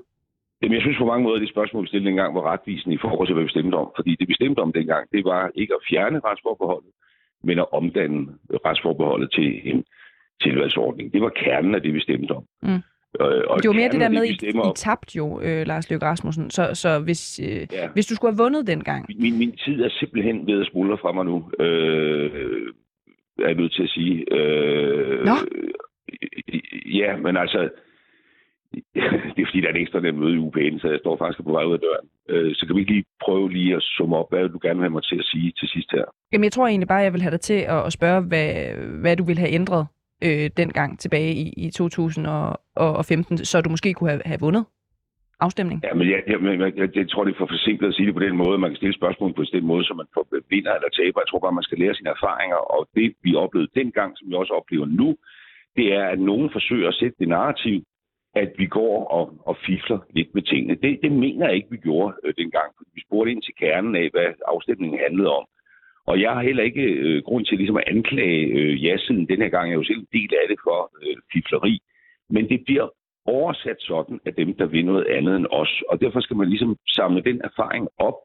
Jamen, 0.62 0.76
jeg 0.76 0.82
synes 0.82 0.98
på 0.98 1.06
mange 1.06 1.24
måder, 1.24 1.36
at 1.36 1.42
det 1.42 1.50
spørgsmål, 1.50 1.84
vi 1.84 1.88
stillede 1.88 2.10
dengang, 2.10 2.36
var 2.36 2.52
retvisende 2.54 2.96
i 2.96 3.04
forhold 3.06 3.28
til, 3.28 3.34
hvad 3.34 3.44
vi 3.44 3.50
stemte 3.50 3.76
om. 3.76 3.92
Fordi 3.96 4.16
det, 4.20 4.28
vi 4.28 4.34
stemte 4.34 4.60
om 4.60 4.74
dengang, 4.74 5.12
det 5.12 5.26
var 5.26 5.52
ikke 5.56 5.74
at 5.74 5.86
fjerne 5.89 6.20
retsforbeholdet, 6.26 6.92
men 7.44 7.60
at 7.60 7.72
omdanne 7.72 8.28
retsforbeholdet 8.66 9.32
til 9.32 9.50
en 9.72 9.86
tilvalgsordning. 10.42 11.14
Det 11.14 11.22
var 11.22 11.30
kernen 11.30 11.76
af 11.76 11.82
det, 11.82 11.94
vi 11.94 12.02
stemte 12.02 12.32
om. 12.32 12.46
Mm. 12.64 12.82
Øh, 13.20 13.43
og 13.47 13.64
det 13.64 13.68
var 13.68 13.74
mere 13.74 13.89
det 13.89 13.99
der 13.99 14.09
med, 14.09 14.22
at 14.22 14.43
I, 14.43 14.47
I 14.47 14.72
tabte 14.76 15.18
jo, 15.18 15.41
øh, 15.41 15.68
Lars 15.68 15.89
Løkke 15.89 16.05
Rasmussen. 16.05 16.49
Så, 16.49 16.70
så 16.74 16.99
hvis, 16.99 17.39
øh, 17.43 17.68
ja. 17.72 17.89
hvis 17.93 18.05
du 18.05 18.16
skulle 18.16 18.32
have 18.34 18.43
vundet 18.43 18.68
dengang... 18.68 19.05
Min, 19.20 19.38
min 19.38 19.51
tid 19.66 19.82
er 19.82 19.89
simpelthen 19.89 20.47
ved 20.47 20.62
at 20.62 20.68
smuldre 20.72 20.97
fra 20.97 21.12
mig 21.12 21.26
nu, 21.26 21.51
øh, 21.59 22.32
er 23.39 23.47
jeg 23.47 23.55
nødt 23.55 23.74
til 23.74 23.84
at 23.84 23.89
sige. 23.89 24.34
Øh, 24.34 25.26
Nå? 25.26 25.36
Ja, 26.86 27.18
men 27.18 27.38
altså... 27.38 27.70
det 29.36 29.41
er 29.41 29.47
fordi, 29.47 29.62
der 29.62 29.68
er 29.68 29.74
et 29.74 29.82
ekstra 29.82 29.99
der 29.99 30.12
møde 30.12 30.34
i 30.34 30.38
UPN, 30.38 30.80
så 30.80 30.88
jeg 30.88 30.99
står 30.99 31.18
faktisk 31.18 31.43
på 31.43 31.51
vej 31.51 31.64
ud 31.64 31.74
af 31.74 31.80
døren. 31.80 32.07
Øh, 32.30 32.55
så 32.55 32.66
kan 32.66 32.76
vi 32.76 32.82
ikke 32.82 32.91
lige 32.91 33.05
prøve 33.26 33.51
lige 33.51 33.76
at 33.76 33.82
summe 33.82 34.18
op, 34.18 34.30
hvad 34.30 34.49
du 34.49 34.59
gerne 34.62 34.80
vil 34.80 34.84
have 34.84 34.97
mig 34.97 35.03
til 35.03 35.20
at 35.20 35.26
sige 35.26 35.53
til 35.59 35.68
sidst 35.68 35.91
her? 35.91 36.05
Jamen, 36.32 36.43
jeg 36.43 36.51
tror 36.51 36.68
egentlig 36.68 36.88
bare, 36.88 37.07
jeg 37.07 37.14
vil 37.14 37.22
have 37.22 37.32
dig 37.32 37.41
til 37.41 37.59
at, 37.88 37.93
spørge, 37.93 38.22
hvad, 38.22 38.76
hvad 39.01 39.16
du 39.18 39.24
vil 39.24 39.38
have 39.38 39.51
ændret 39.51 39.88
øh, 40.26 40.49
dengang 40.57 40.99
tilbage 40.99 41.34
i, 41.34 41.53
i 41.57 41.69
2015, 41.69 43.38
så 43.38 43.61
du 43.61 43.69
måske 43.69 43.93
kunne 43.93 44.09
have, 44.09 44.22
have 44.26 44.39
vundet 44.39 44.65
afstemning? 45.47 45.80
Ja, 45.84 45.93
men 45.99 46.05
jeg, 46.13 46.19
jeg, 46.32 46.39
jeg, 46.43 46.74
jeg, 46.82 46.89
jeg 46.95 47.09
tror, 47.09 47.24
det 47.24 47.34
er 47.34 47.41
for 47.41 47.53
forsimplet 47.55 47.89
at 47.89 47.95
sige 47.95 48.07
det 48.07 48.15
på 48.17 48.26
den 48.28 48.36
måde. 48.43 48.57
Man 48.57 48.69
kan 48.69 48.82
stille 48.82 48.99
spørgsmål 49.01 49.34
på 49.34 49.43
den 49.43 49.65
måde, 49.72 49.84
så 49.86 49.93
man 49.93 50.09
får 50.13 50.28
øh, 50.36 50.41
vinder 50.49 50.74
eller 50.74 50.89
taber. 50.99 51.22
Jeg 51.22 51.30
tror 51.30 51.43
bare, 51.43 51.59
man 51.59 51.67
skal 51.67 51.80
lære 51.80 51.95
sine 51.95 52.09
erfaringer, 52.09 52.59
og 52.76 52.82
det 52.95 53.07
vi 53.24 53.32
oplevede 53.36 53.76
dengang, 53.80 54.09
som 54.17 54.30
vi 54.30 54.34
også 54.41 54.53
oplever 54.59 54.86
nu, 54.86 55.09
det 55.78 55.86
er, 55.99 56.05
at 56.13 56.19
nogen 56.19 56.49
forsøger 56.51 56.88
at 56.89 56.99
sætte 56.99 57.15
det 57.19 57.28
narrativ, 57.28 57.78
at 58.36 58.51
vi 58.57 58.65
går 58.65 58.97
og, 59.17 59.26
og 59.49 59.55
fifler 59.67 59.99
lidt 60.15 60.30
med 60.36 60.41
tingene. 60.41 60.76
Det, 60.84 60.99
det 61.03 61.11
mener 61.11 61.45
jeg 61.47 61.55
ikke, 61.55 61.72
vi 61.72 61.78
gjorde 61.78 62.15
øh, 62.24 62.34
dengang. 62.38 62.69
Vi 62.95 63.01
spurgte 63.07 63.32
ind 63.32 63.41
til 63.41 63.55
kernen 63.61 63.95
af, 63.95 64.09
hvad 64.13 64.28
afstemningen 64.47 64.99
handlede 64.99 65.32
om. 65.39 65.45
Og 66.08 66.22
jeg 66.22 66.32
har 66.32 66.41
heller 66.41 66.64
ikke 66.64 66.84
øh, 66.84 67.24
grund 67.24 67.45
til 67.45 67.58
ligesom 67.58 67.78
at 67.78 67.84
anklage 67.88 68.45
øh, 68.45 68.86
ja-siden. 68.86 69.28
Den 69.28 69.41
her 69.41 69.49
gang 69.49 69.70
er 69.70 69.76
jo 69.76 69.84
selv 69.84 69.99
en 69.99 70.08
del 70.14 70.30
af 70.41 70.47
det 70.49 70.60
for 70.64 70.91
øh, 71.04 71.18
fifleri. 71.34 71.80
Men 72.30 72.49
det 72.49 72.62
bliver 72.66 72.88
oversat 73.26 73.80
sådan 73.80 74.20
af 74.26 74.34
dem, 74.34 74.54
der 74.54 74.66
vil 74.66 74.86
noget 74.86 75.06
andet 75.06 75.36
end 75.36 75.47
os. 75.52 75.84
Og 75.89 76.02
derfor 76.02 76.20
skal 76.20 76.38
man 76.38 76.49
ligesom 76.49 76.78
samle 76.88 77.22
den 77.24 77.41
erfaring 77.43 77.88
op 77.97 78.18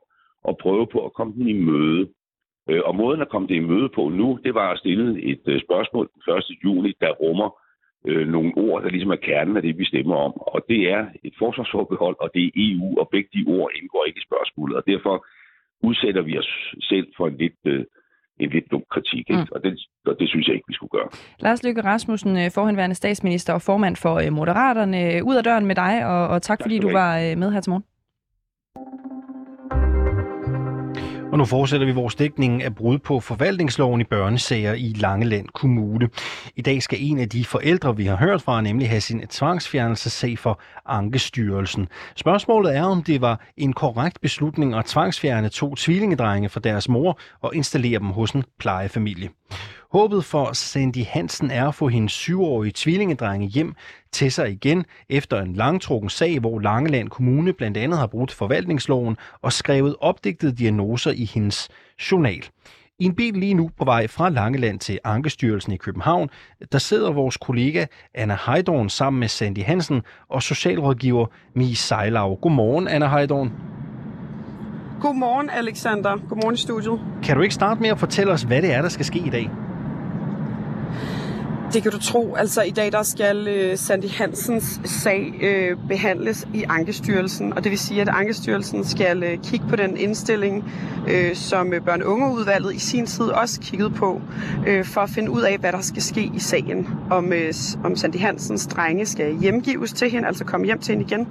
og 0.45 0.59
prøve 0.59 0.87
på 0.87 1.05
at 1.07 1.13
komme 1.13 1.33
den 1.33 1.49
i 1.49 1.53
møde. 1.53 2.09
Øh, 2.71 2.83
og 2.85 2.95
måden 2.95 3.21
at 3.21 3.29
komme 3.29 3.49
det 3.49 3.55
i 3.55 3.69
møde 3.73 3.89
på 3.89 4.09
nu, 4.09 4.39
det 4.45 4.55
var 4.55 4.73
at 4.73 4.79
stille 4.79 5.23
et 5.23 5.43
øh, 5.47 5.61
spørgsmål 5.61 6.09
den 6.15 6.35
1. 6.35 6.45
juni, 6.65 6.93
der 7.01 7.11
rummer 7.11 7.51
øh, 8.07 8.29
nogle 8.29 8.53
ord, 8.57 8.83
der 8.83 8.91
ligesom 8.91 9.11
er 9.11 9.25
kernen 9.29 9.57
af 9.57 9.63
det, 9.63 9.79
vi 9.79 9.85
stemmer 9.85 10.17
om. 10.17 10.33
Og 10.41 10.65
det 10.69 10.91
er 10.91 11.07
et 11.25 11.35
forsvarsforbehold, 11.39 12.17
og 12.21 12.31
det 12.35 12.45
er 12.45 12.51
EU, 12.57 12.99
og 13.01 13.09
begge 13.09 13.31
de 13.35 13.45
ord 13.47 13.71
indgår 13.75 14.05
ikke 14.05 14.19
i 14.19 14.29
spørgsmålet. 14.29 14.77
Og 14.77 14.85
derfor 14.87 15.27
udsætter 15.83 16.23
vi 16.23 16.39
os 16.39 16.75
selv 16.81 17.07
for 17.17 17.27
en 17.29 17.37
lidt, 17.37 17.61
øh, 17.65 17.85
en 18.41 18.51
lidt 18.51 18.65
dum 18.71 18.83
kritik, 18.91 19.31
ikke? 19.31 19.35
Mm. 19.35 19.49
Og, 19.53 19.63
det, 19.65 19.79
og 20.07 20.17
det 20.21 20.29
synes 20.29 20.47
jeg 20.47 20.55
ikke, 20.55 20.69
vi 20.69 20.75
skulle 20.75 20.91
gøre. 20.91 21.09
Lars 21.41 21.63
Løkke 21.63 21.81
Rasmussen, 21.81 22.37
øh, 22.37 22.51
forhenværende 22.55 22.95
statsminister 22.95 23.53
og 23.53 23.63
formand 23.63 23.97
for 23.97 24.15
øh, 24.27 24.33
Moderaterne, 24.33 25.25
ud 25.25 25.35
af 25.37 25.45
døren 25.45 25.67
med 25.67 25.75
dig, 25.75 26.07
og, 26.07 26.29
og 26.29 26.43
tak, 26.43 26.59
tak 26.59 26.65
fordi 26.65 26.79
du 26.79 26.91
var 26.91 27.19
øh, 27.19 27.39
med 27.39 27.53
her 27.53 27.61
til 27.61 27.71
morgen. 27.71 27.85
Og 31.37 31.39
nu 31.39 31.45
fortsætter 31.45 31.87
vi 31.87 31.93
vores 31.93 32.15
dækning 32.15 32.63
af 32.63 32.75
brud 32.75 32.99
på 32.99 33.21
forvaltningsloven 33.21 34.01
i 34.01 34.05
børnesager 34.05 34.73
i 34.73 34.93
Langeland 34.97 35.49
Kommune. 35.49 36.09
I 36.57 36.63
dag 36.63 36.83
skal 36.83 36.99
en 37.01 37.19
af 37.19 37.29
de 37.29 37.45
forældre, 37.45 37.97
vi 37.97 38.07
har 38.07 38.17
hørt 38.17 38.43
fra, 38.43 38.61
nemlig 38.61 38.89
have 38.89 39.01
sin 39.01 39.27
tvangsfjernelsesag 39.27 40.39
for 40.39 40.61
Ankestyrelsen. 40.87 41.89
Spørgsmålet 42.15 42.77
er, 42.77 42.85
om 42.85 43.03
det 43.03 43.21
var 43.21 43.41
en 43.57 43.73
korrekt 43.73 44.21
beslutning 44.21 44.75
at 44.75 44.85
tvangsfjerne 44.85 45.49
to 45.49 45.75
tvillingedrenge 45.75 46.49
fra 46.49 46.61
deres 46.61 46.89
mor 46.89 47.19
og 47.41 47.55
installere 47.55 47.99
dem 47.99 48.11
hos 48.11 48.31
en 48.31 48.45
plejefamilie. 48.59 49.29
Håbet 49.97 50.25
for 50.25 50.53
Sandy 50.53 51.05
Hansen 51.07 51.51
er 51.51 51.69
at 51.69 51.75
få 51.75 51.89
hendes 51.89 52.13
syvårige 52.13 52.73
tvillingedrenge 52.75 53.47
hjem 53.47 53.75
til 54.13 54.33
sig 54.33 54.51
igen 54.51 54.85
efter 55.09 55.43
en 55.43 55.53
langtrukken 55.53 56.11
sag, 56.11 56.41
hvor 56.41 56.59
Langeland 56.59 57.09
Kommune 57.09 57.53
blandt 57.53 57.77
andet 57.77 57.99
har 57.99 58.07
brudt 58.07 58.33
forvaltningsloven 58.33 59.17
og 59.43 59.53
skrevet 59.53 59.97
opdigtede 60.01 60.57
diagnoser 60.57 61.11
i 61.11 61.25
hendes 61.25 61.69
journal. 62.11 62.45
I 62.99 63.05
en 63.05 63.15
bil 63.15 63.35
lige 63.35 63.55
nu 63.55 63.71
på 63.79 63.85
vej 63.85 64.07
fra 64.07 64.29
Langeland 64.29 64.81
til 64.81 64.99
Ankestyrelsen 65.05 65.73
i 65.73 65.77
København, 65.77 66.29
der 66.73 66.79
sidder 66.79 67.13
vores 67.13 67.37
kollega 67.37 67.87
Anna 68.15 68.39
Heidorn 68.47 68.89
sammen 68.89 69.21
med 69.21 69.29
Sandy 69.29 69.63
Hansen 69.65 70.03
og 70.29 70.43
socialrådgiver 70.43 71.27
Mie 71.55 71.77
Sejlav. 71.77 72.39
Godmorgen, 72.43 72.89
Anna 72.89 73.09
Heidorn. 73.09 73.53
Godmorgen, 75.01 75.51
Alexander. 75.51 76.17
Godmorgen 76.29 76.55
i 76.55 76.59
studiet. 76.59 77.01
Kan 77.23 77.37
du 77.37 77.43
ikke 77.43 77.55
starte 77.55 77.81
med 77.81 77.91
at 77.91 77.99
fortælle 77.99 78.33
os, 78.33 78.43
hvad 78.43 78.63
det 78.63 78.75
er, 78.75 78.83
der 78.83 78.89
skal 78.89 79.05
ske 79.05 79.19
i 79.19 79.31
dag? 79.31 79.51
Det 81.73 81.83
kan 81.83 81.93
du 81.93 81.99
tro. 81.99 82.35
Altså 82.35 82.63
i 82.63 82.71
dag 82.71 82.93
der 82.93 83.03
skal 83.03 83.49
øh, 83.49 83.79
Sandy 83.79 84.11
Hansens 84.11 84.81
sag 84.85 85.35
øh, 85.43 85.77
behandles 85.89 86.49
i 86.55 86.65
Ankestyrelsen, 86.69 87.53
og 87.53 87.65
det 87.65 87.71
vil 87.71 87.79
sige, 87.79 88.01
at 88.01 88.09
Ankestyrelsen 88.09 88.85
skal 88.85 89.23
øh, 89.23 89.39
kigge 89.45 89.67
på 89.69 89.77
den 89.77 89.97
indstilling, 89.97 90.65
øh, 91.09 91.35
som 91.35 91.73
øh, 91.73 91.81
børn- 91.81 92.03
og 92.03 92.13
ungeudvalget 92.13 92.75
i 92.75 92.79
sin 92.79 93.07
tid 93.07 93.25
også 93.25 93.61
kiggede 93.61 93.91
på, 93.91 94.21
øh, 94.67 94.85
for 94.85 95.01
at 95.01 95.11
finde 95.11 95.31
ud 95.31 95.43
af, 95.43 95.59
hvad 95.59 95.73
der 95.73 95.81
skal 95.81 96.03
ske 96.03 96.31
i 96.35 96.39
sagen. 96.39 96.89
Om, 97.11 97.33
øh, 97.33 97.55
om 97.85 97.97
Sandy 97.97 98.17
Hansens 98.17 98.67
drenge 98.67 99.07
skal 99.07 99.39
hjemgives 99.41 99.93
til 99.93 100.11
hende, 100.11 100.29
altså 100.29 100.45
komme 100.45 100.67
hjem 100.67 100.79
til 100.79 100.93
hende 100.95 101.07
igen, 101.11 101.29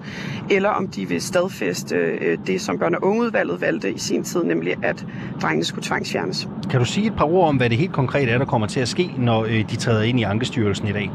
eller 0.50 0.70
om 0.70 0.88
de 0.88 1.08
vil 1.08 1.22
stadfæste 1.22 1.96
øh, 1.96 2.38
det, 2.48 2.62
som 2.62 2.80
børn- 2.80 2.96
og 2.96 3.04
ungeudvalget 3.04 3.62
valgte 3.62 3.92
i 3.92 3.98
sin 4.00 4.24
tid, 4.24 4.44
nemlig 4.44 4.76
at 4.84 5.06
drengene 5.42 5.66
skulle 5.66 5.86
tvangsfjernes. 5.86 6.48
Kan 6.70 6.80
du 6.80 6.86
sige 6.86 7.08
et 7.08 7.16
par 7.18 7.26
ord 7.26 7.48
om, 7.48 7.58
hvad 7.58 7.70
det 7.70 7.78
helt 7.78 7.94
konkret 7.94 8.30
er, 8.30 8.38
der 8.38 8.46
kommer 8.46 8.68
til 8.68 8.80
at 8.80 8.88
ske, 8.88 9.12
når 9.18 9.44
øh, 9.44 9.70
de 9.72 9.76
træder 9.76 10.02
ind 10.02 10.20
i 10.20 10.25
Ankestyrelsen 10.26 10.88
i 10.88 10.92
dag? 10.92 11.12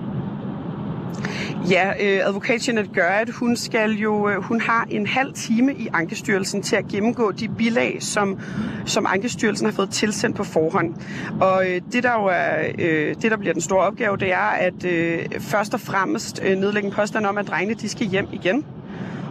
Ja, 1.71 1.91
øh, 2.01 2.27
advokat 2.27 2.69
Jeanette 2.69 2.91
gør, 2.95 3.09
at 3.09 3.31
hun 3.31 3.57
skal 3.57 3.91
jo, 3.93 4.29
øh, 4.29 4.43
hun 4.43 4.61
har 4.61 4.87
en 4.91 5.07
halv 5.07 5.33
time 5.33 5.75
i 5.75 5.89
Ankestyrelsen 5.93 6.63
til 6.63 6.77
at 6.77 6.89
gennemgå 6.89 7.33
de 7.33 7.49
bilag, 7.49 7.97
som, 8.01 8.41
som 8.87 9.07
Ankestyrelsen 9.09 9.67
har 9.67 9.73
fået 9.73 9.91
tilsendt 9.91 10.37
på 10.37 10.45
forhånd. 10.45 10.95
Og 11.41 11.65
øh, 11.69 11.81
det, 11.93 12.03
der 12.03 12.13
jo 12.13 12.27
er, 12.27 12.73
øh, 12.79 13.15
det, 13.23 13.31
der 13.31 13.37
bliver 13.37 13.53
den 13.53 13.63
store 13.63 13.81
opgave, 13.81 14.17
det 14.17 14.33
er 14.33 14.39
at 14.39 14.85
øh, 14.85 15.19
først 15.39 15.75
og 15.75 15.81
fremmest 15.81 16.41
øh, 16.45 16.59
nedlægge 16.59 16.87
en 16.87 16.95
påstand 16.95 17.27
om, 17.27 17.39
at 17.39 17.47
drengene 17.49 17.81
de 17.81 17.89
skal 17.89 18.07
hjem 18.07 18.27
igen. 18.33 18.65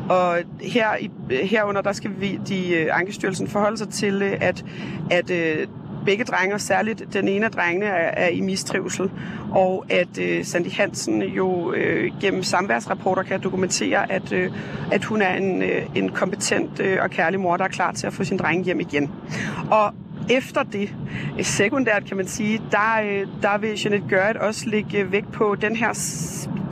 Og 0.09 0.37
her, 0.61 0.87
øh, 1.31 1.39
herunder, 1.39 1.81
der 1.81 1.91
skal 1.91 2.11
vi, 2.19 2.39
de 2.47 2.75
øh, 2.75 2.87
Ankestyrelsen 2.91 3.47
forholde 3.47 3.77
sig 3.77 3.89
til, 3.89 4.21
øh, 4.21 4.37
at, 4.41 4.65
at 5.11 5.31
øh, 5.31 5.67
begge 6.09 6.23
drenge, 6.23 6.59
særligt 6.59 7.13
den 7.13 7.27
ene 7.27 7.45
af 7.45 7.51
drengene, 7.51 7.85
er, 7.85 8.25
er 8.25 8.27
i 8.27 8.41
mistrivsel. 8.41 9.11
Og 9.51 9.85
at 9.89 10.17
øh, 10.21 10.45
Sandy 10.45 10.71
Hansen 10.71 11.21
jo 11.21 11.73
øh, 11.73 12.11
gennem 12.21 12.43
samværsrapporter 12.43 13.23
kan 13.23 13.41
dokumentere, 13.41 14.11
at, 14.11 14.31
øh, 14.31 14.51
at 14.91 15.03
hun 15.05 15.21
er 15.21 15.35
en, 15.35 15.61
øh, 15.61 15.81
en 15.95 16.09
kompetent 16.09 16.79
øh, 16.79 16.97
og 17.01 17.09
kærlig 17.09 17.39
mor, 17.39 17.57
der 17.57 17.63
er 17.63 17.67
klar 17.69 17.91
til 17.91 18.07
at 18.07 18.13
få 18.13 18.23
sin 18.23 18.37
dreng 18.37 18.65
hjem 18.65 18.79
igen. 18.79 19.11
Og 19.71 19.93
efter 20.29 20.63
det, 20.63 20.95
sekundært 21.41 22.05
kan 22.05 22.17
man 22.17 22.27
sige, 22.27 22.61
der, 22.71 23.01
øh, 23.03 23.27
der 23.41 23.57
vil 23.57 23.69
Jeanette 23.83 24.07
Gørt 24.09 24.37
også 24.37 24.69
lægge 24.69 24.97
øh, 24.97 25.11
vægt 25.11 25.31
på 25.31 25.55
den 25.61 25.75
her 25.75 25.93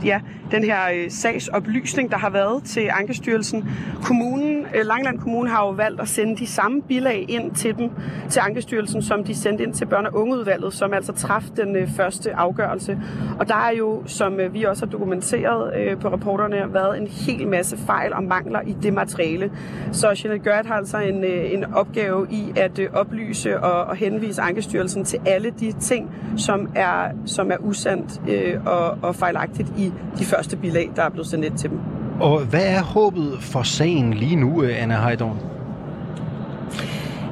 ja, 0.04 0.20
den 0.50 0.64
her 0.64 0.78
øh, 0.94 1.10
sagsoplysning, 1.10 2.10
der 2.10 2.18
har 2.18 2.30
været 2.30 2.64
til 2.64 2.88
Ankestyrelsen. 2.92 3.68
Kommunen, 4.02 4.66
øh, 4.74 4.86
Langland 4.86 5.18
Kommune 5.18 5.50
har 5.50 5.66
jo 5.66 5.70
valgt 5.70 6.00
at 6.00 6.08
sende 6.08 6.36
de 6.36 6.46
samme 6.46 6.82
bilag 6.82 7.26
ind 7.28 7.54
til 7.54 7.76
dem, 7.78 7.90
til 8.30 8.40
Ankestyrelsen, 8.40 9.02
som 9.02 9.24
de 9.24 9.34
sendte 9.34 9.64
ind 9.64 9.74
til 9.74 9.84
børne- 9.84 10.06
og 10.06 10.14
ungeudvalget, 10.14 10.74
som 10.74 10.92
altså 10.92 11.12
traf 11.12 11.42
den 11.56 11.76
øh, 11.76 11.88
første 11.96 12.34
afgørelse. 12.34 12.98
Og 13.38 13.48
der 13.48 13.54
er 13.54 13.70
jo, 13.70 14.02
som 14.06 14.40
øh, 14.40 14.54
vi 14.54 14.64
også 14.64 14.86
har 14.86 14.90
dokumenteret 14.90 15.76
øh, 15.76 16.00
på 16.00 16.08
rapporterne, 16.08 16.74
været 16.74 16.98
en 16.98 17.06
hel 17.06 17.48
masse 17.48 17.76
fejl 17.76 18.12
og 18.12 18.22
mangler 18.24 18.60
i 18.60 18.76
det 18.82 18.92
materiale. 18.92 19.50
Så 19.92 20.06
Jeanette 20.06 20.50
Gørt 20.50 20.66
har 20.66 20.74
altså 20.74 20.98
en, 20.98 21.24
øh, 21.24 21.52
en 21.52 21.74
opgave 21.74 22.26
i 22.30 22.52
at 22.56 22.78
øh, 22.78 22.88
oplyse 22.92 23.60
og, 23.60 23.84
og 23.84 23.96
henvise 23.96 24.42
Ankestyrelsen 24.42 25.04
til 25.04 25.20
alle 25.26 25.50
de 25.50 25.72
ting, 25.72 26.10
som 26.36 26.68
er, 26.74 27.10
som 27.26 27.50
er 27.50 27.56
usandt 27.60 28.20
øh, 28.28 28.66
og, 28.66 28.98
og 29.02 29.14
fejlagtigt 29.14 29.68
i 29.78 29.92
de 30.18 30.24
første 30.24 30.37
bilag, 30.56 30.90
der 30.96 31.02
er 31.02 31.08
blevet 31.08 31.26
sendt 31.26 31.44
ind 31.44 31.58
til 31.58 31.70
dem. 31.70 31.78
Og 32.20 32.40
hvad 32.40 32.66
er 32.66 32.82
håbet 32.82 33.38
for 33.40 33.62
sagen 33.62 34.14
lige 34.14 34.36
nu, 34.36 34.62
øh, 34.62 34.82
Anna 34.82 35.02
Heidorn? 35.02 35.38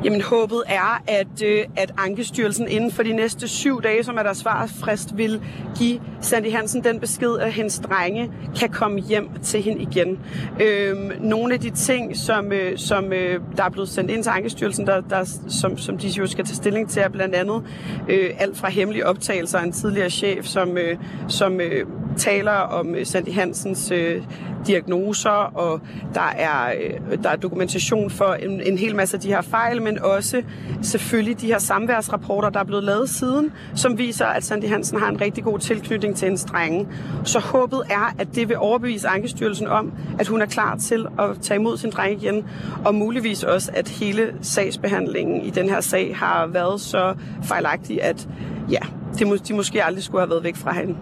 Jamen 0.04 0.20
håbet 0.20 0.62
er, 0.66 1.02
at, 1.06 1.42
øh, 1.44 1.64
at 1.76 1.92
Ankestyrelsen 1.98 2.68
inden 2.68 2.92
for 2.92 3.02
de 3.02 3.12
næste 3.12 3.48
syv 3.48 3.82
dage, 3.82 4.04
som 4.04 4.16
er 4.16 4.22
der 4.22 4.32
svarfrist, 4.32 5.16
vil 5.16 5.40
give 5.78 6.00
Sandy 6.26 6.52
Hansen 6.52 6.84
den 6.84 7.00
besked, 7.00 7.38
at 7.38 7.52
hendes 7.52 7.78
drenge 7.78 8.30
kan 8.60 8.68
komme 8.68 9.00
hjem 9.00 9.28
til 9.42 9.62
hende 9.62 9.82
igen. 9.82 10.18
Øhm, 10.60 11.12
nogle 11.20 11.54
af 11.54 11.60
de 11.60 11.70
ting, 11.70 12.16
som, 12.16 12.52
øh, 12.52 12.78
som 12.78 13.12
øh, 13.12 13.40
der 13.56 13.64
er 13.64 13.70
blevet 13.70 13.88
sendt 13.88 14.10
ind 14.10 14.22
til 14.22 14.30
Ankestyrelsen, 14.30 14.86
der, 14.86 15.00
der, 15.00 15.24
som, 15.48 15.78
som 15.78 15.98
de 15.98 16.08
jo 16.08 16.26
skal 16.26 16.44
tage 16.44 16.56
stilling 16.56 16.90
til, 16.90 17.02
er 17.02 17.08
blandt 17.08 17.34
andet 17.34 17.62
øh, 18.08 18.30
alt 18.38 18.56
fra 18.56 18.70
hemmelige 18.70 19.06
optagelser 19.06 19.58
af 19.58 19.64
en 19.64 19.72
tidligere 19.72 20.10
chef, 20.10 20.44
som, 20.44 20.78
øh, 20.78 20.96
som 21.28 21.60
øh, 21.60 21.86
taler 22.16 22.52
om 22.52 22.94
øh, 22.94 23.06
Sandy 23.06 23.32
Hansens 23.32 23.90
øh, 23.90 24.22
diagnoser, 24.66 25.30
og 25.30 25.80
der 26.14 26.20
er, 26.36 26.72
øh, 26.80 27.22
der 27.22 27.30
er 27.30 27.36
dokumentation 27.36 28.10
for 28.10 28.34
en, 28.34 28.60
en 28.60 28.78
hel 28.78 28.96
masse 28.96 29.16
af 29.16 29.20
de 29.20 29.28
her 29.28 29.42
fejl, 29.42 29.82
men 29.82 29.98
også 29.98 30.42
selvfølgelig 30.82 31.40
de 31.40 31.46
her 31.46 31.58
samværsrapporter, 31.58 32.50
der 32.50 32.60
er 32.60 32.64
blevet 32.64 32.84
lavet 32.84 33.10
siden, 33.10 33.52
som 33.74 33.98
viser, 33.98 34.26
at 34.26 34.44
Sandy 34.44 34.64
Hansen 34.64 34.98
har 34.98 35.08
en 35.08 35.20
rigtig 35.20 35.44
god 35.44 35.58
tilknytning 35.58 36.15
til 36.16 36.26
hendes 36.26 36.44
drenge. 36.44 36.88
Så 37.24 37.38
håbet 37.38 37.82
er, 37.90 38.14
at 38.18 38.28
det 38.34 38.48
vil 38.48 38.56
overbevise 38.56 39.08
Ankestyrelsen 39.08 39.66
om, 39.66 39.92
at 40.18 40.26
hun 40.26 40.42
er 40.42 40.46
klar 40.46 40.76
til 40.76 41.06
at 41.18 41.30
tage 41.42 41.60
imod 41.60 41.76
sin 41.76 41.90
dreng 41.90 42.22
igen, 42.22 42.44
og 42.84 42.94
muligvis 42.94 43.42
også, 43.42 43.70
at 43.74 43.88
hele 43.88 44.34
sagsbehandlingen 44.42 45.42
i 45.42 45.50
den 45.50 45.68
her 45.68 45.80
sag 45.80 46.16
har 46.16 46.46
været 46.46 46.80
så 46.80 47.14
fejlagtig, 47.42 48.02
at 48.02 48.28
ja, 48.70 48.78
de, 49.18 49.38
de 49.38 49.54
måske 49.54 49.84
aldrig 49.84 50.04
skulle 50.04 50.20
have 50.20 50.30
været 50.30 50.44
væk 50.44 50.56
fra 50.56 50.72
hende. 50.72 50.96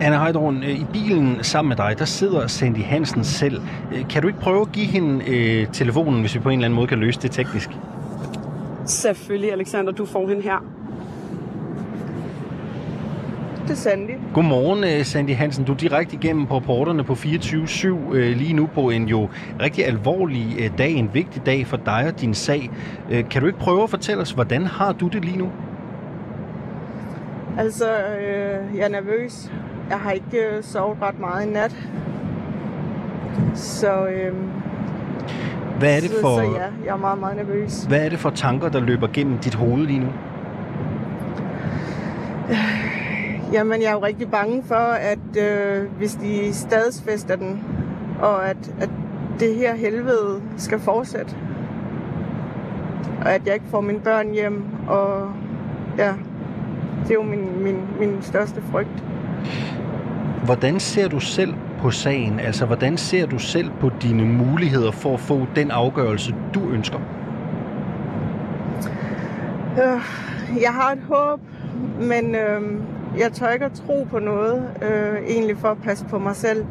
Anna 0.00 0.22
Heidrun, 0.22 0.62
øh, 0.62 0.70
i 0.70 0.86
bilen 0.92 1.38
sammen 1.42 1.68
med 1.68 1.76
dig, 1.76 1.98
der 1.98 2.04
sidder 2.04 2.46
Sandy 2.46 2.82
Hansen 2.82 3.24
selv. 3.24 3.62
Øh, 3.94 4.08
kan 4.08 4.22
du 4.22 4.28
ikke 4.28 4.40
prøve 4.40 4.60
at 4.60 4.72
give 4.72 4.86
hende 4.86 5.24
øh, 5.30 5.66
telefonen, 5.72 6.20
hvis 6.20 6.34
vi 6.34 6.40
på 6.40 6.48
en 6.48 6.58
eller 6.58 6.64
anden 6.64 6.76
måde 6.76 6.86
kan 6.86 6.98
løse 6.98 7.20
det 7.22 7.30
teknisk? 7.30 7.70
Selvfølgelig, 8.84 9.52
Alexander. 9.52 9.92
Du 9.92 10.06
får 10.06 10.28
hende 10.28 10.42
her. 10.42 10.64
Det 13.66 13.72
er 13.72 13.76
Sandy. 13.76 14.10
Godmorgen, 14.34 14.84
øh, 14.84 15.04
Sandy 15.04 15.34
Hansen. 15.34 15.64
Du 15.64 15.72
er 15.72 15.76
direkte 15.76 16.14
igennem 16.14 16.46
på 16.46 16.56
reporterne 16.56 17.04
på 17.04 17.12
24-7 17.12 18.14
lige 18.14 18.52
nu 18.52 18.66
på 18.66 18.90
en 18.90 19.08
jo 19.08 19.28
rigtig 19.60 19.86
alvorlig 19.86 20.72
dag, 20.78 20.92
en 20.92 21.10
vigtig 21.14 21.46
dag 21.46 21.66
for 21.66 21.76
dig 21.76 22.04
og 22.14 22.20
din 22.20 22.34
sag. 22.34 22.70
Kan 23.30 23.40
du 23.40 23.46
ikke 23.46 23.58
prøve 23.58 23.82
at 23.82 23.90
fortælle 23.90 24.22
os, 24.22 24.30
hvordan 24.30 24.66
har 24.66 24.92
du 24.92 25.08
det 25.08 25.24
lige 25.24 25.38
nu? 25.38 25.50
Altså, 27.58 27.84
øh, 28.20 28.76
jeg 28.76 28.84
er 28.84 28.88
nervøs. 28.88 29.52
Jeg 29.90 29.98
har 29.98 30.10
ikke 30.10 30.38
øh, 30.38 30.62
sovet 30.62 31.02
ret 31.02 31.20
meget 31.20 31.46
i 31.46 31.50
nat. 31.50 31.76
Så, 33.54 34.06
øh, 34.06 34.34
hvad 35.78 35.96
er 35.96 36.00
det 36.00 36.10
for, 36.20 36.36
så, 36.36 36.44
så 36.44 36.58
ja, 36.58 36.66
jeg 36.84 36.92
er 36.92 36.96
meget, 36.96 37.18
meget 37.18 37.36
nervøs. 37.36 37.84
Hvad 37.88 38.04
er 38.04 38.08
det 38.08 38.18
for 38.18 38.30
tanker, 38.30 38.68
der 38.68 38.80
løber 38.80 39.06
gennem 39.12 39.38
dit 39.38 39.54
hoved 39.54 39.86
lige 39.86 39.98
nu? 39.98 40.08
Jamen, 43.52 43.82
jeg 43.82 43.88
er 43.88 43.92
jo 43.92 44.04
rigtig 44.04 44.30
bange 44.30 44.62
for, 44.62 44.74
at 44.92 45.36
øh, 45.38 45.90
hvis 45.98 46.14
de 46.14 46.54
stadsfester 46.54 47.36
den, 47.36 47.64
og 48.20 48.48
at, 48.48 48.74
at 48.80 48.90
det 49.40 49.54
her 49.54 49.74
helvede 49.74 50.42
skal 50.56 50.78
fortsætte, 50.78 51.36
og 53.20 53.34
at 53.34 53.46
jeg 53.46 53.54
ikke 53.54 53.66
får 53.70 53.80
mine 53.80 54.00
børn 54.00 54.30
hjem, 54.30 54.64
og 54.88 55.32
ja, 55.98 56.12
det 57.02 57.10
er 57.10 57.14
jo 57.14 57.22
min, 57.22 57.62
min, 57.62 57.80
min 58.00 58.22
største 58.22 58.62
frygt. 58.70 59.04
Hvordan 60.44 60.80
ser 60.80 61.08
du 61.08 61.20
selv 61.20 61.54
på 61.78 61.90
sagen? 61.90 62.40
Altså, 62.40 62.66
hvordan 62.66 62.96
ser 62.96 63.26
du 63.26 63.38
selv 63.38 63.70
på 63.80 63.90
dine 64.02 64.24
muligheder 64.24 64.90
for 64.90 65.14
at 65.14 65.20
få 65.20 65.46
den 65.56 65.70
afgørelse, 65.70 66.34
du 66.54 66.70
ønsker? 66.70 66.98
Øh, 69.72 70.00
jeg 70.62 70.72
har 70.72 70.92
et 70.92 71.02
håb, 71.08 71.40
men 72.00 72.34
øh, 72.34 72.60
jeg 73.18 73.32
tør 73.32 73.48
ikke 73.48 73.64
at 73.64 73.72
tro 73.72 74.06
på 74.10 74.18
noget, 74.18 74.70
øh, 74.82 75.28
egentlig 75.28 75.58
for 75.58 75.68
at 75.68 75.78
passe 75.82 76.04
på 76.04 76.18
mig 76.18 76.36
selv. 76.36 76.66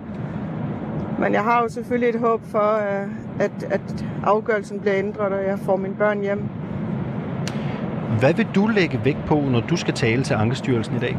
Men 1.19 1.33
jeg 1.33 1.43
har 1.43 1.61
jo 1.61 1.69
selvfølgelig 1.69 2.09
et 2.09 2.19
håb 2.19 2.41
for, 2.45 2.73
øh, 2.75 3.07
at, 3.39 3.63
at 3.69 4.05
afgørelsen 4.23 4.79
bliver 4.79 4.97
ændret, 4.97 5.33
og 5.33 5.43
jeg 5.45 5.59
får 5.59 5.75
mine 5.75 5.95
børn 5.95 6.21
hjem. 6.21 6.43
Hvad 8.19 8.33
vil 8.33 8.47
du 8.55 8.67
lægge 8.67 9.01
vægt 9.03 9.25
på, 9.27 9.35
når 9.35 9.59
du 9.59 9.75
skal 9.75 9.93
tale 9.93 10.23
til 10.23 10.33
Ankestyrelsen 10.33 10.95
i 10.95 10.99
dag? 10.99 11.17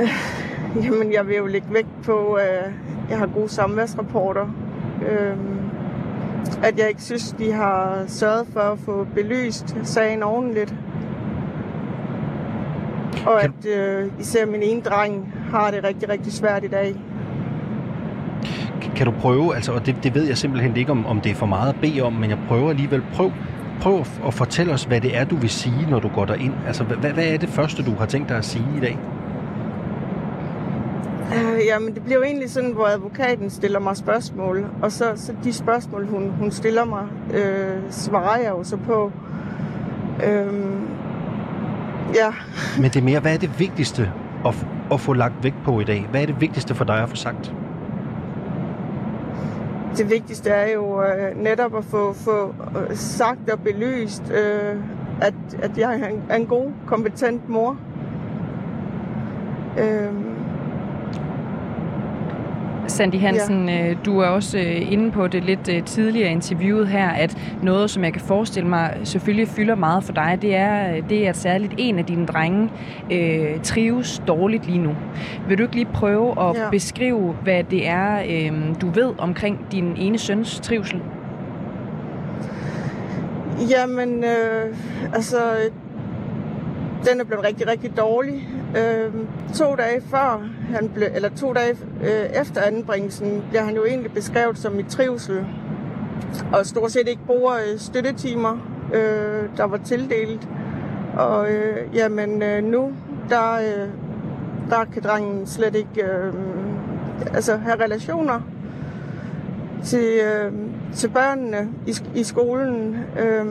Øh, 0.00 0.84
jamen, 0.84 1.12
jeg 1.12 1.26
vil 1.26 1.36
jo 1.36 1.46
lægge 1.46 1.66
vægt 1.70 2.02
på, 2.04 2.32
at 2.32 2.66
øh, 2.66 2.72
jeg 3.10 3.18
har 3.18 3.26
gode 3.26 3.48
samværsrapporter. 3.48 4.46
Øh, 5.08 5.36
at 6.62 6.78
jeg 6.78 6.88
ikke 6.88 7.02
synes, 7.02 7.34
de 7.38 7.52
har 7.52 8.04
sørget 8.06 8.46
for 8.52 8.60
at 8.60 8.78
få 8.78 9.06
belyst 9.14 9.76
sagen 9.84 10.22
ordentligt. 10.22 10.74
Og 13.26 13.42
at 13.44 13.66
øh, 13.66 14.10
især 14.20 14.46
min 14.46 14.62
ene 14.62 14.80
dreng 14.80 15.34
har 15.50 15.70
det 15.70 15.84
rigtig, 15.84 16.08
rigtig 16.08 16.32
svært 16.32 16.64
i 16.64 16.68
dag. 16.68 16.94
Kan 18.96 19.06
du 19.06 19.12
prøve, 19.12 19.54
altså, 19.54 19.72
og 19.72 19.86
det, 19.86 19.96
det 20.02 20.14
ved 20.14 20.24
jeg 20.26 20.38
simpelthen 20.38 20.76
ikke, 20.76 20.90
om, 20.90 21.06
om 21.06 21.20
det 21.20 21.30
er 21.30 21.34
for 21.34 21.46
meget 21.46 21.68
at 21.68 21.80
bede 21.80 22.00
om, 22.00 22.12
men 22.12 22.30
jeg 22.30 22.38
prøver 22.48 22.70
alligevel, 22.70 23.02
prøv, 23.14 23.30
prøv 23.80 24.04
at 24.26 24.34
fortælle 24.34 24.72
os, 24.72 24.84
hvad 24.84 25.00
det 25.00 25.16
er, 25.16 25.24
du 25.24 25.36
vil 25.36 25.50
sige, 25.50 25.86
når 25.90 26.00
du 26.00 26.08
går 26.08 26.24
derind. 26.24 26.54
Altså, 26.66 26.84
hvad, 26.84 27.10
hvad 27.10 27.26
er 27.26 27.38
det 27.38 27.48
første, 27.48 27.82
du 27.82 27.94
har 27.94 28.06
tænkt 28.06 28.28
dig 28.28 28.36
at 28.36 28.44
sige 28.44 28.66
i 28.76 28.80
dag? 28.80 28.98
Uh, 31.32 31.66
jamen, 31.66 31.94
det 31.94 32.02
bliver 32.02 32.18
jo 32.18 32.22
egentlig 32.24 32.50
sådan, 32.50 32.72
hvor 32.72 32.86
advokaten 32.86 33.50
stiller 33.50 33.78
mig 33.78 33.96
spørgsmål, 33.96 34.66
og 34.82 34.92
så, 34.92 35.12
så 35.16 35.32
de 35.44 35.52
spørgsmål, 35.52 36.06
hun, 36.06 36.30
hun 36.38 36.50
stiller 36.50 36.84
mig, 36.84 37.04
øh, 37.34 37.82
svarer 37.90 38.38
jeg 38.38 38.50
jo 38.50 38.64
så 38.64 38.76
på. 38.76 39.12
Øhm, 40.26 40.88
ja. 42.14 42.32
Men 42.76 42.84
det 42.84 42.96
er 42.96 43.02
mere, 43.02 43.20
hvad 43.20 43.34
er 43.34 43.38
det 43.38 43.58
vigtigste 43.58 44.12
at, 44.46 44.54
at 44.92 45.00
få 45.00 45.12
lagt 45.12 45.34
vægt 45.42 45.56
på 45.64 45.80
i 45.80 45.84
dag? 45.84 46.06
Hvad 46.10 46.22
er 46.22 46.26
det 46.26 46.40
vigtigste 46.40 46.74
for 46.74 46.84
dig 46.84 47.02
at 47.02 47.08
få 47.08 47.16
sagt? 47.16 47.54
Det 49.96 50.10
vigtigste 50.10 50.50
er 50.50 50.72
jo 50.72 51.02
øh, 51.02 51.42
netop 51.42 51.76
at 51.76 51.84
få, 51.84 52.12
få 52.12 52.54
øh, 52.76 52.96
sagt 52.96 53.50
og 53.50 53.60
belyst, 53.60 54.22
øh, 54.30 54.76
at, 55.20 55.34
at 55.62 55.78
jeg 55.78 56.00
er 56.00 56.08
en, 56.08 56.22
er 56.28 56.36
en 56.36 56.46
god, 56.46 56.70
kompetent 56.86 57.48
mor. 57.48 57.76
Øh, 59.78 60.31
Sandy 62.92 63.14
Hansen, 63.14 63.68
ja. 63.68 63.90
Øh, 63.90 63.96
du 64.04 64.18
er 64.18 64.26
også 64.26 64.58
øh, 64.58 64.92
inde 64.92 65.10
på 65.10 65.26
det 65.26 65.44
lidt 65.44 65.68
øh, 65.68 65.84
tidligere 65.84 66.30
interviewet 66.30 66.88
her, 66.88 67.08
at 67.08 67.38
noget, 67.62 67.90
som 67.90 68.04
jeg 68.04 68.12
kan 68.12 68.22
forestille 68.22 68.68
mig 68.68 68.96
selvfølgelig 69.04 69.48
fylder 69.48 69.74
meget 69.74 70.04
for 70.04 70.12
dig, 70.12 70.38
det 70.42 70.56
er, 70.56 71.00
det 71.08 71.26
er 71.26 71.28
at 71.28 71.36
særligt 71.36 71.74
en 71.78 71.98
af 71.98 72.04
dine 72.04 72.26
drenge 72.26 72.70
øh, 73.12 73.60
trives 73.62 74.22
dårligt 74.28 74.66
lige 74.66 74.78
nu. 74.78 74.96
Vil 75.48 75.58
du 75.58 75.62
ikke 75.62 75.74
lige 75.74 75.88
prøve 75.94 76.48
at 76.48 76.56
ja. 76.56 76.70
beskrive, 76.70 77.36
hvad 77.42 77.64
det 77.64 77.88
er, 77.88 78.18
øh, 78.18 78.52
du 78.80 78.90
ved 78.90 79.12
omkring 79.18 79.66
din 79.72 79.96
ene 79.96 80.18
søns 80.18 80.60
trivsel? 80.60 81.02
Jamen, 83.70 84.24
øh, 84.24 84.76
altså, 85.14 85.36
den 87.04 87.20
er 87.20 87.24
blevet 87.24 87.44
rigtig, 87.44 87.68
rigtig 87.68 87.96
dårlig. 87.96 88.48
Øh, 88.76 89.12
to 89.54 89.74
dage 89.74 90.02
før 90.10 90.48
han 90.74 90.88
blev, 90.88 91.08
eller 91.14 91.28
to 91.28 91.52
dage 91.52 91.76
øh, 92.02 92.40
efter 92.40 92.60
anbringelsen, 92.62 93.42
bliver 93.48 93.62
han 93.62 93.74
jo 93.74 93.84
egentlig 93.84 94.12
beskrevet 94.12 94.58
som 94.58 94.78
i 94.78 94.82
trivsel. 94.82 95.46
Og 96.52 96.66
stort 96.66 96.92
set 96.92 97.08
ikke 97.08 97.26
bruger 97.26 97.52
øh, 97.54 97.78
støttetimer, 97.78 98.58
øh, 98.94 99.48
der 99.56 99.64
var 99.64 99.76
tildelt. 99.76 100.48
Og 101.16 101.50
øh, 101.50 101.96
jamen 101.96 102.42
øh, 102.42 102.64
nu, 102.64 102.92
der, 103.28 103.52
øh, 103.54 103.88
der 104.70 104.84
kan 104.84 105.02
drengen 105.02 105.46
slet 105.46 105.74
ikke 105.74 106.02
øh, 106.02 106.32
altså 107.34 107.56
have 107.56 107.84
relationer 107.84 108.40
til, 109.84 110.20
øh, 110.24 110.52
til 110.94 111.08
børnene 111.08 111.68
i, 111.86 111.94
i 112.14 112.24
skolen. 112.24 112.96
Øh, 113.18 113.46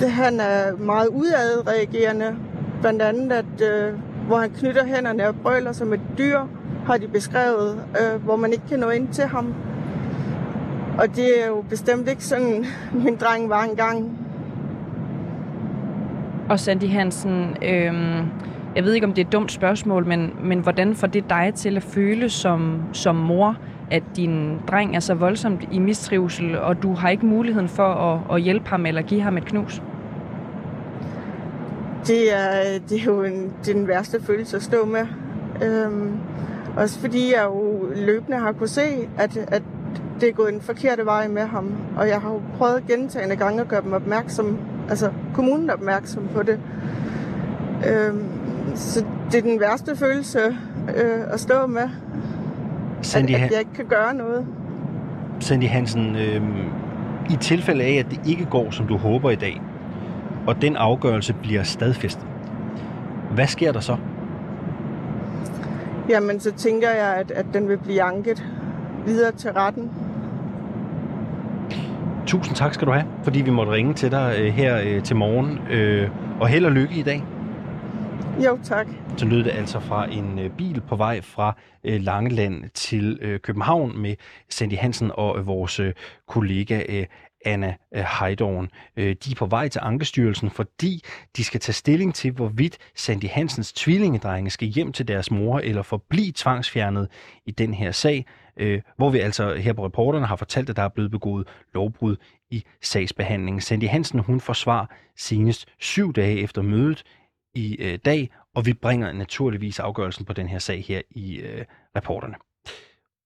det, 0.00 0.10
han 0.10 0.40
er 0.40 0.76
meget 0.76 1.08
udadreagerende. 1.08 2.36
Blandt 2.80 3.02
andet, 3.02 3.32
at 3.32 3.44
øh, 3.72 3.94
hvor 4.26 4.38
han 4.38 4.50
knytter 4.50 4.86
hænderne 4.86 5.28
og 5.28 5.34
brøler 5.42 5.72
som 5.72 5.92
et 5.92 6.00
dyr, 6.18 6.40
har 6.86 6.96
de 6.96 7.08
beskrevet, 7.08 7.84
øh, 8.00 8.22
hvor 8.24 8.36
man 8.36 8.52
ikke 8.52 8.64
kan 8.68 8.78
nå 8.78 8.90
ind 8.90 9.08
til 9.08 9.24
ham. 9.24 9.54
Og 10.98 11.16
det 11.16 11.42
er 11.42 11.46
jo 11.46 11.64
bestemt 11.68 12.08
ikke 12.08 12.24
sådan, 12.24 12.64
min 13.04 13.16
dreng 13.16 13.48
var 13.48 13.62
engang. 13.62 14.18
Og 16.48 16.60
Sandy 16.60 16.88
Hansen, 16.88 17.56
øh, 17.62 18.24
jeg 18.76 18.84
ved 18.84 18.92
ikke, 18.92 19.06
om 19.06 19.12
det 19.12 19.22
er 19.22 19.26
et 19.26 19.32
dumt 19.32 19.52
spørgsmål, 19.52 20.06
men, 20.06 20.30
men 20.42 20.58
hvordan 20.60 20.94
får 20.94 21.06
det 21.06 21.24
dig 21.30 21.52
til 21.54 21.76
at 21.76 21.82
føle 21.82 22.30
som, 22.30 22.82
som 22.92 23.16
mor, 23.16 23.56
at 23.90 24.02
din 24.16 24.58
dreng 24.68 24.96
er 24.96 25.00
så 25.00 25.14
voldsomt 25.14 25.68
i 25.72 25.78
mistrivsel, 25.78 26.58
og 26.58 26.82
du 26.82 26.94
har 26.94 27.08
ikke 27.08 27.26
muligheden 27.26 27.68
for 27.68 27.86
at, 27.94 28.36
at 28.36 28.42
hjælpe 28.42 28.68
ham 28.68 28.86
eller 28.86 29.02
give 29.02 29.20
ham 29.20 29.36
et 29.36 29.44
knus? 29.44 29.82
Det 32.06 32.34
er, 32.34 32.78
det 32.88 33.00
er 33.00 33.04
jo 33.04 33.22
en, 33.22 33.52
det 33.64 33.68
er 33.68 33.74
den 33.74 33.88
værste 33.88 34.22
følelse 34.22 34.56
at 34.56 34.62
stå 34.62 34.84
med. 34.84 35.06
Øhm, 35.62 36.12
også 36.76 37.00
fordi 37.00 37.32
jeg 37.34 37.44
jo 37.44 37.86
løbende 37.96 38.38
har 38.38 38.52
kunne 38.52 38.68
se, 38.68 39.08
at, 39.18 39.36
at 39.36 39.62
det 40.20 40.28
er 40.28 40.32
gået 40.32 40.54
en 40.54 40.60
forkerte 40.60 41.04
vej 41.04 41.28
med 41.28 41.42
ham. 41.42 41.72
Og 41.96 42.08
jeg 42.08 42.20
har 42.20 42.30
jo 42.30 42.40
prøvet 42.58 42.86
gentagende 42.86 43.36
gange 43.36 43.60
at 43.60 43.68
gøre 43.68 43.82
dem 43.82 43.92
opmærksom, 43.92 44.58
altså 44.90 45.10
kommunen 45.34 45.70
opmærksom 45.70 46.28
på 46.34 46.42
det. 46.42 46.58
Øhm, 47.88 48.24
så 48.74 49.04
det 49.32 49.38
er 49.38 49.42
den 49.42 49.60
værste 49.60 49.96
følelse 49.96 50.40
øh, 50.96 51.20
at 51.32 51.40
stå 51.40 51.66
med. 51.66 51.88
Sandy, 53.02 53.30
at, 53.30 53.40
at 53.40 53.50
jeg 53.50 53.58
ikke 53.58 53.74
kan 53.74 53.86
gøre 53.86 54.14
noget. 54.14 54.46
Sandy 55.40 55.64
Hansen, 55.64 56.16
øh, 56.16 56.42
i 57.30 57.36
tilfælde 57.40 57.84
af, 57.84 57.92
at 57.92 58.06
det 58.10 58.20
ikke 58.26 58.44
går, 58.44 58.70
som 58.70 58.86
du 58.86 58.96
håber 58.96 59.30
i 59.30 59.36
dag, 59.36 59.60
og 60.50 60.62
den 60.62 60.76
afgørelse 60.76 61.32
bliver 61.32 61.62
stadfæstet. 61.62 62.26
Hvad 63.34 63.46
sker 63.46 63.72
der 63.72 63.80
så? 63.80 63.96
Jamen, 66.08 66.40
så 66.40 66.52
tænker 66.52 66.90
jeg, 66.90 67.14
at, 67.16 67.30
at 67.30 67.46
den 67.54 67.68
vil 67.68 67.78
blive 67.78 68.02
anket 68.02 68.46
videre 69.06 69.32
til 69.32 69.52
retten. 69.52 69.90
Tusind 72.26 72.56
tak 72.56 72.74
skal 72.74 72.86
du 72.86 72.92
have, 72.92 73.04
fordi 73.22 73.40
vi 73.40 73.50
måtte 73.50 73.72
ringe 73.72 73.94
til 73.94 74.10
dig 74.10 74.36
øh, 74.38 74.46
her 74.46 74.80
øh, 74.84 75.02
til 75.02 75.16
morgen. 75.16 75.58
Øh, 75.70 76.10
og 76.40 76.48
held 76.48 76.64
og 76.64 76.72
lykke 76.72 76.94
i 76.94 77.02
dag. 77.02 77.24
Jo, 78.44 78.58
tak. 78.62 78.86
Så 79.16 79.26
lød 79.26 79.44
det 79.44 79.50
altså 79.50 79.80
fra 79.80 80.06
en 80.12 80.38
øh, 80.38 80.50
bil 80.50 80.80
på 80.88 80.96
vej 80.96 81.20
fra 81.20 81.56
øh, 81.84 82.00
Langeland 82.00 82.64
til 82.74 83.18
øh, 83.22 83.40
København 83.40 83.98
med 83.98 84.14
Sandy 84.48 84.76
Hansen 84.76 85.10
og 85.14 85.38
øh, 85.38 85.46
vores 85.46 85.80
øh, 85.80 85.92
kollega 86.28 86.82
øh, 86.88 87.06
Anna 87.44 87.76
øh, 87.94 88.04
Heidorn. 88.20 88.70
Øh, 88.96 89.16
de 89.24 89.30
er 89.30 89.34
på 89.34 89.46
vej 89.46 89.68
til 89.68 89.80
Ankestyrelsen, 89.82 90.50
fordi 90.50 91.02
de 91.36 91.44
skal 91.44 91.60
tage 91.60 91.74
stilling 91.74 92.14
til, 92.14 92.32
hvorvidt 92.32 92.78
Sandy 92.94 93.24
Hansens 93.24 93.72
tvillingedrenge 93.72 94.50
skal 94.50 94.68
hjem 94.68 94.92
til 94.92 95.08
deres 95.08 95.30
mor 95.30 95.58
eller 95.58 95.82
forblive 95.82 96.32
tvangsfjernet 96.36 97.08
i 97.46 97.50
den 97.50 97.74
her 97.74 97.92
sag, 97.92 98.26
øh, 98.56 98.82
hvor 98.96 99.10
vi 99.10 99.18
altså 99.18 99.54
her 99.54 99.72
på 99.72 99.84
reporterne 99.84 100.26
har 100.26 100.36
fortalt, 100.36 100.70
at 100.70 100.76
der 100.76 100.82
er 100.82 100.88
blevet 100.88 101.10
begået 101.10 101.48
lovbrud 101.74 102.16
i 102.50 102.64
sagsbehandlingen. 102.82 103.60
Sandy 103.60 103.88
Hansen 103.88 104.20
hun 104.20 104.40
forsvar 104.40 104.96
senest 105.16 105.68
syv 105.78 106.12
dage 106.12 106.38
efter 106.38 106.62
mødet 106.62 107.02
i 107.54 107.98
dag, 108.04 108.30
og 108.54 108.66
vi 108.66 108.72
bringer 108.72 109.12
naturligvis 109.12 109.78
afgørelsen 109.78 110.24
på 110.24 110.32
den 110.32 110.48
her 110.48 110.58
sag 110.58 110.84
her 110.84 111.00
i 111.10 111.42
reporterne. 111.96 112.34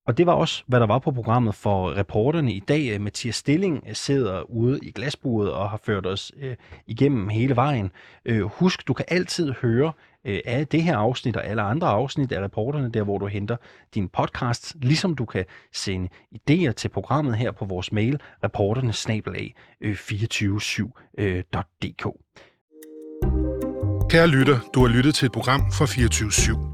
Og 0.06 0.18
det 0.18 0.26
var 0.26 0.32
også, 0.32 0.64
hvad 0.66 0.81
der 0.81 0.86
var 0.86 0.98
på 0.98 1.10
programmet 1.10 1.55
for 1.55 1.97
reporterne 1.97 2.52
i 2.52 2.60
dag. 2.60 2.94
Øh, 2.94 3.01
Mathias 3.01 3.36
Stilling 3.36 3.85
øh, 3.89 3.94
sidder 3.94 4.51
ude 4.51 4.78
i 4.82 4.90
glasburet 4.90 5.52
og 5.52 5.70
har 5.70 5.81
ført 5.85 6.06
os 6.06 6.32
øh, 6.40 6.56
igennem 6.86 7.28
hele 7.28 7.56
vejen. 7.56 7.90
Øh, 8.24 8.43
husk, 8.43 8.89
du 8.89 8.94
kan 8.94 9.05
altid 9.09 9.52
høre 9.62 9.93
øh, 10.24 10.40
af 10.44 10.66
det 10.66 10.82
her 10.82 10.97
afsnit 10.97 11.36
og 11.36 11.47
alle 11.47 11.62
andre 11.62 11.89
afsnit 11.89 12.32
af 12.32 12.44
reporterne, 12.44 12.90
der 12.90 13.02
hvor 13.02 13.18
du 13.18 13.26
henter 13.26 13.56
din 13.94 14.09
podcast, 14.09 14.76
ligesom 14.82 15.16
du 15.16 15.24
kan 15.24 15.44
sende 15.72 16.09
idéer 16.35 16.72
til 16.72 16.89
programmet 16.89 17.36
her 17.36 17.52
på 17.52 17.64
vores 17.64 17.93
mail, 17.93 18.20
reporternesnabelag 18.44 19.55
øh, 19.81 19.94
247.dk. 19.94 22.06
Kære 24.10 24.26
lytter, 24.26 24.59
du 24.74 24.86
har 24.86 24.89
lyttet 24.89 25.14
til 25.14 25.26
et 25.26 25.32
program 25.32 25.60
fra 25.60 25.86
247. 25.86 26.73